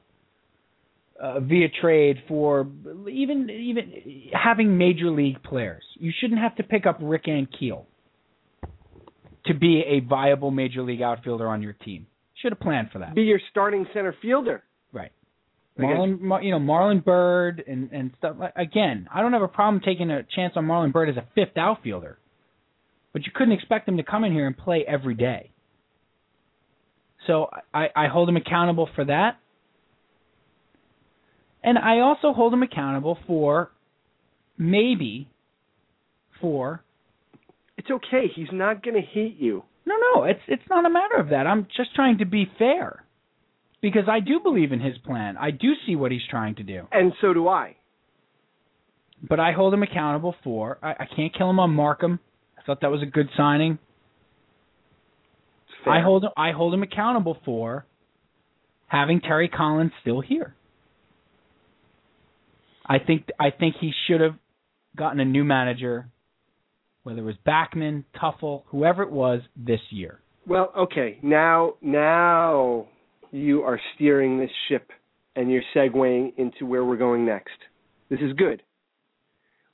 uh, 1.20 1.40
via 1.40 1.68
trade 1.80 2.22
for 2.28 2.66
even 3.10 3.48
even 3.50 3.92
having 4.32 4.76
major 4.76 5.10
league 5.10 5.42
players. 5.42 5.82
You 5.94 6.12
shouldn't 6.20 6.40
have 6.40 6.56
to 6.56 6.62
pick 6.62 6.86
up 6.86 6.98
Rick 7.00 7.24
Ankiel 7.24 7.84
to 9.46 9.54
be 9.54 9.82
a 9.86 10.00
viable 10.00 10.50
major 10.50 10.82
league 10.82 11.02
outfielder 11.02 11.46
on 11.46 11.62
your 11.62 11.74
team. 11.74 12.06
Should 12.42 12.52
have 12.52 12.60
planned 12.60 12.90
for 12.92 12.98
that. 12.98 13.14
Be 13.14 13.22
your 13.22 13.40
starting 13.50 13.86
center 13.94 14.14
fielder. 14.20 14.62
Right. 14.92 15.12
Marlon, 15.78 16.20
Mar, 16.20 16.42
you 16.42 16.50
know, 16.50 16.58
Marlon 16.60 17.04
Byrd 17.04 17.62
and 17.66 17.90
and 17.92 18.10
stuff. 18.18 18.36
like- 18.38 18.52
Again, 18.56 19.08
I 19.12 19.20
don't 19.22 19.32
have 19.32 19.42
a 19.42 19.48
problem 19.48 19.82
taking 19.84 20.10
a 20.10 20.22
chance 20.22 20.54
on 20.56 20.66
Marlon 20.66 20.92
Byrd 20.92 21.08
as 21.10 21.16
a 21.16 21.26
fifth 21.34 21.56
outfielder, 21.56 22.18
but 23.12 23.24
you 23.26 23.32
couldn't 23.34 23.54
expect 23.54 23.88
him 23.88 23.96
to 23.96 24.02
come 24.02 24.24
in 24.24 24.32
here 24.32 24.46
and 24.46 24.56
play 24.56 24.84
every 24.86 25.14
day. 25.14 25.50
So 27.26 27.48
I, 27.72 27.86
I 27.96 28.06
hold 28.08 28.28
him 28.28 28.36
accountable 28.36 28.88
for 28.94 29.04
that, 29.06 29.38
and 31.64 31.76
I 31.78 32.00
also 32.00 32.32
hold 32.32 32.52
him 32.54 32.62
accountable 32.62 33.18
for 33.26 33.70
maybe 34.58 35.28
for 36.40 36.84
It's 37.76 37.90
okay. 37.90 38.26
He's 38.34 38.52
not 38.52 38.82
going 38.84 38.94
to 38.94 39.02
hate 39.02 39.36
you. 39.38 39.64
no, 39.86 39.94
no, 40.14 40.24
it's 40.24 40.40
it's 40.46 40.62
not 40.70 40.84
a 40.86 40.90
matter 40.90 41.16
of 41.16 41.30
that. 41.30 41.46
I'm 41.46 41.66
just 41.76 41.94
trying 41.94 42.18
to 42.18 42.24
be 42.26 42.46
fair. 42.58 43.00
Because 43.82 44.04
I 44.08 44.20
do 44.20 44.40
believe 44.42 44.72
in 44.72 44.80
his 44.80 44.96
plan. 44.98 45.36
I 45.36 45.50
do 45.50 45.72
see 45.86 45.94
what 45.94 46.10
he's 46.10 46.26
trying 46.30 46.54
to 46.54 46.62
do. 46.62 46.86
And 46.90 47.12
so 47.20 47.34
do 47.34 47.48
I. 47.48 47.76
but 49.28 49.38
I 49.40 49.52
hold 49.52 49.74
him 49.74 49.82
accountable 49.82 50.34
for. 50.42 50.78
I, 50.82 50.92
I 50.92 51.06
can't 51.14 51.34
kill 51.36 51.50
him 51.50 51.58
on 51.60 51.70
Marcum. 51.70 52.18
I 52.58 52.62
thought 52.64 52.80
that 52.80 52.90
was 52.90 53.02
a 53.02 53.06
good 53.06 53.28
signing. 53.36 53.78
I 55.86 56.00
hold. 56.00 56.24
I 56.36 56.52
hold 56.52 56.72
him 56.72 56.82
accountable 56.82 57.36
for 57.44 57.84
having 58.86 59.20
Terry 59.20 59.48
Collins 59.48 59.92
still 60.00 60.20
here. 60.22 60.54
I 62.86 62.98
think 62.98 63.28
I 63.38 63.50
think 63.50 63.76
he 63.80 63.92
should 64.06 64.20
have 64.20 64.34
gotten 64.96 65.20
a 65.20 65.24
new 65.24 65.44
manager, 65.44 66.08
whether 67.02 67.20
it 67.20 67.24
was 67.24 67.36
Backman, 67.46 68.04
Teufel, 68.20 68.62
whoever 68.66 69.02
it 69.02 69.10
was, 69.10 69.40
this 69.56 69.80
year. 69.90 70.20
Well, 70.46 70.72
okay. 70.76 71.18
Now, 71.22 71.74
now 71.80 72.86
you 73.30 73.62
are 73.62 73.80
steering 73.94 74.38
this 74.38 74.50
ship, 74.68 74.90
and 75.34 75.50
you're 75.50 75.62
segueing 75.74 76.32
into 76.36 76.66
where 76.66 76.84
we're 76.84 76.96
going 76.96 77.24
next. 77.24 77.56
This 78.10 78.20
is 78.20 78.32
good. 78.34 78.62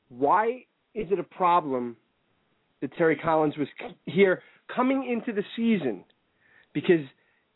Why 0.08 0.64
is 0.94 1.08
it 1.10 1.18
a 1.18 1.24
problem 1.24 1.96
that 2.80 2.96
Terry 2.96 3.16
Collins 3.16 3.56
was 3.58 3.68
here 4.06 4.42
coming 4.74 5.08
into 5.10 5.32
the 5.32 5.44
season? 5.56 6.04
Because 6.72 7.04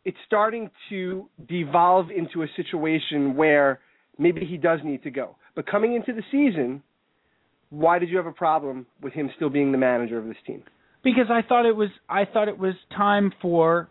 it's 0.05 0.19
starting 0.27 0.71
to 0.91 1.29
devolve 1.49 2.11
into 2.11 2.43
a 2.43 2.47
situation 2.57 3.37
where 3.37 3.81
maybe 4.19 4.45
he 4.45 4.57
does 4.57 4.81
need 4.85 5.03
to 5.05 5.11
go. 5.11 5.37
But 5.55 5.67
coming 5.67 5.95
into 5.95 6.13
the 6.13 6.23
season, 6.31 6.83
why 7.71 7.99
did 7.99 8.09
you 8.09 8.17
have 8.17 8.27
a 8.27 8.33
problem 8.33 8.87
with 9.01 9.13
him 9.13 9.31
still 9.37 9.51
being 9.51 9.73
the 9.73 9.79
manager 9.79 10.19
of 10.19 10.27
this 10.27 10.37
team? 10.47 10.63
because 11.05 11.27
I 11.31 11.43
thought 11.47 11.67
it 11.67 11.77
was 11.77 11.91
I 12.09 12.25
thought 12.25 12.49
it 12.49 12.59
was 12.59 12.75
time 12.97 13.33
for 13.41 13.89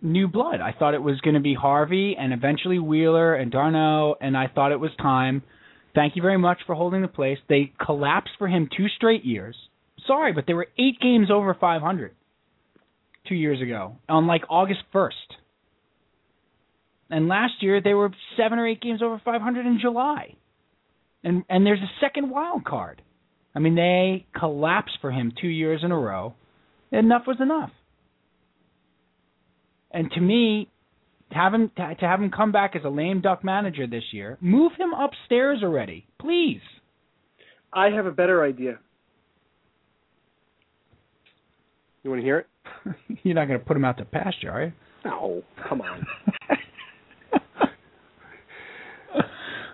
new 0.00 0.28
blood. 0.28 0.60
I 0.60 0.72
thought 0.78 0.94
it 0.94 1.02
was 1.02 1.20
going 1.22 1.34
to 1.34 1.40
be 1.40 1.54
Harvey 1.54 2.14
and 2.16 2.32
eventually 2.32 2.78
Wheeler 2.78 3.34
and 3.34 3.50
d'Arnaud, 3.50 4.16
and 4.20 4.36
I 4.36 4.46
thought 4.46 4.70
it 4.70 4.78
was 4.78 4.90
time. 4.98 5.42
Thank 5.94 6.14
you 6.14 6.22
very 6.22 6.38
much 6.38 6.58
for 6.66 6.76
holding 6.76 7.02
the 7.02 7.08
place. 7.08 7.38
They 7.48 7.72
collapsed 7.84 8.32
for 8.38 8.46
him 8.46 8.68
two 8.76 8.86
straight 8.96 9.24
years. 9.24 9.56
Sorry, 10.06 10.32
but 10.32 10.44
they 10.46 10.54
were 10.54 10.68
eight 10.78 11.00
games 11.00 11.28
over 11.32 11.56
500 11.58 12.14
two 13.26 13.34
years 13.34 13.60
ago 13.60 13.96
on 14.08 14.26
like 14.26 14.42
August 14.48 14.80
1st. 14.94 15.10
And 17.10 17.26
last 17.26 17.54
year 17.60 17.80
they 17.82 17.94
were 17.94 18.10
seven 18.36 18.58
or 18.58 18.68
eight 18.68 18.80
games 18.80 19.02
over 19.02 19.20
500 19.24 19.66
in 19.66 19.78
July. 19.80 20.36
And 21.24 21.42
and 21.48 21.66
there's 21.66 21.80
a 21.80 21.90
second 22.00 22.30
wild 22.30 22.64
card. 22.64 23.02
I 23.54 23.58
mean, 23.58 23.74
they 23.74 24.26
collapsed 24.38 24.98
for 25.00 25.10
him 25.10 25.32
two 25.40 25.48
years 25.48 25.80
in 25.82 25.90
a 25.90 25.98
row. 25.98 26.34
Enough 26.92 27.22
was 27.26 27.38
enough. 27.40 27.70
And 29.90 30.10
to 30.12 30.20
me, 30.20 30.68
to 31.30 31.36
have 31.36 31.54
him 31.54 31.70
to, 31.76 31.94
to 31.94 32.06
have 32.06 32.20
him 32.20 32.30
come 32.30 32.52
back 32.52 32.76
as 32.76 32.82
a 32.84 32.88
lame 32.88 33.20
duck 33.20 33.42
manager 33.42 33.86
this 33.86 34.04
year, 34.12 34.38
move 34.40 34.72
him 34.78 34.92
upstairs 34.92 35.60
already, 35.62 36.06
please. 36.20 36.60
I 37.72 37.90
have 37.90 38.06
a 38.06 38.12
better 38.12 38.44
idea. 38.44 38.78
You 42.02 42.10
want 42.10 42.20
to 42.22 42.24
hear 42.24 42.38
it? 42.38 42.46
You're 43.22 43.34
not 43.34 43.48
going 43.48 43.58
to 43.58 43.64
put 43.64 43.76
him 43.76 43.84
out 43.84 43.98
to 43.98 44.04
pasture, 44.04 44.50
are 44.50 44.64
you? 44.66 44.72
No, 45.04 45.42
come 45.68 45.80
on. 45.80 46.06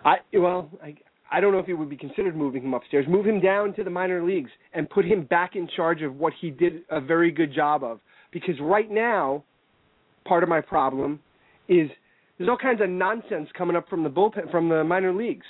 I 0.04 0.16
well, 0.34 0.70
I 0.82 0.94
I 1.30 1.40
don't 1.40 1.52
know 1.52 1.58
if 1.58 1.68
it 1.68 1.74
would 1.74 1.90
be 1.90 1.96
considered 1.96 2.36
moving 2.36 2.62
him 2.62 2.74
upstairs. 2.74 3.06
Move 3.08 3.26
him 3.26 3.40
down 3.40 3.74
to 3.74 3.84
the 3.84 3.90
minor 3.90 4.22
leagues 4.22 4.50
and 4.72 4.88
put 4.88 5.04
him 5.04 5.24
back 5.24 5.56
in 5.56 5.68
charge 5.74 6.02
of 6.02 6.16
what 6.16 6.32
he 6.40 6.50
did 6.50 6.82
a 6.90 7.00
very 7.00 7.30
good 7.30 7.54
job 7.54 7.82
of. 7.82 8.00
Because 8.32 8.54
right 8.60 8.90
now, 8.90 9.44
part 10.26 10.42
of 10.42 10.48
my 10.48 10.60
problem 10.60 11.20
is 11.68 11.88
there's 12.38 12.48
all 12.48 12.58
kinds 12.58 12.80
of 12.80 12.88
nonsense 12.88 13.48
coming 13.56 13.76
up 13.76 13.88
from 13.88 14.02
the 14.02 14.10
bullpen 14.10 14.50
from 14.50 14.68
the 14.68 14.84
minor 14.84 15.12
leagues. 15.12 15.46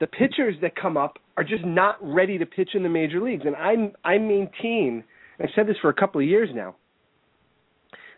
The 0.00 0.06
pitchers 0.06 0.56
that 0.62 0.74
come 0.74 0.96
up 0.96 1.18
are 1.36 1.44
just 1.44 1.64
not 1.64 1.96
ready 2.02 2.38
to 2.38 2.46
pitch 2.46 2.70
in 2.74 2.82
the 2.82 2.88
major 2.88 3.20
leagues, 3.20 3.44
and 3.46 3.54
I 3.56 3.92
I 4.04 4.18
maintain 4.18 5.04
I've 5.40 5.50
said 5.54 5.66
this 5.66 5.76
for 5.80 5.88
a 5.90 5.94
couple 5.94 6.20
of 6.20 6.26
years 6.26 6.48
now. 6.54 6.76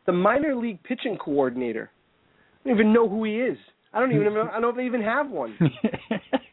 The 0.07 0.13
minor 0.13 0.55
league 0.55 0.83
pitching 0.83 1.17
coordinator, 1.17 1.91
I 2.65 2.69
don't 2.69 2.79
even 2.79 2.93
know 2.93 3.09
who 3.09 3.25
he 3.25 3.37
is. 3.37 3.57
I 3.93 4.01
don't 4.01 4.13
even 4.13 4.35
know. 4.35 4.49
I 4.49 4.53
don't 4.53 4.63
know 4.63 4.69
if 4.71 4.77
they 4.77 4.87
even 4.87 5.03
have 5.03 5.31
one. 5.31 5.57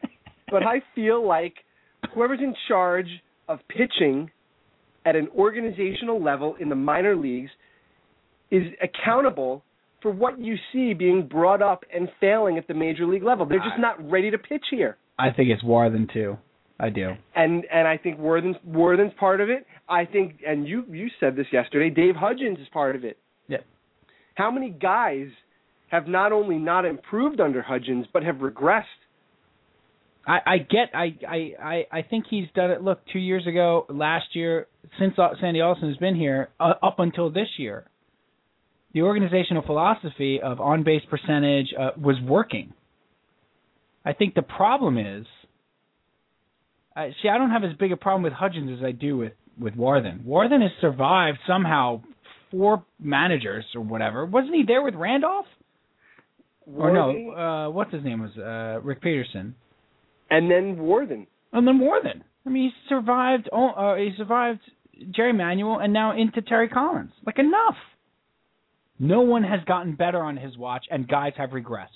but 0.52 0.62
I 0.62 0.82
feel 0.94 1.26
like 1.26 1.54
whoever's 2.14 2.40
in 2.40 2.54
charge 2.68 3.08
of 3.48 3.58
pitching 3.68 4.30
at 5.04 5.16
an 5.16 5.28
organizational 5.36 6.22
level 6.22 6.54
in 6.60 6.68
the 6.68 6.76
minor 6.76 7.16
leagues 7.16 7.50
is 8.50 8.62
accountable 8.82 9.64
for 10.02 10.12
what 10.12 10.38
you 10.38 10.56
see 10.72 10.94
being 10.94 11.26
brought 11.26 11.62
up 11.62 11.84
and 11.94 12.08
failing 12.20 12.58
at 12.58 12.68
the 12.68 12.74
major 12.74 13.06
league 13.06 13.22
level. 13.22 13.46
They're 13.46 13.58
just 13.58 13.80
not 13.80 14.10
ready 14.10 14.30
to 14.30 14.38
pitch 14.38 14.64
here. 14.70 14.96
I 15.18 15.30
think 15.30 15.48
it's 15.48 15.62
Warthen 15.62 16.12
too. 16.12 16.36
I 16.78 16.90
do. 16.90 17.12
And 17.36 17.64
and 17.72 17.86
I 17.86 17.96
think 17.96 18.18
Warthen's 18.18 18.56
Warthen's 18.68 19.12
part 19.18 19.40
of 19.40 19.48
it. 19.48 19.66
I 19.88 20.04
think 20.04 20.40
and 20.46 20.66
you 20.66 20.84
you 20.90 21.08
said 21.20 21.36
this 21.36 21.46
yesterday, 21.52 21.90
Dave 21.90 22.16
Hudgens 22.16 22.58
is 22.58 22.66
part 22.72 22.96
of 22.96 23.04
it. 23.04 23.18
Yep. 23.48 23.64
How 24.34 24.50
many 24.50 24.70
guys 24.70 25.28
have 25.88 26.08
not 26.08 26.32
only 26.32 26.58
not 26.58 26.84
improved 26.84 27.40
under 27.40 27.62
Hudgens 27.62 28.06
but 28.12 28.24
have 28.24 28.36
regressed? 28.36 28.84
I, 30.26 30.38
I 30.46 30.58
get 30.58 30.90
I, 30.94 31.16
I 31.28 31.86
I 31.90 32.02
think 32.02 32.26
he's 32.30 32.46
done 32.54 32.70
it. 32.70 32.82
Look, 32.82 33.00
two 33.12 33.18
years 33.18 33.46
ago, 33.46 33.86
last 33.88 34.26
year, 34.34 34.68
since 34.98 35.14
Sandy 35.40 35.60
Alderson 35.60 35.88
has 35.88 35.96
been 35.96 36.14
here, 36.14 36.50
uh, 36.60 36.74
up 36.82 36.98
until 36.98 37.30
this 37.30 37.48
year, 37.56 37.86
the 38.94 39.02
organizational 39.02 39.62
philosophy 39.62 40.40
of 40.40 40.60
on 40.60 40.84
base 40.84 41.02
percentage 41.10 41.74
uh, 41.78 41.90
was 42.00 42.16
working. 42.20 42.72
I 44.04 44.12
think 44.12 44.34
the 44.34 44.42
problem 44.42 44.98
is, 44.98 45.26
uh, 46.96 47.06
see, 47.22 47.28
I 47.28 47.38
don't 47.38 47.50
have 47.50 47.64
as 47.64 47.76
big 47.78 47.92
a 47.92 47.96
problem 47.96 48.22
with 48.22 48.32
Hudgens 48.32 48.78
as 48.78 48.84
I 48.84 48.92
do 48.92 49.16
with 49.16 49.32
with 49.58 49.74
Warthen. 49.74 50.24
Warthen 50.24 50.62
has 50.62 50.70
survived 50.80 51.38
somehow 51.48 52.02
four 52.50 52.84
managers 53.00 53.64
or 53.74 53.80
whatever. 53.80 54.24
Wasn't 54.24 54.54
he 54.54 54.62
there 54.64 54.82
with 54.82 54.94
Randolph? 54.94 55.46
Or 56.72 56.92
no, 56.92 57.30
uh, 57.32 57.70
what's 57.70 57.92
his 57.92 58.04
name 58.04 58.20
was 58.20 58.30
uh, 58.38 58.80
Rick 58.84 59.00
Peterson. 59.00 59.56
And 60.32 60.50
then 60.50 60.76
Warthen. 60.76 61.26
And 61.52 61.66
then 61.66 61.78
Warthen. 61.78 62.22
I 62.46 62.48
mean, 62.50 62.64
he 62.64 62.70
survived. 62.88 63.48
Uh, 63.52 63.94
he 63.96 64.10
survived 64.16 64.60
Jerry 65.14 65.32
Manuel, 65.32 65.78
and 65.78 65.92
now 65.92 66.16
into 66.16 66.42
Terry 66.42 66.68
Collins. 66.68 67.12
Like 67.24 67.38
enough. 67.38 67.76
No 68.98 69.20
one 69.22 69.42
has 69.42 69.60
gotten 69.66 69.94
better 69.94 70.20
on 70.22 70.36
his 70.36 70.56
watch, 70.56 70.84
and 70.90 71.08
guys 71.08 71.32
have 71.36 71.50
regressed. 71.50 71.86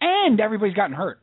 And 0.00 0.40
everybody's 0.40 0.74
gotten 0.74 0.94
hurt. 0.96 1.20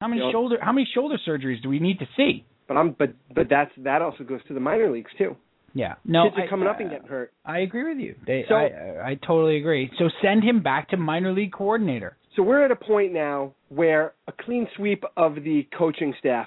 How 0.00 0.08
many 0.08 0.20
You 0.20 0.26
know- 0.26 0.32
shoulder 0.32 0.58
How 0.60 0.72
many 0.72 0.86
shoulder 0.94 1.16
surgeries 1.26 1.62
do 1.62 1.68
we 1.68 1.78
need 1.78 1.98
to 2.00 2.06
see? 2.16 2.44
But 2.68 2.76
I'm 2.76 2.90
but 2.92 3.10
but 3.34 3.48
that's 3.48 3.70
that 3.78 4.02
also 4.02 4.24
goes 4.24 4.40
to 4.48 4.54
the 4.54 4.60
minor 4.60 4.90
leagues 4.90 5.10
too. 5.16 5.36
Yeah, 5.72 5.94
no, 6.04 6.24
Kids 6.24 6.36
are 6.38 6.42
I- 6.44 6.48
coming 6.48 6.68
up 6.68 6.76
uh, 6.76 6.82
and 6.82 6.90
getting 6.90 7.06
hurt. 7.06 7.32
I 7.44 7.58
agree 7.60 7.84
with 7.88 7.98
you. 7.98 8.14
They, 8.26 8.44
So- 8.48 8.54
I, 8.54 9.10
I 9.10 9.14
totally 9.26 9.56
agree. 9.58 9.90
So 9.98 10.08
send 10.22 10.42
him 10.42 10.62
back 10.62 10.88
to 10.90 10.96
minor 10.96 11.32
league 11.32 11.52
coordinator. 11.52 12.16
So 12.36 12.42
we're 12.42 12.64
at 12.64 12.70
a 12.70 12.76
point 12.76 13.12
now 13.12 13.54
where 13.70 14.12
a 14.28 14.32
clean 14.32 14.68
sweep 14.76 15.02
of 15.16 15.36
the 15.36 15.66
coaching 15.76 16.14
staff 16.18 16.46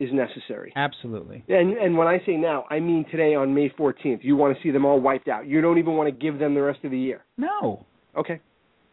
is 0.00 0.08
necessary. 0.12 0.72
Absolutely. 0.76 1.44
And 1.48 1.72
and 1.76 1.96
when 1.96 2.06
I 2.08 2.18
say 2.26 2.36
now, 2.36 2.64
I 2.70 2.80
mean 2.80 3.04
today 3.10 3.34
on 3.34 3.54
May 3.54 3.68
14th. 3.70 4.20
You 4.22 4.36
want 4.36 4.56
to 4.56 4.62
see 4.62 4.70
them 4.70 4.84
all 4.84 5.00
wiped 5.00 5.28
out. 5.28 5.46
You 5.46 5.60
don't 5.60 5.78
even 5.78 5.94
want 5.94 6.08
to 6.08 6.12
give 6.12 6.38
them 6.38 6.54
the 6.54 6.62
rest 6.62 6.80
of 6.84 6.90
the 6.90 6.98
year. 6.98 7.24
No. 7.36 7.86
Okay. 8.16 8.40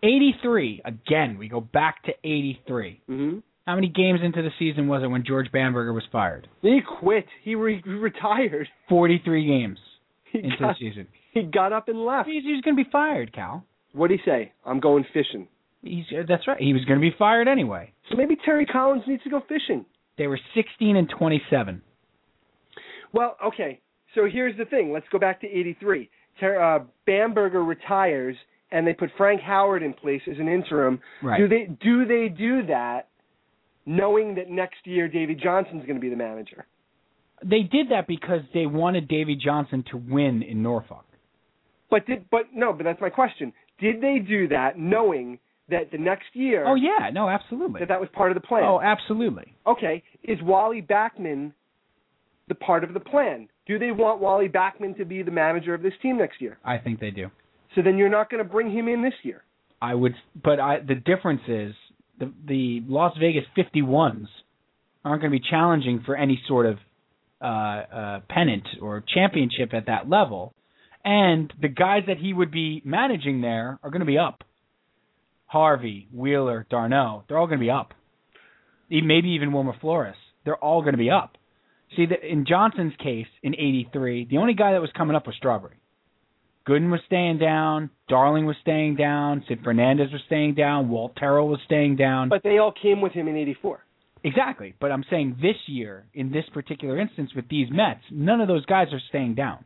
83. 0.04 0.82
Again, 0.86 1.38
we 1.38 1.48
go 1.48 1.62
back 1.62 2.04
to 2.04 2.12
83. 2.26 3.02
Mm-hmm. 3.10 3.40
How 3.66 3.76
many 3.76 3.88
games 3.88 4.20
into 4.22 4.42
the 4.42 4.50
season 4.60 4.88
was 4.90 5.02
it 5.04 5.08
when 5.08 5.24
George 5.26 5.50
Bamberger 5.52 5.94
was 5.94 6.04
fired? 6.12 6.50
He 6.62 6.80
quit. 7.00 7.26
He, 7.44 7.56
re- 7.56 7.82
retired. 7.86 8.68
43 8.90 9.48
games 9.48 9.80
He 10.26 10.40
into 10.40 10.58
got, 10.60 10.76
the 10.78 10.90
season. 10.90 11.08
he 11.32 11.44
got 11.44 11.72
up 11.72 11.88
and 11.88 12.04
left. 12.04 12.28
He's, 12.28 12.44
he's 12.44 12.62
going 12.62 12.76
to 12.76 12.84
be 12.84 12.90
fired, 12.92 13.34
Cal. 13.34 13.64
What 13.94 14.10
would 14.10 14.12
he 14.12 14.18
say? 14.26 14.52
I'm 14.66 14.82
going 14.82 15.06
fishing. 15.14 15.48
He's 15.84 16.06
uh, 16.18 16.24
that's 16.28 16.48
right. 16.48 16.60
He 16.60 16.74
was 16.74 16.86
going 16.86 17.00
to 17.00 17.02
be 17.02 17.16
fired 17.18 17.48
anyway. 17.48 17.92
So 18.10 18.16
maybe 18.16 18.38
Terry 18.44 18.66
Collins 18.66 19.04
needs 19.06 19.24
to 19.24 19.30
go 19.30 19.42
fishing. 19.48 19.86
They 20.18 20.28
were 20.28 20.40
16 20.56 20.96
and 20.96 21.10
27. 21.10 21.82
Well, 23.14 23.38
okay. 23.46 23.80
So 24.16 24.28
here's 24.32 24.58
the 24.58 24.66
thing. 24.66 24.92
Let's 24.92 25.06
go 25.12 25.20
back 25.20 25.42
to 25.42 25.48
'83. 25.48 26.10
Ter- 26.40 26.62
uh, 26.62 26.84
Bamberger 27.06 27.64
retires, 27.64 28.36
and 28.72 28.88
they 28.88 28.94
put 28.94 29.10
Frank 29.18 29.42
Howard 29.42 29.84
in 29.84 29.94
place 29.94 30.22
as 30.30 30.38
an 30.40 30.48
interim. 30.48 31.00
Right. 31.22 31.38
Do 31.38 31.48
they 31.48 31.70
do 31.84 32.06
they 32.06 32.30
do 32.30 32.66
that, 32.68 33.10
knowing 33.86 34.36
that 34.36 34.50
next 34.50 34.86
year 34.86 35.08
Davey 35.08 35.36
Johnson's 35.36 35.84
going 35.84 35.96
to 35.96 36.02
be 36.02 36.10
the 36.10 36.16
manager? 36.16 36.66
They 37.44 37.64
did 37.64 37.90
that 37.90 38.08
because 38.08 38.42
they 38.54 38.66
wanted 38.66 39.08
Davey 39.08 39.36
Johnson 39.36 39.84
to 39.92 39.98
win 39.98 40.44
in 40.44 40.64
Norfolk. 40.64 41.06
But 41.90 42.08
did 42.08 42.30
but 42.32 42.46
no, 42.54 42.72
but 42.74 42.84
that's 42.84 43.02
my 43.02 43.10
question. 43.10 43.52
Did 43.80 44.02
they 44.02 44.20
do 44.20 44.48
that 44.48 44.78
knowing 44.80 45.40
that 45.74 45.92
the 45.92 45.98
next 45.98 46.28
year? 46.34 46.66
Oh 46.66 46.76
yeah, 46.76 47.10
no, 47.12 47.30
absolutely. 47.30 47.80
That 47.80 47.90
that 47.90 48.00
was 48.00 48.10
part 48.14 48.32
of 48.32 48.36
the 48.36 48.46
plan. 48.46 48.64
Oh, 48.64 48.80
absolutely. 48.82 49.54
Okay, 49.68 50.04
is 50.24 50.40
Wally 50.42 50.82
Backman 50.82 51.52
the 52.48 52.56
part 52.56 52.84
of 52.84 52.94
the 52.94 53.00
plan? 53.00 53.48
Do 53.66 53.80
they 53.80 53.92
want 53.92 54.20
Wally 54.20 54.50
Backman 54.50 54.98
to 54.98 55.06
be 55.06 55.24
the 55.24 55.32
manager 55.32 55.74
of 55.74 55.82
this 55.82 55.94
team 56.02 56.18
next 56.18 56.42
year? 56.42 56.58
I 56.64 56.78
think 56.78 57.00
they 57.00 57.12
do. 57.12 57.30
So 57.76 57.82
then 57.82 57.98
you're 57.98 58.10
not 58.10 58.30
going 58.30 58.44
to 58.44 58.50
bring 58.50 58.72
him 58.72 58.88
in 58.88 59.02
this 59.02 59.14
year. 59.24 59.44
I 59.82 59.94
would, 59.96 60.14
but 60.42 60.60
I 60.60 60.80
the 60.80 60.96
difference 60.96 61.42
is 61.48 61.74
the 62.20 62.32
the 62.48 62.82
Las 62.88 63.14
Vegas 63.20 63.44
51s 63.58 64.28
aren't 65.04 65.22
going 65.22 65.34
to 65.34 65.40
be 65.40 65.44
challenging 65.50 66.02
for 66.06 66.16
any 66.16 66.42
sort 66.48 66.66
of 66.66 66.78
uh, 67.42 67.46
uh, 67.46 68.20
pennant 68.30 68.64
or 68.82 69.04
championship 69.14 69.74
at 69.74 69.88
that 69.88 70.10
level, 70.10 70.54
and 71.04 71.52
the 71.62 71.68
guys 71.68 72.04
that 72.08 72.18
he 72.18 72.32
would 72.32 72.52
be 72.52 72.82
managing 72.86 73.42
there 73.42 73.80
are 73.84 73.90
going 73.90 74.00
to 74.00 74.06
be 74.06 74.18
up. 74.18 74.44
Harvey, 75.54 76.08
Wheeler, 76.12 76.66
d'Arnaud, 76.72 77.26
they're 77.28 77.38
all 77.38 77.46
going 77.46 77.60
to 77.60 77.64
be 77.64 77.70
up. 77.70 77.94
Maybe 78.90 79.30
even 79.30 79.54
Wilmer 79.54 79.76
Flores, 79.80 80.16
they're 80.44 80.58
all 80.58 80.82
going 80.82 80.94
to 80.94 80.98
be 80.98 81.12
up. 81.12 81.38
See, 81.96 82.08
the, 82.08 82.16
in 82.20 82.46
Johnson's 82.48 82.94
case 82.98 83.28
in 83.44 83.54
'83, 83.54 84.26
the 84.32 84.40
only 84.40 84.56
guy 84.56 84.72
that 84.72 84.82
was 84.82 84.90
coming 84.98 85.16
up 85.16 85.28
was 85.28 85.36
Strawberry. 85.36 85.76
Gooden 86.68 86.90
was 86.90 87.02
staying 87.06 87.38
down. 87.38 87.92
Darling 88.10 88.48
was 88.48 88.56
staying 88.64 88.96
down. 88.96 89.44
Sid 89.48 89.60
Fernandez 89.64 90.12
was 90.12 90.22
staying 90.26 90.56
down. 90.56 90.90
Walt 90.90 91.16
Terrell 91.16 91.48
was 91.48 91.60
staying 91.66 91.98
down. 91.98 92.30
But 92.30 92.42
they 92.42 92.58
all 92.58 92.74
came 92.74 93.00
with 93.00 93.12
him 93.12 93.28
in 93.28 93.38
'84. 93.38 93.86
exactly. 94.24 94.74
But 94.80 94.92
I'm 94.92 95.06
saying 95.12 95.38
this 95.40 95.58
year, 95.68 96.08
in 96.16 96.32
this 96.32 96.46
particular 96.52 97.00
instance 97.00 97.30
with 97.36 97.48
these 97.48 97.68
Mets, 97.70 98.02
none 98.10 98.42
of 98.42 98.48
those 98.48 98.66
guys 98.66 98.88
are 98.92 99.02
staying 99.10 99.36
down. 99.36 99.66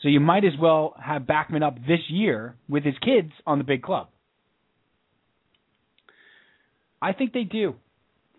So 0.00 0.08
you 0.08 0.20
might 0.20 0.44
as 0.46 0.58
well 0.58 0.94
have 0.98 1.22
Backman 1.24 1.62
up 1.62 1.76
this 1.86 2.00
year 2.08 2.56
with 2.70 2.84
his 2.84 2.94
kids 3.04 3.32
on 3.46 3.58
the 3.58 3.64
big 3.64 3.82
club. 3.82 4.08
I 7.02 7.12
think 7.12 7.32
they 7.32 7.44
do. 7.44 7.74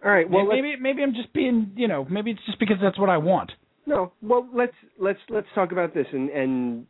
All 0.04 0.12
right. 0.12 0.30
Well, 0.30 0.46
maybe 0.46 0.76
maybe 0.80 1.04
I'm 1.04 1.14
just 1.14 1.32
being, 1.34 1.72
you 1.76 1.88
know, 1.88 2.06
maybe 2.10 2.32
it's 2.32 2.46
just 2.46 2.60
because 2.60 2.78
that's 2.82 2.98
what 3.00 3.10
I 3.10 3.18
want. 3.18 3.52
no. 3.86 4.12
Well, 4.22 4.48
let's 4.54 4.74
let's 5.00 5.20
let's 5.30 5.48
talk 5.56 5.72
about 5.72 5.94
this, 5.94 6.08
and 6.12 6.30
and 6.30 6.86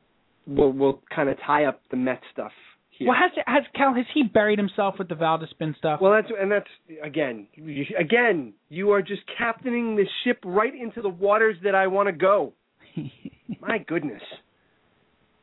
we'll 0.48 0.72
we'll 0.72 1.02
kind 1.14 1.30
of 1.30 1.38
tie 1.46 1.66
up 1.66 1.82
the 1.92 1.98
Met 1.98 2.22
stuff 2.32 2.52
here. 2.92 3.10
Well, 3.10 3.18
has 3.20 3.32
has 3.48 3.64
Cal 3.76 3.94
has 3.94 4.06
he 4.14 4.24
buried 4.24 4.60
himself 4.60 4.96
with 4.98 5.10
the 5.10 5.16
Valdespin 5.16 5.78
stuff? 5.78 6.00
Well, 6.02 6.14
that's 6.14 6.28
and 6.40 6.50
that's 6.52 6.70
again, 7.04 7.48
you, 7.56 7.86
again, 8.00 8.54
you 8.70 8.92
are 8.92 9.02
just 9.02 9.22
captaining 9.38 9.96
the 9.98 10.06
ship 10.24 10.40
right 10.46 10.74
into 10.74 11.02
the 11.02 11.10
waters 11.10 11.58
that 11.64 11.76
I 11.76 11.88
want 11.88 12.08
to 12.08 12.14
go. 12.14 12.54
My 13.60 13.78
goodness, 13.80 14.22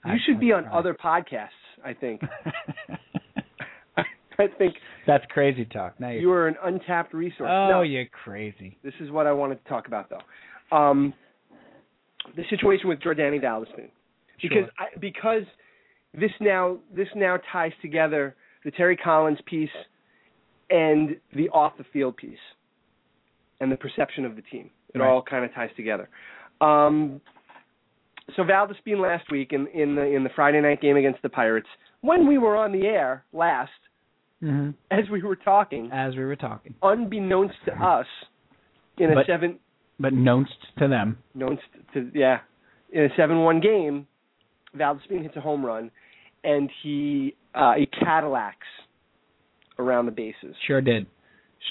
you 0.06 0.12
I- 0.12 0.16
should 0.26 0.40
be 0.40 0.52
on 0.52 0.66
other 0.68 0.94
podcasts. 0.94 1.48
I 1.84 1.92
think. 1.94 2.22
I 4.40 4.46
think 4.58 4.74
That's 5.06 5.24
crazy 5.30 5.64
talk. 5.64 5.98
Now 5.98 6.10
you 6.10 6.30
are 6.30 6.46
an 6.46 6.54
untapped 6.62 7.12
resource. 7.12 7.50
Oh, 7.52 7.68
No, 7.70 7.82
you're 7.82 8.06
crazy. 8.06 8.78
This 8.84 8.94
is 9.00 9.10
what 9.10 9.26
I 9.26 9.32
wanted 9.32 9.62
to 9.62 9.68
talk 9.68 9.86
about, 9.88 10.08
though. 10.10 10.76
Um, 10.76 11.12
the 12.36 12.44
situation 12.50 12.88
with 12.88 13.00
Jordany 13.00 13.40
Valdespin, 13.42 13.88
because 14.40 14.58
Sure. 14.64 14.68
I, 14.78 14.86
because 15.00 15.42
this 16.14 16.30
now 16.40 16.78
this 16.94 17.08
now 17.16 17.38
ties 17.52 17.72
together 17.82 18.36
the 18.64 18.70
Terry 18.70 18.96
Collins 18.96 19.38
piece 19.46 19.70
and 20.70 21.16
the 21.34 21.48
off 21.50 21.72
the 21.78 21.84
field 21.92 22.16
piece. 22.16 22.38
and 23.60 23.72
the 23.72 23.76
perception 23.76 24.24
of 24.24 24.36
the 24.36 24.42
team. 24.42 24.70
It 24.94 25.00
Right. 25.00 25.08
all 25.08 25.20
kind 25.20 25.44
of 25.44 25.52
ties 25.52 25.70
together. 25.74 26.08
Um, 26.60 27.20
so 28.36 28.44
Valdespin 28.44 29.00
last 29.00 29.28
week 29.32 29.52
in 29.52 29.66
in 29.68 29.96
the 29.96 30.02
in 30.02 30.22
the 30.22 30.30
Friday 30.30 30.60
night 30.60 30.80
game 30.80 30.96
against 30.96 31.20
the 31.22 31.28
Pirates, 31.28 31.66
when 32.02 32.28
we 32.28 32.38
were 32.38 32.54
on 32.54 32.70
the 32.70 32.86
air 32.86 33.24
last, 33.32 33.72
hmm 34.40 34.70
as 34.90 35.04
we 35.10 35.22
were 35.22 35.36
talking, 35.36 35.90
As 35.92 36.14
we 36.14 36.24
were 36.24 36.36
talking, 36.36 36.74
unbeknownst 36.82 37.54
to 37.66 37.72
us, 37.72 38.06
in 38.98 39.10
a 39.10 39.14
But- 39.16 39.26
seven 39.26 39.58
but 40.00 40.12
knownst 40.12 40.54
to 40.78 40.86
them. 40.86 41.18
Knownst 41.34 41.62
to 41.94 42.10
yeah, 42.14 42.38
in 42.92 43.04
a 43.04 43.08
seven-one 43.16 43.58
game, 43.60 44.06
Valdespin 44.76 45.22
hits 45.22 45.34
a 45.36 45.40
home 45.40 45.66
run, 45.66 45.90
and 46.44 46.70
he 46.82 47.34
uh, 47.54 47.74
he 47.74 47.86
Cadillacs 47.86 48.66
around 49.78 50.06
the 50.06 50.12
bases. 50.12 50.54
Sure 50.68 50.80
did. 50.80 51.06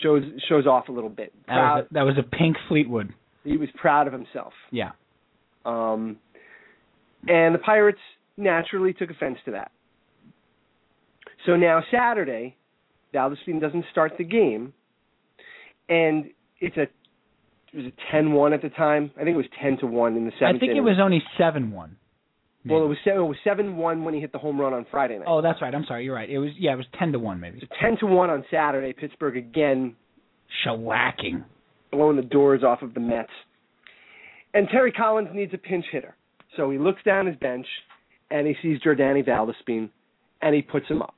Shows 0.03 0.23
shows 0.49 0.67
off 0.67 0.89
a 0.89 0.91
little 0.91 1.09
bit. 1.09 1.33
That 1.47 1.55
was 1.55 1.85
a, 1.89 1.93
that 1.93 2.01
was 2.03 2.15
a 2.19 2.23
pink 2.23 2.57
Fleetwood. 2.67 3.13
he 3.45 3.55
was 3.55 3.69
proud 3.75 4.07
of 4.07 4.13
himself. 4.13 4.51
Yeah. 4.71 4.91
Um, 5.65 6.17
and 7.29 7.55
the 7.55 7.59
Pirates 7.59 7.99
naturally 8.35 8.91
took 8.91 9.09
offense 9.09 9.37
to 9.45 9.51
that. 9.51 9.71
So 11.45 11.55
now 11.55 11.81
Saturday, 11.89 12.56
Despine 13.13 13.59
doesn't 13.59 13.85
start 13.91 14.13
the 14.17 14.23
game, 14.23 14.73
and 15.89 16.25
it's 16.59 16.77
a 16.77 16.83
it 16.83 17.83
was 17.83 17.91
ten 18.11 18.33
one 18.33 18.53
at 18.53 18.61
the 18.61 18.69
time. 18.69 19.11
I 19.15 19.23
think 19.23 19.33
it 19.33 19.37
was 19.37 19.45
ten 19.61 19.77
to 19.79 19.87
one 19.87 20.15
in 20.15 20.25
the 20.25 20.31
seventh. 20.39 20.57
I 20.57 20.59
think 20.59 20.77
it 20.77 20.81
was 20.81 20.97
only 21.01 21.21
seven 21.37 21.71
one. 21.71 21.97
Well, 22.65 22.83
it 22.83 22.87
was 22.87 22.97
seven. 23.05 23.21
It 23.21 23.27
was 23.27 23.37
seven 23.43 23.77
one 23.77 24.03
when 24.03 24.13
he 24.13 24.19
hit 24.19 24.31
the 24.31 24.39
home 24.39 24.59
run 24.59 24.73
on 24.73 24.85
Friday 24.91 25.17
night. 25.17 25.25
Oh, 25.27 25.41
that's 25.41 25.61
right. 25.61 25.73
I'm 25.73 25.85
sorry. 25.87 26.03
You're 26.03 26.15
right. 26.15 26.29
It 26.29 26.39
was 26.39 26.51
yeah. 26.57 26.73
It 26.73 26.77
was 26.77 26.85
ten 26.97 27.11
to 27.13 27.19
one 27.19 27.39
maybe. 27.39 27.59
So 27.61 27.67
ten 27.81 27.97
to 27.99 28.05
one 28.05 28.29
on 28.29 28.43
Saturday. 28.51 28.93
Pittsburgh 28.93 29.37
again 29.37 29.95
Shellacking. 30.65 31.43
blowing 31.91 32.17
the 32.17 32.23
doors 32.23 32.63
off 32.63 32.81
of 32.81 32.93
the 32.93 32.99
Mets. 32.99 33.29
And 34.53 34.67
Terry 34.69 34.91
Collins 34.91 35.29
needs 35.33 35.53
a 35.53 35.57
pinch 35.57 35.85
hitter. 35.91 36.15
So 36.55 36.71
he 36.71 36.77
looks 36.77 37.01
down 37.03 37.27
his 37.27 37.35
bench 37.35 37.67
and 38.31 38.47
he 38.47 38.55
sees 38.61 38.79
Jordany 38.81 39.25
Valdespin, 39.25 39.89
and 40.41 40.55
he 40.55 40.61
puts 40.61 40.87
him 40.87 41.01
up. 41.01 41.15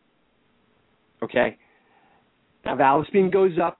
Okay? 1.23 1.57
Now 2.65 2.75
Valdespin 2.75 3.31
goes 3.31 3.53
up 3.61 3.79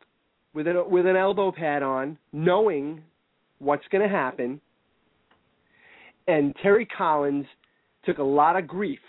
with 0.54 0.68
an 0.68 0.78
with 0.90 1.06
an 1.06 1.16
elbow 1.16 1.52
pad 1.52 1.84
on, 1.84 2.18
knowing 2.32 3.02
what's 3.60 3.86
going 3.92 4.08
to 4.08 4.14
happen. 4.14 4.62
And 6.28 6.56
Terry 6.62 6.86
Collins 6.86 7.46
took 8.06 8.18
a 8.20 8.24
lot 8.24 8.56
of 8.56 8.68
grief 8.68 9.00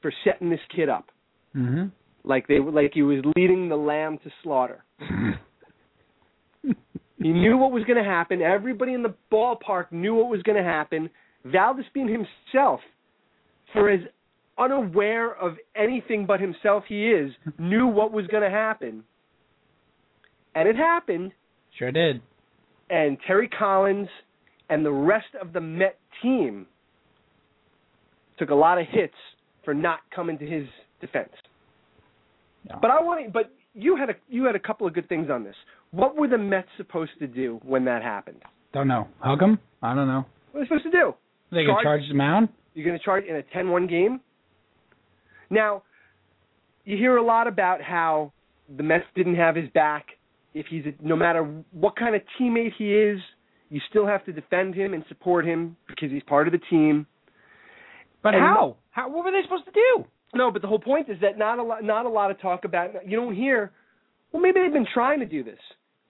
for 0.00 0.12
setting 0.24 0.50
this 0.50 0.60
kid 0.74 0.88
up, 0.88 1.06
Mm-hmm. 1.54 1.88
like 2.24 2.48
they 2.48 2.60
were 2.60 2.72
like 2.72 2.92
he 2.94 3.02
was 3.02 3.18
leading 3.36 3.68
the 3.68 3.76
lamb 3.76 4.18
to 4.24 4.30
slaughter. 4.42 4.84
He 7.22 7.28
knew 7.28 7.56
what 7.56 7.70
was 7.70 7.84
going 7.84 8.02
to 8.02 8.08
happen. 8.08 8.42
Everybody 8.42 8.94
in 8.94 9.04
the 9.04 9.14
ballpark 9.32 9.92
knew 9.92 10.14
what 10.14 10.28
was 10.28 10.42
going 10.42 10.56
to 10.58 10.64
happen. 10.64 11.08
Valdespin 11.46 12.08
himself, 12.10 12.80
for 13.72 13.88
as 13.88 14.00
unaware 14.58 15.34
of 15.34 15.56
anything 15.74 16.26
but 16.26 16.40
himself 16.40 16.84
he 16.88 17.08
is, 17.10 17.32
knew 17.58 17.86
what 17.86 18.12
was 18.12 18.26
going 18.26 18.42
to 18.42 18.50
happen. 18.50 19.04
And 20.54 20.68
it 20.68 20.76
happened. 20.76 21.32
Sure 21.78 21.90
did. 21.90 22.20
And 22.90 23.16
Terry 23.26 23.48
Collins 23.48 24.08
and 24.68 24.84
the 24.84 24.92
rest 24.92 25.26
of 25.40 25.52
the 25.52 25.60
Met 25.60 25.98
team 26.22 26.66
took 28.38 28.50
a 28.50 28.54
lot 28.54 28.78
of 28.78 28.86
hits 28.90 29.14
for 29.64 29.72
not 29.74 30.00
coming 30.14 30.38
to 30.38 30.46
his 30.46 30.66
defense. 31.00 31.30
No. 32.68 32.78
But 32.80 32.90
I 32.90 33.02
want 33.02 33.24
to, 33.26 33.30
but 33.30 33.50
you 33.74 33.96
had 33.96 34.10
a 34.10 34.14
you 34.28 34.44
had 34.44 34.54
a 34.54 34.58
couple 34.60 34.86
of 34.86 34.94
good 34.94 35.08
things 35.08 35.30
on 35.30 35.42
this. 35.42 35.54
What 35.90 36.16
were 36.16 36.28
the 36.28 36.38
Mets 36.38 36.68
supposed 36.76 37.12
to 37.18 37.26
do 37.26 37.60
when 37.64 37.84
that 37.86 38.02
happened? 38.02 38.42
Don't 38.72 38.88
know. 38.88 39.08
Hug 39.20 39.40
him? 39.40 39.58
I 39.82 39.94
don't 39.94 40.06
know. 40.06 40.24
What 40.52 40.60
are 40.60 40.64
they 40.64 40.68
supposed 40.68 40.84
to 40.84 40.90
do? 40.90 41.14
They 41.50 41.64
gonna 41.64 41.74
Charge- 41.74 41.84
charge 41.84 42.02
the 42.08 42.14
mound? 42.14 42.48
You're 42.74 42.86
going 42.86 42.98
to 42.98 43.04
charge 43.04 43.24
in 43.26 43.36
a 43.36 43.42
10-1 43.54 43.86
game? 43.88 44.20
Now, 45.52 45.82
you 46.84 46.96
hear 46.96 47.16
a 47.16 47.22
lot 47.22 47.46
about 47.46 47.82
how 47.82 48.32
the 48.74 48.82
Mets 48.82 49.04
didn't 49.14 49.36
have 49.36 49.54
his 49.54 49.68
back. 49.70 50.06
If 50.54 50.66
he's 50.68 50.84
a, 50.86 50.94
no 51.06 51.14
matter 51.14 51.42
what 51.72 51.94
kind 51.96 52.14
of 52.14 52.22
teammate 52.40 52.72
he 52.76 52.92
is, 52.94 53.20
you 53.68 53.80
still 53.88 54.06
have 54.06 54.24
to 54.24 54.32
defend 54.32 54.74
him 54.74 54.94
and 54.94 55.04
support 55.08 55.46
him 55.46 55.76
because 55.88 56.10
he's 56.10 56.22
part 56.24 56.48
of 56.48 56.52
the 56.52 56.60
team. 56.70 57.06
But 58.22 58.34
And- 58.34 58.42
how? 58.42 58.76
How? 58.90 59.08
What 59.08 59.24
were 59.24 59.30
they 59.30 59.42
supposed 59.42 59.64
to 59.66 59.72
do? 59.72 60.04
No, 60.34 60.50
but 60.50 60.62
the 60.62 60.68
whole 60.68 60.78
point 60.78 61.08
is 61.10 61.18
that 61.20 61.36
not 61.38 61.58
a 61.58 61.62
lot, 61.62 61.84
not 61.84 62.06
a 62.06 62.08
lot 62.08 62.30
of 62.30 62.40
talk 62.40 62.64
about. 62.64 63.06
You 63.06 63.16
don't 63.16 63.34
hear. 63.34 63.70
Well, 64.32 64.42
maybe 64.42 64.60
they've 64.60 64.72
been 64.72 64.86
trying 64.92 65.20
to 65.20 65.26
do 65.26 65.44
this. 65.44 65.58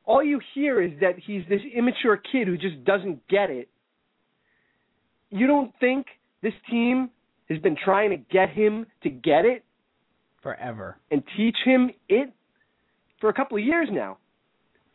All 0.04 0.22
you 0.22 0.40
hear 0.54 0.80
is 0.80 0.92
that 1.00 1.14
he's 1.18 1.42
this 1.48 1.60
immature 1.76 2.16
kid 2.16 2.46
who 2.46 2.56
just 2.56 2.84
doesn't 2.84 3.26
get 3.28 3.50
it. 3.50 3.68
You 5.30 5.46
don't 5.46 5.72
think 5.80 6.06
this 6.42 6.52
team 6.70 7.10
has 7.52 7.62
been 7.62 7.76
trying 7.82 8.10
to 8.10 8.16
get 8.16 8.50
him 8.50 8.86
to 9.02 9.10
get 9.10 9.44
it 9.44 9.64
Forever. 10.42 10.96
and 11.10 11.22
teach 11.36 11.56
him 11.64 11.90
it 12.08 12.32
for 13.20 13.28
a 13.28 13.32
couple 13.32 13.56
of 13.58 13.64
years 13.64 13.88
now? 13.90 14.18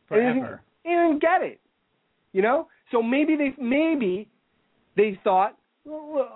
And 0.10 0.36
he 0.36 0.40
Forever. 0.42 0.62
Didn't 0.84 1.22
get 1.22 1.42
it. 1.42 1.60
You 2.34 2.42
know? 2.42 2.68
So 2.92 3.02
maybe 3.02 3.36
they 3.36 3.54
maybe 3.62 4.28
they 4.96 5.20
thought, 5.24 5.58
well, 5.86 6.08
well, 6.14 6.34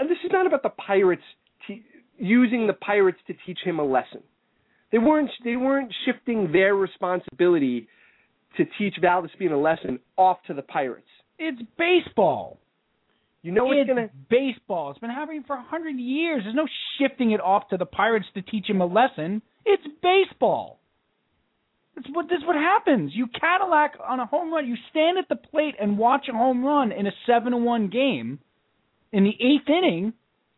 uh, 0.00 0.04
this 0.04 0.18
is 0.24 0.30
not 0.32 0.46
about 0.46 0.62
the 0.62 0.70
pirates 0.70 1.22
te- 1.66 1.82
using 2.18 2.66
the 2.66 2.74
pirates 2.74 3.18
to 3.26 3.34
teach 3.46 3.58
him 3.64 3.78
a 3.78 3.84
lesson. 3.84 4.22
They 4.92 4.98
weren't 4.98 5.30
they 5.44 5.56
weren't 5.56 5.92
shifting 6.04 6.52
their 6.52 6.74
responsibility 6.74 7.88
to 8.56 8.64
teach 8.78 8.94
Valdespin 9.02 9.50
a 9.52 9.56
lesson 9.56 9.98
off 10.16 10.38
to 10.46 10.54
the 10.54 10.62
pirates. 10.62 11.08
It's 11.38 11.60
baseball. 11.76 12.58
You 13.44 13.52
know 13.52 13.70
it's 13.72 13.80
it's 13.82 13.88
gonna 13.88 14.08
baseball. 14.30 14.90
It's 14.90 14.98
been 15.00 15.10
happening 15.10 15.44
for 15.46 15.54
a 15.54 15.62
hundred 15.62 15.98
years. 15.98 16.40
There's 16.44 16.54
no 16.54 16.66
shifting 16.98 17.32
it 17.32 17.42
off 17.42 17.68
to 17.68 17.76
the 17.76 17.84
Pirates 17.84 18.24
to 18.32 18.40
teach 18.40 18.66
him 18.66 18.80
a 18.80 18.86
lesson. 18.86 19.42
It's 19.66 19.82
baseball. 20.02 20.80
That's 21.94 22.08
what 22.10 22.30
this 22.30 22.38
is 22.38 22.46
what 22.46 22.56
happens. 22.56 23.12
You 23.14 23.26
Cadillac 23.38 23.98
on 24.02 24.18
a 24.18 24.24
home 24.24 24.50
run. 24.50 24.66
You 24.66 24.76
stand 24.88 25.18
at 25.18 25.28
the 25.28 25.36
plate 25.36 25.74
and 25.78 25.98
watch 25.98 26.26
a 26.30 26.32
home 26.32 26.64
run 26.64 26.90
in 26.90 27.06
a 27.06 27.10
seven 27.26 27.52
to 27.52 27.58
one 27.58 27.90
game. 27.90 28.38
In 29.12 29.24
the 29.24 29.36
eighth 29.38 29.68
inning, 29.68 30.14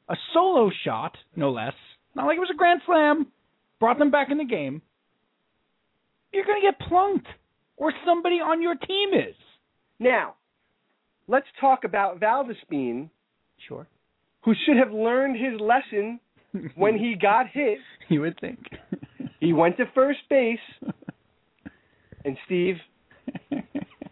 a 0.08 0.14
solo 0.32 0.70
shot, 0.84 1.16
no 1.34 1.50
less. 1.50 1.74
Not 2.14 2.26
like 2.26 2.36
it 2.36 2.40
was 2.40 2.52
a 2.54 2.56
grand 2.56 2.82
slam. 2.86 3.26
Brought 3.80 3.98
them 3.98 4.12
back 4.12 4.28
in 4.30 4.38
the 4.38 4.44
game. 4.44 4.80
You're 6.32 6.46
gonna 6.46 6.60
get 6.62 6.78
plunked, 6.88 7.26
or 7.76 7.92
somebody 8.06 8.36
on 8.36 8.62
your 8.62 8.76
team 8.76 9.08
is. 9.12 9.34
now. 9.98 10.36
Let's 11.28 11.46
talk 11.60 11.84
about 11.84 12.20
Valdespin, 12.20 13.10
Sure. 13.68 13.86
who 14.42 14.54
should 14.64 14.76
have 14.76 14.92
learned 14.92 15.36
his 15.36 15.60
lesson 15.60 16.20
when 16.76 16.98
he 16.98 17.14
got 17.20 17.46
hit. 17.48 17.78
you 18.08 18.20
would 18.22 18.38
think. 18.40 18.58
He 19.38 19.52
went 19.52 19.76
to 19.76 19.84
first 19.94 20.20
base, 20.30 20.58
and 22.24 22.38
Steve, 22.46 22.76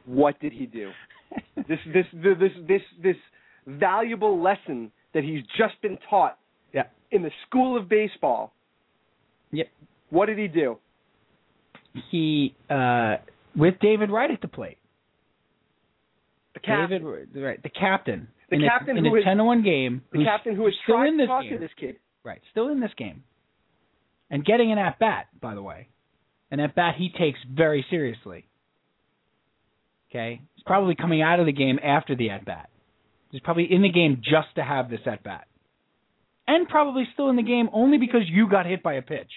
what 0.04 0.38
did 0.38 0.52
he 0.52 0.66
do? 0.66 0.90
This 1.66 1.78
this 1.92 2.04
this 2.12 2.52
this 2.68 2.82
this 3.02 3.16
valuable 3.66 4.40
lesson 4.40 4.92
that 5.14 5.24
he's 5.24 5.42
just 5.56 5.80
been 5.80 5.98
taught 6.10 6.38
Yeah. 6.74 6.84
in 7.10 7.22
the 7.22 7.30
school 7.46 7.76
of 7.78 7.88
baseball. 7.88 8.52
Yep. 9.52 9.68
What 10.10 10.26
did 10.26 10.38
he 10.38 10.46
do? 10.46 10.76
he 12.10 12.54
uh 12.68 13.16
with 13.56 13.74
David 13.80 14.10
Wright 14.10 14.30
at 14.30 14.42
the 14.42 14.48
plate. 14.48 14.78
David 16.66 17.02
Wright, 17.34 17.62
the 17.62 17.68
captain. 17.68 18.28
The 18.50 18.56
in 18.56 18.62
captain 18.62 18.96
a, 18.96 18.98
in 19.00 19.04
who 19.06 19.14
a 19.16 19.18
is- 19.18 19.24
ten 19.24 19.36
to 19.38 19.44
one 19.44 19.62
game. 19.62 20.02
the 20.12 20.24
captain 20.24 20.54
who 20.56 20.64
has 20.66 20.74
still 20.82 20.96
tried 20.96 21.08
in 21.08 21.12
to 21.18 21.22
this 21.24 21.28
talk 21.28 21.42
game. 21.42 21.52
to 21.52 21.58
this 21.58 21.70
kid. 21.78 21.96
Right, 22.24 22.40
still 22.50 22.68
in 22.68 22.80
this 22.80 22.92
game. 22.96 23.24
And 24.30 24.44
getting 24.44 24.72
an 24.72 24.78
at 24.78 24.98
bat, 24.98 25.26
by 25.40 25.54
the 25.54 25.62
way. 25.62 25.88
An 26.50 26.60
at 26.60 26.74
bat 26.74 26.94
he 26.96 27.10
takes 27.10 27.38
very 27.50 27.84
seriously. 27.90 28.46
Okay? 30.10 30.40
He's 30.54 30.62
probably 30.64 30.94
coming 30.94 31.20
out 31.22 31.40
of 31.40 31.46
the 31.46 31.52
game 31.52 31.78
after 31.82 32.14
the 32.14 32.30
at 32.30 32.44
bat. 32.44 32.70
He's 33.30 33.40
probably 33.42 33.70
in 33.70 33.82
the 33.82 33.90
game 33.90 34.22
just 34.22 34.54
to 34.56 34.62
have 34.62 34.88
this 34.88 35.00
at 35.06 35.22
bat. 35.24 35.46
And 36.46 36.68
probably 36.68 37.04
still 37.12 37.28
in 37.30 37.36
the 37.36 37.42
game 37.42 37.68
only 37.72 37.98
because 37.98 38.22
you 38.28 38.48
got 38.48 38.66
hit 38.66 38.82
by 38.82 38.94
a 38.94 39.02
pitch. 39.02 39.30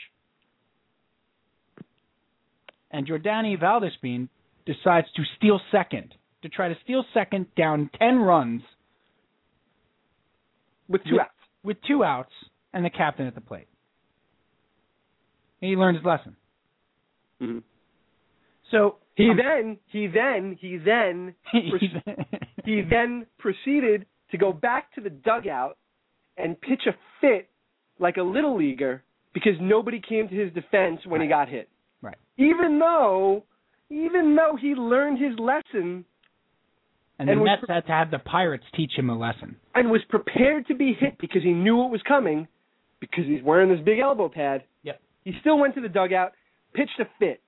And 2.92 3.08
Jordany 3.08 3.60
Valdespin 3.60 4.30
decides 4.66 5.08
to 5.16 5.24
steal 5.38 5.60
second, 5.72 6.14
to 6.50 6.56
try 6.56 6.70
to 6.70 6.76
steal 6.84 7.04
second 7.14 7.48
down 7.56 7.90
10 8.00 8.20
runs 8.20 8.62
with 10.88 11.04
two 11.04 11.14
With- 11.14 11.22
outs. 11.22 11.32
with 11.64 11.78
two 11.88 12.04
outs 12.04 12.32
and 12.74 12.86
the 12.86 12.90
captain 12.90 13.28
at 13.28 13.36
the 13.36 13.42
plate. 13.42 13.68
And 15.62 15.70
he 15.70 15.76
learned 15.76 15.98
his 15.98 16.06
lesson. 16.06 16.36
Mm-hmm. 17.42 17.60
So 18.72 18.98
He 19.16 19.30
um, 19.30 19.38
then 19.38 19.78
he 19.88 20.08
then 20.08 20.58
he 20.60 20.78
then 20.78 21.34
he 22.66 22.82
then 22.90 23.26
proceeded 23.40 24.06
to 24.32 24.38
go 24.38 24.52
back 24.54 24.94
to 24.96 25.02
the 25.02 25.10
dugout 25.10 25.78
and 26.38 26.60
pitch 26.60 26.82
a 26.88 26.92
fit 27.22 27.50
like 28.00 28.18
a 28.18 28.22
little 28.24 28.58
leaguer 28.58 29.04
because 29.34 29.54
nobody 29.60 30.00
came 30.02 30.28
to 30.30 30.36
his 30.36 30.54
defense 30.54 31.00
when 31.06 31.22
he 31.22 31.28
got 31.28 31.50
hit. 31.50 31.70
Right. 32.02 32.18
Even 32.38 32.78
though 32.80 33.44
even 33.90 34.36
though 34.36 34.58
he 34.60 34.76
learned 34.76 35.18
his 35.20 35.38
lesson 35.40 36.06
And, 37.20 37.30
And 37.30 37.40
the 37.42 37.44
Mets 37.46 37.64
pre- 37.66 37.74
had 37.74 37.86
to 37.88 37.92
have 37.92 38.12
the 38.12 38.20
Pirates 38.20 38.64
teach 38.76 38.92
him 38.96 39.10
a 39.10 39.18
lesson. 39.18 39.56
and 39.76 39.90
was 39.90 40.02
prepared 40.10 40.68
to 40.68 40.76
be 40.76 40.94
hit 40.94 41.18
because 41.20 41.42
he 41.44 41.52
knew 41.52 41.84
it 41.86 41.90
was 41.92 42.02
coming, 42.08 42.48
because 43.00 43.26
he's 43.26 43.42
wearing 43.44 43.70
this 43.70 43.84
big 43.84 44.00
elbow 44.00 44.30
pad. 44.30 44.64
Yep. 44.84 45.00
He 45.24 45.34
still 45.42 45.58
went 45.58 45.76
to 45.76 45.82
the 45.82 45.90
dugout, 45.90 46.34
pitched 46.74 47.00
a 47.00 47.06
fit. 47.20 47.42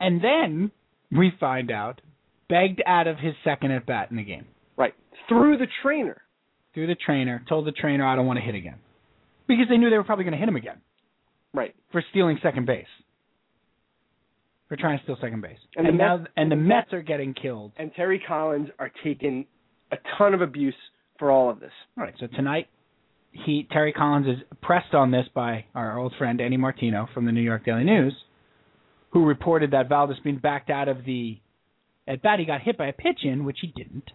And 0.00 0.22
then 0.22 0.70
we 1.10 1.32
find 1.40 1.70
out 1.70 2.00
begged 2.48 2.80
out 2.86 3.06
of 3.08 3.18
his 3.18 3.34
second 3.44 3.72
at 3.72 3.84
bat 3.86 4.10
in 4.10 4.16
the 4.16 4.22
game. 4.22 4.46
Right. 4.76 4.94
Through 5.28 5.58
the 5.58 5.66
trainer. 5.82 6.22
Through 6.74 6.86
the 6.86 6.94
trainer, 6.94 7.42
told 7.48 7.66
the 7.66 7.72
trainer 7.72 8.06
I 8.06 8.14
don't 8.16 8.26
want 8.26 8.38
to 8.38 8.44
hit 8.44 8.54
again. 8.54 8.76
Because 9.48 9.66
they 9.68 9.76
knew 9.78 9.90
they 9.90 9.96
were 9.98 10.04
probably 10.04 10.24
going 10.24 10.32
to 10.32 10.38
hit 10.38 10.48
him 10.48 10.56
again 10.56 10.80
Right. 11.52 11.74
for 11.90 12.02
stealing 12.10 12.38
second 12.42 12.66
base. 12.66 12.86
For 14.68 14.76
trying 14.76 14.98
to 14.98 15.04
steal 15.04 15.16
second 15.20 15.40
base. 15.40 15.58
And 15.76 15.86
And, 15.86 15.98
the 15.98 16.02
now 16.02 16.16
Mets- 16.18 16.30
and 16.36 16.52
the 16.52 16.56
Mets 16.56 16.92
are 16.92 17.00
getting 17.02 17.32
killed. 17.34 17.72
And 17.78 17.90
Terry 17.94 18.18
Collins 18.26 18.68
are 18.78 18.90
taking 19.02 19.46
a 19.92 19.96
ton 20.18 20.34
of 20.34 20.42
abuse 20.42 20.74
for 21.18 21.30
all 21.30 21.48
of 21.48 21.58
this. 21.58 21.72
All 21.96 22.04
right, 22.04 22.14
so 22.20 22.26
tonight 22.26 22.68
he 23.32 23.66
Terry 23.72 23.92
Collins 23.92 24.26
is 24.26 24.42
pressed 24.62 24.94
on 24.94 25.10
this 25.10 25.26
by 25.34 25.64
our 25.74 25.98
old 25.98 26.12
friend 26.18 26.40
Andy 26.40 26.56
Martino 26.58 27.08
from 27.14 27.24
the 27.24 27.32
New 27.32 27.40
York 27.40 27.64
Daily 27.64 27.84
News, 27.84 28.14
who 29.10 29.24
reported 29.24 29.70
that 29.70 29.88
Valdespin 29.88 30.40
backed 30.42 30.68
out 30.70 30.88
of 30.88 31.04
the 31.06 31.38
at 32.06 32.20
bat. 32.22 32.38
He 32.38 32.44
got 32.44 32.60
hit 32.60 32.76
by 32.76 32.88
a 32.88 32.92
pitch 32.92 33.20
in, 33.24 33.44
which 33.46 33.58
he 33.60 33.68
didn't. 33.68 34.10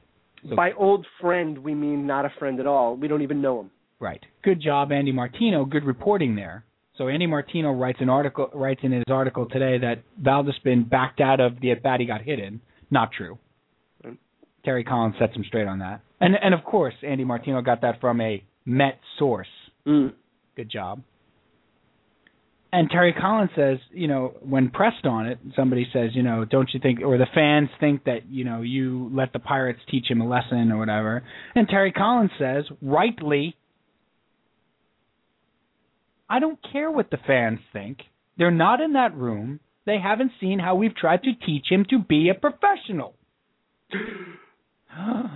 So- 0.48 0.56
By 0.56 0.74
old 0.74 1.08
friend, 1.20 1.58
we 1.58 1.74
mean 1.74 2.06
not 2.06 2.26
a 2.26 2.30
friend 2.38 2.60
at 2.60 2.68
all. 2.68 2.96
We 2.96 3.08
don't 3.08 3.22
even 3.24 3.42
know 3.42 3.62
him. 3.62 3.72
Right. 4.00 4.24
Good 4.44 4.62
job, 4.62 4.92
Andy 4.92 5.12
Martino. 5.14 5.64
Good 5.66 5.84
reporting 5.86 6.36
there. 6.36 6.66
So 6.98 7.08
Andy 7.08 7.26
Martino 7.26 7.72
writes 7.72 8.00
an 8.02 8.10
article 8.10 8.50
writes 8.54 8.82
in 8.84 8.92
his 8.92 9.04
article 9.10 9.48
today 9.48 9.80
that 9.80 10.04
Valdespin 10.22 10.90
backed 10.90 11.20
out 11.20 11.40
of 11.40 11.60
the 11.60 11.72
at 11.72 11.82
bat 11.82 12.00
he 12.00 12.06
got 12.06 12.22
hit 12.22 12.40
in. 12.40 12.62
Not 12.92 13.12
true. 13.12 13.40
Right. 14.04 14.18
Terry 14.64 14.84
Collins 14.84 15.16
sets 15.20 15.36
him 15.36 15.44
straight 15.48 15.68
on 15.68 15.80
that. 15.80 16.02
And 16.22 16.36
and 16.42 16.54
of 16.54 16.64
course 16.64 16.94
Andy 17.06 17.24
Martino 17.24 17.62
got 17.62 17.82
that 17.82 18.00
from 18.00 18.22
a 18.22 18.44
Met 18.66 19.00
source. 19.20 19.48
Mm. 19.86 20.14
Good 20.56 20.70
job. 20.70 21.02
And 22.72 22.90
Terry 22.90 23.14
Collins 23.14 23.52
says, 23.56 23.78
you 23.92 24.08
know, 24.08 24.34
when 24.42 24.70
pressed 24.70 25.06
on 25.06 25.28
it, 25.28 25.38
somebody 25.56 25.86
says, 25.94 26.10
you 26.14 26.24
know, 26.24 26.44
don't 26.44 26.68
you 26.74 26.80
think, 26.80 27.02
or 27.06 27.20
the 27.20 27.28
fans 27.36 27.70
think 27.80 28.06
that, 28.06 28.28
you 28.28 28.44
know, 28.44 28.64
you 28.64 29.12
let 29.14 29.32
the 29.32 29.38
Pirates 29.38 29.80
teach 29.92 30.10
him 30.10 30.22
a 30.22 30.28
lesson 30.28 30.72
or 30.72 30.80
whatever. 30.80 31.22
And 31.54 31.68
Terry 31.68 31.92
Collins 31.92 32.32
says, 32.40 32.64
rightly, 32.82 33.56
I 36.34 36.40
don't 36.40 36.58
care 36.72 36.90
what 36.90 37.12
the 37.12 37.18
fans 37.28 37.60
think. 37.72 38.00
They're 38.40 38.50
not 38.50 38.82
in 38.82 38.94
that 38.94 39.16
room. 39.16 39.60
They 39.86 40.00
haven't 40.02 40.32
seen 40.42 40.58
how 40.58 40.74
we've 40.74 40.96
tried 40.96 41.22
to 41.24 41.34
teach 41.46 41.68
him 41.70 41.86
to 41.92 42.00
be 42.00 42.30
a 42.30 42.34
professional. 42.34 43.14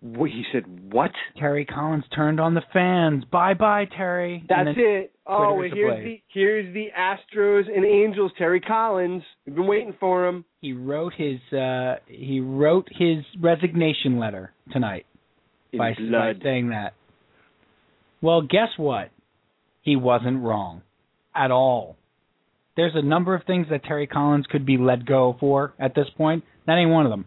What, 0.00 0.30
he 0.30 0.44
said, 0.52 0.92
what? 0.92 1.10
Terry 1.40 1.64
Collins 1.64 2.04
turned 2.14 2.38
on 2.38 2.54
the 2.54 2.62
fans. 2.72 3.24
Bye 3.32 3.54
bye, 3.54 3.86
Terry. 3.96 4.44
That's 4.48 4.68
it. 4.76 5.10
Oh, 5.26 5.56
Twitter's 5.56 5.72
here's 5.74 5.92
ablaze. 5.92 6.04
the 6.04 6.22
here's 6.40 6.72
the 6.74 6.86
Astros 6.96 7.64
and 7.66 7.84
Angels. 7.84 8.30
Terry 8.38 8.60
Collins. 8.60 9.24
We've 9.44 9.56
been 9.56 9.66
waiting 9.66 9.94
for 9.98 10.28
him. 10.28 10.44
he 10.60 10.72
wrote 10.72 11.14
his 11.16 11.40
uh 11.52 11.96
he 12.06 12.38
wrote 12.38 12.86
his 12.92 13.24
resignation 13.40 14.20
letter 14.20 14.52
tonight 14.70 15.04
In 15.72 15.78
by, 15.80 15.94
by 15.98 16.34
saying 16.44 16.68
that. 16.70 16.94
Well, 18.22 18.42
guess 18.42 18.68
what? 18.76 19.10
He 19.88 19.96
wasn't 19.96 20.42
wrong 20.42 20.82
at 21.34 21.50
all. 21.50 21.96
There's 22.76 22.92
a 22.94 23.00
number 23.00 23.34
of 23.34 23.44
things 23.46 23.68
that 23.70 23.84
Terry 23.84 24.06
Collins 24.06 24.44
could 24.46 24.66
be 24.66 24.76
let 24.76 25.06
go 25.06 25.34
for 25.40 25.72
at 25.78 25.94
this 25.94 26.04
point. 26.14 26.44
That 26.66 26.74
ain't 26.74 26.90
one 26.90 27.06
of 27.06 27.10
them. 27.10 27.24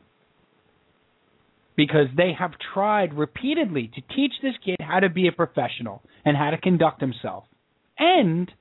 Because 1.75 2.05
they 2.15 2.33
have 2.37 2.51
tried 2.71 3.15
repeatedly 3.15 3.89
to 3.95 4.15
teach 4.15 4.33
this 4.43 4.53
kid 4.63 4.75
how 4.79 4.99
to 4.99 5.09
be 5.09 5.27
a 5.27 5.31
professional 5.31 6.03
and 6.23 6.37
how 6.37 6.51
to 6.51 6.57
conduct 6.59 7.01
himself. 7.01 7.45
And 7.97 8.51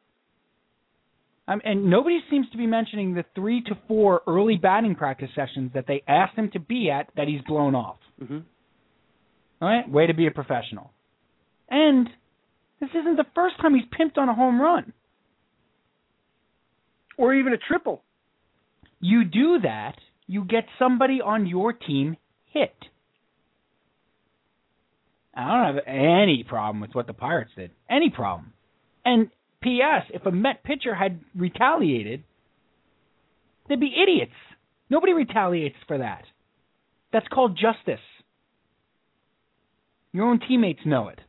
um, 1.46 1.60
and 1.62 1.90
nobody 1.90 2.20
seems 2.30 2.48
to 2.52 2.56
be 2.56 2.66
mentioning 2.66 3.12
the 3.12 3.26
three 3.34 3.62
to 3.64 3.76
four 3.86 4.22
early 4.26 4.56
batting 4.56 4.94
practice 4.94 5.28
sessions 5.36 5.72
that 5.74 5.84
they 5.86 6.02
asked 6.08 6.38
him 6.38 6.48
to 6.54 6.58
be 6.58 6.90
at 6.90 7.10
that 7.16 7.28
he's 7.28 7.42
blown 7.42 7.74
off. 7.74 7.98
hmm 8.18 8.38
All 9.60 9.68
right, 9.68 9.86
way 9.90 10.06
to 10.06 10.14
be 10.14 10.26
a 10.26 10.30
professional. 10.30 10.90
And 11.68 12.08
this 12.80 12.90
isn't 12.90 13.16
the 13.16 13.26
first 13.34 13.56
time 13.60 13.74
he's 13.74 13.84
pimped 13.84 14.18
on 14.18 14.28
a 14.28 14.34
home 14.34 14.60
run. 14.60 14.92
Or 17.18 17.34
even 17.34 17.52
a 17.52 17.58
triple. 17.58 18.02
You 19.00 19.24
do 19.24 19.60
that, 19.62 19.96
you 20.26 20.44
get 20.44 20.64
somebody 20.78 21.20
on 21.24 21.46
your 21.46 21.72
team 21.72 22.16
hit. 22.46 22.74
I 25.34 25.46
don't 25.46 25.76
have 25.76 25.84
any 25.86 26.44
problem 26.48 26.80
with 26.80 26.94
what 26.94 27.06
the 27.06 27.12
Pirates 27.12 27.52
did. 27.56 27.70
Any 27.88 28.10
problem. 28.10 28.52
And 29.04 29.30
P.S. 29.62 30.04
If 30.12 30.26
a 30.26 30.30
Met 30.30 30.64
pitcher 30.64 30.94
had 30.94 31.20
retaliated, 31.34 32.24
they'd 33.68 33.80
be 33.80 33.94
idiots. 34.02 34.32
Nobody 34.88 35.12
retaliates 35.12 35.76
for 35.86 35.98
that. 35.98 36.24
That's 37.12 37.28
called 37.28 37.58
justice. 37.58 38.04
Your 40.12 40.26
own 40.26 40.40
teammates 40.46 40.80
know 40.84 41.08
it. 41.08 41.20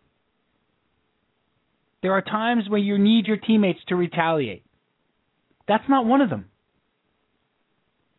There 2.01 2.13
are 2.13 2.21
times 2.21 2.67
where 2.67 2.79
you 2.79 2.97
need 2.97 3.27
your 3.27 3.37
teammates 3.37 3.79
to 3.87 3.95
retaliate. 3.95 4.65
That's 5.67 5.87
not 5.87 6.05
one 6.05 6.21
of 6.21 6.29
them. 6.29 6.45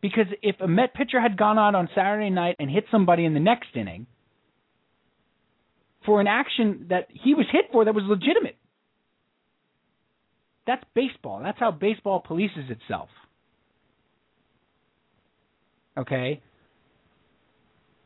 Because 0.01 0.27
if 0.41 0.55
a 0.59 0.67
Met 0.67 0.93
pitcher 0.93 1.21
had 1.21 1.37
gone 1.37 1.57
out 1.57 1.75
on 1.75 1.89
Saturday 1.95 2.29
night 2.29 2.55
and 2.59 2.69
hit 2.69 2.85
somebody 2.91 3.25
in 3.25 3.33
the 3.33 3.39
next 3.39 3.69
inning 3.75 4.05
for 6.05 6.19
an 6.19 6.27
action 6.27 6.87
that 6.89 7.07
he 7.09 7.33
was 7.33 7.45
hit 7.51 7.65
for 7.71 7.85
that 7.85 7.95
was 7.95 8.03
legitimate, 8.05 8.57
that's 10.65 10.83
baseball. 10.93 11.41
That's 11.43 11.59
how 11.59 11.71
baseball 11.71 12.23
polices 12.27 12.69
itself. 12.69 13.09
Okay? 15.97 16.41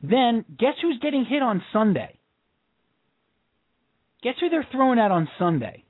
Then 0.01 0.45
guess 0.59 0.73
who's 0.81 0.99
getting 1.01 1.25
hit 1.25 1.41
on 1.41 1.63
Sunday? 1.73 2.16
Guess 4.23 4.35
who 4.39 4.49
they're 4.49 4.67
throwing 4.71 4.99
at 4.99 5.11
on 5.11 5.27
Sunday? 5.37 5.83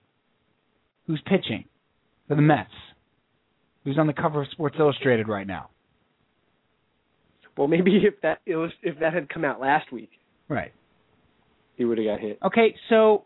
Who's 1.08 1.22
pitching 1.26 1.66
for 2.28 2.36
the 2.36 2.42
Mets? 2.42 2.70
Who's 3.86 3.98
on 3.98 4.08
the 4.08 4.14
cover 4.14 4.42
of 4.42 4.50
Sports 4.52 4.76
Illustrated 4.78 5.28
right 5.30 5.48
now? 5.48 5.70
Well, 7.58 7.68
maybe 7.68 8.04
if 8.04 8.22
that 8.22 8.40
if 8.46 9.00
that 9.00 9.14
had 9.14 9.30
come 9.30 9.44
out 9.46 9.60
last 9.60 9.92
week, 9.92 10.12
Right. 10.50 10.72
he 11.76 11.86
would 11.86 11.98
have 11.98 12.06
got 12.06 12.20
hit. 12.20 12.38
Okay, 12.44 12.76
so 12.90 13.24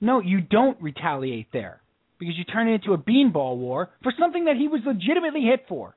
no, 0.00 0.20
you 0.20 0.40
don't 0.40 0.80
retaliate 0.80 1.48
there 1.52 1.80
because 2.18 2.36
you 2.38 2.44
turn 2.44 2.68
it 2.68 2.74
into 2.74 2.92
a 2.92 2.98
beanball 2.98 3.56
war 3.56 3.90
for 4.02 4.12
something 4.18 4.44
that 4.44 4.56
he 4.56 4.68
was 4.68 4.82
legitimately 4.86 5.42
hit 5.42 5.64
for. 5.68 5.96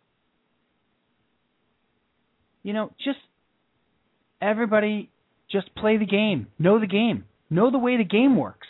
You 2.64 2.74
know, 2.74 2.92
just 3.04 3.20
everybody 4.42 5.10
just 5.52 5.74
play 5.76 5.98
the 5.98 6.06
game, 6.06 6.48
know 6.58 6.80
the 6.80 6.88
game, 6.88 7.26
know 7.50 7.72
the 7.72 7.78
way 7.78 7.98
the 7.98 8.04
game 8.04 8.38
works. 8.38 8.68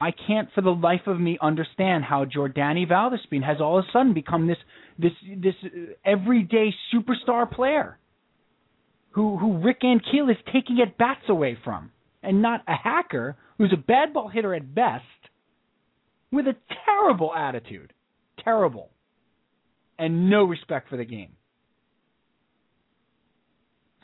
I 0.00 0.10
can't 0.12 0.48
for 0.54 0.60
the 0.60 0.70
life 0.70 1.06
of 1.06 1.18
me 1.18 1.38
understand 1.42 2.04
how 2.04 2.24
Jordany 2.24 2.88
Valdespin 2.88 3.42
has 3.42 3.60
all 3.60 3.78
of 3.78 3.84
a 3.84 3.92
sudden 3.92 4.14
become 4.14 4.46
this 4.46 4.58
this 4.98 5.12
this 5.36 5.54
everyday 6.04 6.72
superstar 6.94 7.50
player 7.50 7.98
who 9.10 9.36
who 9.38 9.58
Rick 9.58 9.80
Ankiel 9.82 10.30
is 10.30 10.36
taking 10.52 10.80
at 10.80 10.98
bats 10.98 11.28
away 11.28 11.58
from, 11.64 11.90
and 12.22 12.40
not 12.40 12.62
a 12.68 12.74
hacker 12.74 13.36
who's 13.56 13.72
a 13.72 13.76
bad 13.76 14.12
ball 14.12 14.28
hitter 14.28 14.54
at 14.54 14.72
best, 14.72 15.02
with 16.30 16.46
a 16.46 16.54
terrible 16.84 17.34
attitude, 17.34 17.92
terrible, 18.44 18.90
and 19.98 20.30
no 20.30 20.44
respect 20.44 20.88
for 20.88 20.96
the 20.96 21.04
game. 21.04 21.32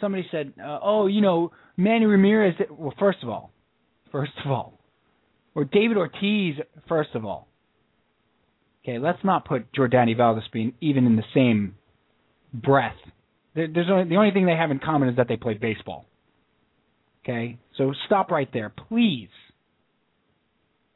Somebody 0.05 0.27
said, 0.31 0.53
uh, 0.63 0.81
"Oh, 0.83 1.07
you 1.07 1.23
know, 1.23 1.53
Manny 1.79 2.05
Ramirez." 2.05 2.55
Well, 2.69 2.93
first 2.99 3.23
of 3.23 3.31
all, 3.31 3.51
first 4.13 4.33
of 4.45 4.51
all, 4.51 4.79
or 5.55 5.65
David 5.65 5.97
Ortiz. 5.97 6.57
First 6.87 7.15
of 7.15 7.25
all, 7.25 7.49
okay, 8.83 8.99
let's 8.99 9.25
not 9.25 9.47
put 9.47 9.73
Jordany 9.73 10.15
Valdespin 10.15 10.75
even 10.83 11.07
in 11.07 11.17
the 11.17 11.25
same 11.33 11.77
breath 12.53 12.97
there- 13.55 13.69
there's 13.69 13.89
only, 13.89 14.05
the 14.05 14.17
only 14.17 14.33
thing 14.33 14.47
they 14.47 14.57
have 14.57 14.71
in 14.71 14.79
common 14.79 15.09
is 15.09 15.17
that 15.17 15.29
they 15.29 15.37
play 15.37 15.55
baseball. 15.55 16.07
Okay, 17.23 17.57
so 17.77 17.93
stop 18.07 18.31
right 18.31 18.51
there, 18.53 18.69
please. 18.69 19.31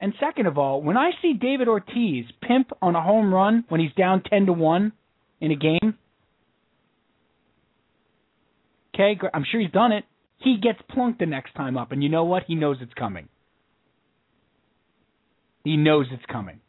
And 0.00 0.14
second 0.20 0.46
of 0.46 0.58
all, 0.58 0.82
when 0.82 0.96
I 0.96 1.12
see 1.22 1.32
David 1.32 1.68
Ortiz 1.68 2.30
pimp 2.42 2.72
on 2.82 2.94
a 2.94 3.02
home 3.02 3.32
run 3.32 3.64
when 3.68 3.80
he's 3.80 3.94
down 3.94 4.22
ten 4.22 4.46
to 4.46 4.52
one 4.52 4.92
in 5.40 5.50
a 5.50 5.56
game, 5.56 5.96
okay, 8.98 9.18
I'm 9.32 9.44
sure 9.50 9.60
he's 9.60 9.70
done 9.70 9.92
it. 9.92 10.04
He 10.38 10.58
gets 10.62 10.78
plunked 10.90 11.18
the 11.18 11.26
next 11.26 11.54
time 11.54 11.76
up, 11.76 11.92
and 11.92 12.02
you 12.02 12.08
know 12.08 12.24
what? 12.24 12.44
He 12.46 12.54
knows 12.54 12.76
it's 12.80 12.94
coming. 12.94 13.28
He 15.64 15.76
knows 15.76 16.06
it's 16.12 16.24
coming. 16.30 16.60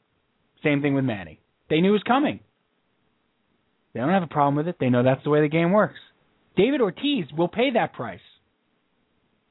Same 0.64 0.82
thing 0.82 0.96
with 0.96 1.06
Manny. 1.06 1.40
They 1.70 1.82
knew 1.82 1.90
it 1.90 1.94
was 1.94 2.04
coming. 2.04 2.40
They 3.94 4.00
don't 4.00 4.10
have 4.10 4.24
a 4.24 4.28
problem 4.28 4.56
with 4.56 4.68
it. 4.68 4.78
They 4.80 4.90
know 4.90 5.04
that's 5.04 5.24
the 5.24 5.30
way 5.30 5.42
the 5.42 5.48
game 5.48 5.72
works. 5.72 6.00
David 6.56 6.82
Ortiz 6.82 7.26
will 7.36 7.48
pay 7.48 7.72
that 7.74 7.94
price. 7.94 8.20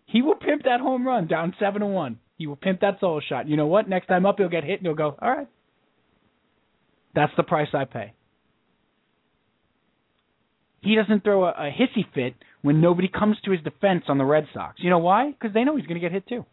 He 0.06 0.22
will 0.22 0.34
pimp 0.34 0.64
that 0.64 0.80
home 0.80 1.06
run 1.06 1.26
down 1.26 1.54
seven 1.58 1.80
to 1.80 1.86
one. 1.86 2.18
He 2.36 2.46
will 2.46 2.56
pimp 2.56 2.80
that 2.80 2.98
solo 3.00 3.20
shot. 3.26 3.48
You 3.48 3.56
know 3.56 3.66
what? 3.66 3.88
Next 3.88 4.06
time 4.06 4.26
up, 4.26 4.36
he'll 4.38 4.48
get 4.48 4.64
hit 4.64 4.78
and 4.78 4.86
he'll 4.86 4.94
go, 4.94 5.16
all 5.20 5.30
right. 5.30 5.48
That's 7.14 7.32
the 7.36 7.42
price 7.42 7.68
I 7.72 7.84
pay. 7.84 8.12
He 10.80 10.94
doesn't 10.94 11.24
throw 11.24 11.44
a, 11.44 11.50
a 11.50 11.70
hissy 11.70 12.04
fit 12.14 12.34
when 12.62 12.80
nobody 12.80 13.08
comes 13.08 13.36
to 13.44 13.50
his 13.52 13.60
defense 13.62 14.04
on 14.08 14.18
the 14.18 14.24
Red 14.24 14.46
Sox. 14.52 14.76
You 14.78 14.90
know 14.90 14.98
why? 14.98 15.30
Because 15.30 15.54
they 15.54 15.64
know 15.64 15.76
he's 15.76 15.86
going 15.86 16.00
to 16.00 16.04
get 16.04 16.12
hit 16.12 16.26
too. 16.28 16.44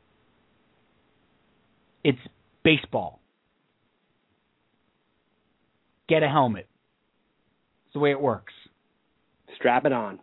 It's 2.04 2.20
baseball. 2.64 3.20
Get 6.08 6.22
a 6.22 6.28
helmet. 6.28 6.68
It's 7.88 7.94
the 7.94 8.00
way 8.00 8.12
it 8.12 8.22
works. 8.22 8.54
Strap 9.58 9.86
it 9.86 9.94
on. 9.94 10.20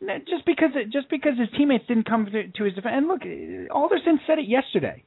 Just 0.00 0.46
because 0.46 0.70
it, 0.74 0.90
just 0.90 1.10
because 1.10 1.32
his 1.38 1.48
teammates 1.56 1.84
didn't 1.88 2.08
come 2.08 2.26
to, 2.26 2.48
to 2.48 2.64
his 2.64 2.74
defense. 2.74 2.94
And 2.96 3.08
look, 3.08 3.22
Alderson 3.70 4.20
said 4.26 4.38
it 4.38 4.48
yesterday. 4.48 5.04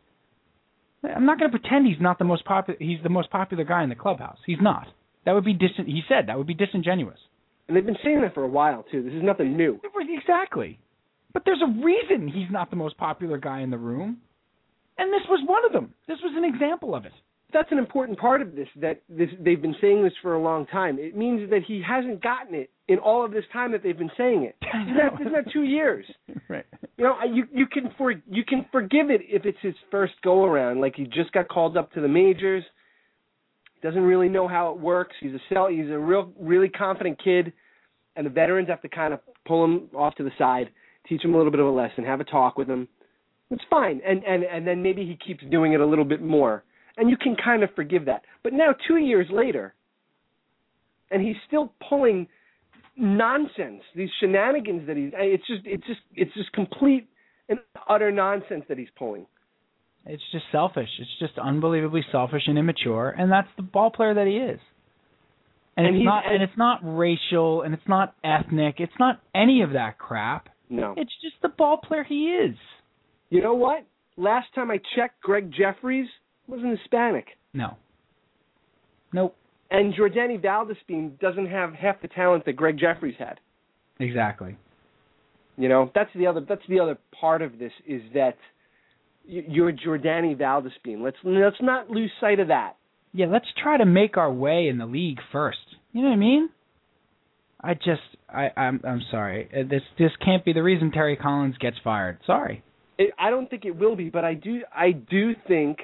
I'm 1.04 1.26
not 1.26 1.40
going 1.40 1.50
to 1.52 1.58
pretend 1.58 1.88
he's 1.88 2.02
not 2.02 2.20
the 2.20 2.26
most 2.26 2.44
popular. 2.44 2.78
He's 2.80 3.02
the 3.02 3.10
most 3.10 3.32
popular 3.32 3.64
guy 3.64 3.84
in 3.84 3.90
the 3.90 3.96
clubhouse. 3.96 4.38
He's 4.46 4.58
not. 4.62 4.88
That 5.26 5.34
would 5.34 5.46
be 5.46 5.54
dis. 5.54 5.72
He 5.78 6.02
said 6.10 6.28
that 6.28 6.38
would 6.38 6.48
be 6.48 6.54
disingenuous. 6.54 7.20
And 7.70 7.78
they've 7.78 7.86
been 7.86 7.98
saying 8.04 8.22
that 8.22 8.34
for 8.34 8.44
a 8.44 8.48
while 8.48 8.84
too. 8.92 9.04
This 9.04 9.14
is 9.14 9.22
nothing 9.22 9.56
new. 9.56 9.80
Exactly. 10.18 10.80
But 11.34 11.44
there's 11.46 11.62
a 11.62 11.82
reason 11.82 12.28
he's 12.28 12.52
not 12.52 12.72
the 12.72 12.76
most 12.76 12.98
popular 12.98 13.38
guy 13.38 13.62
in 13.62 13.70
the 13.70 13.78
room. 13.78 14.18
And 14.98 15.14
this 15.14 15.22
was 15.30 15.40
one 15.48 15.64
of 15.64 15.72
them. 15.72 15.94
This 16.08 16.18
was 16.24 16.34
an 16.36 16.44
example 16.44 16.96
of 16.96 17.06
it. 17.06 17.12
That's 17.54 17.72
an 17.72 17.78
important 17.78 18.18
part 18.18 18.42
of 18.42 18.56
this. 18.56 18.68
That 18.76 19.02
this 19.08 19.30
they've 19.40 19.62
been 19.62 19.76
saying 19.80 20.04
this 20.04 20.14
for 20.22 20.34
a 20.34 20.42
long 20.42 20.66
time. 20.68 20.98
It 21.00 21.16
means 21.16 21.50
that 21.52 21.62
he 21.68 21.82
hasn't 21.88 22.22
gotten 22.24 22.56
it 22.56 22.72
in 22.88 22.98
all 22.98 23.24
of 23.24 23.32
this 23.32 23.46
time 23.54 23.72
that 23.72 23.84
they've 23.84 23.98
been 23.98 24.12
saying 24.18 24.44
it. 24.44 24.56
Isn't 24.62 24.98
that, 24.98 25.22
isn't 25.22 25.34
that 25.34 25.52
two 25.54 25.64
years? 25.64 26.06
right. 26.50 26.66
You 26.98 27.06
know, 27.06 27.16
you 27.32 27.46
you 27.52 27.66
can 27.66 27.92
for 27.98 28.12
you 28.12 28.44
can 28.48 28.66
forgive 28.72 29.10
it 29.10 29.22
if 29.28 29.46
it's 29.46 29.58
his 29.62 29.76
first 29.90 30.14
go 30.24 30.44
around. 30.44 30.82
Like 30.82 30.96
he 30.96 31.06
just 31.06 31.32
got 31.34 31.48
called 31.48 31.78
up 31.78 31.92
to 31.94 32.02
the 32.02 32.08
majors, 32.08 32.64
doesn't 33.82 34.02
really 34.02 34.30
know 34.30 34.48
how 34.48 34.72
it 34.72 34.80
works. 34.80 35.16
He's 35.20 35.34
a 35.34 35.40
sell. 35.52 35.68
He's 35.68 35.90
a 35.90 35.98
real 35.98 36.32
really 36.40 36.70
confident 36.70 37.20
kid, 37.24 37.54
and 38.20 38.26
the 38.26 38.30
veterans 38.30 38.68
have 38.68 38.82
to 38.82 38.90
kind 38.90 39.14
of 39.14 39.22
pull 39.48 39.64
him 39.64 39.90
off 39.96 40.14
to 40.16 40.24
the 40.24 40.32
side, 40.38 40.70
teach 41.08 41.24
him 41.24 41.34
a 41.34 41.38
little 41.38 41.52
bit 41.52 41.62
of 41.62 41.68
a 41.68 41.72
lesson, 41.72 42.04
have 42.04 42.20
a 42.20 42.26
talk 42.26 42.58
with 42.58 42.68
him. 42.68 42.86
It's 43.50 43.64
fine, 43.70 44.02
and 44.06 44.22
and 44.26 44.44
and 44.44 44.68
then 44.68 44.84
maybe 44.84 45.06
he 45.06 45.18
keeps 45.26 45.42
doing 45.50 45.72
it 45.72 45.80
a 45.80 45.86
little 45.86 46.04
bit 46.04 46.22
more, 46.22 46.66
and 46.98 47.10
you 47.10 47.16
can 47.16 47.38
kind 47.42 47.64
of 47.64 47.70
forgive 47.78 48.06
that. 48.06 48.24
But 48.44 48.52
now 48.52 48.76
two 48.90 48.98
years 48.98 49.28
later, 49.32 49.74
and 51.10 51.26
he's 51.26 51.38
still 51.48 51.72
pulling 51.88 52.28
nonsense, 52.98 53.84
these 53.96 54.10
shenanigans 54.20 54.86
that 54.88 54.98
he's 54.98 55.12
it's 55.16 55.48
just 55.48 55.62
it's 55.64 55.88
just 55.88 56.02
it's 56.14 56.34
just 56.34 56.52
complete 56.52 57.08
and 57.48 57.58
utter 57.88 58.12
nonsense 58.12 58.66
that 58.68 58.78
he's 58.78 58.90
pulling. 58.98 59.28
It's 60.06 60.24
just 60.34 60.44
selfish. 60.52 60.90
It's 61.00 61.20
just 61.20 61.40
unbelievably 61.40 62.04
selfish 62.12 62.44
and 62.48 62.58
immature, 62.58 63.16
and 63.18 63.32
that's 63.32 63.48
the 63.56 63.64
ball 63.64 63.92
player 63.92 64.14
that 64.14 64.28
he 64.28 64.36
is. 64.36 64.60
And, 65.80 65.88
And 65.88 65.96
it's 65.98 66.06
not 66.06 66.26
and- 66.26 66.34
and 66.36 66.44
it's 66.44 66.58
not 66.58 66.80
racial 66.84 67.62
and 67.62 67.74
it's 67.74 67.88
not 67.88 68.14
ethnic. 68.24 68.80
It's 68.80 68.98
not 69.00 69.20
any 69.34 69.62
of 69.62 69.72
that 69.72 69.98
crap. 69.98 70.50
No. 70.70 70.94
It's 70.98 71.14
just 71.22 71.42
the 71.42 71.50
ball 71.50 71.78
player 71.78 72.04
he 72.04 72.32
is. 72.36 72.56
You 73.30 73.42
know 73.42 73.54
what? 73.54 73.86
Last 74.18 74.54
time 74.54 74.70
I 74.72 74.80
checked, 74.96 75.22
Gregg 75.22 75.52
Jefferies 75.52 76.10
wasn't 76.48 76.78
Hispanic. 76.78 77.38
No. 77.54 77.78
Nope. 79.14 79.36
And 79.72 79.94
Jordany 79.94 80.40
Valdespin 80.40 81.18
doesn't 81.20 81.48
have 81.48 81.74
half 81.74 82.02
the 82.02 82.08
talent 82.10 82.44
that 82.46 82.54
Gregg 82.54 82.78
Jefferies 82.78 83.16
had. 83.18 83.40
Exactly. 84.00 84.58
You 85.58 85.70
know, 85.70 85.92
that's 85.96 86.10
the 86.16 86.28
other 86.28 86.42
that's 86.42 86.66
the 86.68 86.80
other 86.80 86.98
part 87.20 87.42
of 87.42 87.58
this 87.60 87.72
is 87.88 88.02
that 88.14 88.38
you're 89.26 89.72
Jordany 89.72 90.36
Valdespin. 90.36 91.02
Let's 91.02 91.18
let's 91.24 91.62
not 91.62 91.90
lose 91.90 92.12
sight 92.20 92.40
of 92.40 92.48
that. 92.50 92.76
Yeah, 93.14 93.26
let's 93.28 93.48
try 93.62 93.78
to 93.78 93.86
make 93.86 94.18
our 94.18 94.32
way 94.32 94.68
in 94.68 94.78
the 94.78 94.86
league 94.86 95.20
first. 95.32 95.58
You 95.94 96.02
know 96.02 96.10
what 96.10 96.16
I 96.16 96.20
mean? 96.20 96.50
I 97.62 97.74
just 97.74 98.02
I 98.30 98.50
I'm 98.56 98.80
I'm 98.88 99.02
sorry. 99.12 99.50
Uh, 99.54 99.64
This 99.70 99.82
this 99.98 100.12
can't 100.24 100.46
be 100.46 100.54
the 100.54 100.64
reason 100.64 100.92
Terry 100.92 101.16
Collins 101.16 101.58
gets 101.58 101.78
fired. 101.84 102.20
Sorry. 102.26 102.64
It, 102.98 103.12
I 103.18 103.30
don't 103.30 103.50
think 103.50 103.66
it 103.66 103.76
will 103.76 103.96
be, 103.96 104.10
but 104.10 104.24
I 104.24 104.34
do 104.34 104.62
I 104.76 104.92
do 104.92 105.34
think 105.48 105.80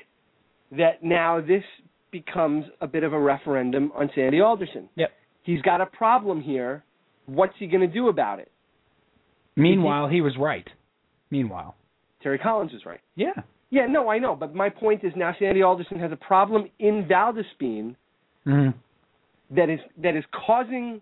that 0.71 1.03
now 1.03 1.41
this 1.41 1.63
becomes 2.11 2.65
a 2.81 2.87
bit 2.87 3.03
of 3.03 3.13
a 3.13 3.19
referendum 3.19 3.91
on 3.95 4.09
Sandy 4.15 4.39
Alderson. 4.39 4.89
Yep. 4.95 5.11
He's 5.43 5.61
got 5.61 5.81
a 5.81 5.85
problem 5.85 6.41
here. 6.41 6.83
What's 7.25 7.53
he 7.59 7.67
going 7.67 7.81
to 7.87 7.93
do 7.93 8.07
about 8.07 8.39
it? 8.39 8.51
Meanwhile, 9.55 10.09
he 10.09 10.21
was 10.21 10.33
right. 10.39 10.67
Meanwhile. 11.29 11.75
Terry 12.21 12.39
Collins 12.39 12.71
is 12.73 12.85
right. 12.85 12.99
Yeah. 13.15 13.33
Yeah, 13.69 13.87
no, 13.87 14.09
I 14.09 14.19
know, 14.19 14.35
but 14.35 14.53
my 14.53 14.69
point 14.69 15.03
is 15.03 15.11
now 15.15 15.35
Sandy 15.39 15.61
Alderson 15.61 15.99
has 15.99 16.11
a 16.11 16.17
problem 16.17 16.69
in 16.79 17.07
Valdespin 17.09 17.95
hmm 18.43 18.69
that 19.51 19.69
is 19.69 19.79
that 20.01 20.15
is 20.15 20.23
causing 20.45 21.01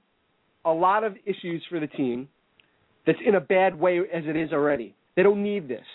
a 0.65 0.71
lot 0.71 1.03
of 1.03 1.15
issues 1.25 1.63
for 1.69 1.79
the 1.79 1.87
team. 1.87 2.27
That's 3.05 3.19
in 3.25 3.35
a 3.35 3.41
bad 3.41 3.77
way 3.77 3.99
as 3.99 4.23
it 4.25 4.35
is 4.35 4.53
already. 4.53 4.95
They 5.15 5.23
don't 5.23 5.43
need 5.43 5.67
this. 5.67 5.85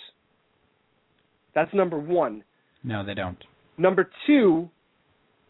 That's 1.55 1.73
number 1.73 1.99
one. 1.99 2.45
No, 2.85 3.05
they 3.05 3.15
don't. 3.15 3.43
Number 3.79 4.11
two, 4.27 4.69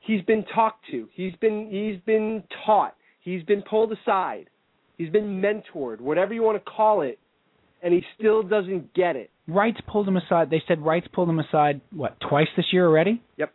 he's 0.00 0.22
been 0.22 0.44
talked 0.54 0.84
to. 0.90 1.08
He's 1.12 1.34
been 1.40 1.68
he's 1.70 2.00
been 2.06 2.42
taught. 2.64 2.94
He's 3.20 3.42
been 3.42 3.62
pulled 3.62 3.92
aside. 3.92 4.48
He's 4.96 5.10
been 5.10 5.40
mentored, 5.40 6.00
whatever 6.00 6.34
you 6.34 6.42
want 6.42 6.62
to 6.62 6.70
call 6.70 7.02
it, 7.02 7.18
and 7.82 7.94
he 7.94 8.02
still 8.18 8.42
doesn't 8.42 8.94
get 8.94 9.16
it. 9.16 9.30
Wrights 9.46 9.78
pulled 9.90 10.08
him 10.08 10.16
aside. 10.16 10.50
They 10.50 10.62
said 10.68 10.84
Wrights 10.84 11.06
pulled 11.12 11.28
him 11.28 11.38
aside 11.38 11.80
what 11.90 12.16
twice 12.20 12.48
this 12.56 12.66
year 12.72 12.86
already. 12.86 13.22
Yep. 13.36 13.52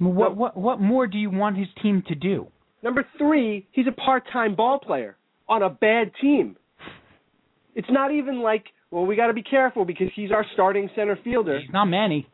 What 0.00 0.36
what 0.36 0.56
what 0.56 0.80
more 0.80 1.06
do 1.06 1.18
you 1.18 1.30
want 1.30 1.56
his 1.56 1.68
team 1.82 2.02
to 2.08 2.14
do? 2.14 2.48
Number 2.82 3.04
three, 3.18 3.66
he's 3.72 3.86
a 3.86 3.92
part-time 3.92 4.54
ball 4.54 4.78
player 4.78 5.16
on 5.48 5.62
a 5.62 5.70
bad 5.70 6.12
team. 6.20 6.56
It's 7.74 7.88
not 7.90 8.12
even 8.12 8.40
like, 8.40 8.64
well, 8.90 9.04
we 9.06 9.16
got 9.16 9.26
to 9.26 9.32
be 9.32 9.42
careful 9.42 9.84
because 9.84 10.08
he's 10.14 10.30
our 10.30 10.44
starting 10.54 10.88
center 10.94 11.18
fielder. 11.24 11.58
He's 11.58 11.72
not 11.72 11.86
Manny. 11.86 12.28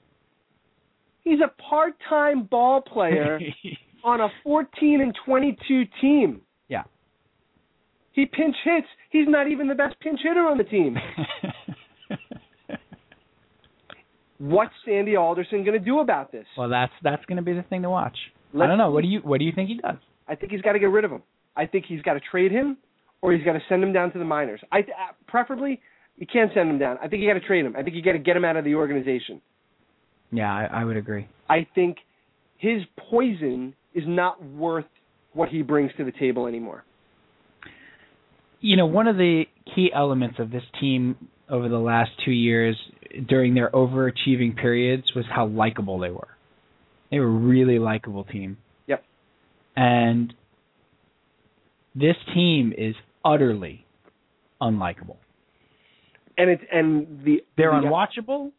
He's 1.25 1.39
a 1.41 1.51
part-time 1.63 2.49
ball 2.51 2.81
player 2.81 3.41
on 4.05 4.21
a 4.21 4.29
14 4.45 5.01
and 5.01 5.15
22 5.25 5.85
team. 6.01 6.43
He 8.13 8.27
pinch 8.27 8.57
hits. 8.65 8.87
He's 9.11 9.27
not 9.27 9.51
even 9.51 9.69
the 9.69 9.75
best 9.75 9.99
pinch 10.01 10.21
hitter 10.23 10.41
on 10.41 10.59
the 10.59 10.65
team. 10.65 10.97
What's 14.39 14.73
Sandy 14.85 15.17
Alderson 15.17 15.65
going 15.65 15.79
to 15.79 15.85
do 15.85 16.01
about 16.01 16.33
this? 16.33 16.47
well, 16.59 16.69
that's 16.69 16.93
that's 17.03 17.25
going 17.27 17.37
to 17.37 17.43
be 17.43 17.53
the 17.53 17.63
thing 17.63 17.83
to 17.83 17.91
watch. 17.91 18.17
I 18.53 18.59
Let's 18.59 18.71
don't 18.71 18.79
know. 18.79 18.91
What 18.91 19.03
do 19.03 19.09
you 19.09 19.21
what 19.21 19.39
do 19.39 19.45
you 19.45 19.53
think 19.53 19.69
he 19.69 19.77
does? 19.77 19.97
I 20.29 20.35
think 20.35 20.53
he's 20.53 20.63
got 20.63 20.73
to 20.73 20.79
get 20.79 20.87
rid 20.87 21.05
of 21.05 21.13
him. 21.13 21.23
I 21.57 21.67
think 21.67 21.85
he's 21.87 22.03
got 22.03 22.15
to 22.15 22.21
trade 22.21 22.51
him, 22.51 22.77
or 23.21 23.33
he's 23.33 23.45
got 23.45 23.53
to 23.53 23.61
send 23.69 23.83
him 23.83 23.93
down 23.93 24.13
to 24.13 24.19
the 24.19 24.25
minors. 24.25 24.61
I 24.73 24.81
uh, 24.81 25.13
preferably 25.29 25.81
you 26.17 26.27
can't 26.27 26.51
send 26.55 26.69
him 26.69 26.79
down. 26.79 26.99
I 27.03 27.09
think 27.09 27.23
you 27.23 27.29
got 27.29 27.39
to 27.39 27.47
trade 27.47 27.65
him. 27.65 27.77
I 27.77 27.83
think 27.83 27.97
you 27.97 28.03
got 28.03 28.13
to 28.13 28.19
get 28.19 28.37
him 28.37 28.45
out 28.45 28.57
of 28.57 28.65
the 28.65 28.75
organization. 28.75 29.41
Yeah, 30.31 30.53
I, 30.53 30.81
I 30.81 30.85
would 30.85 30.97
agree. 30.97 31.29
I 31.49 31.67
think 31.75 31.99
his 32.59 32.83
poison 33.11 33.75
is 33.95 34.05
not 34.07 34.43
worth 34.45 34.87
what 35.35 35.49
he 35.49 35.63
brings 35.63 35.91
to 35.99 36.05
the 36.05 36.13
table 36.13 36.47
anymore. 36.47 36.85
You 38.63 38.77
know, 38.77 38.87
one 38.87 39.09
of 39.09 39.17
the 39.17 39.45
key 39.75 39.91
elements 39.95 40.37
of 40.39 40.51
this 40.51 40.63
team 40.81 41.17
over 41.51 41.69
the 41.69 41.79
last 41.79 42.11
two 42.25 42.31
years 42.31 42.77
during 43.29 43.55
their 43.55 43.71
overachieving 43.71 44.57
periods 44.57 45.05
was 45.15 45.25
how 45.29 45.47
likable 45.47 45.99
they 45.99 46.11
were. 46.11 46.29
They 47.11 47.19
were 47.19 47.27
a 47.27 47.29
really 47.29 47.81
likable 47.81 48.23
team. 48.23 48.57
Yep. 48.87 49.05
And 49.77 50.33
this 51.97 52.15
team 52.35 52.73
is 52.79 52.95
utterly 53.25 53.85
unlikable. 54.61 55.17
And 56.39 56.49
it's 56.49 56.63
and 56.73 57.25
the 57.25 57.45
They're 57.57 57.73
the, 57.73 57.89
unwatchable 57.89 58.53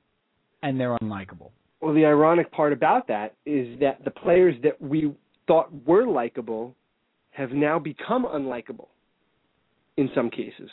and 0.62 0.78
they're 0.78 0.98
unlikable. 0.98 1.52
Well, 1.82 1.94
the 1.94 2.06
ironic 2.06 2.52
part 2.52 2.74
about 2.74 3.08
that 3.08 3.36
is 3.46 3.80
that 3.80 4.04
the 4.04 4.12
players 4.12 4.56
that 4.64 4.82
we 4.82 5.14
thought 5.48 5.70
were 5.86 6.06
likable 6.06 6.76
have 7.32 7.52
now 7.52 7.80
become 7.80 8.26
unlikable 8.26 8.88
in 9.98 10.10
some 10.16 10.30
cases. 10.30 10.70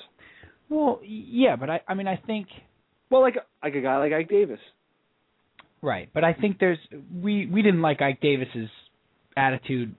Well, 0.69 1.01
yeah, 1.05 1.57
but 1.57 1.69
I 1.71 1.81
I 1.89 1.95
mean 1.95 2.07
I 2.09 2.17
think 2.17 2.47
Well, 3.11 3.21
like 3.23 3.37
like 3.63 3.75
a 3.75 3.81
guy 3.81 3.99
like 3.99 4.13
Ike 4.13 4.29
Davis. 4.29 4.61
right, 5.83 6.09
but 6.15 6.25
I 6.25 6.33
think 6.35 6.59
there's 6.59 6.79
we 7.23 7.47
we 7.47 7.63
didn't 7.63 7.83
like 7.83 8.01
Ike 8.03 8.21
Davis's 8.21 8.71
attitude 9.37 9.95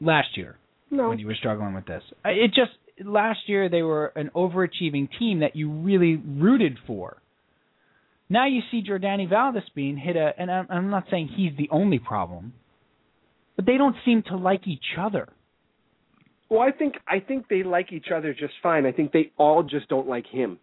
last 0.00 0.36
year 0.36 0.56
No. 0.90 1.08
when 1.10 1.18
he 1.18 1.24
was 1.24 1.36
struggling 1.38 1.74
with 1.74 1.86
this. 1.86 2.02
It 2.24 2.48
just 2.48 2.72
last 3.04 3.40
year 3.48 3.68
they 3.68 3.82
were 3.82 4.12
an 4.16 4.30
overachieving 4.34 5.08
team 5.18 5.40
that 5.40 5.56
you 5.56 5.70
really 5.70 6.16
rooted 6.16 6.78
for. 6.86 7.16
Now 8.28 8.46
you 8.46 8.60
see 8.70 8.82
Jordany 8.82 9.28
Valdes 9.28 9.64
being 9.74 9.96
hit 9.96 10.16
a, 10.16 10.32
and 10.38 10.50
I'm, 10.50 10.66
I'm 10.70 10.90
not 10.90 11.04
saying 11.10 11.28
he's 11.36 11.52
the 11.58 11.68
only 11.70 11.98
problem, 11.98 12.54
but 13.56 13.66
they 13.66 13.76
don't 13.76 13.96
seem 14.06 14.22
to 14.28 14.36
like 14.36 14.66
each 14.66 14.96
other. 14.98 15.28
Well, 16.52 16.60
I 16.60 16.70
think 16.70 16.96
I 17.08 17.18
think 17.18 17.48
they 17.48 17.62
like 17.62 17.92
each 17.92 18.08
other 18.14 18.34
just 18.34 18.52
fine. 18.62 18.84
I 18.84 18.92
think 18.92 19.10
they 19.10 19.32
all 19.38 19.62
just 19.62 19.88
don't 19.88 20.06
like 20.06 20.26
him. 20.26 20.58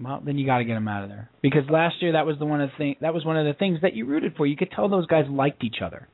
Well, 0.00 0.22
then 0.24 0.38
you 0.38 0.46
got 0.46 0.58
to 0.58 0.64
get 0.64 0.76
him 0.76 0.86
out 0.86 1.02
of 1.02 1.08
there 1.08 1.28
because 1.42 1.64
last 1.68 1.96
year 2.00 2.12
that 2.12 2.24
was 2.24 2.38
the 2.38 2.46
one 2.46 2.60
of 2.60 2.70
the 2.70 2.76
thing 2.76 2.94
that 3.00 3.12
was 3.12 3.24
one 3.24 3.36
of 3.36 3.44
the 3.44 3.52
things 3.52 3.80
that 3.82 3.94
you 3.94 4.06
rooted 4.06 4.36
for. 4.36 4.46
You 4.46 4.56
could 4.56 4.70
tell 4.70 4.88
those 4.88 5.06
guys 5.08 5.24
liked 5.28 5.64
each 5.64 5.78
other. 5.84 6.06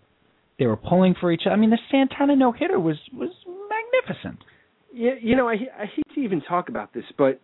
They 0.58 0.64
were 0.64 0.78
pulling 0.78 1.14
for 1.20 1.30
each 1.30 1.42
other. 1.44 1.52
I 1.52 1.56
mean, 1.56 1.68
the 1.68 1.78
Santana 1.90 2.34
no 2.34 2.50
hitter 2.50 2.80
was 2.80 2.96
was 3.12 3.28
magnificent. 3.46 4.42
Yeah, 4.90 5.12
you 5.20 5.36
know, 5.36 5.50
I 5.50 5.56
I 5.78 5.84
hate 5.84 6.14
to 6.14 6.20
even 6.22 6.40
talk 6.40 6.70
about 6.70 6.94
this, 6.94 7.04
but 7.18 7.42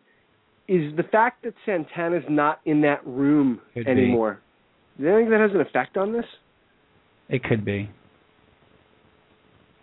is 0.69 0.97
the 0.97 1.05
fact 1.13 1.45
that 1.45 1.53
Santana's 1.67 2.25
not 2.31 2.61
in 2.65 2.81
that 2.81 3.07
room 3.07 3.61
Could 3.75 3.85
be. 3.85 3.91
anymore? 3.91 4.41
Do 4.97 5.05
you 5.05 5.15
think 5.15 5.29
that 5.29 5.41
has 5.41 5.51
an 5.53 5.61
effect 5.61 5.99
on 5.99 6.15
this? 6.15 6.25
It 7.29 7.45
could 7.45 7.67
be. 7.67 7.91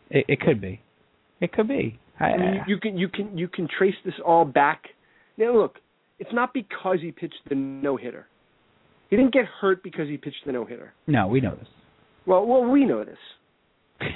It, 0.10 0.26
it 0.28 0.40
could 0.40 0.60
be. 0.60 0.82
It 1.44 1.52
could 1.52 1.68
be. 1.68 2.00
I, 2.20 2.26
I 2.26 2.38
mean, 2.38 2.54
you, 2.54 2.62
you 2.76 2.78
can 2.80 2.98
you 2.98 3.10
can 3.10 3.38
you 3.38 3.48
can 3.50 3.68
trace 3.68 3.96
this 4.06 4.14
all 4.26 4.46
back. 4.46 4.84
Now 5.38 5.54
look, 5.56 5.76
it's 6.20 6.32
not 6.32 6.54
because 6.54 7.00
he 7.02 7.12
pitched 7.12 7.42
the 7.50 7.56
no 7.56 7.98
hitter. 7.98 8.28
He 9.10 9.18
didn't 9.18 9.34
get 9.34 9.46
hurt 9.46 9.84
because 9.84 10.08
he 10.08 10.16
pitched 10.18 10.46
the 10.46 10.54
no 10.54 10.64
hitter. 10.66 10.94
no, 11.06 11.28
we 11.28 11.42
know 11.42 11.56
this. 11.56 11.68
Well, 12.26 12.46
well, 12.46 12.64
we 12.64 12.86
know 12.86 13.04
this, 13.04 13.18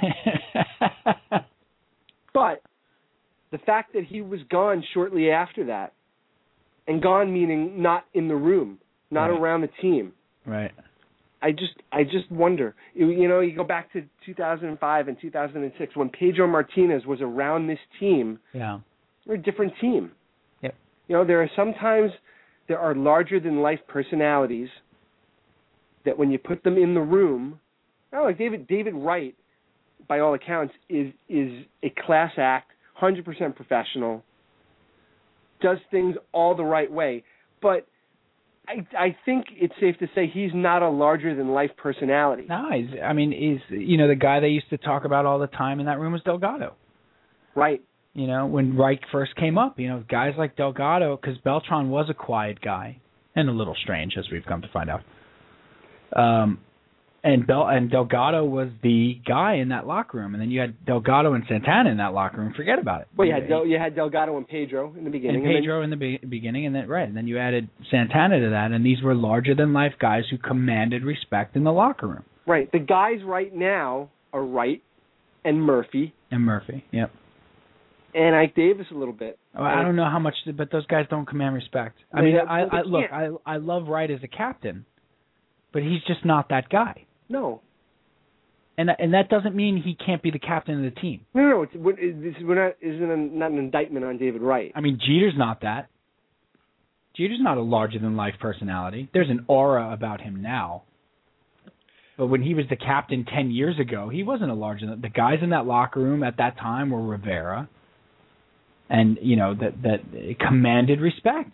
but 2.32 2.62
the 3.50 3.58
fact 3.58 3.92
that 3.94 4.04
he 4.04 4.22
was 4.22 4.40
gone 4.50 4.82
shortly 4.94 5.30
after 5.30 5.64
that, 5.66 5.92
and 6.86 7.02
gone 7.02 7.32
meaning 7.32 7.82
not 7.82 8.04
in 8.14 8.28
the 8.28 8.34
room, 8.36 8.78
not 9.10 9.26
Right. 9.26 9.38
around 9.40 9.60
the 9.60 9.68
team. 9.82 10.12
right. 10.46 10.72
I 11.40 11.52
just 11.52 11.74
I 11.92 12.02
just 12.02 12.30
wonder. 12.30 12.74
You, 12.94 13.28
know, 13.28 13.40
you 13.40 13.54
go 13.54 13.64
back 13.64 13.92
to 13.92 14.02
2005 14.26 15.08
and 15.08 15.16
2006 15.20 15.96
when 15.96 16.08
Pedro 16.08 16.46
Martinez 16.48 17.06
was 17.06 17.20
around 17.20 17.68
this 17.68 17.78
team. 18.00 18.38
Yeah. 18.52 18.80
We're 19.26 19.34
a 19.34 19.42
different 19.42 19.74
team. 19.80 20.12
Yep. 20.62 20.74
You 21.06 21.16
know, 21.16 21.24
there 21.24 21.42
are 21.42 21.50
sometimes 21.54 22.10
there 22.66 22.78
are 22.78 22.94
larger 22.94 23.38
than 23.38 23.62
life 23.62 23.80
personalities 23.86 24.68
that 26.04 26.18
when 26.18 26.30
you 26.30 26.38
put 26.38 26.64
them 26.64 26.76
in 26.76 26.94
the 26.94 27.00
room, 27.00 27.60
oh, 28.12 28.24
like 28.24 28.38
David 28.38 28.66
David 28.66 28.94
Wright, 28.94 29.34
by 30.08 30.20
all 30.20 30.34
accounts, 30.34 30.74
is 30.88 31.12
is 31.28 31.64
a 31.84 31.92
class 32.04 32.32
act, 32.36 32.72
hundred 32.94 33.24
percent 33.24 33.54
professional, 33.54 34.24
does 35.60 35.78
things 35.90 36.16
all 36.32 36.56
the 36.56 36.64
right 36.64 36.90
way. 36.90 37.22
But 37.62 37.86
I 38.68 38.96
I 38.96 39.16
think 39.24 39.46
it's 39.52 39.74
safe 39.80 39.98
to 39.98 40.06
say 40.14 40.26
he's 40.32 40.50
not 40.54 40.82
a 40.82 40.88
larger 40.88 41.34
than 41.34 41.48
life 41.48 41.70
personality. 41.76 42.44
No, 42.48 42.70
he's. 42.72 42.90
I 43.02 43.12
mean, 43.12 43.32
he's. 43.32 43.78
You 43.78 43.96
know, 43.96 44.08
the 44.08 44.14
guy 44.14 44.40
they 44.40 44.48
used 44.48 44.68
to 44.70 44.78
talk 44.78 45.04
about 45.04 45.26
all 45.26 45.38
the 45.38 45.46
time 45.46 45.80
in 45.80 45.86
that 45.86 45.98
room 45.98 46.12
was 46.12 46.22
Delgado. 46.22 46.74
Right. 47.54 47.82
You 48.14 48.26
know, 48.26 48.46
when 48.46 48.76
Wright 48.76 49.00
first 49.12 49.34
came 49.36 49.58
up, 49.58 49.78
you 49.78 49.88
know, 49.88 50.04
guys 50.08 50.34
like 50.36 50.56
Delgado, 50.56 51.16
because 51.16 51.38
Beltran 51.38 51.88
was 51.88 52.06
a 52.10 52.14
quiet 52.14 52.60
guy 52.60 53.00
and 53.34 53.48
a 53.48 53.52
little 53.52 53.76
strange, 53.82 54.14
as 54.18 54.26
we've 54.30 54.44
come 54.44 54.62
to 54.62 54.68
find 54.72 54.90
out. 54.90 55.02
Um, 56.16 56.58
and 57.32 57.46
Bel 57.46 57.66
and 57.68 57.90
Delgado 57.90 58.44
was 58.44 58.68
the 58.82 59.20
guy 59.26 59.54
in 59.54 59.68
that 59.68 59.86
locker 59.86 60.18
room, 60.18 60.34
and 60.34 60.40
then 60.42 60.50
you 60.50 60.60
had 60.60 60.84
Delgado 60.86 61.34
and 61.34 61.44
Santana 61.48 61.90
in 61.90 61.96
that 61.98 62.12
locker 62.14 62.38
room. 62.40 62.52
Forget 62.56 62.78
about 62.78 63.02
it. 63.02 63.08
Well, 63.16 63.26
you 63.28 63.34
had 63.34 63.48
Del, 63.48 63.66
you 63.66 63.78
had 63.78 63.94
Delgado 63.94 64.36
and 64.36 64.46
Pedro 64.48 64.94
in 64.96 65.04
the 65.04 65.10
beginning, 65.10 65.36
and 65.36 65.46
then- 65.46 65.60
Pedro 65.60 65.82
in 65.82 65.90
the 65.90 65.96
be- 65.96 66.18
beginning, 66.28 66.66
and 66.66 66.74
then 66.74 66.88
right, 66.88 67.06
and 67.06 67.16
then 67.16 67.26
you 67.26 67.38
added 67.38 67.68
Santana 67.90 68.40
to 68.40 68.50
that, 68.50 68.72
and 68.72 68.84
these 68.84 69.02
were 69.02 69.14
larger 69.14 69.54
than 69.54 69.72
life 69.72 69.92
guys 70.00 70.24
who 70.30 70.38
commanded 70.38 71.04
respect 71.04 71.54
in 71.56 71.64
the 71.64 71.72
locker 71.72 72.06
room. 72.06 72.24
right. 72.46 72.70
The 72.72 72.78
guys 72.78 73.22
right 73.24 73.54
now 73.54 74.08
are 74.32 74.44
Wright 74.44 74.82
and 75.44 75.62
Murphy 75.62 76.14
And 76.30 76.42
Murphy, 76.42 76.84
yep. 76.92 77.10
and 78.14 78.34
Ike 78.34 78.54
Davis 78.54 78.86
a 78.90 78.94
little 78.94 79.14
bit. 79.14 79.38
Well, 79.54 79.64
I 79.64 79.82
don't 79.82 79.96
know 79.96 80.04
how 80.08 80.18
much, 80.18 80.34
but 80.56 80.70
those 80.70 80.86
guys 80.86 81.06
don't 81.10 81.26
command 81.26 81.54
respect. 81.54 81.96
I 82.12 82.22
mean, 82.22 82.36
I, 82.36 82.62
I 82.62 82.82
look, 82.82 83.04
I. 83.12 83.28
I 83.44 83.56
love 83.56 83.88
Wright 83.88 84.10
as 84.10 84.20
a 84.22 84.28
captain, 84.28 84.84
but 85.72 85.82
he's 85.82 86.02
just 86.06 86.24
not 86.24 86.48
that 86.50 86.68
guy, 86.68 87.04
No, 87.28 87.60
and 88.76 88.90
and 88.98 89.14
that 89.14 89.28
doesn't 89.28 89.54
mean 89.54 89.82
he 89.82 89.94
can't 89.94 90.22
be 90.22 90.30
the 90.30 90.38
captain 90.38 90.84
of 90.84 90.94
the 90.94 91.00
team. 91.00 91.20
no, 91.34 91.48
no. 91.48 91.62
It's, 91.62 91.72
this 91.72 92.34
is 92.36 92.44
we're 92.44 92.66
not 92.66 92.76
isn't 92.80 93.38
not 93.38 93.50
an 93.50 93.58
indictment 93.58 94.04
on 94.04 94.18
David 94.18 94.42
Wright. 94.42 94.72
I 94.74 94.80
mean, 94.80 94.98
Jeter's 95.00 95.34
not 95.36 95.62
that. 95.62 95.88
Jeter's 97.16 97.40
not 97.40 97.58
a 97.58 97.62
larger 97.62 97.98
than 97.98 98.16
life 98.16 98.34
personality. 98.40 99.10
There's 99.12 99.30
an 99.30 99.44
aura 99.48 99.92
about 99.92 100.20
him 100.20 100.40
now. 100.40 100.84
But 102.16 102.28
when 102.28 102.42
he 102.42 102.54
was 102.54 102.66
the 102.68 102.76
captain 102.76 103.24
10 103.24 103.52
years 103.52 103.78
ago, 103.78 104.08
he 104.08 104.24
wasn't 104.24 104.50
a 104.50 104.54
larger 104.54 104.86
than 104.86 105.00
the 105.00 105.08
guys 105.08 105.38
in 105.42 105.50
that 105.50 105.66
locker 105.66 106.00
room 106.00 106.22
at 106.22 106.36
that 106.38 106.58
time 106.58 106.90
were 106.90 107.02
Rivera 107.02 107.68
and 108.90 109.18
you 109.20 109.36
know 109.36 109.54
that 109.54 109.82
that 109.82 110.38
commanded 110.40 111.00
respect. 111.00 111.52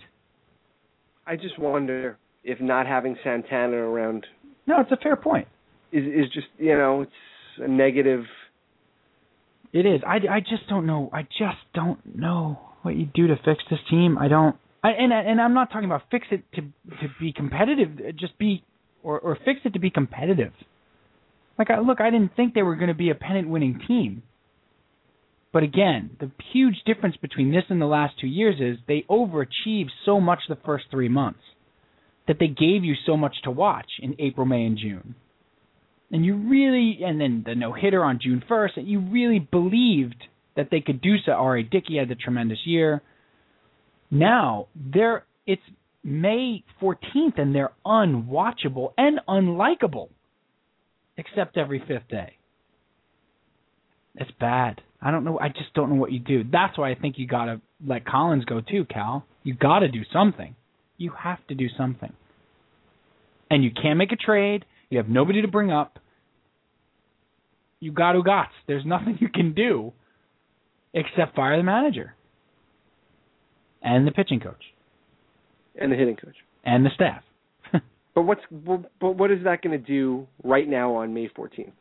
I 1.27 1.37
just 1.37 1.59
wonder 1.59 2.19
if 2.43 2.61
not 2.61 2.87
having 2.87 3.17
Santana 3.25 3.77
around 3.77 4.27
No, 4.67 4.81
it's 4.81 4.93
a 4.93 4.97
fair 4.97 5.17
point. 5.17 5.49
Is 5.93 6.05
is 6.05 6.33
just 6.33 6.47
you 6.59 6.77
know 6.77 7.03
it's 7.03 7.13
a 7.59 7.69
negative. 7.69 8.25
It 9.73 9.87
is. 9.87 10.03
I, 10.07 10.37
I 10.37 10.41
just 10.41 10.69
don't 10.69 10.87
know. 10.87 11.11
I 11.13 11.23
just 11.23 11.59
don't 11.75 11.99
know 12.17 12.61
what 12.83 12.95
you 12.95 13.09
do 13.13 13.27
to 13.27 13.37
fix 13.45 13.63
this 13.71 13.81
team. 13.91 14.19
I 14.19 14.29
don't. 14.29 14.57
I, 14.83 14.91
and 14.91 15.13
and 15.13 15.41
I'm 15.41 15.55
not 15.55 15.73
talking 15.73 15.87
about 15.87 16.03
fix 16.11 16.27
it 16.31 16.45
to 16.55 16.63
to 16.63 17.09
be 17.21 17.33
competitive. 17.33 18.17
Just 18.17 18.39
be 18.39 18.63
or 19.03 19.19
or 19.19 19.39
fix 19.45 19.61
it 19.65 19.73
to 19.73 19.79
be 19.79 19.91
competitive. 19.91 20.53
Like 21.59 21.71
I 21.71 21.81
look, 21.81 22.01
I 22.01 22.11
didn't 22.11 22.37
think 22.37 22.55
they 22.55 22.63
were 22.63 22.77
going 22.77 22.89
to 22.89 22.95
be 22.95 23.11
a 23.11 23.15
pennant 23.15 23.49
winning 23.49 23.81
team. 23.87 24.23
But 25.53 25.63
again, 25.63 26.17
the 26.19 26.33
huge 26.53 26.83
difference 26.85 27.17
between 27.17 27.53
this 27.53 27.63
and 27.69 27.81
the 27.81 27.87
last 27.87 28.15
two 28.21 28.27
years 28.27 28.57
is 28.61 28.83
they 28.89 29.05
overachieved 29.09 29.91
so 30.05 30.21
much 30.21 30.41
the 30.49 30.59
first 30.67 30.87
three 30.91 31.09
months 31.09 31.39
that 32.27 32.39
they 32.41 32.49
gave 32.49 32.83
you 32.83 32.95
so 33.07 33.17
much 33.17 33.37
to 33.45 33.53
watch 33.53 33.87
in 34.01 34.17
April, 34.19 34.47
May, 34.47 34.65
and 34.65 34.77
June 34.77 35.15
and 36.15 36.25
you 36.25 36.37
really 36.37 37.01
and 37.05 37.21
then 37.21 37.43
the 37.45 37.57
no 37.57 37.73
hitter 37.73 38.05
on 38.05 38.21
June 38.23 38.43
first, 38.49 38.77
and 38.77 38.87
you 38.87 39.01
really 39.01 39.41
believed 39.41 40.23
that 40.57 40.69
they 40.71 40.81
could 40.81 41.03
do 41.03 41.17
so. 41.27 41.33
R.A. 41.33 41.65
Dickey 41.65 41.99
had 41.99 42.09
the 42.09 42.15
tremendous 42.15 42.61
year. 42.65 43.03
Now 44.13 44.69
they're 44.77 45.25
it's 45.45 45.61
May 46.05 46.63
fourteenth, 46.79 47.35
and 47.39 47.53
they're 47.53 47.73
unwatchable 47.85 48.93
and 48.97 49.19
unlikable, 49.29 50.09
except 51.17 51.59
every 51.59 51.81
fifth 51.81 52.07
day. 52.09 52.37
It's 54.15 54.31
bad. 54.39 54.83
I 55.03 55.11
don't 55.11 55.25
know. 55.25 55.41
I 55.41 55.49
just 55.49 55.75
don't 55.75 55.91
know 55.91 56.01
what 56.01 56.13
you 56.13 56.21
do. 56.21 56.45
That's 56.45 56.79
why 56.79 56.93
I 56.93 56.95
think 56.95 57.19
you 57.19 57.27
gotta 57.27 57.61
let 57.85 58.07
Collins 58.07 58.45
go 58.45 58.61
too, 58.61 58.85
Cal. 58.85 59.27
You 59.43 59.55
gotta 59.55 59.89
do 59.89 60.03
something. 60.13 60.55
You 60.97 61.11
have 61.19 61.45
to 61.49 61.57
do 61.57 61.67
something. 61.77 62.13
And 63.51 63.65
you 63.65 63.73
can't 63.73 63.99
make 63.99 64.13
a 64.13 64.17
trade. 64.17 64.65
You 64.91 64.99
have 64.99 65.09
nobody 65.09 65.43
to 65.43 65.49
bring 65.49 65.73
up. 65.73 65.99
You 67.85 67.93
got 67.93 68.15
who 68.15 68.23
got. 68.25 68.49
There's 68.67 68.85
nothing 68.87 69.19
you 69.21 69.29
can 69.29 69.53
do 69.53 69.93
except 70.95 71.37
fire 71.37 71.57
the 71.57 71.63
manager 71.63 72.15
and 73.83 74.07
the 74.07 74.11
pitching 74.13 74.41
coach 74.41 74.63
and 75.79 75.93
the 75.93 75.97
hitting 75.97 76.17
coach. 76.17 76.37
and 76.65 76.85
the 76.87 76.91
staff. 76.95 77.23
But 78.15 78.23
what's 78.23 78.43
but 78.51 78.91
but 79.01 79.17
what 79.17 79.31
is 79.33 79.43
that 79.43 79.61
going 79.61 79.77
to 79.79 79.85
do 79.85 80.29
right 80.45 80.69
now 80.69 80.95
on 80.95 81.13
May 81.13 81.29
14th? 81.29 81.73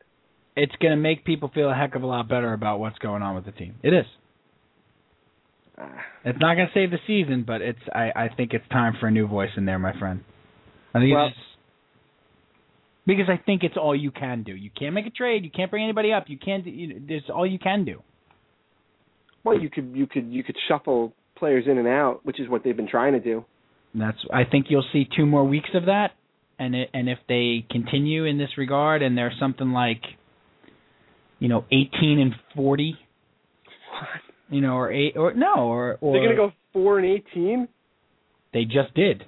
It's 0.56 0.74
going 0.82 0.90
to 0.92 0.98
make 0.98 1.24
people 1.26 1.52
feel 1.54 1.70
a 1.70 1.76
heck 1.76 1.94
of 1.96 2.02
a 2.02 2.08
lot 2.08 2.28
better 2.28 2.54
about 2.54 2.80
what's 2.80 2.98
going 2.98 3.22
on 3.22 3.36
with 3.36 3.46
the 3.46 3.52
team. 3.52 3.76
It 3.84 3.94
is. 3.94 4.06
Ah, 5.78 5.92
It's 6.26 6.40
not 6.40 6.56
going 6.56 6.68
to 6.68 6.74
save 6.74 6.90
the 6.92 6.98
season, 7.06 7.44
but 7.46 7.62
it's. 7.62 7.80
I, 7.94 8.12
I 8.16 8.30
think 8.36 8.54
it's 8.54 8.68
time 8.70 8.94
for 9.00 9.06
a 9.08 9.12
new 9.12 9.28
voice 9.28 9.52
in 9.58 9.66
there, 9.66 9.78
my 9.80 9.94
friend. 10.00 10.24
I 10.96 11.00
think 11.00 11.14
Well- 11.14 11.28
it's 11.28 11.38
because 13.06 13.26
I 13.30 13.38
think 13.44 13.64
it's 13.64 13.76
all 13.78 13.96
you 13.96 14.12
can 14.12 14.44
do. 14.44 14.56
You 14.56 14.70
can't 14.78 14.94
make 14.94 15.06
a 15.06 15.10
trade. 15.10 15.44
You 15.44 15.52
can't 15.52 15.70
bring 15.70 15.84
anybody 15.84 16.12
up. 16.14 16.26
You 16.28 16.38
can't. 16.38 16.66
You, 16.66 17.02
it's 17.08 17.28
all 17.30 17.46
you 17.46 17.60
can 17.60 17.86
do. 17.86 18.02
well, 19.44 19.60
you 19.60 19.70
could 19.70 19.92
you 19.94 20.08
could 20.08 20.28
you 20.32 20.44
could 20.44 20.56
shuffle 20.68 21.14
players 21.38 21.66
in 21.68 21.78
and 21.78 21.88
out, 21.88 22.22
which 22.24 22.40
is 22.40 22.48
what 22.50 22.64
they've 22.64 22.78
been 22.78 22.88
trying 22.88 23.14
to 23.14 23.20
do. 23.20 23.44
And 23.94 24.02
that's. 24.02 24.18
I 24.32 24.44
think 24.50 24.68
you'll 24.70 24.86
see 24.94 25.08
two 25.16 25.26
more 25.26 25.44
weeks 25.44 25.70
of 25.74 25.86
that, 25.86 26.12
and 26.60 26.74
it, 26.76 26.90
and 26.94 27.10
if 27.10 27.20
they 27.28 27.66
continue 27.70 28.26
in 28.26 28.38
this 28.38 28.58
regard, 28.58 29.02
and 29.02 29.18
there's 29.18 29.36
something 29.40 29.72
like, 29.72 30.02
you 31.40 31.48
know, 31.50 31.66
18 31.72 32.20
and 32.20 32.34
40, 32.56 32.98
you 34.50 34.62
know, 34.62 34.76
or 34.76 34.92
eight 34.92 35.18
or 35.18 35.34
no, 35.34 35.54
or 35.56 35.98
or 36.00 36.14
They're 36.14 36.24
going 36.24 36.36
to 36.36 36.48
go 36.48 36.52
four 36.72 37.00
and 37.00 37.08
18, 37.34 37.68
They 38.54 38.64
just 38.66 38.94
did. 38.96 39.26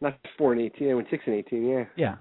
not 0.00 0.18
four 0.38 0.52
and 0.52 0.60
18. 0.60 0.88
They 0.88 0.94
went 0.94 1.08
six 1.10 1.24
and 1.26 1.34
18. 1.34 1.66
Yeah. 1.66 1.84
Yeah. 1.96 2.14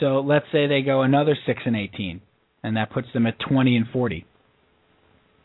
So 0.00 0.20
let's 0.20 0.46
say 0.52 0.66
they 0.66 0.82
go 0.82 1.02
another 1.02 1.36
six 1.46 1.62
and 1.66 1.76
eighteen, 1.76 2.20
and 2.62 2.76
that 2.76 2.90
puts 2.90 3.08
them 3.12 3.26
at 3.26 3.38
twenty 3.38 3.76
and 3.76 3.86
forty. 3.92 4.26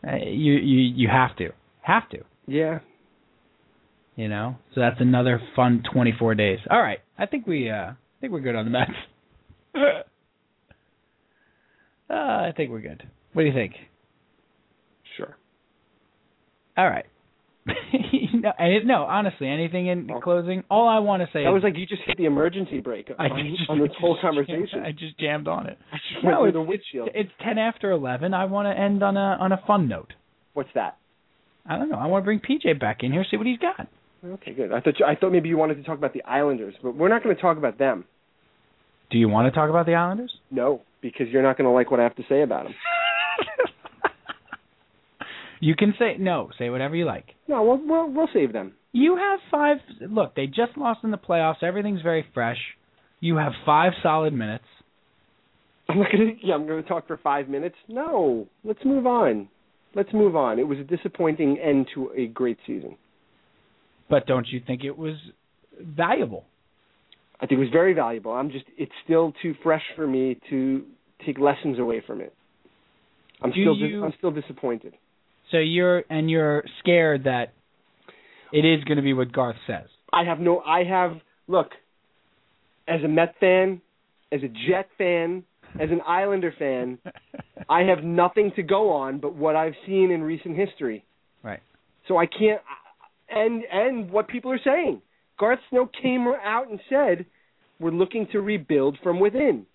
Uh, 0.08 0.16
you 0.18 0.54
you 0.54 0.80
you 0.96 1.08
have 1.10 1.36
to 1.38 1.50
have 1.82 2.08
to 2.10 2.20
Yeah. 2.48 2.80
you 4.16 4.28
know. 4.30 4.56
So 4.74 4.82
that's 4.82 5.00
another 5.02 5.42
fun 5.56 5.84
twenty 5.92 6.14
four 6.18 6.34
days. 6.36 6.60
All 6.70 6.82
right, 6.82 7.00
I 7.18 7.26
think 7.26 7.46
we 7.48 7.70
uh 7.70 7.92
I 7.92 7.96
think 8.22 8.32
we're 8.34 8.40
good 8.42 8.56
on 8.56 8.66
the 8.66 8.72
Mets. 8.72 8.92
uh, 12.10 12.14
I 12.14 12.54
think 12.56 12.72
we're 12.72 12.82
good. 12.82 13.04
What 13.34 13.44
do 13.44 13.48
you 13.48 13.54
think? 13.54 13.74
Sure. 15.18 15.36
All 16.78 16.88
right. 16.90 17.06
no, 18.48 18.54
and 18.58 18.74
it, 18.74 18.86
no, 18.86 19.04
honestly, 19.04 19.48
anything 19.48 19.88
in 19.88 20.08
Well, 20.08 20.22
closing? 20.22 20.64
All 20.70 20.88
I 20.88 21.00
want 21.00 21.22
to 21.22 21.30
say 21.34 21.46
I 21.46 21.50
was 21.50 21.64
like 21.64 21.78
you 21.78 21.86
just 21.86 22.02
hit 22.06 22.18
the 22.18 22.26
emergency 22.26 22.80
brake 22.80 23.10
on, 23.18 23.30
just, 23.58 23.70
on 23.70 23.80
this 23.80 23.90
whole 24.00 24.16
just 24.16 24.22
conversation. 24.28 24.82
I 24.86 24.92
just 24.92 25.20
jammed 25.20 25.48
on 25.48 25.68
it. 25.68 25.78
I 25.92 25.98
just 26.14 26.24
No, 26.24 26.30
went 26.30 26.38
through 26.40 26.48
it's, 26.48 26.54
the 26.56 26.62
windshield. 26.62 27.10
it's 27.16 27.32
ten 27.44 27.58
after 27.58 27.92
eleven. 27.92 28.34
I 28.34 28.46
want 28.46 28.68
to 28.68 28.80
end 28.80 29.04
on 29.04 29.18
a 29.18 29.38
on 29.40 29.52
a 29.52 29.62
fun 29.68 29.88
note. 29.88 30.14
What's 30.54 30.70
that? 30.76 30.98
I 31.70 31.78
don't 31.78 31.90
know. 31.90 31.98
I 31.98 32.08
want 32.08 32.24
to 32.24 32.26
bring 32.26 32.40
PJ 32.40 32.80
back 32.80 33.00
in 33.04 33.12
here, 33.12 33.26
see 33.30 33.38
what 33.38 33.46
he's 33.46 33.60
got. 33.60 33.88
Okay, 34.26 34.54
good. 34.54 34.72
I 34.72 34.80
thought 34.80 35.00
you, 35.00 35.06
I 35.06 35.16
thought 35.16 35.32
maybe 35.32 35.50
you 35.50 35.58
wanted 35.58 35.76
to 35.76 35.84
talk 35.84 35.98
about 35.98 36.14
the 36.14 36.24
Islanders, 36.24 36.74
but 36.82 36.96
we're 36.96 37.10
not 37.10 37.24
going 37.24 37.36
to 37.36 37.42
talk 37.42 37.58
about 37.58 37.78
them. 37.78 38.06
Do 39.12 39.18
you 39.18 39.30
want 39.30 39.54
to 39.54 39.58
talk 39.58 39.70
about 39.70 39.86
the 39.86 39.94
Islanders? 39.96 40.34
No, 40.50 40.82
because 41.02 41.28
you're 41.30 41.44
not 41.44 41.58
going 41.58 41.66
to 41.66 41.72
like 41.72 41.92
what 41.92 42.00
I 42.00 42.04
have 42.04 42.16
to 42.16 42.24
say 42.28 42.42
about 42.42 42.64
them. 42.66 42.74
you 45.60 45.76
can 45.76 45.94
say 46.00 46.16
no. 46.20 46.50
Say 46.58 46.70
whatever 46.70 46.96
you 46.96 47.06
like. 47.06 47.26
No, 47.48 47.64
we'll 47.64 47.82
we'll, 47.86 48.12
we'll 48.12 48.30
save 48.34 48.54
them. 48.54 48.74
You 48.92 49.16
have 49.18 49.40
five. 49.52 49.78
Look, 50.02 50.36
they 50.36 50.48
just 50.48 50.78
lost 50.78 51.02
in 51.04 51.12
the 51.12 51.18
playoffs. 51.18 51.62
Everything's 51.64 52.02
very 52.02 52.26
fresh. 52.34 52.58
You 53.20 53.38
have 53.38 53.52
five 53.66 53.94
solid 54.04 54.34
minutes. 54.34 54.66
I'm 55.90 56.00
not 56.00 56.12
going 56.12 56.38
to. 56.40 56.46
Yeah, 56.48 56.56
I'm 56.56 56.68
going 56.68 56.82
to 56.82 56.88
talk 56.88 57.08
for 57.08 57.18
five 57.18 57.48
minutes. 57.50 57.76
No, 57.88 58.48
let's 58.64 58.84
move 58.84 59.06
on. 59.06 59.50
Let's 59.96 60.14
move 60.14 60.36
on. 60.36 60.60
It 60.60 60.68
was 60.68 60.80
a 60.80 60.84
disappointing 60.84 61.58
end 61.60 61.88
to 61.96 62.12
a 62.16 62.28
great 62.28 62.58
season. 62.68 62.98
But 64.10 64.26
don't 64.28 64.48
you 64.48 64.62
think 64.66 64.84
it 64.84 64.98
was 64.98 65.16
valuable? 65.82 66.46
I 67.40 67.46
think 67.46 67.60
it 67.60 67.64
was 67.64 67.72
very 67.72 67.94
valuable. 67.94 68.32
I'm 68.32 68.52
just. 68.52 68.66
It's 68.78 68.92
still 69.04 69.34
too 69.42 69.56
fresh 69.64 69.84
for 69.96 70.08
me 70.08 70.40
to 70.50 70.84
take 71.26 71.40
lessons 71.40 71.80
away 71.80 72.04
from 72.06 72.22
it. 72.22 72.34
I'm 73.42 73.52
Do 73.52 73.62
still. 73.64 73.76
you- 73.76 74.04
I'm 74.04 74.14
still 74.18 74.32
disappointed. 74.32 74.94
So 75.52 75.58
you're 75.58 76.04
and 76.10 76.30
you're 76.30 76.64
scared 76.80 77.24
that 77.24 77.54
it 78.52 78.66
is 78.66 78.84
going 78.84 78.98
to 78.98 79.04
be 79.04 79.14
what 79.14 79.32
Garth 79.32 79.56
says. 79.66 79.88
I 80.12 80.24
have 80.24 80.40
no. 80.40 80.60
I 80.60 80.84
have. 80.84 81.18
Look, 81.48 81.68
as 82.88 83.02
a 83.04 83.08
Met 83.08 83.36
fan, 83.40 83.82
as 84.32 84.42
a 84.44 84.48
Jet 84.48 84.90
fan, 84.98 85.44
as 85.80 85.90
an 85.90 86.02
Islander 86.06 86.54
fan, 86.58 87.00
I 87.70 87.82
have 87.84 88.04
nothing 88.04 88.52
to 88.56 88.64
go 88.64 88.92
on 88.92 89.20
but 89.20 89.36
what 89.36 89.56
I've 89.56 89.76
seen 89.86 90.12
in 90.12 90.22
recent 90.22 90.58
history. 90.58 91.06
Right. 91.44 91.62
So 92.08 92.18
I 92.18 92.26
can't. 92.26 92.62
And 93.30 93.64
and 93.72 94.12
what 94.12 94.28
people 94.28 94.52
are 94.52 94.60
saying. 94.64 95.02
Garth 95.40 95.60
Snow 95.70 95.90
came 96.02 96.28
out 96.28 96.70
and 96.70 96.80
said, 96.90 97.26
"We're 97.80 97.92
looking 97.92 98.28
to 98.32 98.42
rebuild 98.42 98.98
from 99.04 99.20
within." 99.20 99.66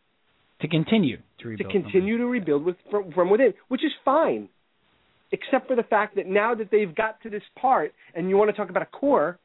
to 0.63 0.69
continue 0.69 1.19
to 1.41 1.49
rebuild. 1.49 1.73
To 1.73 1.81
continue 1.83 2.19
to 2.19 2.27
rebuild 2.27 2.65
with 2.65 2.77
from, 2.91 3.13
from 3.13 3.31
within, 3.31 3.53
which 3.69 3.85
is 3.85 3.93
fine, 4.05 4.49
except 5.33 5.67
for 5.67 5.75
the 5.75 5.83
fact 5.83 6.15
that 6.17 6.27
now 6.27 6.55
that 6.55 6.71
they've 6.71 6.95
got 6.95 7.21
to 7.23 7.31
this 7.31 7.43
part, 7.61 7.93
and 8.15 8.29
you 8.29 8.37
want 8.37 8.51
to 8.51 8.57
talk 8.57 8.71
about 8.71 8.83
a 8.83 8.87
core, 8.87 9.39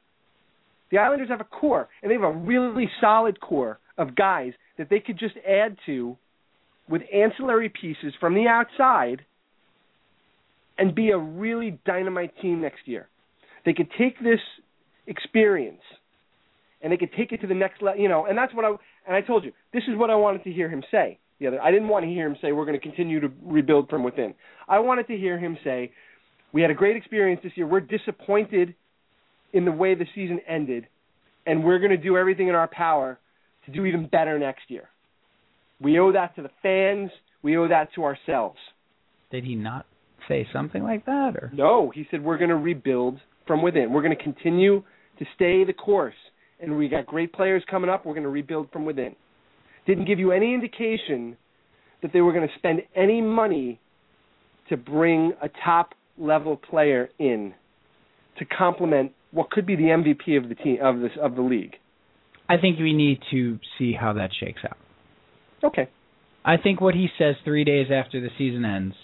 the 0.92 0.98
Islanders 0.98 1.30
have 1.30 1.42
a 1.42 1.46
core, 1.46 1.88
and 2.02 2.12
they 2.12 2.16
have 2.16 2.24
a 2.24 2.32
really 2.32 2.90
solid 3.02 3.40
core 3.40 3.80
of 3.98 4.16
guys 4.16 4.54
that 4.78 4.90
they 4.90 5.00
could 5.00 5.18
just 5.18 5.36
add 5.48 5.78
to 5.86 6.18
with 6.90 7.02
ancillary 7.14 7.70
pieces 7.70 8.14
from 8.20 8.36
the 8.36 8.48
outside 8.48 9.26
and 10.78 10.94
be 10.94 11.10
a 11.10 11.18
really 11.18 11.80
dynamite 11.86 12.34
team 12.42 12.62
next 12.62 12.82
year. 12.86 13.08
They 13.66 13.74
could 13.74 13.90
take 13.98 14.20
this 14.20 14.40
experience 15.08 15.82
and 16.82 16.92
they 16.92 16.98
could 16.98 17.12
take 17.18 17.32
it 17.32 17.42
to 17.42 17.48
the 17.48 17.56
next 17.56 17.82
level, 17.82 18.00
you 18.00 18.08
know, 18.08 18.26
and 18.26 18.38
that's 18.38 18.54
what 18.54 18.64
I 18.64 18.70
and 19.08 19.16
I 19.16 19.22
told 19.22 19.44
you, 19.44 19.54
this 19.74 19.84
is 19.88 19.98
what 19.98 20.10
I 20.10 20.16
wanted 20.16 20.44
to 20.44 20.52
hear 20.52 20.70
him 20.70 20.84
say. 20.92 21.18
The 21.40 21.48
other 21.48 21.62
I 21.62 21.72
didn't 21.72 21.88
want 21.88 22.04
to 22.04 22.10
hear 22.10 22.28
him 22.28 22.36
say 22.42 22.52
we're 22.52 22.66
going 22.66 22.80
to 22.80 22.84
continue 22.84 23.20
to 23.20 23.30
rebuild 23.44 23.90
from 23.90 24.04
within. 24.04 24.34
I 24.68 24.80
wanted 24.80 25.08
to 25.08 25.18
hear 25.18 25.38
him 25.38 25.58
say 25.64 25.92
we 26.52 26.62
had 26.62 26.72
a 26.72 26.76
great 26.76 26.96
experience 26.96 27.42
this 27.44 27.54
year. 27.56 27.68
We're 27.68 27.80
disappointed 27.80 28.76
in 29.54 29.66
the 29.66 29.72
way 29.72 29.96
the 29.96 30.06
season 30.16 30.40
ended 30.48 30.88
and 31.48 31.64
we're 31.64 31.80
going 31.80 31.92
to 31.92 31.98
do 31.98 32.18
everything 32.18 32.50
in 32.50 32.56
our 32.56 32.68
power 32.68 33.18
to 33.66 33.72
do 33.72 33.86
even 33.86 34.08
better 34.08 34.38
next 34.38 34.64
year. 34.68 34.90
We 35.82 35.98
owe 35.98 36.12
that 36.12 36.36
to 36.36 36.42
the 36.42 36.52
fans. 36.62 37.10
We 37.42 37.58
owe 37.58 37.68
that 37.68 37.94
to 37.96 38.04
ourselves. 38.04 38.58
Did 39.32 39.46
he 39.46 39.56
not 39.56 39.86
say 40.28 40.48
something 40.52 40.84
like 40.84 41.06
that 41.06 41.36
or 41.36 41.52
No, 41.54 41.92
he 41.94 42.06
said 42.12 42.22
we're 42.24 42.38
going 42.38 42.50
to 42.50 42.56
rebuild 42.56 43.20
from 43.48 43.62
within. 43.62 43.94
We're 43.94 44.02
going 44.02 44.16
to 44.16 44.24
continue 44.24 44.84
to 45.20 45.26
stay 45.36 45.64
the 45.64 45.74
course, 45.74 46.16
and 46.60 46.78
we 46.78 46.90
got 46.90 47.06
great 47.06 47.32
players 47.34 47.64
coming 47.70 47.90
up. 47.90 48.06
We're 48.06 48.14
going 48.14 48.24
to 48.24 48.30
rebuild 48.30 48.72
from 48.72 48.86
within. 48.86 49.16
Didn't 49.88 50.06
give 50.06 50.20
you 50.20 50.32
any 50.32 50.54
indication 50.54 51.38
that 52.02 52.14
they 52.14 52.22
were 52.22 52.34
going 52.34 52.48
to 52.48 52.54
spend 52.58 52.82
any 52.96 53.22
money 53.22 53.80
to 54.70 54.78
bring 54.78 55.34
a 55.42 55.50
top 55.66 55.94
level 56.18 56.58
player 56.58 57.10
in 57.18 57.54
to 58.38 58.46
complement 58.46 59.14
what 59.32 59.50
could 59.50 59.66
be 59.66 59.76
the 59.76 59.84
MVP 59.84 60.38
of 60.38 60.50
the 60.50 60.56
team 60.56 60.78
of 60.82 61.00
this 61.00 61.12
of 61.22 61.36
the 61.36 61.42
league. 61.42 61.76
I 62.50 62.58
think 62.58 62.80
we 62.80 62.94
need 62.94 63.20
to 63.32 63.60
see 63.78 63.94
how 63.94 64.14
that 64.14 64.30
shakes 64.40 64.62
out. 64.66 64.78
Okay. 65.64 65.90
I 66.46 66.58
think 66.58 66.80
what 66.80 66.94
he 66.94 67.08
says 67.18 67.36
3 67.44 67.64
days 67.64 67.88
after 67.92 68.22
the 68.22 68.30
season 68.38 68.64
ends 68.64 68.96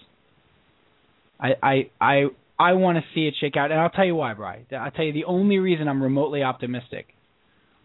I 1.40 1.56
I 1.62 1.90
I 2.00 2.24
I 2.58 2.74
want 2.74 2.98
to 2.98 3.04
see 3.14 3.28
it 3.28 3.36
shake 3.40 3.58
out 3.58 3.72
and 3.72 3.80
I'll 3.80 3.90
tell 3.90 4.06
you 4.06 4.16
why, 4.16 4.34
Bry. 4.34 4.66
I'll 4.72 4.92
tell 4.92 5.06
you 5.06 5.14
the 5.14 5.26
only 5.26 5.60
reason 5.60 5.88
I'm 5.88 6.02
remotely 6.02 6.44
optimistic. 6.44 7.13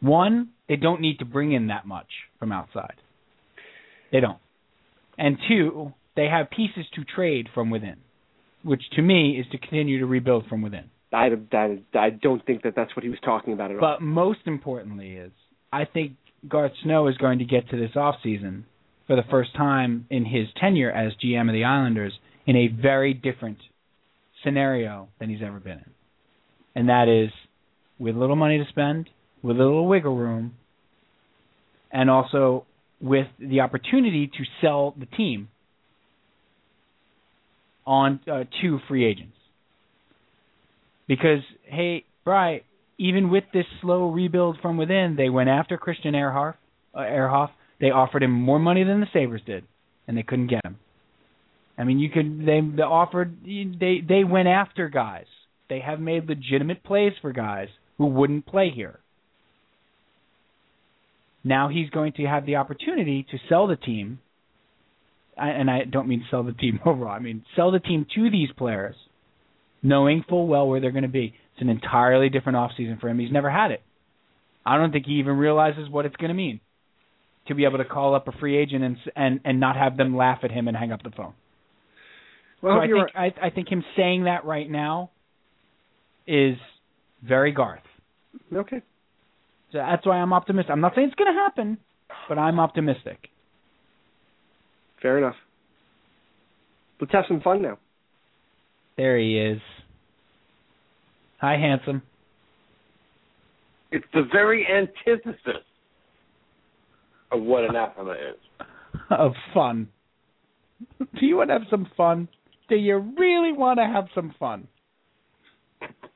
One, 0.01 0.51
they 0.69 0.77
don't 0.77 1.01
need 1.01 1.19
to 1.19 1.25
bring 1.25 1.53
in 1.53 1.69
that 1.69 1.87
much 1.87 2.09
from 2.39 2.53
outside. 2.53 2.97
They 4.13 4.21
don't. 4.21 4.39
And 5.19 5.39
two, 5.49 5.93
they 6.17 6.27
have 6.27 6.51
pieces 6.51 6.87
to 6.95 7.05
trade 7.05 7.49
from 7.55 7.71
within, 7.71 7.97
which 8.63 8.83
to 8.97 9.03
me 9.03 9.39
is 9.39 9.47
to 9.53 9.59
continue 9.59 9.99
to 9.99 10.07
rebuild 10.07 10.47
from 10.49 10.63
within. 10.63 10.85
I, 11.13 11.31
I, 11.53 11.79
I 11.95 12.11
don't 12.11 12.45
think 12.45 12.63
that 12.63 12.75
that's 12.77 12.95
what 12.95 13.03
he 13.03 13.09
was 13.09 13.19
talking 13.25 13.53
about 13.53 13.71
at 13.71 13.77
all. 13.77 13.81
But 13.81 14.03
most 14.03 14.41
importantly 14.47 15.13
is 15.13 15.33
I 15.73 15.85
think 15.85 16.13
Garth 16.47 16.73
Snow 16.85 17.09
is 17.09 17.17
going 17.17 17.39
to 17.41 17.45
get 17.45 17.69
to 17.71 17.77
this 17.77 17.97
off 17.97 18.17
season 18.23 18.67
for 19.07 19.17
the 19.17 19.23
first 19.31 19.55
time 19.57 20.07
in 20.11 20.25
his 20.25 20.47
tenure 20.61 20.91
as 20.91 21.13
GM 21.25 21.49
of 21.49 21.55
the 21.55 21.65
Islanders 21.65 22.13
in 22.47 22.57
a 22.57 22.69
very 22.69 23.15
different 23.15 23.59
scenario 24.45 25.09
than 25.19 25.31
he's 25.31 25.43
ever 25.45 25.59
been 25.59 25.79
in. 25.79 25.91
And 26.75 26.89
that 26.89 27.09
is 27.09 27.31
with 27.99 28.15
little 28.15 28.37
money 28.37 28.59
to 28.59 28.65
spend, 28.69 29.09
with 29.43 29.57
a 29.57 29.65
little 29.65 29.87
wiggle 29.87 30.17
room, 30.17 30.55
and 31.91 32.11
also 32.11 32.67
with 33.01 33.27
the 33.39 33.61
opportunity 33.61 34.27
to 34.27 34.45
sell 34.61 34.95
the 34.99 35.07
team 35.07 35.49
on 37.87 38.21
uh, 38.31 38.45
to 38.61 38.79
free 38.89 39.05
agents. 39.07 39.37
Because 41.07 41.41
hey, 41.65 42.05
Bry, 42.25 42.63
even 42.99 43.31
with 43.31 43.45
this 43.53 43.65
slow 43.81 44.11
rebuild 44.11 44.59
from 44.61 44.77
within, 44.77 45.15
they 45.17 45.31
went 45.31 45.49
after 45.49 45.79
Christian 45.79 46.15
Ehrhoff. 46.15 46.55
Uh, 46.95 46.99
Ehrhoff. 47.01 47.51
They 47.81 47.91
offered 47.91 48.23
him 48.23 48.33
more 48.33 48.59
money 48.59 48.83
than 48.83 49.01
the 49.01 49.07
Sabres 49.13 49.43
did, 49.47 49.65
and 50.07 50.17
they 50.17 50.25
couldn't 50.25 50.49
get 50.49 50.65
him. 50.65 50.79
I 51.79 51.85
mean, 51.85 52.01
you 52.01 52.11
could 52.11 52.41
they 52.41 52.61
they 52.61 52.83
offered 52.83 53.39
they 53.45 54.03
they 54.07 54.25
went 54.25 54.49
after 54.49 54.89
guys. 54.89 55.27
They 55.71 55.81
have 55.81 56.01
made 56.01 56.29
legitimate 56.29 56.83
plays 56.83 57.13
for 57.23 57.33
guys 57.33 57.69
who 57.99 58.07
wouldn't 58.07 58.47
play 58.47 58.71
here. 58.75 58.99
Now 61.45 61.69
he's 61.69 61.91
going 61.91 62.13
to 62.15 62.25
have 62.25 62.47
the 62.47 62.57
opportunity 62.57 63.27
to 63.31 63.39
sell 63.49 63.67
the 63.67 63.77
team, 63.77 64.19
and 65.37 65.71
I 65.71 65.85
don't 65.85 66.09
mean 66.09 66.25
sell 66.31 66.43
the 66.43 66.53
team 66.53 66.81
overall. 66.87 67.13
I 67.13 67.21
mean 67.21 67.45
sell 67.57 67.71
the 67.71 67.81
team 67.81 68.07
to 68.15 68.31
these 68.31 68.51
players, 68.57 68.97
knowing 69.83 70.25
full 70.29 70.47
well 70.47 70.69
where 70.69 70.81
they're 70.81 70.91
going 70.91 71.03
to 71.03 71.09
be. 71.09 71.35
It's 71.55 71.63
an 71.63 71.69
entirely 71.69 72.29
different 72.29 72.57
offseason 72.57 73.01
for 73.01 73.09
him. 73.09 73.19
He's 73.19 73.33
never 73.33 73.51
had 73.51 73.71
it. 73.71 73.83
I 74.65 74.77
don't 74.77 74.93
think 74.93 75.07
he 75.07 75.15
even 75.15 75.37
realizes 75.37 75.89
what 75.89 76.05
it's 76.05 76.17
going 76.17 76.29
to 76.29 76.35
mean 76.35 76.61
to 77.47 77.55
be 77.55 77.65
able 77.65 77.79
to 77.79 77.85
call 77.85 78.15
up 78.15 78.29
a 78.29 78.33
free 78.33 78.57
agent 78.57 78.85
and 78.85 78.97
and 79.17 79.41
and 79.45 79.61
not 79.61 79.77
have 79.77 79.97
them 79.97 80.17
laugh 80.17 80.41
at 80.43 80.51
him 80.51 80.69
and 80.69 80.77
hang 80.77 80.93
up 80.93 81.03
the 81.03 81.11
phone. 81.11 81.33
well, 82.63 82.77
so 82.77 82.81
I 82.81 82.87
think 82.87 83.35
I, 83.43 83.47
I 83.47 83.51
think 83.51 83.69
him 83.71 83.83
saying 83.97 84.25
that 84.25 84.45
right 84.45 84.71
now 84.71 85.11
is 86.27 86.57
very 87.27 87.53
Garth. 87.53 87.81
okay. 88.55 88.83
So 89.73 89.79
that's 89.79 90.07
why 90.07 90.17
I'm 90.17 90.33
optimistic. 90.33 90.71
I'm 90.73 90.81
not 90.81 90.95
saying 90.95 91.09
it's 91.09 91.17
going 91.17 91.33
to 91.33 91.39
happen, 91.39 91.79
but 92.29 92.39
I'm 92.39 92.59
optimistic. 92.59 93.29
Fair 95.03 95.19
enough. 95.19 95.37
Let's 97.01 97.13
have 97.13 97.25
some 97.29 97.41
fun 97.41 97.63
now. 97.63 97.79
There 98.97 99.19
he 99.19 99.39
is. 99.39 99.61
Hi, 101.41 101.57
handsome. 101.57 102.03
It's 103.93 104.07
the 104.13 104.23
very 104.33 104.67
antithesis 104.67 105.63
of 107.31 107.43
what 107.43 107.65
anathema 107.65 108.13
is. 108.13 108.37
Of 109.11 109.33
fun. 109.55 109.89
Do 110.99 111.25
you 111.27 111.37
want 111.37 111.49
to 111.49 111.55
have 111.55 111.69
some 111.71 111.89
fun? 111.97 112.29
Do 112.69 112.77
you 112.77 112.99
really 113.19 113.53
want 113.53 113.79
to 113.79 113.87
have 113.87 114.05
some 114.15 114.35
fun? 114.39 114.69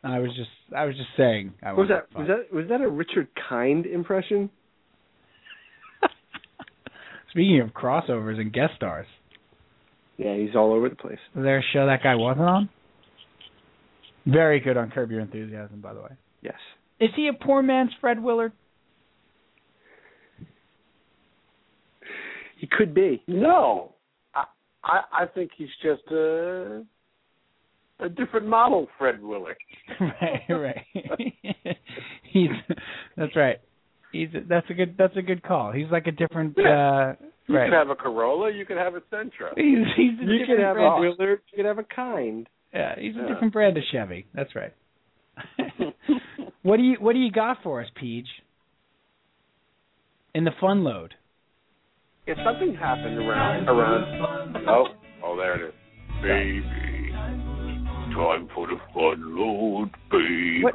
I 0.05 0.19
was 0.19 0.31
just 0.37 0.51
I 0.77 0.85
was 0.85 0.97
just 0.97 1.09
saying. 1.17 1.53
I 1.63 1.73
was 1.73 1.89
that? 1.89 2.09
Was 2.19 2.29
that? 2.29 2.53
Was 2.55 2.67
that 2.69 2.81
a 2.81 2.89
Richard 2.89 3.29
Kind 3.49 3.87
impression? 3.87 4.51
Speaking 7.31 7.61
of 7.61 7.69
crossovers 7.71 8.39
and 8.41 8.53
guest 8.53 8.73
stars, 8.77 9.07
Yeah, 10.17 10.35
he's 10.37 10.55
all 10.57 10.73
over 10.73 10.89
the 10.89 10.97
place. 10.97 11.19
was 11.35 11.45
there 11.45 11.59
a 11.59 11.63
show 11.73 11.87
that 11.87 12.03
guy 12.03 12.15
wasn't 12.17 12.47
on? 12.49 12.69
Very 14.27 14.61
good 14.61 14.77
on 14.77 14.91
Curb 14.91 15.11
Your 15.11 15.21
Enthusiasm, 15.21 15.81
by 15.81 15.95
the 15.95 16.01
way. 16.01 16.11
Yes. 16.43 16.55
Is 17.01 17.11
he 17.17 17.29
a 17.29 17.33
poor 17.33 17.63
man's 17.63 17.91
Fred 18.01 18.23
Willard? 18.23 18.53
He 22.59 22.69
could 22.71 22.95
be. 22.95 23.23
No, 23.27 23.95
I 24.35 24.45
I, 24.85 25.01
I 25.23 25.27
think 25.27 25.51
he's 25.57 25.69
just 25.83 26.03
a 26.13 26.85
a 28.03 28.09
different 28.09 28.47
model, 28.47 28.89
Fred 28.99 29.23
Willard. 29.23 29.57
right, 30.01 30.43
right. 30.49 30.87
he's 32.33 32.51
that's 33.17 33.35
right. 33.37 33.59
He's 34.13 34.29
that's 34.49 34.67
a 34.71 34.75
good 34.75 34.95
that's 34.99 35.17
a 35.17 35.23
good 35.23 35.43
call. 35.43 35.73
He's 35.73 35.91
like 35.91 36.07
a 36.07 36.13
different 36.13 36.59
uh 36.59 37.15
You 37.47 37.57
right. 37.57 37.71
could 37.71 37.77
have 37.77 37.91
a 37.91 37.95
Corolla. 37.95 38.53
You 38.53 38.67
could 38.67 38.77
have 38.77 38.95
a 38.95 39.01
Sentra. 39.01 39.53
He's 39.57 39.87
he's 39.97 40.19
a 40.19 40.23
You 40.23 40.39
different 40.39 40.47
could 40.49 40.59
have 40.61 40.75
brand. 40.77 40.95
a 40.95 41.01
Willard. 41.01 41.41
You 41.53 41.57
could 41.57 41.67
have 41.67 41.79
a 41.79 41.85
kind. 41.85 42.49
Yeah, 42.75 42.95
he's 42.99 43.15
a 43.17 43.27
different 43.33 43.53
brand 43.53 43.77
of 43.77 43.83
Chevy. 43.93 44.27
That's 44.35 44.51
right. 44.55 44.73
what 46.63 46.77
do 46.77 46.83
you 46.83 46.97
what 47.01 47.13
do 47.15 47.19
you 47.19 47.31
got 47.31 47.59
for 47.63 47.81
us, 47.83 47.89
Peach? 48.01 48.29
In 50.35 50.45
the 50.45 50.53
fun 50.61 50.83
load. 50.85 51.15
If 52.27 52.39
something 52.45 52.75
happened 52.75 53.19
around 53.19 53.69
around 53.69 54.57
oh 54.69 54.87
oh 55.25 55.37
there 55.37 55.63
it 55.63 55.69
is, 55.69 55.75
baby. 56.23 56.92
Time 58.15 58.49
for 58.55 58.67
the 58.67 58.77
fun 58.95 59.37
load, 59.39 59.91
baby. 60.11 60.61
What? 60.63 60.75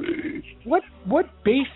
What 0.66 0.84
what 1.06 1.26
bass 1.46 1.68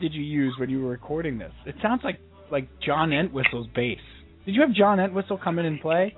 did 0.00 0.12
you 0.14 0.22
use 0.22 0.54
when 0.58 0.70
you 0.70 0.82
were 0.82 0.90
recording 0.90 1.38
this? 1.38 1.52
It 1.66 1.74
sounds 1.82 2.02
like 2.04 2.18
like 2.50 2.68
John 2.84 3.12
Entwistle's 3.12 3.66
bass. 3.74 3.98
Did 4.46 4.54
you 4.54 4.60
have 4.60 4.72
John 4.74 5.00
Entwistle 5.00 5.38
come 5.42 5.58
in 5.58 5.66
and 5.66 5.80
play? 5.80 6.14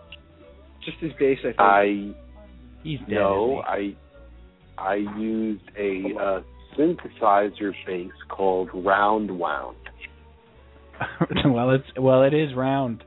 Just 0.85 0.99
his 0.99 1.13
bass, 1.19 1.39
I 1.41 1.43
think. 1.45 1.61
I 1.61 2.11
He's 2.83 2.99
dead. 3.01 3.09
no, 3.11 3.63
I 3.67 3.95
I 4.77 4.97
used 4.97 5.63
a 5.79 6.03
uh, 6.21 6.43
synthesizer 6.79 7.73
bass 7.87 8.13
called 8.29 8.69
Round 8.75 9.31
Wound. 9.39 9.77
well, 11.47 11.71
it's 11.71 11.87
well, 11.99 12.23
it 12.23 12.35
is 12.35 12.55
round. 12.55 13.03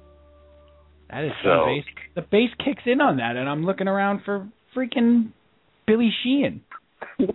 That 1.10 1.24
is 1.24 1.32
So- 1.44 1.50
some 1.50 1.66
bass. 1.68 1.84
The 2.16 2.22
bass 2.24 2.50
kicks 2.66 2.84
in 2.88 3.00
on 3.02 3.18
that, 3.18 3.36
and 3.36 3.48
I'm 3.48 3.64
looking 3.66 3.88
around 3.88 4.22
for 4.26 4.48
freaking 4.76 5.32
Billy 5.88 6.12
Sheehan. 6.24 6.62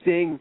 Sting. 0.00 0.40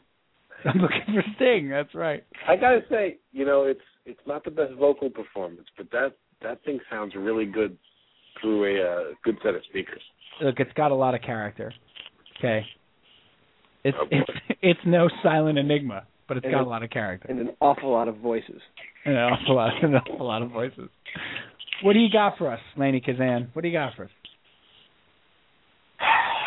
I'm 0.66 0.80
looking 0.80 1.02
for 1.14 1.24
Sting. 1.36 1.70
That's 1.70 1.94
right. 1.96 2.24
I 2.48 2.56
gotta 2.56 2.82
say, 2.90 3.18
you 3.32 3.46
know, 3.46 3.64
it's 3.64 3.82
it's 4.06 4.20
not 4.28 4.44
the 4.44 4.52
best 4.52 4.74
vocal 4.80 5.10
performance, 5.10 5.68
but 5.78 5.90
that 5.92 6.14
that 6.42 6.64
thing 6.64 6.80
sounds 6.90 7.14
really 7.16 7.46
good 7.46 7.78
through 8.40 8.66
a 8.78 8.82
uh, 8.84 9.04
good 9.24 9.38
set 9.44 9.56
of 9.56 9.62
speakers. 9.70 10.02
Look, 10.42 10.60
it's 10.60 10.72
got 10.74 10.92
a 10.92 10.96
lot 10.96 11.16
of 11.16 11.22
character. 11.22 11.74
Okay. 12.40 12.66
It's 13.84 13.98
Oh, 14.00 14.06
it's 14.12 14.32
it's 14.62 14.80
no 14.86 15.10
silent 15.24 15.58
enigma, 15.58 16.04
but 16.28 16.38
it's 16.38 16.44
And 16.46 16.54
got 16.54 16.62
it- 16.62 16.68
a 16.68 16.70
lot 16.70 16.84
of 16.84 16.90
character. 16.92 17.28
And 17.30 17.40
an 17.40 17.50
awful 17.60 17.92
lot 17.92 18.08
of 18.08 18.18
voices. 18.18 18.62
And 19.06 19.16
an 19.16 19.22
awful 19.24 19.56
lot, 19.56 19.84
an 19.84 19.96
awful 19.96 20.26
lot 20.28 20.42
of 20.44 20.52
voices. 20.52 20.90
What 21.84 21.94
do 21.94 22.00
you 22.00 22.10
got 22.12 22.38
for 22.38 22.52
us, 22.52 22.60
Lainie 22.78 23.02
Kazan? 23.04 23.50
What 23.54 23.64
do 23.64 23.68
you 23.68 23.74
got 23.74 23.96
for 23.96 24.04
us? 24.06 24.12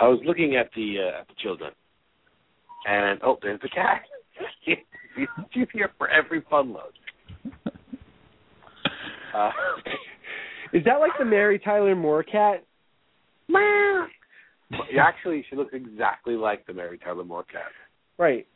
I 0.05 0.09
was 0.09 0.21
looking 0.27 0.55
at 0.57 0.69
the 0.77 0.97
uh, 1.01 1.21
at 1.21 1.29
the 1.29 1.35
children, 1.43 1.73
and 2.87 3.19
oh, 3.23 3.39
there's 3.41 3.61
the 3.63 3.71
cat. 3.71 4.03
She's 5.55 5.67
here 5.73 5.91
for 5.97 6.09
every 6.09 6.43
fun 6.51 6.73
load. 6.75 6.93
Uh, 9.35 9.51
Is 10.73 10.85
that 10.85 10.99
like 11.01 11.11
the 11.19 11.25
Mary 11.25 11.59
Tyler 11.59 11.97
Moore 11.97 12.23
cat? 12.23 12.63
meow. 13.49 14.07
Actually, 14.97 15.45
she 15.51 15.57
looks 15.57 15.75
exactly 15.75 16.35
like 16.37 16.65
the 16.69 16.73
Mary 16.73 16.99
Tyler 16.99 17.25
Moore 17.25 17.43
cat. 17.43 17.73
Right. 18.17 18.47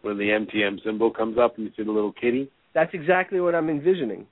When 0.00 0.18
the 0.18 0.24
MTM 0.24 0.82
symbol 0.84 1.12
comes 1.12 1.38
up 1.38 1.58
and 1.58 1.66
you 1.66 1.72
see 1.76 1.84
the 1.84 1.92
little 1.92 2.10
kitty, 2.12 2.50
That's 2.74 2.92
exactly 2.92 3.40
what 3.40 3.54
I'm 3.54 3.70
envisioning. 3.70 4.26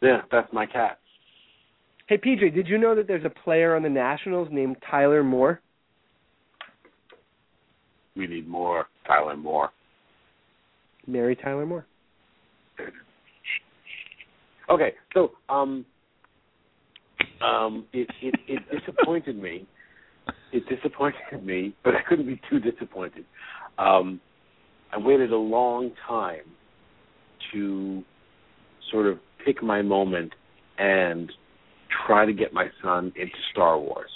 yeah, 0.00 0.20
that's 0.30 0.52
my 0.52 0.64
cat. 0.66 1.00
Hey 2.12 2.18
PJ, 2.18 2.54
did 2.54 2.68
you 2.68 2.76
know 2.76 2.94
that 2.94 3.08
there's 3.08 3.24
a 3.24 3.30
player 3.30 3.74
on 3.74 3.82
the 3.82 3.88
Nationals 3.88 4.48
named 4.50 4.76
Tyler 4.90 5.24
Moore? 5.24 5.62
We 8.14 8.26
need 8.26 8.46
more 8.46 8.84
Tyler 9.06 9.34
Moore. 9.34 9.70
Mary 11.06 11.34
Tyler 11.34 11.64
Moore. 11.64 11.86
Okay, 14.68 14.92
so 15.14 15.30
um, 15.48 15.86
um, 17.42 17.86
it 17.94 18.06
it, 18.20 18.34
it 18.46 18.60
disappointed 18.70 19.42
me. 19.42 19.66
It 20.52 20.64
disappointed 20.68 21.42
me, 21.42 21.74
but 21.82 21.94
I 21.94 22.02
couldn't 22.06 22.26
be 22.26 22.38
too 22.50 22.60
disappointed. 22.60 23.24
Um, 23.78 24.20
I 24.92 24.98
waited 24.98 25.32
a 25.32 25.38
long 25.38 25.92
time 26.06 26.44
to 27.54 28.04
sort 28.90 29.06
of 29.06 29.18
pick 29.46 29.62
my 29.62 29.80
moment 29.80 30.34
and 30.76 31.32
try 32.06 32.26
to 32.26 32.32
get 32.32 32.52
my 32.52 32.66
son 32.82 33.12
into 33.16 33.36
Star 33.52 33.78
Wars, 33.78 34.10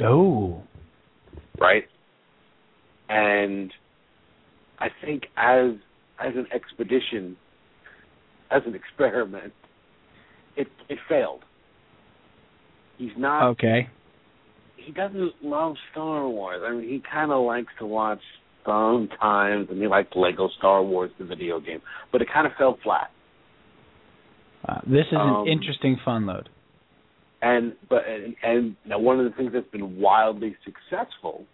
Oh. 0.00 0.62
right? 1.58 1.84
And 3.08 3.72
I 4.78 4.88
think 5.04 5.24
as 5.36 5.72
as 6.20 6.34
an 6.34 6.46
expedition, 6.52 7.36
as 8.50 8.62
an 8.66 8.74
experiment, 8.74 9.52
it 10.56 10.68
it 10.88 10.98
failed. 11.08 11.44
He's 12.96 13.16
not 13.16 13.48
Okay. 13.50 13.88
he 14.76 14.92
doesn't 14.92 15.32
love 15.42 15.76
Star 15.92 16.28
Wars. 16.28 16.62
I 16.64 16.72
mean, 16.72 16.88
he 16.88 17.00
kind 17.00 17.30
of 17.32 17.44
likes 17.44 17.72
to 17.78 17.86
watch 17.86 18.20
sometimes, 18.64 19.68
and 19.70 19.80
he 19.80 19.86
likes 19.86 20.14
Lego 20.14 20.48
Star 20.58 20.82
Wars, 20.82 21.10
the 21.18 21.24
video 21.24 21.60
game, 21.60 21.80
but 22.12 22.20
it 22.22 22.28
kind 22.32 22.46
of 22.46 22.52
fell 22.58 22.78
flat. 22.82 23.10
Uh, 24.68 24.80
this 24.86 25.06
is 25.06 25.14
Um, 25.18 25.42
an 25.42 25.46
interesting 25.48 25.96
fun 26.04 26.26
load. 26.26 26.48
And 27.40 27.74
but 27.88 28.02
and, 28.08 28.34
and 28.42 28.76
now 28.84 28.98
one 28.98 29.20
of 29.20 29.30
the 29.30 29.36
things 29.36 29.52
that's 29.52 29.68
been 29.70 30.00
wildly 30.00 30.56
successful 30.64 31.44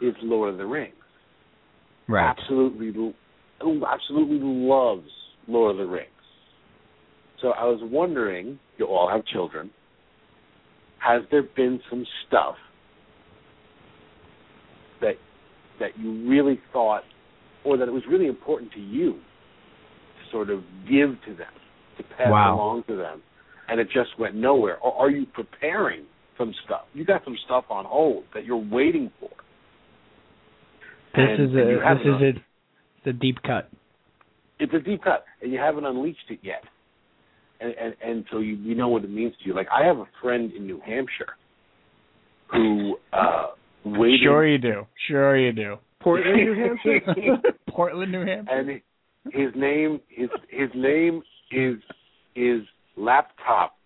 is 0.00 0.14
Lord 0.22 0.50
of 0.52 0.58
the 0.58 0.66
Rings. 0.66 0.94
Right. 2.06 2.28
Absolutely, 2.28 2.88
l- 3.00 3.82
absolutely 3.86 4.38
loves 4.40 5.08
Lord 5.48 5.72
of 5.72 5.78
the 5.78 5.86
Rings. 5.86 6.10
So 7.40 7.48
I 7.48 7.64
was 7.64 7.80
wondering, 7.82 8.58
you 8.78 8.86
all 8.86 9.08
have 9.08 9.24
children. 9.26 9.70
Has 10.98 11.22
there 11.30 11.42
been 11.56 11.80
some 11.88 12.04
stuff 12.26 12.56
that 15.00 15.14
that 15.80 15.90
you 15.98 16.28
really 16.28 16.60
thought, 16.72 17.02
or 17.64 17.76
that 17.76 17.88
it 17.88 17.90
was 17.92 18.02
really 18.08 18.26
important 18.26 18.72
to 18.72 18.80
you 18.80 19.12
to 19.12 20.30
sort 20.30 20.50
of 20.50 20.60
give 20.84 21.10
to 21.26 21.34
them, 21.36 21.52
to 21.98 22.02
pass 22.16 22.30
Wow. 22.30 22.54
along 22.54 22.84
to 22.88 22.96
them, 22.96 23.22
and 23.68 23.80
it 23.80 23.88
just 23.92 24.10
went 24.18 24.34
nowhere? 24.34 24.78
Or 24.78 24.92
are 24.94 25.10
you 25.10 25.26
preparing 25.26 26.04
some 26.38 26.52
stuff? 26.64 26.82
You 26.94 27.04
got 27.04 27.22
some 27.24 27.36
stuff 27.44 27.64
on 27.70 27.84
hold 27.84 28.24
that 28.34 28.44
you're 28.44 28.56
waiting 28.56 29.10
for. 29.20 29.30
This 31.14 31.28
And- 31.38 31.50
is 31.50 31.54
a 31.56 31.84
haven't 31.84 32.20
this 32.20 32.36
is 32.36 32.36
a 32.36 32.44
the 33.04 33.12
deep 33.12 33.36
cut. 33.42 33.70
it's 34.58 34.72
a 34.72 34.78
deep 34.80 35.02
cut, 35.02 35.24
and 35.42 35.52
you 35.52 35.58
haven't 35.58 35.84
unleashed 35.84 36.30
it 36.30 36.40
yet. 36.42 36.64
And 37.60 37.72
and, 37.74 37.94
and 38.04 38.24
so 38.30 38.38
you 38.40 38.54
you 38.56 38.74
know 38.74 38.88
what 38.88 39.04
it 39.04 39.10
means 39.10 39.34
to 39.38 39.44
you. 39.46 39.54
Like 39.54 39.68
I 39.70 39.84
have 39.86 39.98
a 39.98 40.06
friend 40.20 40.52
in 40.52 40.66
New 40.66 40.80
Hampshire 40.84 41.34
who 42.50 42.96
uh 43.12 43.46
waited 43.84 44.20
Sure 44.22 44.46
you 44.46 44.58
do. 44.58 44.86
Sure 45.08 45.36
you 45.36 45.52
do. 45.52 45.76
Portland, 46.00 46.36
New 46.36 46.54
Hampshire. 46.54 47.36
Portland, 47.70 48.12
New 48.12 48.26
Hampshire. 48.26 48.52
and 48.52 48.80
his 49.32 49.52
name 49.54 50.00
his 50.08 50.28
his 50.48 50.68
name 50.74 51.22
is 51.52 51.76
is 52.34 52.62
laptop 52.96 53.76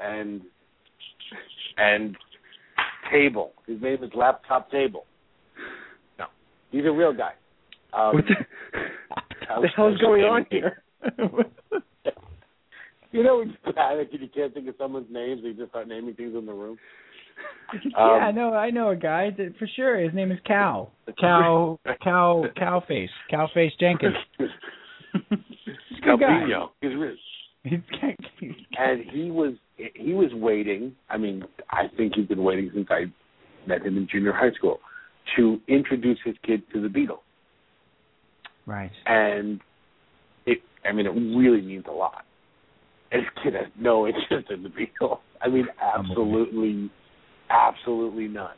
and 0.00 0.42
and 1.76 2.16
table. 3.10 3.52
His 3.66 3.80
name 3.80 4.02
is 4.02 4.10
laptop 4.14 4.70
table. 4.70 5.04
No, 6.18 6.26
he's 6.70 6.84
a 6.84 6.92
real 6.92 7.12
guy. 7.12 7.32
Um, 7.92 8.14
what 8.16 8.24
the, 8.24 9.60
the 9.60 9.68
hell's 9.76 9.98
going 9.98 10.22
on 10.22 10.46
here? 10.50 10.82
You 13.12 13.22
know 13.22 13.42
you 13.42 13.52
panic 13.74 14.08
and 14.12 14.22
you 14.22 14.28
can't 14.34 14.54
think 14.54 14.68
of 14.68 14.74
someone's 14.78 15.08
names, 15.10 15.42
you 15.44 15.52
just 15.52 15.68
start 15.68 15.86
naming 15.86 16.14
things 16.14 16.34
in 16.34 16.46
the 16.46 16.52
room. 16.52 16.78
yeah, 17.96 18.02
I 18.02 18.32
know. 18.32 18.54
I 18.54 18.70
know 18.70 18.90
a 18.90 18.96
guy 18.96 19.30
that 19.36 19.54
for 19.58 19.68
sure. 19.76 19.98
His 20.00 20.14
name 20.14 20.32
is 20.32 20.38
Cal. 20.46 20.92
Cow. 21.20 21.78
Cow. 22.02 22.44
Cowface. 22.56 23.08
Cowface 23.30 23.70
Jenkins. 23.78 24.14
He's 24.38 24.48
a 25.30 26.06
good 26.06 26.20
guy. 26.20 26.46
He's 26.80 26.96
rich. 26.96 27.18
And 28.78 29.04
he 29.12 29.30
was 29.30 29.54
he 29.94 30.12
was 30.12 30.30
waiting. 30.34 30.96
I 31.08 31.16
mean, 31.16 31.44
I 31.70 31.84
think 31.96 32.14
he's 32.16 32.26
been 32.26 32.42
waiting 32.42 32.70
since 32.74 32.88
I 32.90 33.04
met 33.66 33.82
him 33.82 33.96
in 33.96 34.08
junior 34.10 34.32
high 34.32 34.52
school 34.52 34.80
to 35.36 35.60
introduce 35.68 36.18
his 36.24 36.34
kid 36.44 36.62
to 36.72 36.80
the 36.80 36.88
Beatles. 36.88 37.20
right. 38.66 38.90
And 39.06 39.60
it, 40.46 40.58
I 40.84 40.92
mean, 40.92 41.06
it 41.06 41.10
really 41.10 41.62
means 41.62 41.84
a 41.88 41.92
lot. 41.92 42.24
And 43.12 43.22
his 43.22 43.44
kid 43.44 43.54
has 43.54 43.70
no 43.78 44.06
interest 44.08 44.50
in 44.50 44.64
the 44.64 44.68
Beatles. 44.68 45.18
I 45.40 45.48
mean, 45.48 45.66
absolutely, 45.80 46.90
Absolutely 47.52 48.28
none. 48.28 48.56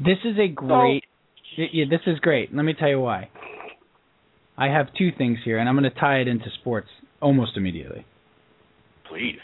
This 0.00 0.18
is 0.24 0.36
a 0.38 0.48
great. 0.48 1.04
Yeah, 1.56 1.84
this 1.88 2.00
is 2.06 2.18
great. 2.20 2.54
Let 2.54 2.64
me 2.64 2.74
tell 2.78 2.88
you 2.88 3.00
why. 3.00 3.28
I 4.60 4.66
have 4.68 4.88
two 4.96 5.10
things 5.16 5.38
here, 5.44 5.58
and 5.58 5.68
I'm 5.68 5.74
going 5.74 5.90
to 5.90 5.98
tie 5.98 6.18
it 6.18 6.28
into 6.28 6.44
sports 6.60 6.88
almost 7.20 7.56
immediately. 7.56 8.04
Please. 9.08 9.38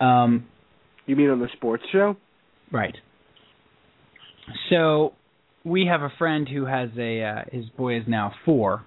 Um, 0.00 0.46
You 1.04 1.16
mean 1.16 1.30
on 1.30 1.40
the 1.40 1.48
sports 1.54 1.82
show? 1.90 2.16
Right. 2.70 2.96
So 4.70 5.14
we 5.64 5.86
have 5.86 6.02
a 6.02 6.12
friend 6.16 6.48
who 6.48 6.66
has 6.66 6.90
a 6.96 7.22
uh, 7.22 7.42
his 7.50 7.64
boy 7.76 7.98
is 7.98 8.04
now 8.06 8.32
four, 8.44 8.84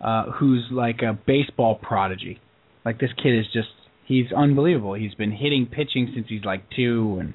uh, 0.00 0.30
who's 0.30 0.64
like 0.70 1.02
a 1.02 1.18
baseball 1.26 1.74
prodigy. 1.76 2.40
Like 2.84 2.98
this 3.00 3.10
kid 3.20 3.38
is 3.38 3.46
just 3.52 3.68
he's 4.06 4.26
unbelievable. 4.36 4.94
He's 4.94 5.14
been 5.14 5.32
hitting 5.32 5.66
pitching 5.66 6.12
since 6.14 6.26
he's 6.28 6.44
like 6.44 6.62
two, 6.74 7.18
and 7.20 7.34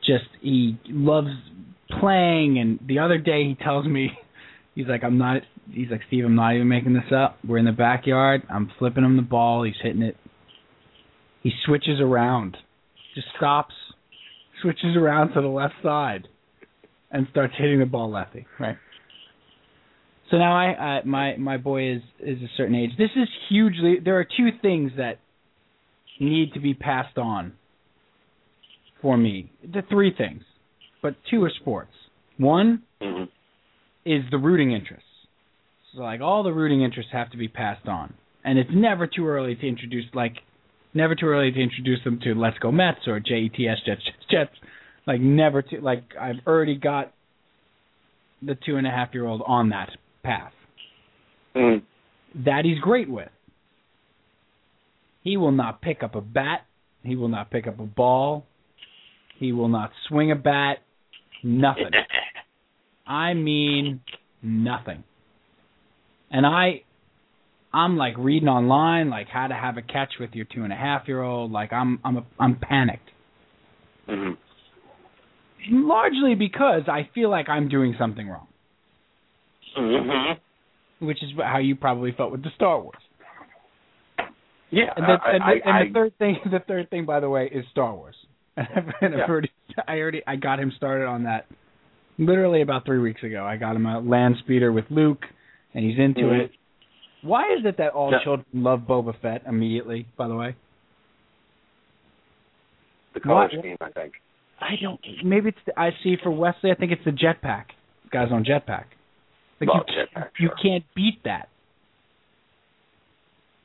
just 0.00 0.28
he 0.40 0.78
loves 0.86 1.28
playing. 2.00 2.58
And 2.58 2.78
the 2.86 2.98
other 3.00 3.18
day 3.18 3.44
he 3.44 3.56
tells 3.62 3.86
me 3.86 4.10
he's 4.74 4.86
like 4.86 5.04
I'm 5.04 5.18
not. 5.18 5.42
He's 5.70 5.90
like 5.90 6.00
Steve, 6.06 6.24
I'm 6.24 6.34
not 6.34 6.54
even 6.54 6.68
making 6.68 6.94
this 6.94 7.12
up. 7.14 7.38
We're 7.46 7.58
in 7.58 7.64
the 7.64 7.72
backyard. 7.72 8.42
I'm 8.50 8.70
flipping 8.78 9.04
him 9.04 9.16
the 9.16 9.22
ball. 9.22 9.64
He's 9.64 9.74
hitting 9.82 10.02
it. 10.02 10.16
He 11.42 11.52
switches 11.66 12.00
around, 12.00 12.56
just 13.14 13.28
stops, 13.36 13.74
switches 14.62 14.96
around 14.96 15.34
to 15.34 15.40
the 15.40 15.48
left 15.48 15.74
side, 15.82 16.26
and 17.10 17.26
starts 17.30 17.54
hitting 17.56 17.78
the 17.78 17.86
ball 17.86 18.10
lefty. 18.10 18.46
Right. 18.58 18.76
So 20.30 20.36
now 20.36 20.54
I, 20.54 20.98
I 20.98 21.04
my 21.04 21.36
my 21.36 21.56
boy 21.56 21.92
is 21.92 22.02
is 22.20 22.38
a 22.42 22.48
certain 22.56 22.74
age. 22.74 22.90
This 22.98 23.10
is 23.16 23.28
hugely. 23.48 23.98
There 24.04 24.18
are 24.18 24.24
two 24.24 24.48
things 24.60 24.92
that 24.96 25.20
need 26.20 26.52
to 26.54 26.60
be 26.60 26.74
passed 26.74 27.16
on 27.16 27.54
for 29.00 29.16
me. 29.16 29.52
The 29.62 29.82
three 29.88 30.12
things, 30.16 30.42
but 31.02 31.14
two 31.30 31.42
are 31.44 31.52
sports. 31.60 31.92
One 32.36 32.82
hmm 33.00 33.24
is 34.04 34.22
the 34.30 34.38
rooting 34.38 34.72
interests. 34.72 35.07
So 35.98 36.04
like 36.04 36.20
all 36.20 36.44
the 36.44 36.52
rooting 36.52 36.82
interests 36.82 37.10
have 37.12 37.28
to 37.32 37.36
be 37.36 37.48
passed 37.48 37.88
on, 37.88 38.14
and 38.44 38.56
it's 38.56 38.70
never 38.72 39.08
too 39.08 39.26
early 39.26 39.56
to 39.56 39.68
introduce 39.68 40.04
like 40.14 40.34
never 40.94 41.16
too 41.16 41.26
early 41.26 41.50
to 41.50 41.60
introduce 41.60 41.98
them 42.04 42.20
to 42.22 42.34
Let's 42.34 42.56
Go 42.58 42.70
Mets 42.70 43.00
or 43.08 43.18
JETS 43.18 43.56
Jets 43.56 43.80
Jets 43.84 44.26
Jets. 44.30 44.52
Like 45.08 45.20
never 45.20 45.60
to 45.60 45.80
like 45.80 46.04
I've 46.18 46.36
already 46.46 46.76
got 46.76 47.12
the 48.40 48.56
two 48.64 48.76
and 48.76 48.86
a 48.86 48.90
half 48.90 49.08
year 49.12 49.26
old 49.26 49.42
on 49.44 49.70
that 49.70 49.90
path. 50.22 50.52
Mm. 51.56 51.82
That 52.44 52.64
he's 52.64 52.78
great 52.78 53.10
with. 53.10 53.30
He 55.24 55.36
will 55.36 55.50
not 55.50 55.82
pick 55.82 56.04
up 56.04 56.14
a 56.14 56.20
bat. 56.20 56.60
He 57.02 57.16
will 57.16 57.28
not 57.28 57.50
pick 57.50 57.66
up 57.66 57.80
a 57.80 57.86
ball. 57.86 58.46
He 59.40 59.50
will 59.50 59.68
not 59.68 59.90
swing 60.08 60.30
a 60.30 60.36
bat. 60.36 60.76
Nothing. 61.42 61.90
I 63.06 63.34
mean 63.34 64.00
nothing. 64.40 65.02
And 66.30 66.46
I 66.46 66.82
I'm 67.72 67.96
like 67.96 68.14
reading 68.18 68.48
online 68.48 69.10
like 69.10 69.28
how 69.28 69.46
to 69.46 69.54
have 69.54 69.76
a 69.76 69.82
catch 69.82 70.14
with 70.18 70.30
your 70.32 70.46
two 70.52 70.64
and 70.64 70.72
a 70.72 70.76
half 70.76 71.06
year 71.06 71.22
old. 71.22 71.52
Like 71.52 71.72
I'm 71.72 71.98
I'm 72.04 72.16
a, 72.18 72.26
I'm 72.38 72.56
panicked. 72.56 73.10
hmm 74.08 74.30
Largely 75.70 76.34
because 76.34 76.82
I 76.88 77.08
feel 77.14 77.30
like 77.30 77.48
I'm 77.48 77.68
doing 77.68 77.94
something 77.98 78.26
wrong. 78.28 78.46
Mm-hmm. 79.78 81.04
Which 81.06 81.22
is 81.22 81.30
how 81.36 81.58
you 81.58 81.76
probably 81.76 82.12
felt 82.12 82.32
with 82.32 82.42
the 82.42 82.50
Star 82.56 82.80
Wars. 82.80 82.96
Yeah. 84.70 84.84
And 84.96 85.04
the, 85.04 85.12
I, 85.24 85.30
and, 85.32 85.40
the, 85.40 85.44
I, 85.44 85.52
and 85.64 85.76
I, 85.76 85.84
the 85.88 85.92
third 85.94 86.18
thing 86.18 86.36
the 86.50 86.60
third 86.66 86.90
thing 86.90 87.04
by 87.06 87.20
the 87.20 87.28
way 87.28 87.50
is 87.52 87.64
Star 87.70 87.94
Wars. 87.94 88.14
And 88.56 88.66
I've 89.14 89.18
Yeah. 89.18 89.26
already 89.28 89.50
I 89.86 89.98
already 89.98 90.22
I 90.26 90.36
got 90.36 90.58
him 90.58 90.72
started 90.76 91.06
on 91.06 91.24
that 91.24 91.46
literally 92.18 92.62
about 92.62 92.84
three 92.84 92.98
weeks 92.98 93.22
ago. 93.22 93.44
I 93.44 93.56
got 93.56 93.76
him 93.76 93.86
a 93.86 94.00
land 94.00 94.36
speeder 94.40 94.72
with 94.72 94.86
Luke 94.90 95.22
and 95.74 95.84
he's 95.84 95.98
into 95.98 96.22
Mhm. 96.22 96.40
it. 96.40 96.52
Why 97.22 97.52
is 97.52 97.64
it 97.64 97.76
that 97.78 97.92
all 97.92 98.10
Yeah. 98.12 98.20
children 98.22 98.46
love 98.52 98.80
Boba 98.82 99.14
Fett 99.20 99.42
immediately, 99.46 100.06
by 100.16 100.28
the 100.28 100.36
way? 100.36 100.54
the 103.14 103.20
color 103.20 103.48
scheme, 103.48 103.76
I 103.80 103.90
think. 103.90 104.12
I 104.60 104.76
don't 104.80 105.00
maybe 105.24 105.48
it's 105.48 105.58
the, 105.66 105.78
I 105.80 105.90
see 106.02 106.16
for 106.22 106.30
Wesley 106.30 106.70
I 106.70 106.74
think 106.74 106.92
it's 106.92 107.04
the 107.04 107.10
jetpack. 107.10 107.64
Guys 108.10 108.30
on 108.30 108.44
jetpack. 108.44 108.84
Like 109.60 109.70
you, 109.74 109.80
jetpack, 109.94 110.28
you 110.38 110.48
sure. 110.48 110.56
can't 110.62 110.84
beat 110.94 111.22
that. 111.24 111.48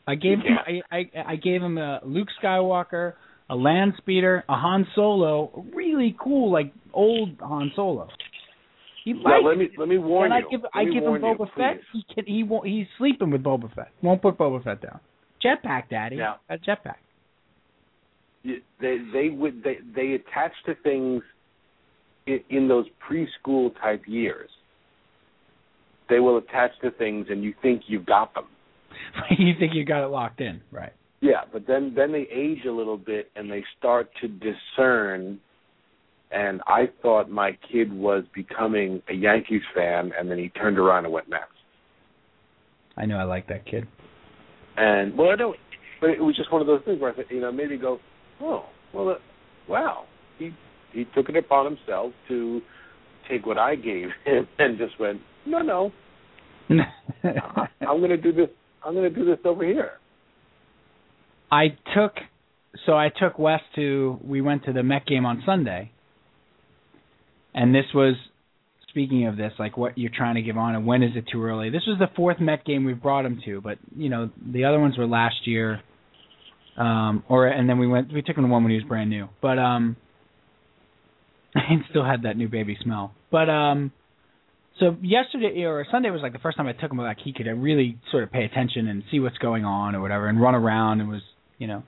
I 0.08 0.16
gave 0.16 0.40
him. 0.40 0.58
I, 0.66 0.82
I 0.92 1.10
I 1.28 1.36
gave 1.36 1.62
him 1.62 1.78
a 1.78 2.00
Luke 2.04 2.28
Skywalker, 2.42 3.14
a 3.50 3.56
land 3.56 3.94
speeder, 3.98 4.44
a 4.50 4.56
Han 4.56 4.88
Solo, 4.96 5.66
really 5.74 6.16
cool 6.20 6.52
like 6.52 6.74
old 6.94 7.38
Han 7.40 7.72
Solo. 7.76 8.10
He 9.04 9.14
Now, 9.14 9.42
let 9.42 9.58
me 9.58 9.70
let 9.78 9.88
me 9.88 9.98
warn 9.98 10.32
and 10.32 10.42
you. 10.42 10.48
I 10.48 10.52
give 10.52 10.66
I 10.74 10.84
give 10.86 11.04
him 11.04 11.04
warn 11.04 11.22
you, 11.22 11.36
Boba 11.36 11.48
Fett. 11.56 11.82
please. 11.92 12.04
He 12.08 12.14
can 12.14 12.26
he 12.26 12.44
won't 12.44 12.66
he's 12.66 12.88
sleeping 12.98 13.32
with 13.32 13.44
Boba 13.44 13.74
Fett. 13.76 13.92
Won't 14.02 14.22
put 14.22 14.38
Boba 14.38 14.64
Fett 14.64 14.82
down. 14.82 15.00
Jetpack, 15.44 15.90
Daddy. 15.90 16.18
Yeah. 16.18 16.36
A 16.50 16.58
jetpack. 16.58 16.96
They 18.44 18.98
they 19.12 19.30
would 19.30 19.64
they 19.64 19.78
they 19.96 20.14
attach 20.14 20.54
to 20.66 20.76
things 20.84 21.22
in, 22.28 22.40
in 22.50 22.68
those 22.68 22.86
preschool 23.10 23.72
type 23.82 24.04
years. 24.08 24.50
They 26.10 26.20
will 26.20 26.38
attach 26.38 26.72
to 26.82 26.92
things, 26.92 27.28
and 27.30 27.44
you 27.44 27.54
think 27.62 27.84
you've 27.88 28.06
got 28.06 28.34
them. 28.34 28.46
you 29.38 29.54
think 29.60 29.74
you 29.74 29.86
got 29.86 30.04
it 30.04 30.10
locked 30.10 30.42
in, 30.42 30.62
right? 30.72 30.94
Yeah, 31.22 31.42
but 31.52 31.66
then 31.68 31.94
then 31.96 32.12
they 32.12 32.28
age 32.34 32.66
a 32.68 32.72
little 32.72 32.98
bit 32.98 33.32
and 33.36 33.50
they 33.50 33.64
start 33.80 34.10
to 34.22 34.28
discern. 34.28 35.40
And 36.34 36.62
I 36.66 36.90
thought 37.02 37.30
my 37.30 37.58
kid 37.72 37.94
was 37.94 38.24
becoming 38.34 39.02
a 39.10 39.14
Yankees 39.14 39.62
fan, 39.76 40.12
and 40.18 40.30
then 40.32 40.38
he 40.40 40.50
turned 40.50 40.80
around 40.80 41.06
and 41.06 41.14
went 41.14 41.30
Mets. 41.30 41.44
I 42.98 43.06
know 43.06 43.18
I 43.18 43.24
like 43.24 43.48
that 43.50 43.66
kid. 43.66 43.88
And 44.78 45.18
well, 45.18 45.30
I 45.30 45.36
don't. 45.36 45.56
But 46.02 46.12
it 46.12 46.22
was 46.22 46.36
just 46.36 46.52
one 46.52 46.62
of 46.62 46.68
those 46.68 46.82
things 46.86 47.00
where 47.00 47.12
I 47.12 47.16
thought, 47.16 47.26
you 47.30 47.40
know, 47.40 47.52
maybe 47.52 47.78
go, 47.78 48.00
oh, 48.42 48.66
well, 48.94 49.10
uh, 49.10 49.14
wow, 49.70 50.06
he 50.38 50.52
he 50.92 51.06
took 51.16 51.30
it 51.30 51.38
upon 51.38 51.66
himself 51.66 52.12
to 52.28 52.62
take 53.30 53.46
what 53.46 53.58
I 53.58 53.76
gave 53.76 54.08
him 54.26 54.48
and 54.60 54.78
just 54.78 55.00
went, 55.00 55.22
no, 55.46 55.60
no, 55.60 55.92
I- 56.70 57.68
I'm 57.82 58.00
going 58.00 58.10
to 58.10 58.18
do 58.18 58.32
this. 58.32 58.50
I'm 58.84 58.94
going 58.94 59.12
to 59.12 59.16
do 59.18 59.26
this 59.26 59.40
over 59.46 59.64
here. 59.64 59.92
I 61.52 61.78
took 61.96 62.14
so 62.86 62.94
I 62.94 63.10
took 63.10 63.38
Wes 63.38 63.62
to 63.76 64.20
we 64.24 64.42
went 64.42 64.66
to 64.66 64.74
the 64.74 64.84
Met 64.84 65.06
game 65.06 65.26
on 65.26 65.44
Sunday. 65.46 65.92
And 67.54 67.74
this 67.74 67.86
was 67.94 68.16
speaking 68.90 69.28
of 69.28 69.38
this, 69.38 69.52
like 69.58 69.78
what 69.78 69.98
you're 69.98 70.12
trying 70.16 70.36
to 70.36 70.42
give 70.42 70.58
on 70.58 70.76
and 70.76 70.86
when 70.86 71.02
is 71.02 71.12
it 71.16 71.26
too 71.32 71.44
early. 71.44 71.70
This 71.70 71.84
was 71.88 71.98
the 72.00 72.08
fourth 72.16 72.40
Met 72.40 72.64
game 72.64 72.86
we've 72.86 73.02
brought 73.02 73.26
him 73.26 73.42
to, 73.46 73.62
but 73.62 73.78
you 73.96 74.10
know, 74.10 74.30
the 74.52 74.66
other 74.66 74.80
ones 74.80 74.98
were 74.98 75.08
last 75.08 75.46
year. 75.48 75.82
Um 76.78 77.24
or 77.30 77.48
and 77.48 77.70
then 77.70 77.80
we 77.80 77.88
went 77.88 78.12
we 78.14 78.22
took 78.22 78.38
him 78.38 78.44
to 78.44 78.50
one 78.50 78.64
when 78.64 78.72
he 78.72 78.78
was 78.78 78.86
brand 78.86 79.10
new. 79.10 79.30
But 79.42 79.60
um 79.60 79.96
and 81.56 81.84
still 81.90 82.06
had 82.06 82.24
that 82.24 82.38
new 82.38 82.48
baby 82.48 82.78
smell. 82.84 83.14
But 83.32 83.50
um 83.50 83.92
so 84.80 84.96
yesterday 85.02 85.64
or 85.64 85.86
Sunday 85.92 86.10
was 86.10 86.22
like 86.22 86.34
the 86.34 86.40
first 86.40 86.58
time 86.58 86.68
I 86.68 86.74
took 86.74 86.92
him 86.92 86.98
like 86.98 87.18
he 87.24 87.34
could 87.34 87.46
really 87.46 88.00
sort 88.12 88.24
of 88.24 88.32
pay 88.32 88.44
attention 88.44 88.88
and 88.88 89.04
see 89.12 89.20
what's 89.20 89.38
going 89.38 89.66
on 89.66 89.96
or 89.96 90.02
whatever 90.02 90.28
and 90.28 90.42
run 90.42 90.56
around 90.56 91.00
and 91.02 91.10
was 91.10 91.22
you 91.58 91.68
know 91.68 91.84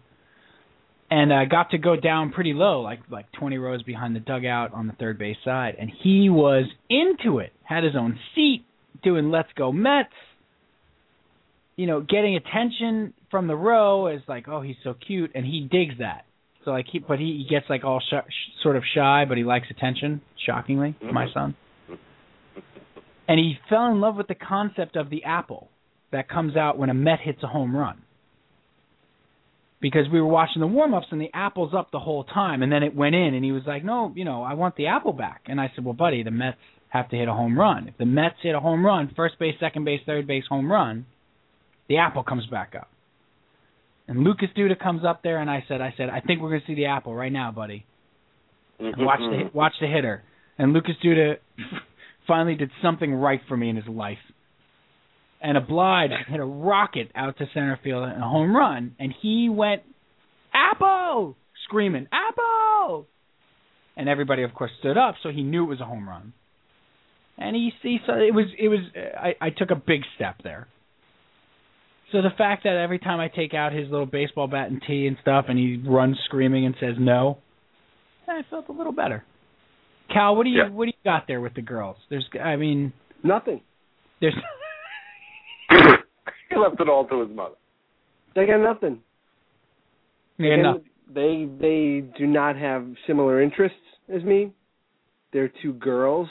and 1.10 1.32
I 1.32 1.45
got 1.45 1.72
to 1.72 1.77
go 1.77 1.95
down 1.95 2.32
pretty 2.32 2.53
low 2.53 2.82
like 2.82 2.99
like 3.10 3.32
20 3.34 3.57
rows 3.57 3.84
behind 3.84 4.15
the 4.15 4.19
dugout 4.19 4.73
on 4.73 4.88
the 4.88 4.94
third 4.94 5.18
base 5.18 5.38
side. 5.44 5.76
And 5.80 5.91
he 6.03 6.30
was 6.30 6.65
into 6.90 7.40
it 7.40 7.53
had 7.64 7.84
his 7.84 7.95
own 7.95 8.19
seat 8.34 8.65
doing 9.03 9.30
let's 9.30 9.49
go 9.56 9.72
Mets 9.72 10.10
you 11.76 11.88
know 11.88 12.02
getting 12.02 12.36
attention 12.36 13.14
from 13.30 13.48
the 13.48 13.56
row 13.56 14.07
is 14.07 14.22
like 14.27 14.48
oh 14.48 14.61
he's 14.61 14.77
so 14.84 14.94
cute. 14.94 15.32
And 15.36 15.45
he 15.45 15.68
digs 15.72 15.95
that. 15.99 16.26
So 16.64 16.72
like 16.72 16.88
he 16.91 16.99
but 16.99 17.19
he, 17.19 17.45
he 17.45 17.48
gets 17.49 17.69
like 17.69 17.84
all 17.84 17.99
sh- 17.99 18.61
sort 18.64 18.76
of 18.76 18.84
shy 18.95 19.26
but 19.27 19.38
he 19.38 19.44
likes 19.44 19.68
attention 19.69 20.22
shockingly 20.44 20.95
my 21.14 21.27
son. 21.34 21.56
And 23.27 23.40
he 23.40 23.57
fell 23.69 23.88
in 23.88 24.02
love 24.02 24.15
with 24.15 24.27
the 24.27 24.36
concept 24.36 24.95
of 24.95 25.10
the 25.10 25.23
apple 25.23 25.69
that 26.11 26.30
comes 26.30 26.56
out 26.56 26.77
when 26.77 26.90
a 26.90 26.94
Met 26.94 27.19
hits 27.19 27.41
a 27.44 27.48
home 27.48 27.76
run. 27.76 28.02
Because 29.82 30.06
we 30.12 30.22
were 30.22 30.28
watching 30.28 30.62
the 30.62 30.68
warm 30.68 30.94
ups 30.94 31.08
and 31.12 31.20
the 31.22 31.30
apple's 31.34 31.74
up 31.74 31.92
the 31.92 32.00
whole 32.00 32.24
time 32.24 32.64
and 32.64 32.72
then 32.72 32.82
it 32.82 32.96
went 32.96 33.14
in 33.14 33.34
and 33.34 33.44
he 33.44 33.52
was 33.52 33.64
like, 33.68 33.84
No, 33.84 34.12
you 34.16 34.26
know, 34.26 34.42
I 34.42 34.54
want 34.54 34.76
the 34.76 34.88
apple 34.88 35.14
back 35.14 35.44
and 35.48 35.60
I 35.60 35.72
said, 35.76 35.84
Well 35.84 35.94
buddy, 35.94 36.24
the 36.24 36.32
Mets 36.32 36.58
have 36.90 37.10
to 37.10 37.16
hit 37.16 37.28
a 37.28 37.34
home 37.34 37.60
run. 37.60 37.90
If 37.90 37.98
the 37.98 38.06
Mets 38.06 38.36
hit 38.42 38.56
a 38.56 38.60
home 38.60 38.86
run, 38.86 39.12
first 39.16 39.38
base, 39.38 39.56
second 39.60 39.84
base, 39.86 40.00
third 40.06 40.28
base, 40.28 40.46
home 40.50 40.72
run, 40.72 41.06
the 41.88 41.98
apple 41.98 42.24
comes 42.24 42.46
back 42.48 42.74
up. 42.76 42.90
And 44.08 44.24
Lucas 44.24 44.50
Duda 44.58 44.80
comes 44.80 45.04
up 45.06 45.24
there 45.24 45.40
and 45.40 45.50
I 45.50 45.66
said, 45.68 45.82
I 45.82 45.94
said, 45.98 46.10
I 46.10 46.22
think 46.22 46.42
we're 46.42 46.50
gonna 46.50 46.62
see 46.68 46.76
the 46.76 46.86
apple 46.86 47.14
right 47.14 47.32
now, 47.32 47.52
buddy. 47.52 47.86
And 48.80 48.94
mm-hmm, 48.94 49.04
watch 49.04 49.20
the 49.20 49.26
mm-hmm. 49.26 49.58
watch 49.58 49.74
the 49.82 49.88
hitter. 49.88 50.24
And 50.58 50.74
Lucas 50.74 50.96
Duda 51.04 51.36
finally 52.28 52.56
did 52.56 52.72
something 52.82 53.14
right 53.14 53.42
for 53.48 53.58
me 53.58 53.70
in 53.70 53.76
his 53.76 53.88
life. 53.88 54.18
And 55.41 55.57
obliged 55.57 56.14
hit 56.28 56.40
a 56.40 56.45
rocket 56.45 57.12
out 57.16 57.38
to 57.38 57.45
center 57.53 57.80
field 57.84 58.03
and 58.03 58.24
a 58.24 58.28
home 58.28 58.56
run, 58.56 58.95
and 58.99 59.14
he 59.22 59.49
went 59.49 59.84
Apple 60.53 61.36
screaming 61.66 62.07
Apple, 62.12 63.06
and 63.98 64.07
everybody 64.10 64.44
of 64.44 64.53
course 64.53 64.72
stood 64.80 64.98
up, 64.98 65.16
so 65.22 65.30
he 65.30 65.44
knew 65.44 65.64
it 65.66 65.70
was 65.70 65.82
a 65.82 65.86
home 65.86 66.07
run. 66.07 66.34
And 67.38 67.56
he 67.56 67.72
he 67.82 67.99
saw 68.06 68.14
it 68.18 68.34
was 68.34 68.45
it 68.57 68.70
was 68.70 68.80
I 69.20 69.36
I 69.41 69.49
took 69.49 69.70
a 69.72 69.76
big 69.76 70.02
step 70.16 70.38
there. 70.44 70.68
So 72.12 72.22
the 72.22 72.30
fact 72.38 72.64
that 72.64 72.78
every 72.78 72.99
time 72.99 73.20
I 73.20 73.28
take 73.28 73.53
out 73.53 73.74
his 73.74 73.90
little 73.90 74.06
baseball 74.06 74.48
bat 74.48 74.70
and 74.70 74.82
tee 74.88 75.06
and 75.07 75.18
stuff, 75.22 75.45
and 75.49 75.57
he 75.60 75.82
runs 75.86 76.18
screaming 76.26 76.66
and 76.66 76.76
says 76.80 76.95
no, 76.98 77.40
I 78.28 78.41
felt 78.49 78.70
a 78.70 78.72
little 78.72 78.94
better. 78.94 79.24
Cal, 80.14 80.36
what 80.36 80.44
do 80.45 80.49
you 80.49 80.60
Yeah. 80.60 80.70
what 80.70 80.86
do 80.86 80.90
you 80.91 81.03
got 81.03 81.28
there 81.28 81.41
with 81.41 81.56
the 81.56 81.62
girls? 81.62 81.98
There's 82.10 82.26
I 82.41 82.56
mean 82.56 82.94
Nothing. 83.24 83.62
there's 84.22 84.36
he 86.50 86.58
left 86.58 86.80
it 86.80 86.90
all 86.90 87.06
to 87.08 87.22
his 87.22 87.36
mother. 87.36 87.56
They 88.36 88.46
got 88.46 88.62
nothing. 88.62 89.00
yeah, 90.38 90.54
Again, 90.54 90.64
no. 90.64 90.82
They 91.14 91.48
they 91.60 92.04
do 92.18 92.26
not 92.26 92.58
have 92.58 92.86
similar 93.08 93.42
interests 93.42 93.78
as 94.14 94.24
me. 94.24 94.52
They're 95.32 95.52
two 95.62 95.74
girls. 95.74 96.28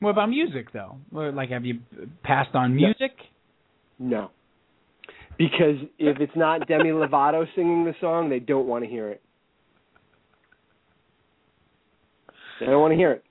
What 0.00 0.10
about 0.10 0.30
music 0.30 0.72
though? 0.72 0.96
Like 1.10 1.50
have 1.50 1.64
you 1.64 1.80
passed 2.22 2.54
on 2.54 2.74
music? 2.74 3.12
No. 3.98 4.30
Because 5.36 5.76
if 5.98 6.18
it's 6.20 6.36
not 6.36 6.66
Demi 6.66 6.84
Lovato 6.90 7.44
singing 7.54 7.84
the 7.84 7.94
song, 8.00 8.28
they 8.28 8.38
don't 8.40 8.66
want 8.66 8.84
to 8.84 8.90
hear 8.90 9.08
it. 9.08 9.22
They 12.60 12.66
don't 12.66 12.80
want 12.80 12.92
to 12.92 12.96
hear 12.96 13.12
it. 13.12 13.24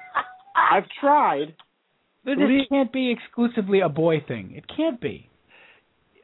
I've 0.56 0.84
tried. 1.00 1.54
This 2.24 2.36
Believe- 2.36 2.68
can't 2.68 2.92
be 2.92 3.10
exclusively 3.10 3.80
a 3.80 3.88
boy 3.88 4.20
thing. 4.26 4.52
It 4.56 4.64
can't 4.74 5.00
be. 5.00 5.28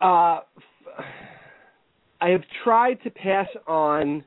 Uh, 0.01 0.41
f- 0.97 1.05
I 2.21 2.29
have 2.31 2.43
tried 2.65 3.03
to 3.03 3.11
pass 3.11 3.49
on 3.67 4.25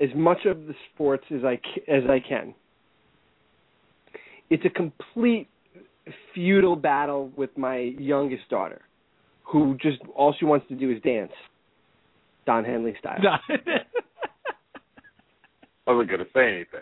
as 0.00 0.08
much 0.14 0.46
of 0.46 0.66
the 0.66 0.74
sports 0.92 1.24
as 1.30 1.44
I 1.44 1.60
as 1.88 2.04
I 2.08 2.20
can. 2.20 2.54
It's 4.50 4.64
a 4.64 4.70
complete 4.70 5.48
feudal 6.34 6.76
battle 6.76 7.30
with 7.36 7.56
my 7.56 7.76
youngest 7.78 8.48
daughter, 8.48 8.82
who 9.44 9.76
just 9.80 9.98
all 10.14 10.32
she 10.38 10.44
wants 10.44 10.66
to 10.68 10.74
do 10.74 10.90
is 10.90 11.00
dance, 11.02 11.32
Don 12.46 12.64
Henley 12.64 12.94
style. 12.98 13.18
I 13.24 13.38
wasn't 15.86 16.08
going 16.10 16.20
to 16.20 16.26
say 16.34 16.48
anything. 16.54 16.80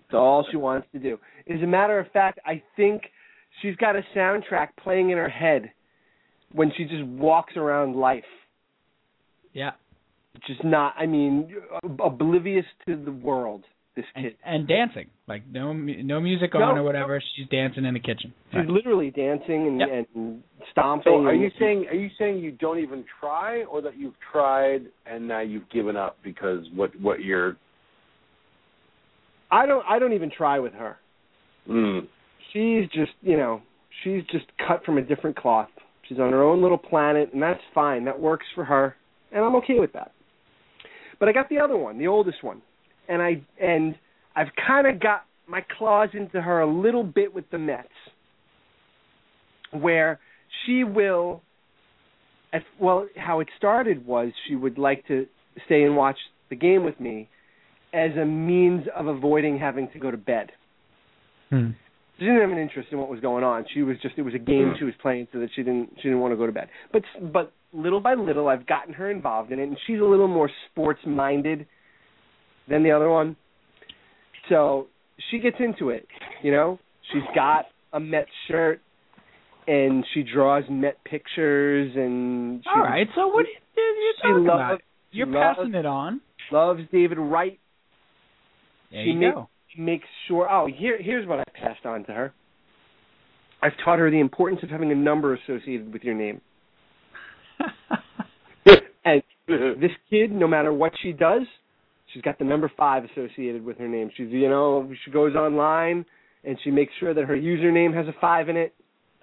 That's 0.00 0.14
all 0.14 0.46
she 0.50 0.56
wants 0.56 0.86
to 0.92 0.98
do. 0.98 1.18
As 1.48 1.62
a 1.62 1.66
matter 1.66 1.98
of 1.98 2.10
fact, 2.12 2.38
I 2.44 2.62
think 2.76 3.02
she's 3.62 3.76
got 3.76 3.96
a 3.96 4.02
soundtrack 4.16 4.68
playing 4.82 5.10
in 5.10 5.18
her 5.18 5.28
head 5.28 5.70
when 6.52 6.72
she 6.76 6.84
just 6.84 7.04
walks 7.04 7.56
around 7.56 7.96
life. 7.96 8.24
yeah. 9.52 9.72
Just 10.48 10.64
not, 10.64 10.94
I 10.98 11.06
mean, 11.06 11.54
oblivious 12.04 12.64
to 12.86 12.96
the 12.96 13.12
world. 13.12 13.62
This 13.94 14.04
And, 14.16 14.24
kid. 14.24 14.34
and 14.44 14.66
dancing, 14.66 15.06
like 15.28 15.44
no 15.48 15.72
mu- 15.72 16.02
no 16.02 16.20
music 16.20 16.54
No, 16.54 16.62
on 16.64 16.76
or 16.78 16.82
whatever. 16.82 17.22
She's 17.36 17.46
dancing 17.46 17.84
in 17.84 17.94
the 17.94 18.00
kitchen. 18.00 18.34
She's 18.50 18.56
Right. 18.58 18.66
literally 18.68 19.12
dancing 19.12 19.68
and, 19.68 19.78
Yep. 19.78 19.88
and 20.16 20.42
stomping. 20.72 21.12
So 21.12 21.24
are 21.24 21.30
and- 21.30 21.40
you 21.40 21.50
saying 21.60 21.86
are 21.86 21.94
you 21.94 22.10
saying 22.18 22.38
you 22.38 22.50
don't 22.50 22.80
even 22.80 23.04
try, 23.20 23.62
or 23.62 23.80
that 23.82 23.96
you've 23.96 24.18
tried 24.32 24.86
and 25.06 25.28
now 25.28 25.38
you've 25.38 25.68
given 25.68 25.94
up 25.96 26.16
because 26.24 26.68
what 26.74 26.90
what 27.00 27.22
you're 27.22 27.54
I 29.52 29.66
don't. 29.66 29.84
I 29.88 29.98
don't 30.00 30.12
even 30.14 30.30
try 30.30 30.58
with 30.58 30.72
her. 30.74 30.96
mm, 31.68 32.06
She's 32.54 32.88
just, 32.90 33.12
you 33.20 33.36
know, 33.36 33.60
she's 34.02 34.22
just 34.30 34.46
cut 34.66 34.84
from 34.84 34.96
a 34.96 35.02
different 35.02 35.36
cloth. 35.36 35.68
She's 36.08 36.20
on 36.20 36.30
her 36.30 36.42
own 36.42 36.62
little 36.62 36.78
planet, 36.78 37.30
and 37.32 37.42
that's 37.42 37.60
fine. 37.74 38.04
That 38.04 38.18
works 38.18 38.46
for 38.54 38.64
her, 38.64 38.94
and 39.32 39.44
I'm 39.44 39.56
okay 39.56 39.80
with 39.80 39.92
that. 39.94 40.12
But 41.18 41.28
I 41.28 41.32
got 41.32 41.48
the 41.48 41.58
other 41.58 41.76
one, 41.76 41.98
the 41.98 42.06
oldest 42.06 42.44
one, 42.44 42.62
and 43.08 43.20
I 43.20 43.42
and 43.60 43.96
I've 44.36 44.48
kind 44.66 44.86
of 44.86 45.00
got 45.00 45.24
my 45.48 45.64
claws 45.76 46.10
into 46.12 46.40
her 46.40 46.60
a 46.60 46.70
little 46.70 47.02
bit 47.02 47.34
with 47.34 47.44
the 47.50 47.58
Mets, 47.58 47.88
where 49.72 50.20
she 50.64 50.84
will. 50.84 51.42
At, 52.52 52.62
well, 52.80 53.08
how 53.16 53.40
it 53.40 53.48
started 53.58 54.06
was 54.06 54.30
she 54.46 54.54
would 54.54 54.78
like 54.78 55.04
to 55.08 55.26
stay 55.66 55.82
and 55.82 55.96
watch 55.96 56.18
the 56.50 56.56
game 56.56 56.84
with 56.84 57.00
me 57.00 57.28
as 57.92 58.12
a 58.16 58.24
means 58.24 58.84
of 58.94 59.08
avoiding 59.08 59.58
having 59.58 59.88
to 59.92 59.98
go 59.98 60.12
to 60.12 60.16
bed 60.16 60.52
Hmm. 61.54 61.70
She 62.18 62.24
didn't 62.24 62.40
have 62.40 62.50
an 62.50 62.58
interest 62.58 62.88
in 62.92 62.98
what 62.98 63.08
was 63.08 63.20
going 63.20 63.42
on. 63.42 63.64
She 63.74 63.82
was 63.82 63.96
just 64.02 64.14
it 64.16 64.22
was 64.22 64.34
a 64.34 64.38
game 64.38 64.74
she 64.78 64.84
was 64.84 64.94
playing 65.02 65.26
so 65.32 65.40
that 65.40 65.48
she 65.54 65.62
didn't 65.62 65.90
she 65.96 66.02
didn't 66.04 66.20
want 66.20 66.32
to 66.32 66.36
go 66.36 66.46
to 66.46 66.52
bed. 66.52 66.68
But 66.92 67.02
but 67.32 67.52
little 67.72 68.00
by 68.00 68.14
little 68.14 68.48
I've 68.48 68.66
gotten 68.66 68.94
her 68.94 69.10
involved 69.10 69.50
in 69.50 69.58
it 69.58 69.64
and 69.64 69.76
she's 69.86 70.00
a 70.00 70.04
little 70.04 70.28
more 70.28 70.48
sports 70.70 71.00
minded 71.06 71.66
than 72.68 72.82
the 72.82 72.92
other 72.92 73.10
one. 73.10 73.36
So 74.48 74.86
she 75.30 75.38
gets 75.38 75.56
into 75.58 75.90
it, 75.90 76.06
you 76.42 76.52
know? 76.52 76.78
She's 77.12 77.22
got 77.34 77.66
a 77.92 78.00
Met 78.00 78.26
shirt 78.48 78.80
and 79.66 80.04
she 80.14 80.22
draws 80.22 80.64
Met 80.70 81.02
pictures 81.04 81.92
and 81.96 82.62
she 82.62 82.70
All 82.74 82.82
right. 82.82 83.06
So 83.14 83.28
what 83.28 83.44
are 83.44 83.48
you, 83.48 84.14
talking 84.22 84.44
loves 84.44 84.46
about? 84.46 84.82
You're 85.10 85.26
loves, 85.26 85.56
passing 85.58 85.74
it 85.74 85.86
on. 85.86 86.20
loves 86.50 86.80
David 86.92 87.18
Wright. 87.18 87.58
There 88.90 89.04
she 89.04 89.10
you 89.10 89.18
makes 89.18 89.34
go. 89.34 89.48
Makes 89.78 90.06
sure. 90.28 90.48
Oh, 90.50 90.66
here 90.66 90.98
here's 91.00 91.26
what 91.26 91.40
I 91.40 91.44
passed 91.54 91.84
on 91.84 92.04
to 92.04 92.12
her. 92.12 92.32
I've 93.62 93.72
taught 93.84 93.98
her 93.98 94.10
the 94.10 94.20
importance 94.20 94.62
of 94.62 94.70
having 94.70 94.92
a 94.92 94.94
number 94.94 95.34
associated 95.34 95.92
with 95.92 96.02
your 96.02 96.14
name. 96.14 96.40
and 99.04 99.22
this 99.46 99.90
kid, 100.10 100.30
no 100.32 100.46
matter 100.46 100.72
what 100.72 100.92
she 101.02 101.12
does, 101.12 101.42
she's 102.12 102.22
got 102.22 102.38
the 102.38 102.44
number 102.44 102.70
five 102.76 103.04
associated 103.04 103.64
with 103.64 103.78
her 103.78 103.88
name. 103.88 104.10
She's 104.16 104.28
you 104.30 104.48
know 104.48 104.90
she 105.04 105.10
goes 105.10 105.34
online 105.34 106.04
and 106.44 106.58
she 106.62 106.70
makes 106.70 106.92
sure 107.00 107.14
that 107.14 107.24
her 107.24 107.36
username 107.36 107.94
has 107.94 108.06
a 108.06 108.14
five 108.20 108.48
in 108.48 108.56
it. 108.56 108.74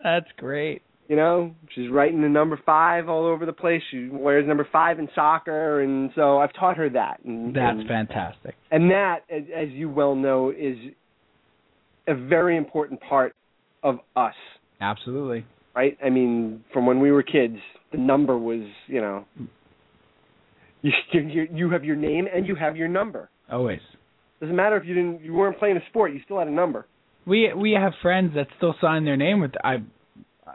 That's 0.04 0.28
great. 0.38 0.82
You 1.08 1.18
know, 1.18 1.54
she's 1.76 1.90
writing 1.90 2.22
the 2.22 2.30
number 2.30 2.58
five 2.66 3.10
all 3.10 3.26
over 3.26 3.46
the 3.46 3.54
place. 3.54 3.82
She 3.92 4.08
wears 4.10 4.48
number 4.48 4.66
five 4.72 4.98
in 4.98 5.10
soccer, 5.14 5.82
and 5.82 6.10
so 6.16 6.38
I've 6.38 6.54
taught 6.54 6.78
her 6.78 6.90
that. 6.92 7.20
And, 7.26 7.54
That's 7.54 7.80
and, 7.80 7.88
fantastic. 7.88 8.56
and 8.72 8.90
that, 8.92 9.20
as, 9.30 9.44
as 9.54 9.70
you 9.72 9.90
well 9.90 10.16
know, 10.16 10.52
is 10.52 10.78
a 12.08 12.16
very 12.16 12.56
important 12.56 13.02
part 13.02 13.36
of 13.84 14.00
us, 14.16 14.36
Absolutely. 14.80 15.46
right? 15.76 15.98
I 16.04 16.10
mean, 16.10 16.64
from 16.72 16.86
when 16.86 17.00
we 17.00 17.12
were 17.12 17.24
kids, 17.24 17.58
the 17.92 17.98
number 17.98 18.38
was, 18.38 18.62
you 18.88 19.02
know, 19.02 19.26
you 20.82 20.92
you, 21.14 21.48
you 21.52 21.70
have 21.72 21.84
your 21.84 21.96
name 21.96 22.28
and 22.34 22.48
you 22.48 22.56
have 22.56 22.76
your 22.78 22.88
number. 22.88 23.30
Always. 23.52 23.82
Doesn't 24.40 24.56
matter 24.56 24.78
if 24.78 24.86
you 24.86 24.96
didn't, 24.96 25.22
you 25.22 25.34
weren't 25.34 25.60
playing 25.60 25.78
a 25.78 25.86
sport, 25.90 26.14
you 26.14 26.22
still 26.26 26.40
had 26.40 26.48
a 26.48 26.52
number. 26.52 26.88
We 27.26 27.54
we 27.56 27.74
have 27.80 27.94
friends 28.02 28.34
that 28.36 28.48
still 28.58 28.74
sign 28.82 29.06
their 29.06 29.18
name 29.18 29.40
with 29.42 29.52
I. 29.64 29.84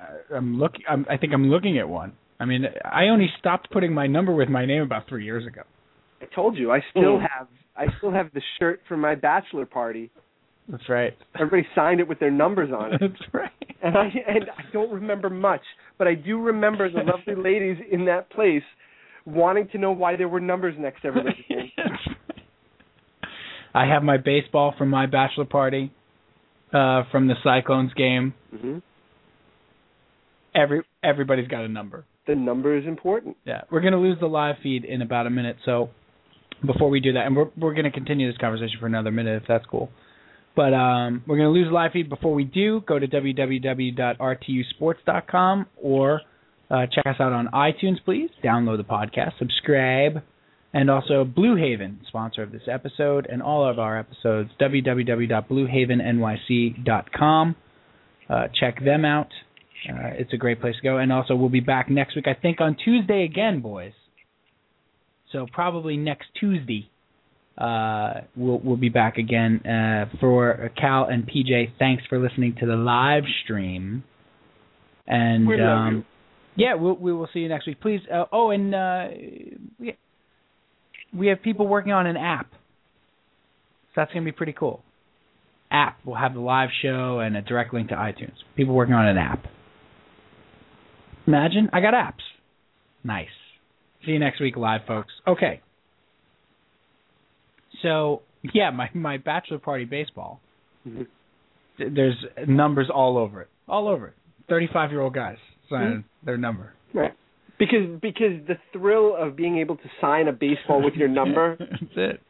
I 0.07 0.35
I'm 0.37 0.59
looking. 0.59 0.83
I'm, 0.89 1.07
I 1.11 1.17
think 1.17 1.33
I'm 1.33 1.51
looking 1.51 1.79
at 1.79 1.89
one. 1.89 2.13
I 2.39 2.45
mean, 2.45 2.65
I 2.85 3.05
only 3.09 3.29
stopped 3.39 3.71
putting 3.71 3.93
my 3.93 4.07
number 4.07 4.33
with 4.35 4.49
my 4.49 4.67
name 4.67 4.83
about 4.83 5.09
three 5.09 5.25
years 5.25 5.47
ago. 5.47 5.63
I 6.21 6.27
told 6.35 6.57
you, 6.57 6.71
I 6.71 6.81
still 6.91 7.19
Hmm. 7.19 7.25
have, 7.25 7.49
I 7.77 7.87
still 7.99 8.11
have 8.13 8.31
the 8.35 8.43
shirt 8.59 8.81
from 8.89 9.01
my 9.01 9.15
bachelor 9.15 9.67
party. 9.67 10.11
That's 10.69 10.89
right. 10.89 11.17
Everybody 11.35 11.67
signed 11.75 12.01
it 12.01 12.09
with 12.09 12.19
their 12.19 12.31
numbers 12.31 12.71
on 12.77 12.93
it. 12.95 13.01
That's 13.01 13.35
right. 13.35 13.51
and 13.83 13.97
I 13.97 14.05
and 14.29 14.45
I 14.59 14.63
don't 14.73 14.93
remember 14.93 15.31
much, 15.31 15.63
but 15.99 16.07
I 16.09 16.15
do 16.15 16.41
remember 16.41 16.91
the 16.91 17.03
lovely 17.03 17.35
ladies 17.51 17.77
in 17.91 18.05
that 18.07 18.31
place 18.31 18.63
wanting 19.25 19.69
to 19.73 19.79
know 19.79 19.93
why 19.93 20.17
there 20.17 20.29
were 20.29 20.41
numbers 20.41 20.75
next 20.79 21.03
to 21.03 21.09
everybody's 21.09 21.37
name. 21.51 21.71
I 23.75 23.87
have 23.87 24.03
my 24.03 24.17
baseball 24.17 24.75
from 24.79 24.89
my 24.89 25.07
bachelor 25.07 25.45
party, 25.45 25.93
uh, 26.73 27.03
from 27.13 27.29
the 27.29 27.35
Cyclones 27.45 27.93
game. 27.95 28.35
hmm 28.51 28.79
Every 30.57 30.83
everybody's 31.05 31.49
got 31.49 31.65
a 31.65 31.69
number. 31.69 32.05
The 32.27 32.35
number 32.35 32.77
is 32.77 32.87
important. 32.87 33.37
Yeah, 33.45 33.63
we're 33.71 33.83
gonna 33.83 34.01
lose 34.01 34.19
the 34.19 34.27
live 34.27 34.57
feed 34.63 34.85
in 34.85 35.03
about 35.03 35.27
a 35.27 35.31
minute. 35.31 35.57
So 35.65 35.91
before 36.65 36.89
we 36.89 37.01
do 37.01 37.13
that, 37.13 37.27
and 37.27 37.37
we're 37.37 37.51
we're 37.57 37.75
gonna 37.75 37.91
continue 37.91 38.31
this 38.31 38.39
conversation 38.39 38.79
for 38.81 38.87
another 38.87 39.11
minute 39.11 39.43
if 39.43 39.49
that's 39.49 39.67
cool. 39.67 39.91
But 40.57 40.73
um, 40.73 41.23
we're 41.27 41.37
gonna 41.37 41.51
lose 41.51 41.69
the 41.69 41.75
live 41.75 41.93
feed 41.93 42.09
before 42.09 42.33
we 42.35 42.45
do. 42.45 42.81
Go 42.87 42.99
to 42.99 43.07
www.rtusports.com 43.07 45.67
or 45.77 46.23
uh, 46.71 46.87
check 46.93 47.07
us 47.07 47.17
out 47.21 47.33
on 47.33 47.49
iTunes, 47.49 48.03
please. 48.05 48.31
Download 48.43 48.79
the 48.79 48.85
podcast, 48.85 49.39
subscribe, 49.39 50.23
and 50.73 50.91
also 50.91 51.25
Blue 51.25 51.55
Haven, 51.57 52.01
sponsor 52.09 52.43
of 52.43 52.51
this 52.51 52.63
episode 52.71 53.27
and 53.31 53.43
all 53.43 53.69
of 53.69 53.79
our 53.79 53.99
episodes. 53.99 54.51
www.bluehavennyc.com. 54.61 57.57
Uh, 58.29 58.49
check 58.59 58.85
them 58.85 59.05
out. 59.05 59.29
Uh, 59.89 60.11
it's 60.19 60.33
a 60.33 60.37
great 60.37 60.61
place 60.61 60.75
to 60.77 60.83
go. 60.83 60.99
And 60.99 61.13
also, 61.13 61.35
we'll 61.35 61.49
be 61.49 61.61
back 61.61 61.89
next 61.91 62.17
week, 62.17 62.27
I 62.27 62.35
think, 62.35 62.61
on 62.61 62.77
Tuesday 62.83 63.25
again, 63.25 63.61
boys. 63.61 63.93
So 65.33 65.47
probably 65.53 65.97
next 65.97 66.27
Tuesday, 66.39 66.89
uh, 67.59 68.21
we'll 68.37 68.59
we'll 68.59 68.77
be 68.77 68.89
back 68.89 69.17
again. 69.19 69.61
Uh, 69.67 70.07
for 70.21 70.71
Cal 70.79 71.05
and 71.05 71.25
PJ, 71.25 71.73
thanks 71.79 72.05
for 72.09 72.19
listening 72.19 72.57
to 72.61 72.67
the 72.67 72.77
live 72.77 73.25
stream. 73.45 74.05
And 75.07 75.47
We 75.47 75.61
um, 75.61 76.05
yeah, 76.57 76.75
we'll, 76.75 76.95
we 76.95 77.13
will 77.13 77.29
see 77.33 77.41
you 77.41 77.49
next 77.49 77.67
week. 77.67 77.81
Please. 77.81 78.01
Uh, 78.13 78.25
oh, 78.33 78.51
and 78.51 78.75
uh, 78.75 79.09
we 79.79 79.97
we 81.17 81.27
have 81.29 81.43
people 81.43 81.67
working 81.67 81.93
on 81.93 82.07
an 82.07 82.17
app. 82.17 82.51
So 82.51 84.03
that's 84.03 84.13
gonna 84.13 84.25
be 84.25 84.33
pretty 84.33 84.55
cool. 84.55 84.83
App 85.71 86.05
will 86.05 86.15
have 86.15 86.35
the 86.35 86.41
live 86.41 86.69
show 86.83 87.21
and 87.21 87.37
a 87.37 87.43
direct 87.43 87.75
link 87.75 87.89
to 87.89 87.95
iTunes. 87.95 88.35
People 88.57 88.75
working 88.75 88.95
on 88.95 89.07
an 89.07 89.19
app. 89.19 89.47
Imagine 91.27 91.69
I 91.73 91.81
got 91.81 91.95
apps. 91.95 92.23
Nice. 93.05 93.29
See 94.05 94.13
you 94.13 94.19
next 94.19 94.41
week 94.41 94.57
live, 94.57 94.83
folks. 94.87 95.13
Okay. 95.27 95.61
So 97.83 98.23
yeah, 98.55 98.71
my 98.71 98.89
my 98.95 99.17
bachelor 99.19 99.59
party 99.59 99.85
baseball. 99.85 100.41
Mhm. 100.87 101.07
There's 101.79 102.17
numbers 102.47 102.89
all 102.93 103.19
over 103.19 103.43
it, 103.43 103.49
all 103.69 103.89
over 103.89 104.09
it. 104.09 104.15
Thirty-five 104.49 104.91
year 104.91 105.01
old 105.01 105.15
guys 105.15 105.37
signing 105.69 106.05
their 106.25 106.39
number. 106.39 106.73
Right. 106.95 107.13
Because 107.59 108.01
because 108.01 108.47
the 108.47 108.57
thrill 108.73 109.15
of 109.17 109.37
being 109.37 109.59
able 109.59 109.77
to 109.77 109.89
sign 110.01 110.29
a 110.29 110.33
baseball 110.33 110.83
with 110.83 110.95
your 110.95 111.09
number. 111.09 111.57
That's 111.59 111.93
it. 111.97 112.21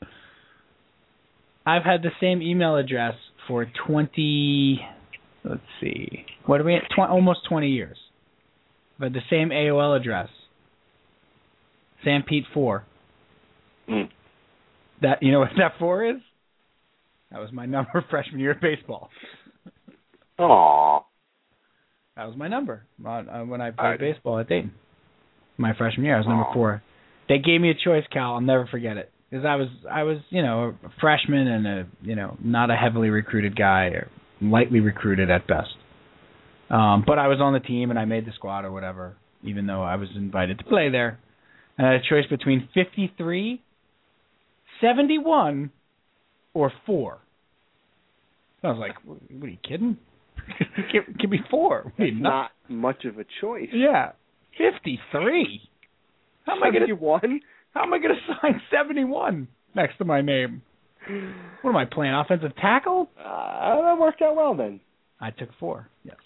I've 1.67 1.83
had 1.85 2.03
the 2.03 2.11
same 2.21 2.43
email 2.43 2.77
address 2.77 3.15
for 3.47 3.67
twenty. 3.87 4.81
Let's 5.45 5.61
see. 5.81 6.25
What 6.47 6.61
are 6.61 6.65
we? 6.65 6.75
At? 6.77 6.83
Tw- 6.91 7.09
almost 7.11 7.41
twenty 7.49 7.71
years. 7.71 7.99
But 8.99 9.13
the 9.13 9.21
same 9.31 9.51
AOL 9.51 9.99
address. 9.99 10.29
Sanpete 12.05 12.45
four. 12.55 12.85
Mm. 13.89 14.09
That 15.03 15.23
you 15.23 15.33
know 15.33 15.41
what 15.41 15.51
that 15.59 15.73
four 15.79 16.05
is? 16.05 16.17
That 17.31 17.41
was 17.41 17.53
my 17.53 17.67
number 17.67 18.05
freshman 18.11 18.41
year 18.41 18.53
of 18.53 18.61
baseball. 18.61 19.11
Aw. 20.39 21.01
That 22.17 22.27
was 22.27 22.37
my 22.37 22.49
number 22.49 22.85
uh, 23.05 23.23
when 23.45 23.61
I 23.61 23.71
played 23.71 23.87
I- 23.87 23.97
baseball 23.99 24.39
at 24.39 24.49
Dayton. 24.49 24.73
My 25.59 25.75
freshman 25.75 26.05
year, 26.05 26.17
I 26.17 26.19
was 26.19 26.27
number 26.27 26.45
four. 26.53 26.83
They 27.31 27.39
gave 27.39 27.63
me 27.63 27.71
a 27.71 27.75
choice, 27.75 28.05
Cal. 28.13 28.35
I'll 28.35 28.41
never 28.43 28.67
forget 28.67 28.99
it 28.99 29.11
because 29.31 29.47
I 29.47 29.57
was 29.57 29.69
I 29.91 30.03
was 30.03 30.19
you 30.29 30.43
know 30.43 30.75
a 30.85 30.91
freshman 31.01 31.47
and 31.49 31.67
a 31.67 31.87
you 32.03 32.15
know 32.15 32.37
not 32.43 32.71
a 32.71 32.77
heavily 32.77 33.09
recruited 33.09 33.57
guy 33.57 33.87
or 33.87 34.09
lightly 34.41 34.81
recruited 34.81 35.31
at 35.31 35.47
best. 35.47 35.71
Um, 36.71 37.05
but 37.07 37.19
I 37.19 37.29
was 37.29 37.39
on 37.41 37.53
the 37.53 37.61
team 37.61 37.91
and 37.91 37.99
I 37.99 38.05
made 38.05 38.27
the 38.27 38.33
squad 38.33 38.65
or 38.65 38.73
whatever, 38.73 39.17
even 39.45 39.67
though 39.67 39.83
I 39.83 39.97
was 39.97 40.09
invited 40.17 40.59
to 40.59 40.65
play 40.65 40.91
there. 40.91 41.21
And 41.79 41.87
I 41.87 41.93
had 41.93 42.01
a 42.01 42.09
choice 42.09 42.29
between 42.29 42.69
53, 42.75 43.63
71, 44.81 45.71
or 46.55 46.73
four. 46.87 47.19
I 48.63 48.69
was 48.69 48.79
like, 48.79 48.95
"What 49.05 49.19
are 49.43 49.49
you 49.49 49.59
kidding? 49.63 49.99
give, 50.93 51.05
give 51.19 51.31
me 51.31 51.41
four. 51.51 51.83
What 51.85 51.97
do 51.99 52.11
That's 52.11 52.23
not 52.23 52.51
much 52.69 53.05
of 53.05 53.19
a 53.19 53.25
choice. 53.41 53.69
Yeah, 53.73 54.13
fifty-three. 54.57 55.61
How 56.45 56.57
am 56.57 56.63
I 56.63 56.71
gonna? 56.71 56.95
one? 56.95 57.41
How 57.75 57.83
am 57.83 57.93
I 57.93 57.99
gonna 57.99 58.15
sign 58.43 58.61
seventy-one 58.71 59.49
next 59.75 59.99
to 59.99 60.05
my 60.05 60.23
name? 60.23 60.63
What 61.63 61.71
am 61.71 61.77
I 61.77 61.85
playing? 61.85 62.15
Offensive 62.15 62.57
tackle? 62.57 63.09
Uh, 63.19 63.83
that 63.83 63.99
worked 63.99 64.23
out 64.23 64.35
well 64.35 64.55
then. 64.55 64.81
I 65.21 65.31
took 65.31 65.51
four. 65.61 65.89
Yes. 66.03 66.17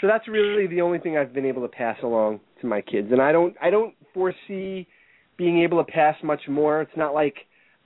So 0.00 0.06
that's 0.06 0.26
really 0.28 0.66
the 0.66 0.80
only 0.80 0.98
thing 0.98 1.16
I've 1.16 1.32
been 1.32 1.46
able 1.46 1.62
to 1.62 1.68
pass 1.68 1.96
along 2.02 2.40
to 2.60 2.66
my 2.66 2.80
kids, 2.80 3.08
and 3.12 3.22
I 3.22 3.32
don't 3.32 3.54
I 3.62 3.70
don't 3.70 3.94
foresee 4.12 4.86
being 5.36 5.62
able 5.62 5.82
to 5.84 5.90
pass 5.90 6.16
much 6.22 6.42
more. 6.48 6.82
It's 6.82 6.96
not 6.96 7.14
like 7.14 7.34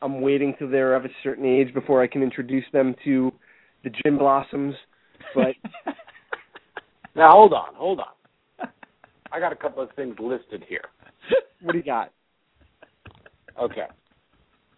I'm 0.03 0.21
waiting 0.21 0.55
till 0.59 0.71
they're 0.71 0.95
of 0.95 1.05
a 1.05 1.11
certain 1.23 1.45
age 1.45 1.73
before 1.75 2.03
I 2.03 2.07
can 2.07 2.23
introduce 2.23 2.65
them 2.73 2.95
to 3.05 3.33
the 3.85 3.91
gin 3.91 4.19
blossoms. 4.19 4.75
But 5.35 5.55
Now 7.19 7.33
hold 7.33 7.53
on, 7.53 7.75
hold 7.75 7.99
on. 7.99 8.69
I 9.33 9.41
got 9.41 9.53
a 9.53 9.57
couple 9.57 9.83
of 9.83 9.91
things 9.97 10.15
listed 10.21 10.65
here. 10.69 10.85
what 11.63 11.73
do 11.73 11.79
you 11.79 11.85
got? 11.85 12.13
Okay. 13.61 13.87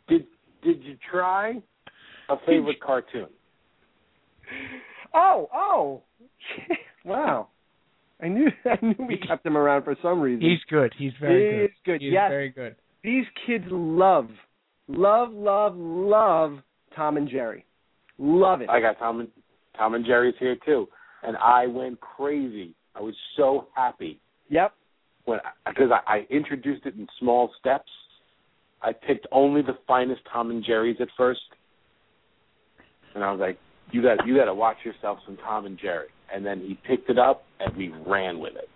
Did 0.09 0.25
did 0.65 0.83
you 0.83 0.97
try 1.11 1.61
a 2.31 2.37
favorite 2.47 2.81
cartoon? 2.81 3.27
Oh, 5.13 5.49
oh, 5.55 6.03
wow! 7.05 7.49
I 8.23 8.29
knew 8.29 8.49
I 8.65 8.79
knew 8.85 8.95
we 9.07 9.17
kept 9.19 9.45
him 9.47 9.57
around 9.57 9.85
for 9.85 9.97
some 10.03 10.21
reason. 10.21 10.43
He's 10.49 10.61
good. 10.69 10.93
He's 10.99 11.13
very 11.21 11.63
He's 11.63 11.71
good. 11.85 11.93
good, 11.93 12.01
He's 12.03 12.13
yes. 12.13 12.29
very 12.31 12.51
good. 12.51 12.77
These 13.03 13.25
kids 13.47 13.65
love, 13.71 14.29
love, 14.89 15.33
love, 15.33 15.75
love 15.77 16.59
Tom 16.95 17.17
and 17.17 17.29
Jerry. 17.29 17.65
Love 18.19 18.61
it. 18.61 18.69
I 18.69 18.81
got 18.81 18.99
Tom 18.99 19.21
and 19.21 19.29
Tom 19.77 19.95
and 19.95 20.05
Jerry's 20.05 20.35
here 20.39 20.57
too, 20.67 20.87
and 21.23 21.37
I 21.39 21.67
went 21.67 22.01
crazy. 22.01 22.75
I 22.95 23.01
was 23.01 23.15
so 23.37 23.69
happy 23.75 24.21
Yep. 24.51 24.75
when 25.25 25.39
because 25.67 25.91
I, 25.91 26.17
I 26.17 26.27
introduced 26.29 26.85
it 26.87 26.95
in 26.97 27.07
small 27.19 27.51
steps. 27.59 27.91
I 28.83 28.93
picked 28.93 29.27
only 29.33 29.63
the 29.63 29.79
finest 29.87 30.21
Tom 30.31 30.51
and 30.51 30.63
Jerry's 30.65 30.97
at 31.01 31.09
first, 31.17 31.41
and 33.15 33.25
I 33.25 33.31
was 33.31 33.41
like, 33.41 33.59
"You 33.93 34.03
got 34.03 34.27
you 34.27 34.37
got 34.37 34.47
to 34.47 34.55
watch 34.55 34.79
yourself 34.85 35.19
some 35.25 35.37
Tom 35.39 35.67
and 35.67 35.79
Jerry." 35.79 36.09
And 36.35 36.45
then 36.45 36.61
he 36.61 36.79
picked 36.87 37.11
it 37.11 37.19
up 37.19 37.43
and 37.59 37.77
we 37.77 37.93
ran 38.07 38.39
with 38.39 38.55
it. 38.57 38.69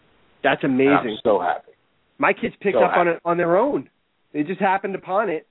That's 0.43 0.63
And 0.63 0.75
amazing. 0.75 1.13
I'm 1.13 1.19
so 1.23 1.41
happy. 1.41 1.73
My 2.19 2.33
kids 2.33 2.55
picked 2.61 2.77
So 2.77 2.85
up 2.85 2.97
on 2.97 3.09
it 3.09 3.21
on 3.25 3.37
their 3.37 3.57
own. 3.57 3.89
They 4.33 4.43
just 4.43 4.61
happened 4.61 4.95
upon 4.95 5.31
it, 5.31 5.47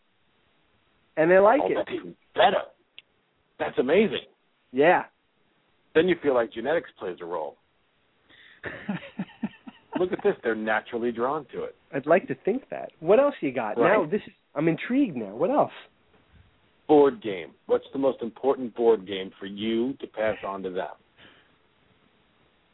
and 1.17 1.31
they 1.31 1.39
like 1.39 1.61
oh, 1.63 1.71
it. 1.71 1.75
that's 1.75 1.89
even 1.93 2.15
better. 2.35 2.63
That's 3.59 3.77
amazing. 3.77 4.25
Yeah. 4.71 5.03
Then 5.95 6.07
you 6.07 6.15
feel 6.21 6.33
like 6.33 6.51
genetics 6.53 6.89
plays 6.99 7.17
a 7.21 7.25
role. 7.25 7.55
Look 9.99 10.11
at 10.11 10.19
this; 10.23 10.35
they're 10.43 10.55
naturally 10.55 11.11
drawn 11.11 11.45
to 11.53 11.63
it. 11.63 11.75
I'd 11.93 12.05
like 12.05 12.27
to 12.27 12.35
think 12.45 12.69
that. 12.69 12.91
What 12.99 13.19
else 13.19 13.35
you 13.41 13.53
got? 13.53 13.77
Right. 13.77 13.97
Now 13.97 14.05
this 14.05 14.21
is 14.25 14.33
I'm 14.55 14.67
intrigued 14.67 15.15
now. 15.15 15.35
What 15.35 15.49
else? 15.49 15.71
Board 16.87 17.21
game. 17.21 17.51
What's 17.65 17.85
the 17.93 17.99
most 17.99 18.21
important 18.21 18.75
board 18.75 19.07
game 19.07 19.31
for 19.39 19.45
you 19.45 19.93
to 20.01 20.07
pass 20.07 20.35
on 20.45 20.63
to 20.63 20.69
them? 20.69 20.91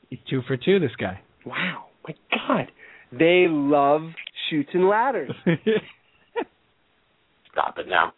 He's 0.10 0.19
two 0.30 0.41
for 0.48 0.57
two. 0.57 0.80
This 0.80 0.95
guy. 0.99 1.19
Wow. 1.45 1.86
My 2.07 2.14
God. 2.48 2.72
They 3.11 3.45
love 3.49 4.02
Chutes 4.49 4.69
and 4.73 4.88
Ladders. 4.88 5.31
Stop 7.52 7.77
it 7.77 7.88
now. 7.88 8.14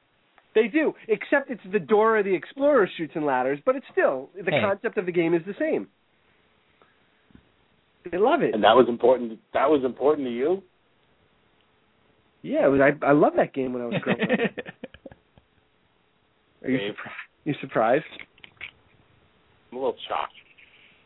They 0.53 0.67
do, 0.67 0.93
except 1.07 1.49
it's 1.49 1.61
the 1.71 1.79
Dora 1.79 2.23
the 2.23 2.33
Explorer 2.35 2.89
Chutes 2.97 3.13
and 3.15 3.25
Ladders, 3.25 3.59
but 3.65 3.75
it's 3.77 3.85
still 3.91 4.29
the 4.35 4.51
Hey. 4.51 4.59
concept 4.61 4.97
of 4.97 5.05
the 5.05 5.11
game 5.11 5.33
is 5.33 5.41
the 5.45 5.53
same. 5.57 5.87
They 8.11 8.17
love 8.17 8.41
it. 8.41 8.53
And 8.53 8.63
that 8.63 8.75
was 8.75 8.87
important. 8.89 9.39
That 9.53 9.69
was 9.69 9.83
important 9.85 10.27
to 10.27 10.33
you. 10.33 10.61
Yeah, 12.41 12.65
it 12.65 12.69
was, 12.69 12.81
I 12.81 13.05
I 13.05 13.11
love 13.13 13.33
that 13.37 13.53
game 13.53 13.71
when 13.71 13.81
I 13.83 13.85
was 13.85 14.01
growing 14.01 14.19
up. 14.21 14.29
Are 16.63 16.69
you 16.69 16.77
Dave. 16.79 16.89
surprised? 16.95 17.15
You 17.45 17.53
surprised? 17.61 18.05
I'm 19.71 19.77
a 19.77 19.79
little 19.79 19.95
shocked. 20.09 20.33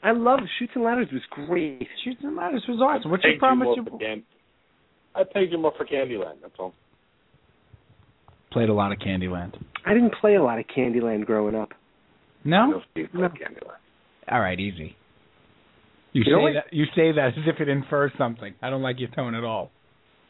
I 0.06 0.12
love 0.12 0.40
Chutes 0.60 0.72
and 0.76 0.84
Ladders. 0.84 1.08
Was 1.12 1.22
great. 1.48 1.88
Chutes 2.04 2.20
and 2.24 2.36
Ladders 2.36 2.64
was 2.70 2.80
awesome. 2.80 3.10
What's 3.12 3.24
I 3.26 3.30
your 3.30 3.36
paid 3.36 3.40
promise? 3.40 3.68
You 3.76 3.84
You 3.84 3.90
more 3.90 4.00
for 4.00 4.06
Can- 4.06 4.24
I 5.16 5.24
paid 5.24 5.52
you 5.52 5.58
more 5.58 5.74
for 5.78 5.86
Candyland. 5.86 6.36
That's 6.42 6.54
all. 6.60 6.74
played 8.52 8.70
a 8.70 8.74
lot 8.74 8.92
of 8.92 9.00
Candyland. 9.00 9.56
I 9.86 9.94
didn't 9.94 10.14
play 10.22 10.36
a 10.36 10.44
lot 10.44 10.60
of 10.60 10.66
Candyland 10.68 11.26
growing 11.26 11.56
up. 11.56 11.70
No. 12.44 12.68
No, 12.68 12.82
No. 13.14 13.30
Candyland. 13.30 13.80
All 14.32 14.40
right, 14.40 14.60
easy. 14.60 14.96
You, 16.14 16.24
You 16.26 16.36
say 16.38 16.42
what? 16.42 16.54
that 16.54 16.74
you 16.74 16.86
say 16.96 17.12
that 17.12 17.28
as 17.38 17.44
if 17.48 17.60
it 17.60 17.68
infers 17.68 18.12
something. 18.18 18.54
I 18.62 18.70
don't 18.70 18.82
like 18.82 19.00
your 19.00 19.10
tone 19.10 19.36
at 19.36 19.44
all. 19.44 19.72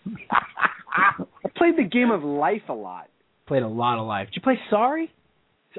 I 0.31 1.49
played 1.57 1.75
the 1.77 1.83
game 1.83 2.11
of 2.11 2.23
life 2.23 2.63
a 2.69 2.73
lot. 2.73 3.07
Played 3.47 3.63
a 3.63 3.67
lot 3.67 3.99
of 3.99 4.07
life. 4.07 4.27
Did 4.29 4.37
you 4.37 4.41
play 4.41 4.59
Sorry? 4.69 5.11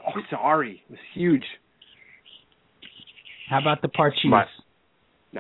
Oh, 0.07 0.21
sorry, 0.31 0.83
it 0.89 0.91
was 0.91 1.01
huge. 1.15 1.45
How 3.49 3.61
about 3.61 3.83
the 3.83 3.89
Parcheesi? 3.89 4.27
My- 4.27 4.47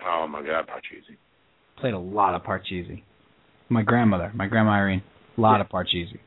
Oh 0.04 0.26
my 0.28 0.42
God, 0.42 0.66
Parcheesi. 0.66 1.16
Played 1.78 1.94
a 1.94 1.98
lot 1.98 2.34
of 2.34 2.42
Parcheesi. 2.42 3.02
My 3.70 3.82
grandmother, 3.82 4.30
my 4.34 4.46
grandma 4.46 4.72
Irene, 4.72 5.02
a 5.36 5.40
lot 5.40 5.56
Yeah. 5.56 5.60
of 5.62 5.68
Parcheesi. 5.70 6.18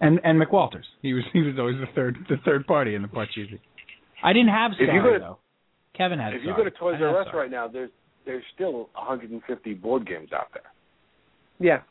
And 0.00 0.20
and 0.24 0.40
McWalters. 0.42 0.84
He 1.02 1.12
was 1.14 1.24
he 1.32 1.40
was 1.42 1.58
always 1.58 1.78
the 1.78 1.86
third 1.94 2.16
the 2.28 2.36
third 2.38 2.66
party 2.66 2.94
in 2.94 3.02
the 3.02 3.08
Parcheesi. 3.08 3.60
I 4.22 4.32
didn't 4.32 4.48
have 4.50 4.72
If 4.72 4.80
you 4.80 4.86
Sorry 4.86 5.02
go 5.02 5.12
to- 5.14 5.18
though. 5.18 5.38
Kevin 5.94 6.18
had 6.18 6.34
If 6.34 6.42
you 6.44 6.54
go 6.56 6.64
to 6.64 6.70
Toys 6.72 6.96
I 7.00 7.04
R 7.04 7.08
had 7.10 7.16
Us 7.18 7.26
Sorry. 7.28 7.38
right 7.42 7.50
now, 7.50 7.68
there's 7.68 7.90
there's 8.26 8.44
still 8.54 8.88
150 8.94 9.74
board 9.74 10.06
games 10.06 10.32
out 10.32 10.48
there. 10.52 10.72
Yeah, 11.60 11.82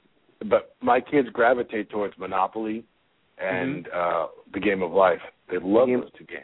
But 0.49 0.75
my 0.81 0.99
kids 0.99 1.29
gravitate 1.29 1.89
towards 1.89 2.17
Monopoly 2.17 2.83
and 3.37 3.85
Mm-hmm. 3.85 3.97
uh 3.97 4.27
the 4.51 4.59
Game 4.59 4.81
of 4.83 4.91
Life. 4.91 5.21
They 5.49 5.57
love 5.59 5.87
Game- 5.87 6.01
those 6.01 6.11
two 6.17 6.25
games. 6.25 6.43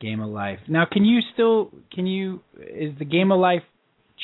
Game 0.00 0.20
of 0.20 0.28
Life. 0.28 0.58
Now, 0.68 0.86
can 0.90 1.04
you 1.04 1.20
still 1.32 1.70
can 1.92 2.06
you 2.06 2.40
is 2.56 2.96
the 2.98 3.04
Game 3.04 3.32
of 3.32 3.40
Life 3.40 3.62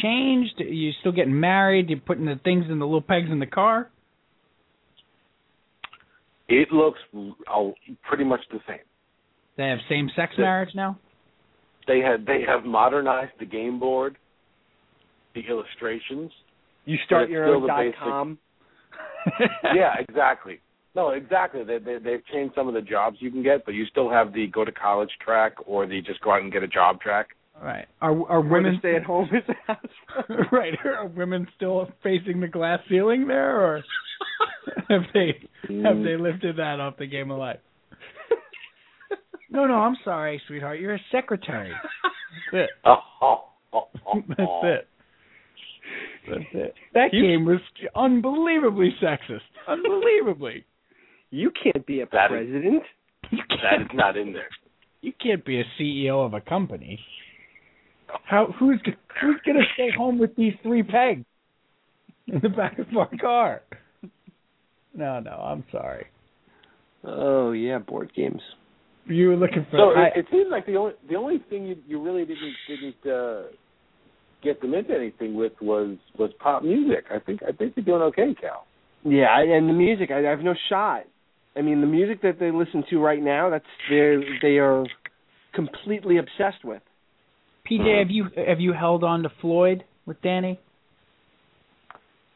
changed? 0.00 0.60
Are 0.60 0.64
you 0.64 0.92
still 1.00 1.12
getting 1.12 1.38
married? 1.38 1.90
You're 1.90 2.00
putting 2.00 2.26
the 2.26 2.40
things 2.42 2.66
in 2.70 2.78
the 2.78 2.84
little 2.86 3.02
pegs 3.02 3.28
in 3.30 3.38
the 3.38 3.46
car? 3.46 3.90
It 6.48 6.70
looks 6.70 6.98
oh, 7.48 7.74
pretty 8.06 8.24
much 8.24 8.40
the 8.50 8.58
same. 8.68 8.78
They 9.56 9.68
have 9.68 9.78
same 9.88 10.10
sex 10.14 10.34
Yeah. 10.36 10.44
marriage 10.44 10.74
now. 10.74 10.98
They 11.86 12.00
had 12.00 12.26
they 12.26 12.42
have 12.46 12.64
modernized 12.64 13.32
the 13.38 13.46
game 13.46 13.78
board, 13.78 14.16
the 15.34 15.42
illustrations. 15.48 16.30
you 16.84 16.96
start 17.06 17.30
your 17.30 17.46
own 17.46 17.62
the 17.62 17.68
dot 17.68 17.94
com. 17.98 18.38
yeah, 19.74 19.94
exactly. 19.98 20.60
No, 20.94 21.10
exactly. 21.10 21.64
They, 21.64 21.78
they 21.78 21.98
they've 21.98 22.24
changed 22.32 22.54
some 22.54 22.68
of 22.68 22.74
the 22.74 22.82
jobs 22.82 23.16
you 23.20 23.30
can 23.30 23.42
get, 23.42 23.64
but 23.64 23.72
you 23.74 23.86
still 23.86 24.10
have 24.10 24.32
the 24.32 24.46
go 24.48 24.64
to 24.64 24.72
college 24.72 25.10
track 25.24 25.54
or 25.66 25.86
the 25.86 26.02
just 26.02 26.20
go 26.20 26.32
out 26.32 26.42
and 26.42 26.52
get 26.52 26.62
a 26.62 26.68
job 26.68 27.00
track. 27.00 27.28
Right. 27.62 27.86
Are 28.00 28.10
are 28.28 28.40
women 28.40 28.76
stay 28.78 28.96
at 28.96 29.04
home 29.04 29.28
is 29.32 29.42
a 29.68 29.74
right? 30.52 30.74
Are 30.84 31.06
women 31.06 31.46
still 31.56 31.88
facing 32.02 32.40
the 32.40 32.48
glass 32.48 32.80
ceiling 32.88 33.26
there, 33.26 33.60
or 33.60 33.84
have 34.88 35.02
they 35.14 35.48
have 35.82 36.02
they 36.02 36.16
lifted 36.16 36.56
that 36.56 36.80
off 36.80 36.96
the 36.98 37.06
game 37.06 37.30
of 37.30 37.38
life? 37.38 37.60
No, 39.52 39.66
no, 39.66 39.74
I'm 39.74 39.96
sorry, 40.02 40.40
sweetheart. 40.46 40.80
You're 40.80 40.94
a 40.94 41.00
secretary. 41.12 41.72
That's 42.52 42.64
it. 42.64 42.70
That's 44.28 44.40
it. 44.62 44.88
That's 46.28 46.44
it. 46.54 46.74
That 46.94 47.12
game 47.12 47.44
was 47.44 47.60
unbelievably 47.94 48.96
sexist. 49.02 49.40
Unbelievably. 49.68 50.64
You 51.32 51.50
can't 51.50 51.84
be 51.86 52.00
a 52.02 52.06
That 52.12 52.26
is- 52.26 52.28
president. 52.48 52.82
You 53.30 53.38
can't, 53.48 53.82
is 53.82 53.88
not 53.94 54.16
in 54.16 54.32
there. 54.32 54.48
you 55.00 55.12
can't 55.20 55.44
be 55.44 55.60
a 55.60 55.64
CEO 55.80 56.24
of 56.24 56.34
a 56.34 56.40
company. 56.40 57.00
How 58.24 58.54
who's 58.58 58.78
who's 59.20 59.40
gonna 59.46 59.64
stay 59.74 59.88
home 59.96 60.18
with 60.18 60.36
these 60.36 60.52
three 60.62 60.82
pegs 60.82 61.24
in 62.26 62.40
the 62.42 62.50
back 62.50 62.78
of 62.78 62.86
our 62.96 63.08
car? 63.18 63.62
No, 64.94 65.18
no, 65.20 65.30
I'm 65.30 65.64
sorry. 65.72 66.06
Oh 67.04 67.52
yeah, 67.52 67.78
board 67.78 68.12
games. 68.14 68.42
You 69.06 69.28
were 69.28 69.36
looking 69.36 69.66
for. 69.70 69.78
So 69.78 69.98
I, 69.98 70.08
it, 70.08 70.12
it 70.16 70.26
seems 70.30 70.48
like 70.50 70.66
the 70.66 70.76
only 70.76 70.92
the 71.08 71.16
only 71.16 71.38
thing 71.48 71.64
you 71.66 71.76
you 71.88 72.02
really 72.02 72.26
didn't 72.26 72.54
didn't 72.68 73.10
uh, 73.12 73.42
get 74.42 74.60
them 74.60 74.74
into 74.74 74.94
anything 74.94 75.34
with 75.34 75.52
was 75.62 75.96
was 76.18 76.30
pop 76.38 76.62
music. 76.62 77.06
I 77.10 77.18
think 77.18 77.40
I 77.42 77.52
think 77.52 77.72
you're 77.76 77.84
doing 77.86 78.02
okay, 78.02 78.34
Cal. 78.38 78.66
Yeah, 79.04 79.40
and 79.40 79.68
the 79.68 79.72
music, 79.72 80.10
I, 80.12 80.18
I 80.26 80.30
have 80.30 80.40
no 80.40 80.54
shot. 80.68 81.04
I 81.56 81.62
mean, 81.62 81.80
the 81.80 81.86
music 81.86 82.22
that 82.22 82.38
they 82.40 82.50
listen 82.50 82.84
to 82.90 82.98
right 82.98 83.22
now, 83.22 83.50
that's 83.50 83.64
they 83.90 84.16
they 84.40 84.58
are 84.58 84.84
completely 85.54 86.18
obsessed 86.18 86.64
with. 86.64 86.82
PJ, 87.70 87.98
have 87.98 88.10
you 88.10 88.26
have 88.46 88.60
you 88.60 88.72
held 88.72 89.04
on 89.04 89.22
to 89.22 89.32
Floyd 89.40 89.84
with 90.06 90.20
Danny? 90.22 90.58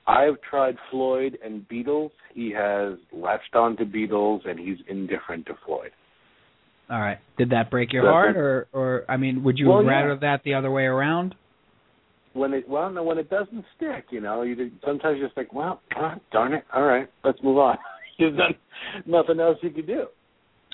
I've 0.06 0.40
tried 0.48 0.76
Floyd 0.90 1.36
and 1.44 1.66
Beatles. 1.68 2.12
He 2.32 2.52
has 2.52 2.94
latched 3.12 3.54
on 3.54 3.76
to 3.78 3.84
Beatles, 3.84 4.48
and 4.48 4.58
he's 4.58 4.78
indifferent 4.88 5.46
to 5.46 5.54
Floyd. 5.64 5.90
All 6.88 7.00
right. 7.00 7.18
Did 7.36 7.50
that 7.50 7.70
break 7.70 7.92
your 7.92 8.04
That's 8.04 8.12
heart, 8.12 8.36
or 8.36 8.68
or 8.72 9.04
I 9.08 9.16
mean, 9.16 9.42
would 9.42 9.58
you 9.58 9.68
Well, 9.68 9.78
have 9.78 9.86
yeah. 9.86 9.92
rather 9.92 10.16
that 10.20 10.42
the 10.44 10.54
other 10.54 10.70
way 10.70 10.84
around? 10.84 11.34
When 12.34 12.52
it 12.52 12.68
well, 12.68 12.90
no, 12.90 13.02
when 13.02 13.18
it 13.18 13.30
doesn't 13.30 13.64
stick, 13.76 14.06
you 14.10 14.20
know, 14.20 14.42
you 14.42 14.70
sometimes 14.84 15.18
you're 15.18 15.26
just 15.26 15.36
like, 15.36 15.52
well, 15.52 15.80
ah, 15.96 16.16
darn 16.30 16.52
it, 16.52 16.64
all 16.72 16.82
right, 16.84 17.08
let's 17.24 17.38
move 17.42 17.58
on. 17.58 17.78
There's 18.18 18.36
not, 18.36 18.52
nothing 19.06 19.40
else 19.40 19.58
you 19.62 19.70
could 19.70 19.86
do. 19.86 20.06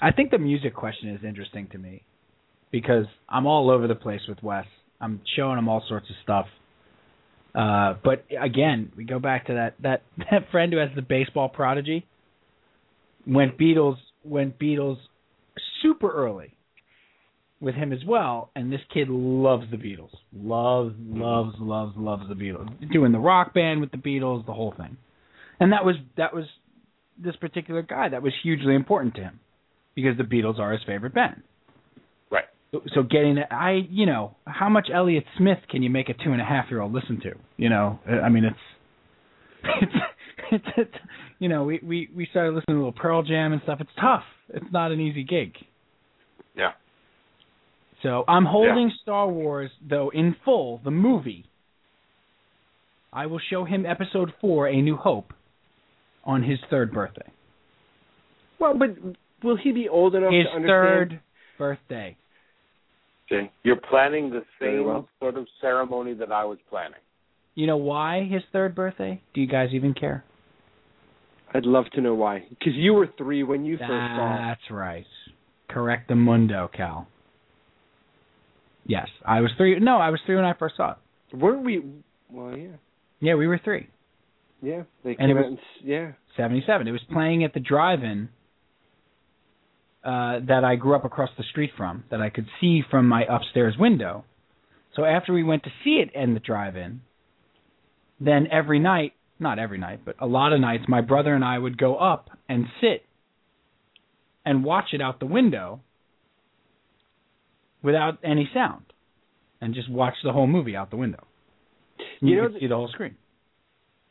I 0.00 0.10
think 0.12 0.30
the 0.30 0.38
music 0.38 0.74
question 0.74 1.10
is 1.10 1.20
interesting 1.24 1.68
to 1.72 1.78
me 1.78 2.02
because 2.70 3.06
I'm 3.28 3.46
all 3.46 3.70
over 3.70 3.86
the 3.86 3.94
place 3.94 4.20
with 4.28 4.42
Wes. 4.42 4.64
I'm 5.00 5.20
showing 5.36 5.58
him 5.58 5.68
all 5.68 5.82
sorts 5.88 6.06
of 6.10 6.16
stuff. 6.22 6.46
Uh, 7.54 7.94
but 8.02 8.24
again, 8.40 8.92
we 8.96 9.04
go 9.04 9.18
back 9.18 9.46
to 9.46 9.54
that 9.54 9.74
that 9.82 10.02
that 10.30 10.50
friend 10.50 10.72
who 10.72 10.78
has 10.78 10.88
the 10.96 11.02
baseball 11.02 11.48
prodigy. 11.48 12.06
Went 13.26 13.58
Beatles 13.58 13.96
went 14.24 14.58
Beatles 14.58 14.96
super 15.82 16.10
early 16.10 16.54
with 17.60 17.74
him 17.76 17.92
as 17.92 18.00
well, 18.06 18.50
and 18.56 18.72
this 18.72 18.80
kid 18.92 19.08
loves 19.08 19.64
the 19.70 19.76
Beatles. 19.76 20.10
Loves, 20.34 20.94
loves, 20.98 21.54
loves, 21.60 21.92
loves 21.96 22.24
the 22.28 22.34
Beatles. 22.34 22.68
Doing 22.92 23.12
the 23.12 23.20
rock 23.20 23.54
band 23.54 23.80
with 23.80 23.92
the 23.92 23.98
Beatles, 23.98 24.44
the 24.46 24.52
whole 24.52 24.74
thing. 24.76 24.96
And 25.60 25.72
that 25.72 25.84
was 25.84 25.94
that 26.16 26.34
was 26.34 26.46
this 27.18 27.36
particular 27.36 27.82
guy 27.82 28.08
that 28.08 28.22
was 28.22 28.32
hugely 28.42 28.74
important 28.74 29.14
to 29.16 29.22
him 29.22 29.40
because 29.94 30.16
the 30.16 30.24
Beatles 30.24 30.58
are 30.58 30.72
his 30.72 30.80
favorite 30.86 31.14
band. 31.14 31.42
Right. 32.30 32.44
So, 32.70 32.82
so 32.94 33.02
getting 33.02 33.36
that, 33.36 33.52
I, 33.52 33.80
you 33.90 34.06
know, 34.06 34.36
how 34.46 34.68
much 34.68 34.88
Elliott 34.92 35.24
Smith 35.38 35.58
can 35.70 35.82
you 35.82 35.90
make 35.90 36.08
a 36.08 36.14
two 36.14 36.32
and 36.32 36.40
a 36.40 36.44
half 36.44 36.66
year 36.70 36.80
old 36.80 36.92
listen 36.92 37.20
to? 37.22 37.32
You 37.56 37.68
know, 37.68 37.98
I 38.06 38.28
mean, 38.28 38.44
it's, 38.44 38.56
it's, 39.82 39.92
it's, 40.52 40.64
it's 40.76 40.94
you 41.38 41.48
know, 41.48 41.64
we 41.64 41.80
we 41.82 42.08
we 42.14 42.26
started 42.30 42.54
listening 42.54 42.76
to 42.76 42.82
a 42.82 42.84
little 42.84 42.92
Pearl 42.92 43.22
Jam 43.22 43.52
and 43.52 43.60
stuff. 43.62 43.78
It's 43.80 43.90
tough. 44.00 44.22
It's 44.48 44.72
not 44.72 44.92
an 44.92 45.00
easy 45.00 45.24
gig. 45.24 45.54
Yeah. 46.56 46.72
So 48.02 48.24
I'm 48.28 48.44
holding 48.44 48.92
Star 49.02 49.28
Wars 49.28 49.70
though 49.88 50.10
in 50.12 50.36
full, 50.44 50.80
the 50.84 50.90
movie. 50.90 51.46
I 53.12 53.26
will 53.26 53.40
show 53.50 53.64
him 53.64 53.84
Episode 53.84 54.32
Four, 54.40 54.68
A 54.68 54.80
New 54.80 54.96
Hope, 54.96 55.32
on 56.24 56.42
his 56.42 56.58
third 56.70 56.92
birthday. 56.92 57.28
Well, 58.58 58.74
but 58.78 58.90
will 59.42 59.56
he 59.56 59.72
be 59.72 59.88
old 59.88 60.14
enough 60.14 60.32
His 60.32 60.44
to 60.46 60.56
understand? 60.56 60.68
third 60.68 61.20
birthday. 61.58 62.16
See, 63.28 63.50
you're 63.62 63.76
planning 63.76 64.30
the 64.30 64.42
same 64.60 64.84
well. 64.84 65.08
sort 65.20 65.36
of 65.36 65.46
ceremony 65.60 66.14
that 66.14 66.30
I 66.30 66.44
was 66.44 66.58
planning. 66.68 66.98
You 67.54 67.66
know 67.66 67.76
why 67.76 68.24
his 68.30 68.42
third 68.52 68.74
birthday? 68.74 69.20
Do 69.34 69.40
you 69.40 69.46
guys 69.46 69.70
even 69.72 69.94
care? 69.94 70.24
I'd 71.54 71.66
love 71.66 71.84
to 71.94 72.00
know 72.00 72.14
why. 72.14 72.44
Because 72.48 72.74
you 72.74 72.94
were 72.94 73.08
three 73.18 73.42
when 73.42 73.64
you 73.64 73.76
first 73.76 73.88
saw. 73.90 74.34
it. 74.36 74.38
That's 74.48 74.70
right. 74.70 75.04
Correct 75.68 76.08
the 76.08 76.14
mundo, 76.14 76.70
Cal. 76.74 77.08
Yes, 78.86 79.06
I 79.26 79.40
was 79.40 79.50
three. 79.56 79.78
No, 79.78 79.96
I 79.98 80.10
was 80.10 80.20
three 80.26 80.36
when 80.36 80.44
I 80.44 80.54
first 80.54 80.76
saw 80.76 80.92
it. 80.92 81.36
Weren't 81.36 81.64
we? 81.64 81.82
Well, 82.30 82.56
yeah, 82.56 82.68
Yeah, 83.20 83.34
we 83.34 83.46
were 83.46 83.60
three. 83.62 83.86
Yeah. 84.62 84.82
They 85.04 85.16
And 85.18 85.30
it 85.30 85.34
came 85.34 85.36
was- 85.36 85.44
out. 85.52 85.58
S- 85.58 85.82
yeah. 85.84 86.12
77. 86.36 86.88
It 86.88 86.92
was 86.92 87.02
playing 87.12 87.44
at 87.44 87.52
the 87.52 87.60
drive-in 87.60 88.30
uh, 90.04 90.40
that 90.48 90.64
I 90.64 90.76
grew 90.76 90.94
up 90.96 91.04
across 91.04 91.28
the 91.36 91.44
street 91.44 91.70
from, 91.76 92.04
that 92.10 92.20
I 92.22 92.30
could 92.30 92.46
see 92.60 92.82
from 92.90 93.06
my 93.06 93.24
upstairs 93.28 93.76
window. 93.78 94.24
So 94.96 95.04
after 95.04 95.32
we 95.32 95.42
went 95.42 95.62
to 95.64 95.70
see 95.84 96.02
it 96.02 96.10
in 96.14 96.34
the 96.34 96.40
drive-in, 96.40 97.02
then 98.20 98.46
every 98.50 98.78
night, 98.78 99.12
not 99.38 99.58
every 99.58 99.78
night, 99.78 100.00
but 100.04 100.16
a 100.20 100.26
lot 100.26 100.52
of 100.52 100.60
nights, 100.60 100.84
my 100.88 101.00
brother 101.02 101.34
and 101.34 101.44
I 101.44 101.58
would 101.58 101.76
go 101.78 101.96
up 101.96 102.30
and 102.48 102.66
sit 102.80 103.04
and 104.44 104.64
watch 104.64 104.86
it 104.92 105.00
out 105.02 105.20
the 105.20 105.26
window 105.26 105.80
without 107.82 108.18
any 108.24 108.48
sound, 108.54 108.84
and 109.60 109.74
just 109.74 109.90
watch 109.90 110.14
the 110.24 110.32
whole 110.32 110.46
movie 110.46 110.76
out 110.76 110.90
the 110.90 110.96
window. 110.96 111.24
You 112.20 112.36
You, 112.36 112.42
know 112.42 112.58
see 112.58 112.66
the 112.68 112.74
whole 112.76 112.88
screen. 112.88 113.16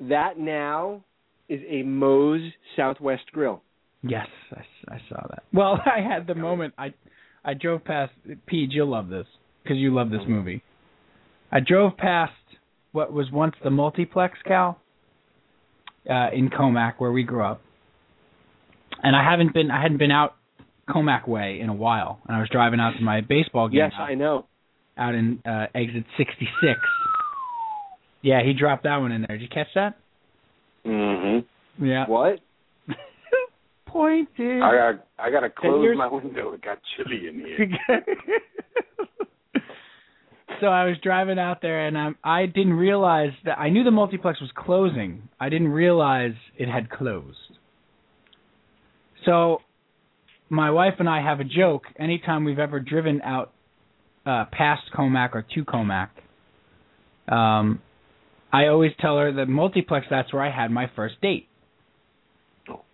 That 0.10 0.38
now 0.40 1.04
is 1.48 1.62
a 1.70 1.84
Moe's 1.84 2.42
Southwest 2.76 3.24
Grill. 3.32 3.62
Yes, 4.04 4.28
I, 4.52 4.96
I 4.96 5.02
saw 5.10 5.22
that. 5.30 5.44
Well, 5.54 5.80
I 5.86 6.02
had 6.02 6.28
the 6.28 6.36
moment 6.36 6.74
I 6.78 6.94
I 7.46 7.54
drove 7.54 7.84
past 7.84 8.12
Pete. 8.48 8.72
You'll 8.72 8.90
love 8.90 9.10
this 9.10 9.28
because 9.64 9.78
you 9.78 9.94
love 9.94 10.10
this 10.10 10.22
movie. 10.28 10.64
I 11.52 11.60
drove 11.60 11.98
past 11.98 12.32
what 12.94 13.14
was 13.14 13.30
once 13.32 13.56
the 13.64 13.70
multiplex, 13.70 14.38
Cal, 14.46 14.80
uh, 16.10 16.30
in 16.34 16.50
Commack, 16.50 16.96
where 16.98 17.12
we 17.12 17.24
grew 17.24 17.44
up, 17.44 17.62
and 19.04 19.16
I 19.16 19.24
haven't 19.30 19.54
been 19.54 19.70
I 19.70 19.82
hadn't 19.82 19.98
been 19.98 20.12
out 20.12 20.36
Commack 20.90 21.28
way 21.28 21.60
in 21.62 21.70
a 21.70 21.74
while, 21.74 22.20
and 22.28 22.36
I 22.36 22.40
was 22.40 22.50
driving 22.50 22.80
out 22.80 22.94
to 22.98 23.04
my 23.04 23.22
baseball 23.22 23.70
game 23.70 23.78
Yes, 23.80 23.92
out, 23.98 24.10
I 24.10 24.16
know. 24.16 24.46
out 24.98 25.14
in 25.16 25.42
uh, 25.46 25.68
exit 25.76 26.06
66. 26.18 26.80
Yeah, 28.22 28.44
he 28.44 28.54
dropped 28.54 28.84
that 28.84 28.98
one 28.98 29.12
in 29.12 29.26
there. 29.28 29.38
Did 29.38 29.44
you 29.44 29.50
catch 29.50 29.68
that? 29.76 29.98
Mm-hmm. 30.86 31.86
Yeah. 31.86 32.06
What? 32.08 32.40
Pointed. 33.88 34.62
I 34.62 34.72
got 34.72 35.06
I 35.20 35.32
got 35.32 35.42
to 35.42 35.50
close 35.50 35.98
my 35.98 36.08
window. 36.08 36.54
It 36.54 36.62
got 36.62 36.80
chilly 36.96 37.28
in 37.28 37.40
here. 37.40 37.70
so 40.62 40.68
I 40.68 40.86
was 40.86 40.98
driving 41.04 41.40
out 41.40 41.62
there, 41.62 41.88
and 41.88 41.98
I 41.98 42.10
I 42.24 42.46
didn't 42.46 42.74
realize 42.74 43.32
that 43.46 43.60
I 43.60 43.70
knew 43.70 43.84
the 43.84 43.92
multiplex 43.92 44.40
was 44.40 44.52
closing. 44.56 45.30
I 45.40 45.50
didn't 45.50 45.70
realize 45.70 46.34
it 46.58 46.68
had 46.68 46.90
closed. 46.90 47.38
So 49.26 49.60
my 50.50 50.72
wife 50.72 50.96
and 51.00 51.10
I 51.10 51.22
have 51.22 51.40
a 51.40 51.44
joke 51.44 51.84
anytime 52.00 52.44
we've 52.44 52.60
ever 52.60 52.80
driven 52.80 53.22
out 53.22 53.52
uh 54.26 54.46
past 54.52 54.84
Commack 54.96 55.32
or 55.34 55.46
to 55.54 55.66
Commack. 55.66 56.10
Um 57.28 57.82
I 58.52 58.68
always 58.68 58.92
tell 59.00 59.18
her 59.18 59.32
that 59.34 59.48
multiplex 59.48 60.08
that's 60.10 60.34
where 60.34 60.44
I 60.44 60.52
had 60.52 60.72
my 60.72 60.90
first 60.96 61.16
date. 61.22 61.48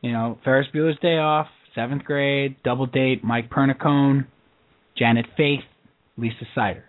You 0.01 0.11
know, 0.11 0.37
Ferris 0.43 0.67
Bueller's 0.73 0.99
Day 1.01 1.17
Off, 1.17 1.47
seventh 1.75 2.03
grade, 2.03 2.55
double 2.63 2.85
date, 2.85 3.23
Mike 3.23 3.49
Pernicone, 3.49 4.27
Janet 4.97 5.25
Faith, 5.35 5.61
Lisa 6.17 6.45
Sider. 6.55 6.85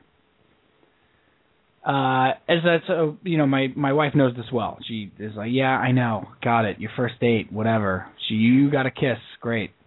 Uh, 1.87 2.33
as 2.49 2.59
that's 2.65 2.87
so, 2.87 3.17
you 3.23 3.39
know, 3.39 3.47
my 3.47 3.69
my 3.75 3.93
wife 3.93 4.15
knows 4.15 4.37
this 4.37 4.47
well. 4.53 4.79
She 4.87 5.11
is 5.19 5.35
like, 5.35 5.51
yeah, 5.53 5.71
I 5.71 5.93
know, 5.93 6.29
got 6.43 6.67
it. 6.67 6.79
Your 6.79 6.91
first 6.97 7.15
date, 7.21 7.51
whatever. 7.51 8.07
She, 8.29 8.35
you 8.35 8.71
got 8.71 8.87
a 8.87 8.91
kiss, 8.91 9.19
great. 9.41 9.71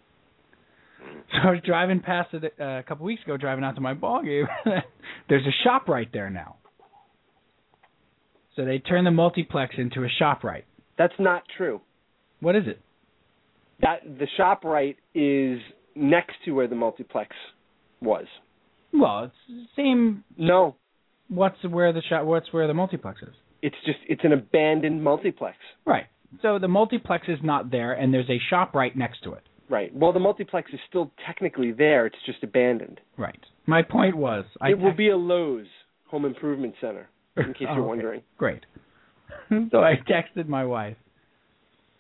So 1.32 1.48
I 1.48 1.52
was 1.52 1.62
driving 1.66 2.02
past 2.02 2.34
it 2.34 2.54
uh, 2.60 2.80
a 2.80 2.84
couple 2.84 3.06
weeks 3.06 3.24
ago, 3.24 3.38
driving 3.38 3.64
out 3.64 3.76
to 3.76 3.82
my 3.82 3.94
ball 3.94 4.22
game. 4.22 4.48
There's 5.30 5.46
a 5.46 5.64
shop 5.64 5.88
right 5.88 6.10
there 6.12 6.30
now. 6.30 6.58
So 8.56 8.66
they 8.66 8.80
turned 8.80 9.08
the 9.08 9.12
multiplex 9.12 9.76
into 9.78 10.04
a 10.04 10.08
ShopRite. 10.22 10.64
That's 10.98 11.14
not 11.20 11.44
true. 11.58 11.82
What 12.40 12.56
is 12.56 12.64
it? 12.68 12.80
that 13.82 14.02
the 14.04 14.28
ShopRite 14.40 14.98
is 15.16 15.60
next 15.96 16.34
to 16.46 16.52
where 16.52 16.68
the 16.68 16.76
multiplex 16.76 17.36
was. 18.02 18.26
Well, 18.94 19.26
it's 19.26 19.34
the 19.48 19.66
same. 19.76 20.24
No, 20.38 20.76
What's 21.30 21.58
where 21.64 21.94
the 21.94 22.02
shop? 22.02 22.26
What's 22.26 22.52
where 22.52 22.68
the 22.68 22.74
multiplex 22.74 23.22
is? 23.22 23.34
it's 23.62 23.76
just 23.86 24.00
it's 24.10 24.22
an 24.24 24.34
abandoned 24.34 25.04
multiplex. 25.04 25.58
Right. 25.86 26.06
So 26.42 26.60
the 26.60 26.68
multiplex 26.68 27.28
is 27.28 27.40
not 27.44 27.72
there, 27.72 27.94
and 27.94 28.14
there's 28.14 28.30
a 28.30 28.40
ShopRite 28.54 28.96
next 28.96 29.24
to 29.24 29.34
it. 29.34 29.44
Right. 29.70 29.94
Well, 29.96 30.12
the 30.14 30.20
multiplex 30.20 30.72
is 30.74 30.80
still 30.90 31.12
technically 31.26 31.72
there. 31.72 32.06
It's 32.06 32.18
just 32.26 32.44
abandoned. 32.44 33.00
Right. 33.18 33.40
My 33.66 33.82
point 33.84 34.16
was, 34.18 34.46
I 34.60 34.72
it 34.72 34.80
will 34.80 34.94
be 34.96 35.10
a 35.10 35.16
Lowe's 35.18 35.68
home 36.08 36.26
improvement 36.26 36.76
center, 36.82 37.08
in 37.38 37.54
case 37.54 37.68
Oh, 37.70 37.74
you're 37.76 37.82
okay. 37.82 37.88
wondering. 37.88 38.22
Great. 38.38 38.66
so 39.72 39.80
I 39.80 39.96
texted 40.10 40.48
my 40.48 40.66
wife. 40.66 40.98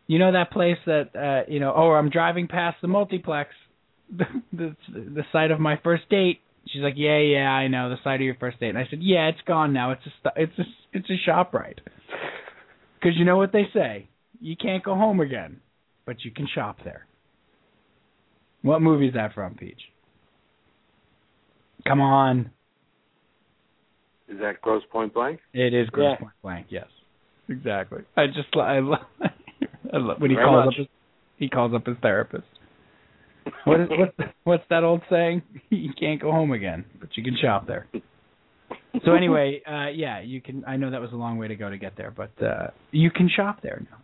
You 0.07 0.19
know 0.19 0.33
that 0.33 0.51
place 0.51 0.77
that 0.85 1.15
uh 1.15 1.51
you 1.51 1.59
know, 1.59 1.73
oh, 1.75 1.91
I'm 1.91 2.09
driving 2.09 2.47
past 2.47 2.77
the 2.81 2.87
multiplex, 2.87 3.51
the 4.17 4.25
the, 4.51 4.75
the 4.93 5.23
site 5.31 5.51
of 5.51 5.59
my 5.59 5.79
first 5.83 6.09
date. 6.09 6.39
She's 6.67 6.81
like, 6.81 6.93
"Yeah, 6.95 7.17
yeah, 7.17 7.49
I 7.49 7.67
know, 7.67 7.89
the 7.89 7.95
site 8.03 8.21
of 8.21 8.25
your 8.25 8.35
first 8.39 8.59
date." 8.59 8.69
And 8.69 8.77
I 8.77 8.85
said, 8.89 8.99
"Yeah, 9.01 9.29
it's 9.29 9.41
gone 9.47 9.73
now. 9.73 9.91
It's 9.91 10.01
a 10.05 10.29
it's 10.35 10.59
a 10.59 10.63
it's 10.93 11.09
a 11.09 11.29
ShopRite." 11.29 11.79
Cuz 13.01 13.13
you 13.15 13.25
know 13.25 13.37
what 13.37 13.51
they 13.51 13.63
say, 13.73 14.09
you 14.39 14.55
can't 14.55 14.83
go 14.83 14.93
home 14.95 15.19
again, 15.19 15.61
but 16.05 16.23
you 16.23 16.31
can 16.31 16.47
shop 16.53 16.77
there. 16.83 17.07
What 18.61 18.81
movie 18.81 19.07
is 19.07 19.13
that 19.15 19.33
from, 19.33 19.55
Peach? 19.55 19.81
Come 21.87 22.01
on. 22.01 22.51
Is 24.31 24.39
that 24.39 24.61
Grosse 24.61 24.83
Pointe 24.91 25.13
Blank? 25.13 25.39
It 25.53 25.73
is 25.73 25.89
Grosse 25.89 26.11
Yeah. 26.13 26.17
Pointe 26.19 26.41
Blank. 26.41 26.67
Yes, 26.69 26.87
exactly. 27.49 28.03
I 28.15 28.27
just 28.27 28.55
I 28.55 28.79
love, 28.79 28.99
I 29.93 29.97
love 29.97 30.21
when 30.21 30.29
he 30.31 30.35
Very 30.35 30.47
calls 30.47 30.65
much. 30.65 30.73
up 30.75 30.77
his 30.79 30.87
he 31.37 31.49
calls 31.49 31.73
up 31.73 31.85
his 31.85 31.97
therapist. 32.01 32.43
What 33.65 33.81
is 33.81 33.89
what's 33.89 34.31
what's 34.43 34.63
that 34.69 34.83
old 34.83 35.01
saying? 35.09 35.41
You 35.69 35.91
can't 35.99 36.21
go 36.21 36.31
home 36.31 36.51
again, 36.51 36.85
but 36.99 37.09
you 37.17 37.23
can 37.23 37.35
shop 37.41 37.67
there. 37.67 37.87
So 39.05 39.13
anyway, 39.13 39.61
uh 39.67 39.87
yeah, 39.93 40.21
you 40.21 40.41
can. 40.41 40.63
I 40.65 40.77
know 40.77 40.91
that 40.91 41.01
was 41.01 41.11
a 41.11 41.15
long 41.15 41.37
way 41.37 41.47
to 41.47 41.55
go 41.55 41.69
to 41.69 41.77
get 41.77 41.97
there, 41.97 42.11
but 42.11 42.31
uh 42.43 42.67
you 42.91 43.09
can 43.11 43.29
shop 43.35 43.61
there 43.61 43.81
now. 43.89 43.97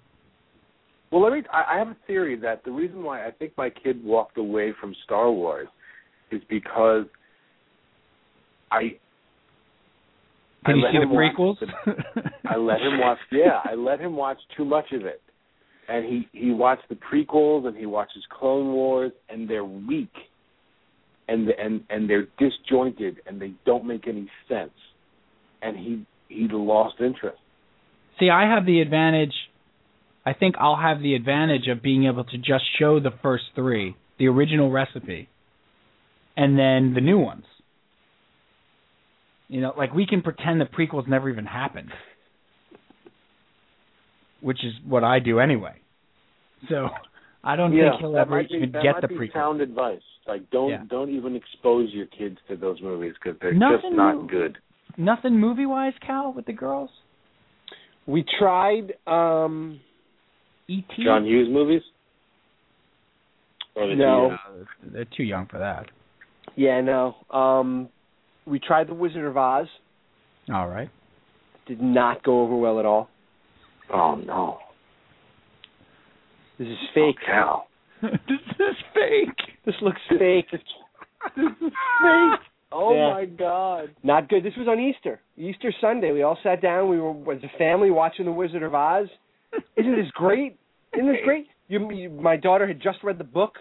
Well, 1.12 1.22
let 1.24 1.32
me. 1.34 1.44
I 1.54 1.76
I 1.76 1.78
have 1.78 1.88
a 1.88 1.98
theory 2.08 2.36
that 2.40 2.64
the 2.66 2.72
reason 2.72 3.04
why 3.04 3.26
I 3.26 3.32
think 3.32 3.54
my 3.58 3.70
kid 3.70 4.04
walked 4.04 4.38
away 4.38 4.74
from 4.80 4.94
Star 5.06 5.32
Wars 5.32 5.68
is 6.32 6.42
because 6.50 7.06
I. 8.72 8.98
I 10.66 10.72
you 10.72 10.84
see 10.92 10.98
the 11.00 11.06
prequels? 11.06 11.60
the- 11.60 12.24
I 12.46 12.58
let 12.58 12.82
him 12.82 13.00
watch. 13.00 13.18
Yeah, 13.32 13.60
I 13.64 13.76
let 13.76 14.00
him 14.00 14.16
watch 14.16 14.38
too 14.56 14.66
much 14.66 14.92
of 14.92 15.06
it, 15.06 15.22
and 15.88 16.06
he 16.06 16.28
he 16.32 16.52
watched 16.52 16.90
the 16.90 16.96
prequels 16.96 17.66
and 17.68 17.76
he 17.78 17.86
watches 17.86 18.24
Clone 18.30 18.74
Wars, 18.74 19.12
and 19.30 19.50
they're 19.50 19.66
weak, 19.66 20.12
and 21.28 21.50
and 21.50 21.84
and 21.90 22.10
they're 22.10 22.28
disjointed 22.40 23.18
and 23.26 23.42
they 23.42 23.54
don't 23.66 23.86
make 23.86 24.08
any 24.08 24.30
sense, 24.50 24.72
and 25.62 25.78
he 25.78 26.06
he 26.30 26.48
lost 26.52 26.96
interest. 27.00 27.38
See, 28.20 28.30
I 28.30 28.54
have 28.54 28.66
the 28.66 28.82
advantage. 28.82 29.34
I 30.26 30.34
think 30.34 30.56
I'll 30.60 30.76
have 30.76 31.02
the 31.02 31.16
advantage 31.16 31.68
of 31.70 31.82
being 31.82 32.06
able 32.06 32.26
to 32.26 32.38
just 32.38 32.66
show 32.78 33.00
the 33.00 33.12
first 33.22 33.46
three, 33.56 33.96
the 34.20 34.28
original 34.28 34.70
recipe, 34.70 35.30
and 36.36 36.58
then 36.60 36.94
the 36.94 37.02
new 37.02 37.18
ones. 37.20 37.46
You 39.50 39.62
know, 39.62 39.74
like 39.78 39.94
we 39.94 40.06
can 40.06 40.22
pretend 40.22 40.60
the 40.60 40.66
prequels 40.66 41.08
never 41.08 41.30
even 41.30 41.46
happened, 41.46 41.90
which 44.42 44.64
is 44.64 44.74
what 44.86 45.04
I 45.04 45.20
do 45.20 45.40
anyway. 45.40 45.76
So 46.70 46.90
I 47.44 47.56
don't 47.56 47.74
yeah, 47.74 47.92
think 47.92 48.02
he'll 48.02 48.18
ever 48.18 48.32
might 48.32 48.50
be, 48.50 48.56
even 48.56 48.72
that 48.74 48.84
get 48.84 48.94
might 48.94 49.02
the 49.02 49.08
be 49.08 49.16
prequels. 49.16 49.34
sound 49.34 49.62
advice. 49.62 50.02
Like 50.28 50.50
don't 50.50 50.70
Yeah. 50.70 50.84
don't 50.90 51.10
even 51.10 51.36
expose 51.36 51.90
your 51.94 52.08
kids 52.08 52.38
to 52.50 52.58
those 52.58 52.82
movies 52.82 53.14
because 53.24 53.40
they're 53.42 53.54
Nothing 53.54 53.78
just 53.78 53.96
not 53.96 54.30
good. 54.30 54.58
Nothing 54.98 55.40
movie 55.40 55.66
wise, 55.66 55.94
Cal, 56.06 56.34
with 56.34 56.46
the 56.46 56.54
girls. 56.54 56.90
We 58.06 58.26
tried. 58.40 58.94
um 59.06 59.80
E.T. 60.70 61.04
John 61.06 61.24
Hughes 61.26 61.48
movies. 61.50 61.82
Or 63.78 63.96
No. 63.96 64.32
TV? 64.32 64.62
Uh, 64.62 64.66
they're 64.92 65.06
too 65.16 65.24
young 65.24 65.46
for 65.48 65.60
that. 65.60 65.86
Yeah, 66.58 66.82
no. 66.82 67.16
Um 67.32 67.88
we 68.48 68.60
tried 68.60 68.88
the 68.88 68.94
Wizard 68.94 69.26
of 69.26 69.38
Oz. 69.38 69.68
All 70.54 70.68
right. 70.68 70.90
Did 71.68 71.82
not 71.82 72.24
go 72.24 72.42
over 72.42 72.56
well 72.56 72.80
at 72.80 72.86
all. 72.86 73.10
Oh 73.94 74.16
no, 74.16 74.58
This 76.60 76.68
is 76.68 76.78
fake. 76.94 77.16
Oh, 77.24 77.26
Cal. 77.26 77.68
this 78.02 78.40
is 78.60 78.76
fake. 78.94 79.56
This 79.66 79.76
looks 79.82 80.02
fake. 80.10 80.46
this 80.52 80.62
is 81.36 81.58
fake. 82.02 82.40
Oh 82.70 82.94
Yeah. 82.94 83.14
my 83.14 83.26
God. 83.26 83.96
Not 84.04 84.28
good. 84.28 84.44
This 84.44 84.54
was 84.58 84.68
on 84.68 84.78
Easter, 84.78 85.22
Easter 85.38 85.74
Sunday. 85.80 86.12
We 86.12 86.24
all 86.24 86.38
sat 86.44 86.62
down. 86.62 86.90
We 86.90 87.00
were 87.00 87.34
as 87.34 87.42
a 87.42 87.58
family 87.58 87.92
watching 87.92 88.26
The 88.26 88.32
Wizard 88.32 88.62
of 88.62 88.76
Oz. 88.76 89.08
Isn't 89.78 89.96
this 89.96 90.12
great? 90.14 90.58
Isn't 90.94 91.08
this 91.08 91.22
great? 91.24 91.48
You, 91.70 91.90
you, 91.94 92.10
my 92.10 92.36
daughter 92.36 92.68
had 92.68 92.82
just 92.82 92.98
read 93.04 93.18
the 93.20 93.24
book 93.24 93.54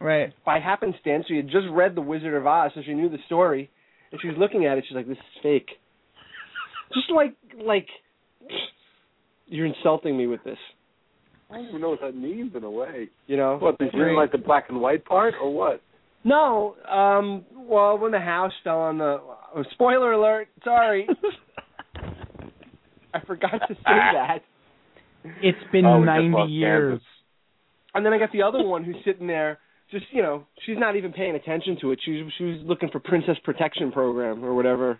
Right. 0.00 0.32
by 0.44 0.60
happenstance. 0.60 1.24
She 1.26 1.36
had 1.36 1.46
just 1.48 1.66
read 1.72 1.96
The 1.96 2.00
Wizard 2.02 2.34
of 2.34 2.46
Oz, 2.46 2.70
so 2.76 2.82
she 2.86 2.94
knew 2.94 3.08
the 3.08 3.18
story. 3.26 3.68
And 4.12 4.20
she's 4.20 4.36
looking 4.38 4.66
at 4.66 4.78
it. 4.78 4.84
She's 4.88 4.94
like, 4.96 5.08
"This 5.08 5.18
is 5.18 5.42
fake." 5.42 5.68
Just 6.94 7.10
like, 7.14 7.34
like, 7.60 7.88
you're 9.46 9.66
insulting 9.66 10.16
me 10.16 10.26
with 10.26 10.42
this. 10.44 10.58
I 11.50 11.56
don't 11.56 11.68
even 11.68 11.80
know 11.80 11.90
what 11.90 12.00
that 12.00 12.16
means 12.16 12.52
in 12.54 12.64
a 12.64 12.70
way. 12.70 13.08
You 13.26 13.36
know? 13.36 13.58
What? 13.58 13.78
Did 13.78 13.92
you 13.92 14.00
didn't 14.00 14.16
like 14.16 14.32
the 14.32 14.38
black 14.38 14.66
and 14.68 14.80
white 14.80 15.04
part, 15.04 15.34
or 15.40 15.52
what? 15.52 15.80
No. 16.24 16.74
Um. 16.90 17.44
Well, 17.54 17.98
when 17.98 18.12
the 18.12 18.20
house 18.20 18.52
fell 18.64 18.78
on 18.78 18.98
the. 18.98 19.20
Oh, 19.54 19.64
spoiler 19.72 20.12
alert. 20.12 20.48
Sorry. 20.64 21.06
I 23.14 23.20
forgot 23.26 23.60
to 23.68 23.74
say 23.74 23.80
that. 23.84 24.38
It's 25.42 25.58
been 25.72 25.86
Oh, 25.86 26.02
90 26.02 26.52
years. 26.52 26.90
Kansas. 26.90 27.06
And 27.94 28.04
then 28.04 28.12
I 28.12 28.18
got 28.18 28.30
the 28.32 28.42
other 28.42 28.62
one 28.62 28.84
who's 28.84 28.96
sitting 29.04 29.26
there, 29.26 29.58
just 29.90 30.06
you 30.12 30.22
know, 30.22 30.44
she's 30.64 30.76
not 30.78 30.96
even 30.96 31.12
paying 31.12 31.34
attention 31.34 31.76
to 31.80 31.92
it. 31.92 32.00
She 32.04 32.22
was 32.22 32.32
she 32.38 32.44
was 32.44 32.56
looking 32.64 32.88
for 32.90 33.00
Princess 33.00 33.36
Protection 33.44 33.92
Program 33.92 34.44
or 34.44 34.54
whatever 34.54 34.98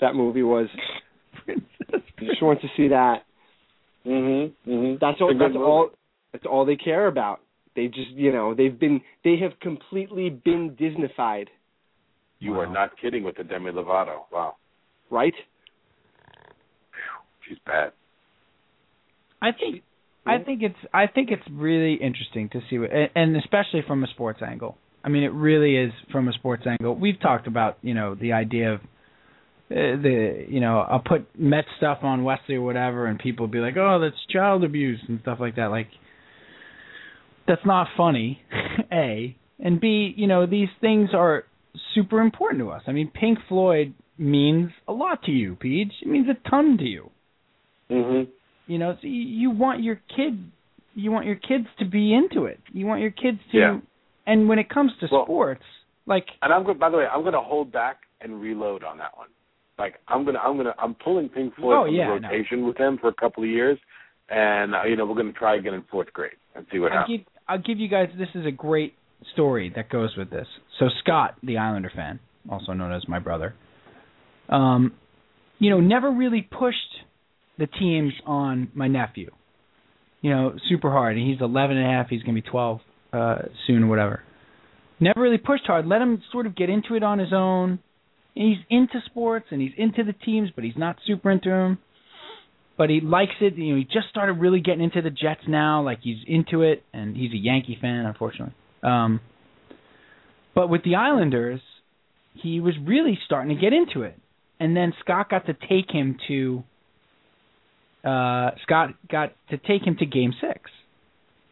that 0.00 0.14
movie 0.14 0.42
was. 0.42 0.68
She 1.46 2.44
wants 2.44 2.62
to 2.62 2.68
see 2.76 2.88
that. 2.88 3.24
Mhm. 4.06 4.52
Mhm. 4.66 4.98
That's 5.00 5.20
all. 5.20 5.30
It's 5.30 5.36
a 5.36 5.38
good 5.38 5.44
That's 5.50 5.54
movie. 5.54 5.64
all. 5.64 5.90
That's 6.32 6.46
all 6.46 6.64
they 6.64 6.76
care 6.76 7.06
about. 7.06 7.40
They 7.76 7.86
just 7.88 8.10
you 8.10 8.32
know 8.32 8.54
they've 8.54 8.76
been 8.78 9.00
they 9.24 9.36
have 9.38 9.58
completely 9.60 10.30
been 10.30 10.76
Disneyfied, 10.76 11.48
You 12.40 12.52
Wow. 12.52 12.60
are 12.60 12.66
not 12.66 12.96
kidding 13.00 13.22
with 13.24 13.36
the 13.36 13.44
Demi 13.44 13.70
Lovato. 13.72 14.22
Wow, 14.32 14.56
right? 15.10 15.34
she's 17.48 17.58
bad. 17.66 17.92
I 19.40 19.52
think 19.52 19.82
I 20.26 20.38
think 20.38 20.62
it's 20.62 20.78
I 20.92 21.06
think 21.06 21.30
it's 21.30 21.42
really 21.50 21.94
interesting 21.94 22.48
to 22.50 22.60
see 22.68 22.78
what 22.78 22.90
and- 23.14 23.36
especially 23.36 23.82
from 23.86 24.04
a 24.04 24.06
sports 24.08 24.40
angle. 24.42 24.76
I 25.04 25.08
mean, 25.08 25.22
it 25.22 25.32
really 25.32 25.76
is 25.76 25.92
from 26.12 26.28
a 26.28 26.32
sports 26.32 26.64
angle. 26.66 26.94
We've 26.94 27.18
talked 27.20 27.46
about 27.46 27.78
you 27.82 27.94
know 27.94 28.14
the 28.14 28.32
idea 28.32 28.74
of 28.74 28.80
uh, 28.80 29.96
the 30.02 30.44
you 30.48 30.60
know 30.60 30.80
I'll 30.80 31.00
put 31.06 31.26
Met 31.38 31.64
stuff 31.78 31.98
on 32.02 32.24
Wesley 32.24 32.56
or 32.56 32.62
whatever, 32.62 33.06
and 33.06 33.18
people 33.18 33.46
will 33.46 33.52
be 33.52 33.58
like, 33.60 33.76
oh, 33.76 33.98
that's 34.00 34.16
child 34.30 34.64
abuse 34.64 35.00
and 35.08 35.20
stuff 35.22 35.38
like 35.40 35.56
that. 35.56 35.66
Like 35.70 35.88
that's 37.46 37.64
not 37.64 37.88
funny. 37.96 38.42
a 38.92 39.36
and 39.58 39.80
B, 39.80 40.12
you 40.16 40.26
know 40.26 40.46
these 40.46 40.68
things 40.80 41.10
are 41.14 41.44
super 41.94 42.20
important 42.20 42.60
to 42.60 42.70
us. 42.70 42.82
I 42.86 42.92
mean, 42.92 43.10
Pink 43.12 43.38
Floyd 43.48 43.94
means 44.18 44.70
a 44.86 44.92
lot 44.92 45.22
to 45.24 45.30
you, 45.30 45.54
Peach. 45.56 45.92
It 46.02 46.08
means 46.08 46.26
a 46.28 46.48
ton 46.48 46.76
to 46.78 46.84
you. 46.84 47.10
Mhm. 47.90 48.28
You 48.68 48.78
know, 48.78 48.92
so 49.00 49.06
you, 49.08 49.10
you 49.22 49.50
want 49.50 49.82
your 49.82 49.96
kid, 50.14 50.50
you 50.94 51.10
want 51.10 51.26
your 51.26 51.34
kids 51.36 51.66
to 51.80 51.84
be 51.84 52.14
into 52.14 52.44
it. 52.44 52.60
You 52.72 52.86
want 52.86 53.00
your 53.00 53.10
kids 53.10 53.38
to, 53.52 53.58
Yeah. 53.58 53.78
and 54.26 54.48
when 54.48 54.58
it 54.60 54.68
comes 54.70 54.92
to 55.00 55.08
Well- 55.10 55.24
sports, 55.24 55.64
like 56.06 56.26
And 56.42 56.52
I'm 56.52 56.62
going. 56.64 56.78
By 56.78 56.88
the 56.90 56.98
way, 56.98 57.06
I'm 57.06 57.22
going 57.22 57.32
to 57.34 57.40
hold 57.40 57.72
back 57.72 57.96
and 58.20 58.40
reload 58.40 58.84
on 58.84 58.98
that 58.98 59.16
one. 59.16 59.28
Like 59.78 59.94
I'm 60.08 60.24
gonna, 60.24 60.38
I'm 60.38 60.56
gonna, 60.56 60.74
I'm 60.78 60.94
pulling 60.94 61.28
Pink 61.28 61.54
Floyd 61.56 61.76
Oh, 61.76 61.84
from 61.86 61.94
yeah, 61.94 62.14
the 62.14 62.20
no. 62.20 62.28
rotation 62.28 62.66
with 62.66 62.76
them 62.78 62.98
for 63.00 63.08
a 63.08 63.14
couple 63.14 63.42
of 63.44 63.48
years, 63.48 63.78
and 64.28 64.74
uh, 64.74 64.84
you 64.84 64.96
know 64.96 65.06
we're 65.06 65.14
going 65.14 65.32
to 65.32 65.38
try 65.38 65.56
again 65.56 65.72
in 65.74 65.82
fourth 65.90 66.12
grade 66.12 66.32
and 66.54 66.66
see 66.72 66.78
what 66.78 66.90
I'll 66.92 67.00
happens. 67.00 67.18
give, 67.18 67.26
I'll 67.46 67.62
give 67.62 67.78
you 67.78 67.88
guys. 67.88 68.08
This 68.18 68.28
is 68.34 68.44
a 68.44 68.50
great 68.50 68.94
story 69.34 69.72
that 69.76 69.88
goes 69.88 70.14
with 70.18 70.30
this. 70.30 70.46
So 70.80 70.86
Scott, 71.00 71.36
the 71.44 71.58
Islander 71.58 71.92
fan, 71.94 72.18
also 72.50 72.72
known 72.72 72.92
as 72.92 73.06
my 73.06 73.18
brother, 73.20 73.54
um, 74.48 74.92
you 75.58 75.70
know, 75.70 75.80
never 75.80 76.10
really 76.10 76.42
pushed 76.42 76.76
the 77.58 77.66
teams 77.66 78.12
on 78.24 78.70
my 78.74 78.88
nephew. 78.88 79.30
You 80.20 80.30
know, 80.30 80.54
super 80.68 80.90
hard. 80.90 81.16
And 81.16 81.28
he's 81.28 81.40
11 81.40 81.76
and 81.76 81.86
a 81.86 81.90
half. 81.90 82.08
He's 82.08 82.22
going 82.22 82.34
to 82.34 82.42
be 82.42 82.48
12 82.48 82.80
uh, 83.12 83.36
soon 83.66 83.84
or 83.84 83.86
whatever. 83.88 84.22
Never 85.00 85.20
really 85.20 85.38
pushed 85.38 85.66
hard. 85.66 85.86
Let 85.86 86.00
him 86.00 86.22
sort 86.32 86.46
of 86.46 86.56
get 86.56 86.70
into 86.70 86.94
it 86.94 87.02
on 87.02 87.18
his 87.18 87.32
own. 87.32 87.78
And 88.36 88.48
he's 88.48 88.64
into 88.70 89.00
sports 89.06 89.46
and 89.50 89.60
he's 89.60 89.72
into 89.76 90.04
the 90.04 90.12
teams, 90.12 90.50
but 90.54 90.64
he's 90.64 90.76
not 90.76 90.96
super 91.06 91.30
into 91.30 91.50
them. 91.50 91.78
but 92.78 92.88
he 92.88 93.00
likes 93.00 93.34
it. 93.40 93.56
You 93.56 93.72
know, 93.72 93.78
he 93.78 93.84
just 93.84 94.08
started 94.08 94.34
really 94.34 94.60
getting 94.60 94.82
into 94.82 95.02
the 95.02 95.10
Jets 95.10 95.42
now. 95.48 95.82
Like 95.82 95.98
he's 96.02 96.18
into 96.26 96.62
it, 96.62 96.84
and 96.94 97.16
he's 97.16 97.32
a 97.32 97.36
Yankee 97.36 97.76
fan, 97.80 98.06
unfortunately. 98.06 98.54
Um, 98.82 99.20
but 100.54 100.68
with 100.68 100.84
the 100.84 100.94
Islanders, 100.94 101.60
he 102.34 102.60
was 102.60 102.74
really 102.80 103.18
starting 103.26 103.54
to 103.54 103.60
get 103.60 103.72
into 103.72 104.02
it, 104.02 104.16
and 104.60 104.76
then 104.76 104.94
Scott 105.00 105.28
got 105.28 105.46
to 105.46 105.54
take 105.54 105.90
him 105.90 106.16
to. 106.28 106.62
Uh, 108.08 108.50
Scott 108.62 108.90
got 109.10 109.34
to 109.50 109.58
take 109.58 109.82
him 109.86 109.96
to 109.98 110.06
Game 110.06 110.32
Six, 110.40 110.70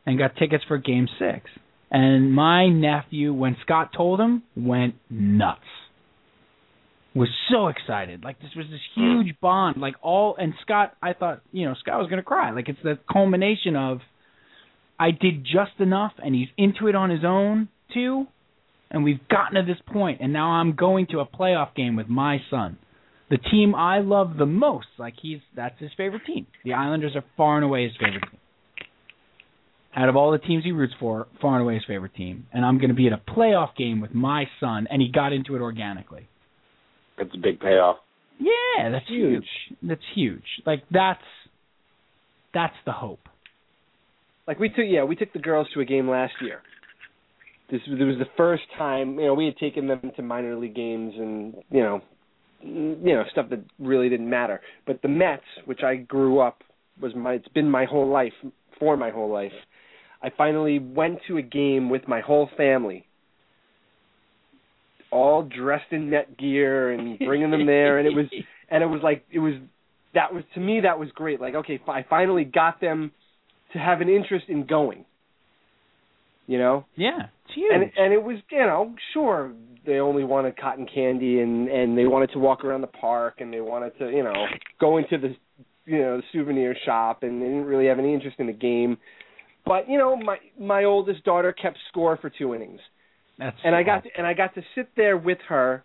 and 0.07 0.19
got 0.19 0.37
tickets 0.37 0.65
for 0.67 0.79
Game 0.79 1.09
Six. 1.19 1.51
And 1.91 2.33
my 2.33 2.69
nephew, 2.69 3.33
when 3.33 3.57
Scott 3.63 3.91
told 3.97 4.21
him, 4.21 4.43
went 4.57 4.95
nuts 5.09 5.61
was 7.17 7.29
so 7.51 7.69
excited. 7.69 8.23
Like 8.23 8.39
this 8.41 8.51
was 8.55 8.67
this 8.71 8.81
huge 8.95 9.35
bond. 9.41 9.79
Like 9.79 9.95
all 10.03 10.37
and 10.39 10.53
Scott, 10.63 10.95
I 11.03 11.15
thought 11.15 11.41
you 11.51 11.67
know 11.67 11.75
Scott 11.81 11.99
was 11.99 12.09
gonna 12.11 12.23
cry. 12.23 12.51
Like 12.51 12.69
it's 12.69 12.79
the 12.85 12.99
culmination 13.11 13.75
of 13.75 14.01
I 15.01 15.11
did 15.11 15.43
just 15.45 15.81
enough, 15.81 16.13
and 16.23 16.35
he's 16.35 16.49
into 16.57 16.89
it 16.89 16.95
on 16.95 17.11
his 17.11 17.25
own 17.25 17.69
too, 17.93 18.27
and 18.91 19.03
we've 19.03 19.27
gotten 19.29 19.55
to 19.55 19.63
this 19.63 19.81
point, 19.87 20.21
and 20.21 20.33
now 20.33 20.51
I'm 20.51 20.75
going 20.75 21.07
to 21.09 21.21
a 21.21 21.27
playoff 21.27 21.75
game 21.75 21.97
with 21.97 22.09
my 22.09 22.39
son, 22.51 22.79
the 23.31 23.39
team 23.39 23.75
I 23.75 24.01
love 24.01 24.37
the 24.39 24.47
most. 24.47 24.87
Like 24.99 25.15
he's 25.21 25.41
that's 25.55 25.79
his 25.79 25.91
favorite 25.97 26.23
team. 26.27 26.47
The 26.65 26.75
Islanders 26.75 27.13
are 27.17 27.25
far 27.37 27.57
and 27.57 27.65
away 27.65 27.85
his 27.85 27.93
favorite 27.93 28.23
team. 28.31 28.41
Out 29.95 30.09
of 30.11 30.17
all 30.17 30.31
the 30.31 30.39
teams 30.39 30.63
he 30.63 30.73
roots 30.73 30.93
for, 31.01 31.27
far 31.41 31.55
and 31.55 31.63
away 31.63 31.75
his 31.75 31.85
favorite 31.87 32.15
team. 32.15 32.47
And 32.53 32.65
I'm 32.65 32.77
going 32.79 32.91
to 32.91 32.95
be 32.95 33.07
at 33.07 33.15
a 33.15 33.23
playoff 33.31 33.75
game 33.77 34.03
with 34.03 34.15
my 34.15 34.45
son, 34.61 34.87
and 34.91 35.01
he 35.01 35.11
got 35.11 35.33
into 35.33 35.57
it 35.57 35.63
organically. 35.63 36.29
That's 37.17 37.31
a 37.35 37.39
big 37.39 37.61
payoff. 37.61 37.97
Yeah, 38.39 38.91
that's 38.91 39.09
huge. 39.09 39.43
huge. 39.43 39.79
That's 39.83 40.03
huge. 40.15 40.45
Like 40.67 40.83
that's 40.91 41.23
that's 42.53 42.75
the 42.85 42.93
hope. 42.93 43.29
Like 44.47 44.59
we 44.59 44.69
took 44.69 44.85
yeah, 44.87 45.05
we 45.05 45.17
took 45.17 45.33
the 45.33 45.39
girls 45.39 45.67
to 45.75 45.81
a 45.81 45.85
game 45.85 46.09
last 46.09 46.35
year. 46.43 46.61
This 47.71 47.81
it 47.87 48.05
was 48.05 48.19
the 48.19 48.29
first 48.37 48.63
time, 48.79 49.19
you 49.19 49.27
know, 49.27 49.35
we 49.35 49.47
had 49.47 49.57
taken 49.57 49.89
them 49.89 50.13
to 50.15 50.23
minor 50.23 50.57
league 50.57 50.77
games 50.77 51.15
and, 51.17 51.55
you 51.71 51.83
know, 51.83 52.01
you 52.63 53.15
know, 53.15 53.25
stuff 53.31 53.51
that 53.51 53.61
really 53.79 54.09
didn't 54.09 54.29
matter. 54.29 54.61
But 54.87 55.03
the 55.03 55.09
Mets, 55.09 55.43
which 55.65 55.81
I 55.83 55.97
grew 55.97 56.41
up 56.41 56.63
was 57.01 57.15
my 57.15 57.35
it's 57.35 57.49
been 57.49 57.71
my 57.71 57.85
whole 57.85 58.09
life 58.09 58.33
for 58.79 58.97
my 58.97 59.11
whole 59.11 59.31
life. 59.31 59.53
I 60.23 60.31
finally 60.37 60.79
went 60.79 61.19
to 61.29 61.37
a 61.37 61.43
game 61.43 61.91
with 61.91 62.09
my 62.09 62.21
whole 62.21 62.49
family 62.57 63.07
all 65.11 65.43
dressed 65.43 65.93
in 65.93 66.11
Met 66.11 66.37
gear 66.37 66.93
and 66.93 67.19
bringing 67.25 67.51
them 67.51 67.67
there, 67.67 67.99
and 67.99 68.07
it 68.07 68.15
was 68.15 68.27
and 68.71 68.83
it 68.83 68.87
was 68.87 69.01
like 69.03 69.25
it 69.31 69.39
was 69.39 69.55
that 70.15 70.33
was 70.33 70.45
to 70.55 70.61
me 70.61 70.81
that 70.81 70.99
was 70.99 71.09
great. 71.15 71.41
Like 71.41 71.55
okay, 71.55 71.81
I 71.89 72.05
finally 72.09 72.45
got 72.45 72.81
them 72.81 73.13
to 73.73 73.79
have 73.79 74.01
an 74.01 74.09
interest 74.09 74.47
in 74.49 74.67
going. 74.67 75.05
You 76.47 76.59
know? 76.59 76.85
Yeah, 76.97 77.27
it's 77.45 77.55
huge. 77.55 77.73
And 77.73 77.91
and 77.97 78.13
it 78.13 78.23
was 78.23 78.39
you 78.51 78.59
know 78.59 78.95
sure 79.13 79.53
they 79.85 79.99
only 79.99 80.25
wanted 80.25 80.57
cotton 80.57 80.87
candy 80.93 81.41
and 81.41 81.69
and 81.69 81.97
they 81.97 82.07
wanted 82.07 82.31
to 82.33 82.39
walk 82.39 82.65
around 82.65 82.81
the 82.81 82.87
park 82.89 83.37
and 83.39 83.53
they 83.53 83.61
wanted 83.61 83.97
to 83.99 84.11
you 84.11 84.23
know 84.23 84.47
go 84.81 84.99
into 84.99 85.19
the 85.19 85.35
you 85.85 85.99
know 85.99 86.19
the 86.19 86.23
souvenir 86.33 86.77
shop 86.85 87.23
and 87.23 87.41
they 87.41 87.47
didn't 87.47 87.65
really 87.65 87.87
have 87.87 87.99
any 87.99 88.15
interest 88.15 88.37
in 88.39 88.47
the 88.47 88.53
game. 88.53 88.99
But 89.65 89.89
you 89.89 89.99
know 89.99 90.17
my 90.17 90.39
my 90.59 90.85
oldest 90.85 91.25
daughter 91.25 91.53
kept 91.53 91.79
score 91.91 92.17
for 92.17 92.31
two 92.31 92.55
innings 92.55 92.81
that's 93.39 93.57
and 93.65 93.75
I 93.75 93.83
got 93.83 94.05
to, 94.05 94.11
and 94.17 94.27
I 94.27 94.35
got 94.35 94.55
to 94.55 94.63
sit 94.75 94.89
there 94.97 95.17
with 95.17 95.39
her, 95.49 95.85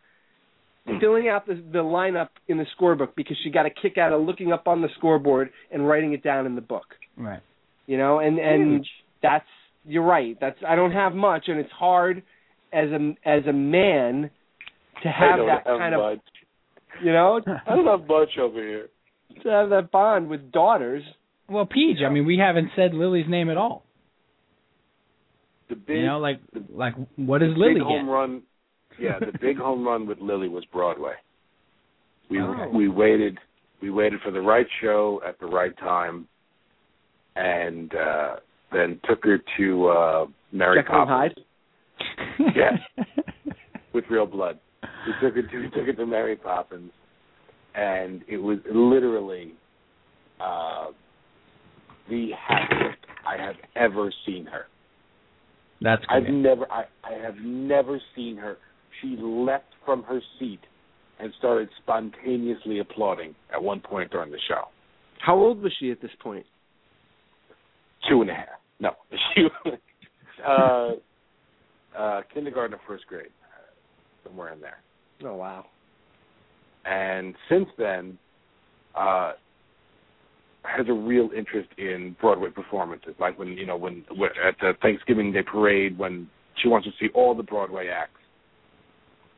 filling 1.00 1.28
out 1.28 1.46
the 1.46 1.56
the 1.56 1.80
lineup 1.80 2.30
in 2.48 2.58
the 2.58 2.66
scorebook 2.80 3.10
because 3.16 3.38
she 3.44 3.50
got 3.50 3.66
a 3.66 3.70
kick 3.70 3.98
out 3.98 4.14
of 4.14 4.22
looking 4.22 4.54
up 4.54 4.68
on 4.68 4.82
the 4.82 4.88
scoreboard 4.98 5.50
and 5.72 5.88
writing 5.88 6.14
it 6.14 6.24
down 6.24 6.46
in 6.46 6.56
the 6.56 6.62
book. 6.62 6.86
Right. 7.18 7.42
You 7.88 7.98
know, 7.98 8.20
and 8.20 8.40
and 8.40 8.72
Huge. 8.72 8.90
that's 9.22 9.46
you're 9.86 10.04
right. 10.06 10.38
That's 10.40 10.58
I 10.68 10.76
don't 10.76 10.92
have 10.92 11.14
much, 11.14 11.46
and 11.48 11.60
it's 11.60 11.72
hard 11.72 12.24
as 12.74 12.90
a 12.90 13.14
as 13.26 13.46
a 13.48 13.54
man 13.54 14.30
to 15.04 15.10
have 15.10 15.40
that 15.40 15.64
have 15.68 15.78
kind 15.80 15.96
much. 15.96 16.18
of 16.18 17.04
you 17.04 17.12
know 17.12 17.40
I 17.68 17.76
don't 17.76 17.88
have 18.00 18.08
much 18.08 18.38
over 18.40 18.60
here 18.62 18.88
to 19.44 19.50
have 19.50 19.70
that 19.70 19.92
bond 19.92 20.30
with 20.30 20.52
daughters. 20.52 21.04
Well, 21.50 21.66
Peach, 21.66 21.98
I 22.06 22.10
mean, 22.10 22.26
we 22.26 22.38
haven't 22.38 22.70
said 22.76 22.94
Lily's 22.94 23.26
name 23.28 23.50
at 23.50 23.58
all. 23.58 23.84
The 25.70 25.76
big, 25.76 25.98
you 25.98 26.06
know, 26.06 26.20
like 26.20 26.40
the, 26.54 26.64
like 26.74 26.94
what 27.16 27.42
is 27.42 27.50
does 27.50 27.58
Lily 27.58 27.74
big 27.76 27.82
get? 27.84 27.88
home 27.88 28.10
run? 28.10 28.42
Yeah, 29.00 29.20
the 29.20 29.38
big 29.40 29.58
home 29.68 29.86
run 29.86 30.06
with 30.06 30.20
Lily 30.20 30.48
was 30.50 30.66
Broadway. 30.66 31.14
We 32.30 32.40
Oh. 32.42 32.70
we 32.74 32.88
waited 32.88 33.38
we 33.82 33.90
waited 33.90 34.20
for 34.22 34.32
the 34.32 34.42
right 34.42 34.68
show 34.82 35.22
at 35.28 35.40
the 35.40 35.46
right 35.46 35.78
time, 35.78 36.28
and 37.36 37.94
uh 37.96 38.36
then 38.72 39.00
took 39.08 39.24
her 39.24 39.40
to 39.58 39.88
uh 39.88 40.26
Mary 40.52 40.82
Jekyll 40.82 41.02
and 41.02 41.08
Poppins 41.08 41.46
Hyde. 42.40 42.56
Yeah. 42.56 43.04
with 43.94 44.06
real 44.10 44.26
blood. 44.26 44.60
We 44.84 45.14
took 45.22 45.36
her 45.36 45.42
to 45.42 45.60
we 45.60 45.70
took 45.70 45.86
her 45.86 45.94
to 45.94 46.06
Mary 46.06 46.36
Poppins, 46.36 46.92
and 47.76 48.24
it 48.28 48.38
was 48.38 48.60
literally 48.74 49.54
uh 50.40 50.88
the 52.10 52.30
happiest 52.48 53.00
I 53.28 53.38
have 53.42 53.56
ever 53.76 54.12
seen 54.26 54.46
her. 54.48 54.66
That's 55.82 56.04
I've 56.10 56.24
never 56.32 56.72
I, 56.72 56.86
I 57.04 57.14
have 57.24 57.36
never 57.44 58.00
seen 58.16 58.38
her. 58.38 58.58
She 59.02 59.16
leapt 59.20 59.74
from 59.86 60.04
her 60.04 60.20
seat 60.40 60.60
and 61.20 61.32
started 61.40 61.70
spontaneously 61.82 62.80
applauding 62.80 63.36
at 63.54 63.62
one 63.62 63.80
point 63.80 64.12
during 64.12 64.32
the 64.32 64.40
show. 64.48 64.64
How 65.20 65.36
old 65.36 65.62
was 65.62 65.72
she 65.80 65.92
at 65.92 66.02
this 66.02 66.12
point? 66.22 66.46
Two 68.10 68.22
and 68.22 68.30
a 68.30 68.34
half. 68.34 68.48
No. 68.82 68.92
She 69.36 69.48
uh 70.46 70.92
uh 71.98 72.22
kindergarten 72.34 72.74
or 72.74 72.82
first 72.88 73.08
grade. 73.08 73.28
Somewhere 74.26 74.52
in 74.54 74.60
there. 74.60 74.80
Oh 75.24 75.36
wow. 75.36 75.66
And 76.84 77.36
since 77.48 77.68
then, 77.78 78.18
uh 78.96 79.34
has 80.64 80.86
a 80.90 80.94
real 80.94 81.30
interest 81.36 81.70
in 81.78 82.16
Broadway 82.20 82.50
performances. 82.50 83.14
Like 83.20 83.40
when 83.40 83.50
you 83.50 83.66
know 83.66 83.78
when, 83.78 84.04
when 84.16 84.32
at 84.46 84.56
the 84.60 84.74
Thanksgiving 84.82 85.32
Day 85.32 85.44
parade 85.44 85.98
when 85.98 86.28
she 86.62 86.68
wants 86.68 86.88
to 86.88 86.94
see 87.00 87.12
all 87.14 87.36
the 87.36 87.44
Broadway 87.44 87.88
acts. 87.88 88.18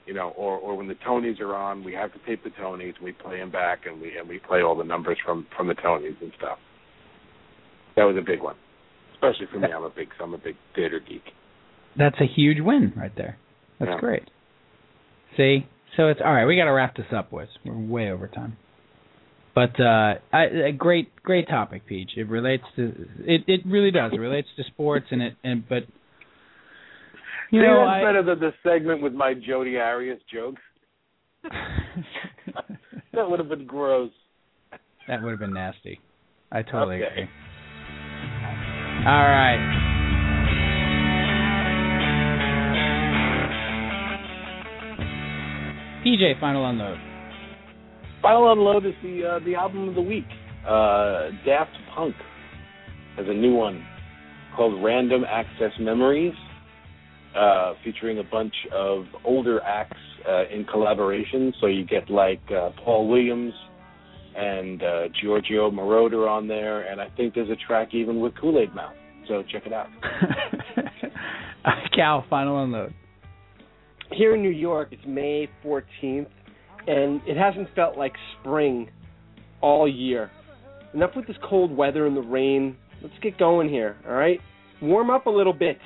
You 0.06 0.14
know, 0.14 0.34
or 0.36 0.58
or 0.58 0.76
when 0.76 0.88
the 0.88 0.96
Tonys 0.96 1.40
are 1.40 1.56
on, 1.56 1.84
we 1.84 1.94
have 1.94 2.12
to 2.12 2.20
tape 2.26 2.44
the 2.44 2.50
Tonys. 2.50 2.96
And 2.96 3.04
we 3.04 3.14
play 3.14 3.38
them 3.38 3.52
back, 3.52 3.86
and 3.86 4.02
we 4.02 4.18
and 4.18 4.28
we 4.28 4.40
play 4.40 4.62
all 4.62 4.76
the 4.76 4.84
numbers 4.84 5.18
from 5.24 5.48
from 5.56 5.68
the 5.68 5.76
Tonys 5.76 6.22
and 6.22 6.32
stuff. 6.38 6.58
That 7.96 8.04
was 8.04 8.18
a 8.18 8.22
big 8.22 8.42
one, 8.42 8.56
especially 9.24 9.48
for 9.52 9.60
me. 9.60 9.72
I'm 9.74 9.84
a 9.84 9.90
big 9.90 10.10
I'm 10.22 10.34
a 10.34 10.38
big 10.38 10.56
theater 10.76 11.00
geek. 11.00 11.24
That's 11.98 12.16
a 12.20 12.26
huge 12.26 12.58
win 12.60 12.94
right 12.96 13.12
there. 13.16 13.38
That's 13.80 13.90
Yeah. 13.92 14.00
great. 14.00 14.30
See, 15.38 15.68
so 15.98 16.08
it's 16.10 16.20
all 16.24 16.34
right. 16.34 16.46
We 16.46 16.56
got 16.56 16.66
to 16.66 16.72
wrap 16.72 16.96
this 16.96 17.06
up, 17.16 17.30
boys. 17.32 17.48
We're 17.66 17.78
way 17.78 18.12
over 18.12 18.28
time. 18.28 18.58
But 19.56 19.80
uh, 19.80 20.16
I, 20.32 20.46
a 20.46 20.72
great, 20.72 21.16
great 21.22 21.48
topic, 21.48 21.86
Peach. 21.86 22.12
It 22.18 22.28
relates 22.28 22.64
to 22.76 23.08
it. 23.20 23.44
It 23.48 23.62
really 23.66 23.92
does. 23.92 24.12
It 24.14 24.18
relates 24.20 24.48
to 24.58 24.64
sports, 24.66 25.06
and 25.12 25.22
it 25.22 25.34
and 25.44 25.68
but 25.68 25.84
you 27.52 27.62
See, 27.62 27.68
know 27.68 27.86
that's 27.86 27.90
I, 27.90 28.02
better 28.04 28.24
than 28.24 28.40
the 28.40 28.52
segment 28.64 29.02
with 29.04 29.14
my 29.14 29.34
Jodi 29.36 29.78
Arias 29.78 30.20
jokes. 30.32 30.62
That 33.14 33.30
would 33.30 33.38
have 33.40 33.48
been 33.50 33.68
gross. 33.68 34.10
that 35.08 35.22
would 35.22 35.30
have 35.30 35.40
been 35.40 35.54
nasty. 35.54 36.00
I 36.52 36.64
totally 36.64 36.96
Okay. 37.04 37.12
agree. 37.12 37.30
All 39.06 39.12
right. 39.12 39.60
PJ, 46.06 46.40
final 46.40 46.70
unload. 46.70 46.98
Final 48.22 48.54
Unload 48.54 48.86
is 48.86 48.94
the 49.04 49.26
uh, 49.26 49.40
the 49.44 49.56
album 49.56 49.90
of 49.90 49.96
the 49.96 50.02
week. 50.02 50.24
Uh, 50.66 51.32
Daft 51.46 51.72
Punk 51.94 52.16
has 53.18 53.26
a 53.28 53.34
new 53.34 53.54
one 53.54 53.86
called 54.56 54.82
Random 54.82 55.26
Access 55.30 55.74
Memories, 55.82 56.34
uh, 57.36 57.74
featuring 57.84 58.20
a 58.20 58.24
bunch 58.24 58.54
of 58.74 59.04
older 59.26 59.62
acts 59.64 60.00
uh, 60.26 60.44
in 60.50 60.64
collaboration. 60.64 61.54
So 61.60 61.68
you 61.68 61.86
get 61.86 62.10
like 62.10 62.42
uh, 62.50 62.70
Paul 62.86 63.10
Williams 63.10 63.54
and 64.36 64.82
uh, 64.82 65.02
Giorgio 65.22 65.70
Moroder 65.72 66.30
on 66.30 66.48
there, 66.48 66.82
and 66.82 67.00
I 67.00 67.10
think 67.16 67.36
there's 67.36 67.50
a 67.50 67.56
track 67.68 67.94
even 67.94 68.20
with 68.20 68.34
Kool 68.40 68.60
Aid 68.60 68.74
Mouth. 68.74 68.96
So 69.28 69.44
check 69.52 69.64
it 69.66 69.74
out. 69.74 69.88
Cal, 71.96 72.26
final 72.30 72.64
unload. 72.64 72.94
Here 74.12 74.36
in 74.36 74.42
New 74.42 74.50
York, 74.50 74.90
it's 74.92 75.02
May 75.08 75.50
14th, 75.64 76.28
and 76.88 77.22
it 77.26 77.38
hasn't 77.38 77.68
felt 77.76 77.98
like 77.98 78.14
spring 78.40 78.90
all 79.62 79.88
year. 79.88 80.30
Enough 80.94 81.12
with 81.16 81.26
this 81.28 81.38
cold 81.48 81.76
weather 81.76 82.06
and 82.06 82.16
the 82.16 82.22
rain. 82.22 82.76
Let's 83.02 83.16
get 83.22 83.38
going 83.38 83.70
here, 83.70 83.98
all 84.08 84.14
right? 84.14 84.40
Warm 84.82 85.10
up 85.10 85.26
a 85.26 85.30
little 85.30 85.54
bit. 85.54 85.78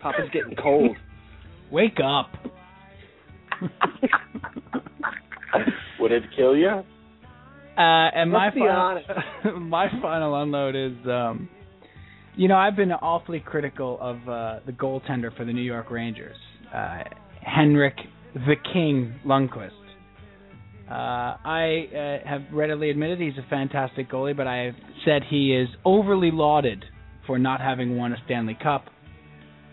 Papa's 0.00 0.28
getting 0.32 0.54
cold. 0.56 0.96
Wake 1.72 1.98
up. 2.04 2.30
Would 5.98 6.12
it 6.12 6.22
kill 6.36 6.56
you? 6.56 6.82
Uh, 7.76 8.08
and 8.14 8.30
my 8.30 8.46
Let's 8.46 8.56
final, 8.56 9.60
my 9.60 9.88
final 10.00 10.42
unload 10.42 10.74
is, 10.74 10.96
um, 11.06 11.48
you 12.34 12.48
know, 12.48 12.56
I've 12.56 12.76
been 12.76 12.92
awfully 12.92 13.40
critical 13.40 13.98
of 14.00 14.16
uh, 14.28 14.60
the 14.64 14.72
goaltender 14.72 15.36
for 15.36 15.44
the 15.44 15.52
New 15.52 15.62
York 15.62 15.90
Rangers, 15.90 16.36
uh, 16.74 17.02
Henrik 17.42 17.96
the 18.36 18.56
King 18.72 19.14
Lundqvist. 19.26 19.70
Uh, 20.90 21.36
I 21.44 21.86
uh, 22.24 22.28
have 22.28 22.42
readily 22.52 22.90
admitted 22.90 23.18
he's 23.18 23.38
a 23.38 23.48
fantastic 23.48 24.10
goalie, 24.10 24.36
but 24.36 24.46
I 24.46 24.66
have 24.66 24.74
said 25.04 25.22
he 25.28 25.54
is 25.54 25.68
overly 25.84 26.30
lauded 26.30 26.84
for 27.26 27.38
not 27.38 27.60
having 27.60 27.96
won 27.96 28.12
a 28.12 28.16
Stanley 28.24 28.56
Cup 28.62 28.84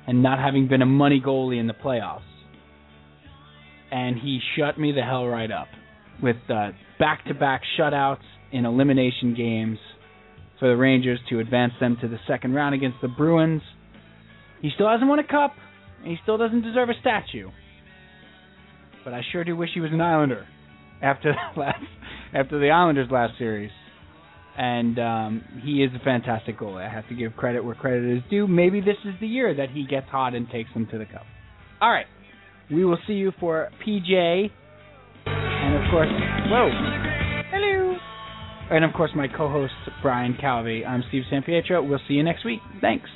and 0.07 0.23
not 0.23 0.39
having 0.39 0.67
been 0.67 0.81
a 0.81 0.87
money 0.87 1.21
goalie 1.23 1.59
in 1.59 1.67
the 1.67 1.73
playoffs. 1.73 2.21
And 3.91 4.17
he 4.17 4.39
shut 4.57 4.79
me 4.79 4.91
the 4.91 5.03
hell 5.03 5.27
right 5.27 5.51
up 5.51 5.67
with 6.21 6.37
uh, 7.03 7.05
back-to-back 7.05 7.61
shutouts 7.77 8.23
in 8.51 8.65
elimination 8.65 9.35
games 9.35 9.77
for 10.59 10.69
the 10.69 10.75
Rangers 10.75 11.19
to 11.29 11.39
advance 11.39 11.73
them 11.79 11.97
to 12.01 12.07
the 12.07 12.17
second 12.27 12.53
round 12.53 12.75
against 12.75 12.97
the 13.01 13.07
Bruins. 13.07 13.61
He 14.61 14.69
still 14.73 14.89
hasn't 14.89 15.09
won 15.09 15.19
a 15.19 15.27
cup, 15.27 15.53
and 15.99 16.07
he 16.07 16.17
still 16.23 16.37
doesn't 16.37 16.61
deserve 16.61 16.89
a 16.89 16.93
statue. 17.01 17.49
But 19.03 19.13
I 19.13 19.21
sure 19.31 19.43
do 19.43 19.55
wish 19.55 19.71
he 19.73 19.81
was 19.81 19.91
an 19.91 19.99
Islander 19.99 20.47
after 21.01 21.35
last 21.57 21.83
after 22.33 22.59
the 22.59 22.69
Islanders' 22.69 23.09
last 23.11 23.37
series. 23.37 23.71
And 24.55 24.99
um, 24.99 25.43
he 25.63 25.83
is 25.83 25.91
a 25.99 26.03
fantastic 26.03 26.59
goalie. 26.59 26.87
I 26.87 26.93
have 26.93 27.07
to 27.09 27.15
give 27.15 27.35
credit 27.35 27.65
where 27.65 27.73
credit 27.73 28.17
is 28.17 28.23
due. 28.29 28.47
Maybe 28.47 28.81
this 28.81 28.97
is 29.03 29.15
the 29.19 29.27
year 29.27 29.53
that 29.55 29.71
he 29.71 29.85
gets 29.85 30.07
hot 30.07 30.35
and 30.35 30.47
takes 30.49 30.71
them 30.73 30.87
to 30.91 30.99
the 30.99 31.05
cup. 31.05 31.23
All 31.81 31.89
right, 31.89 32.05
we 32.71 32.85
will 32.85 32.99
see 33.07 33.13
you 33.13 33.33
for 33.39 33.69
PJ, 33.85 34.51
and 35.73 35.83
of 35.83 35.89
course, 35.89 36.09
whoa, 36.49 36.69
hello, 37.49 37.97
and 38.69 38.85
of 38.85 38.93
course 38.93 39.11
my 39.15 39.27
co-host 39.27 39.73
Brian 40.01 40.37
Calvi. 40.39 40.85
I'm 40.85 41.03
Steve 41.07 41.23
San 41.29 41.41
Pietro. 41.41 41.81
We'll 41.83 41.99
see 42.07 42.13
you 42.13 42.23
next 42.23 42.45
week. 42.45 42.59
Thanks. 42.79 43.09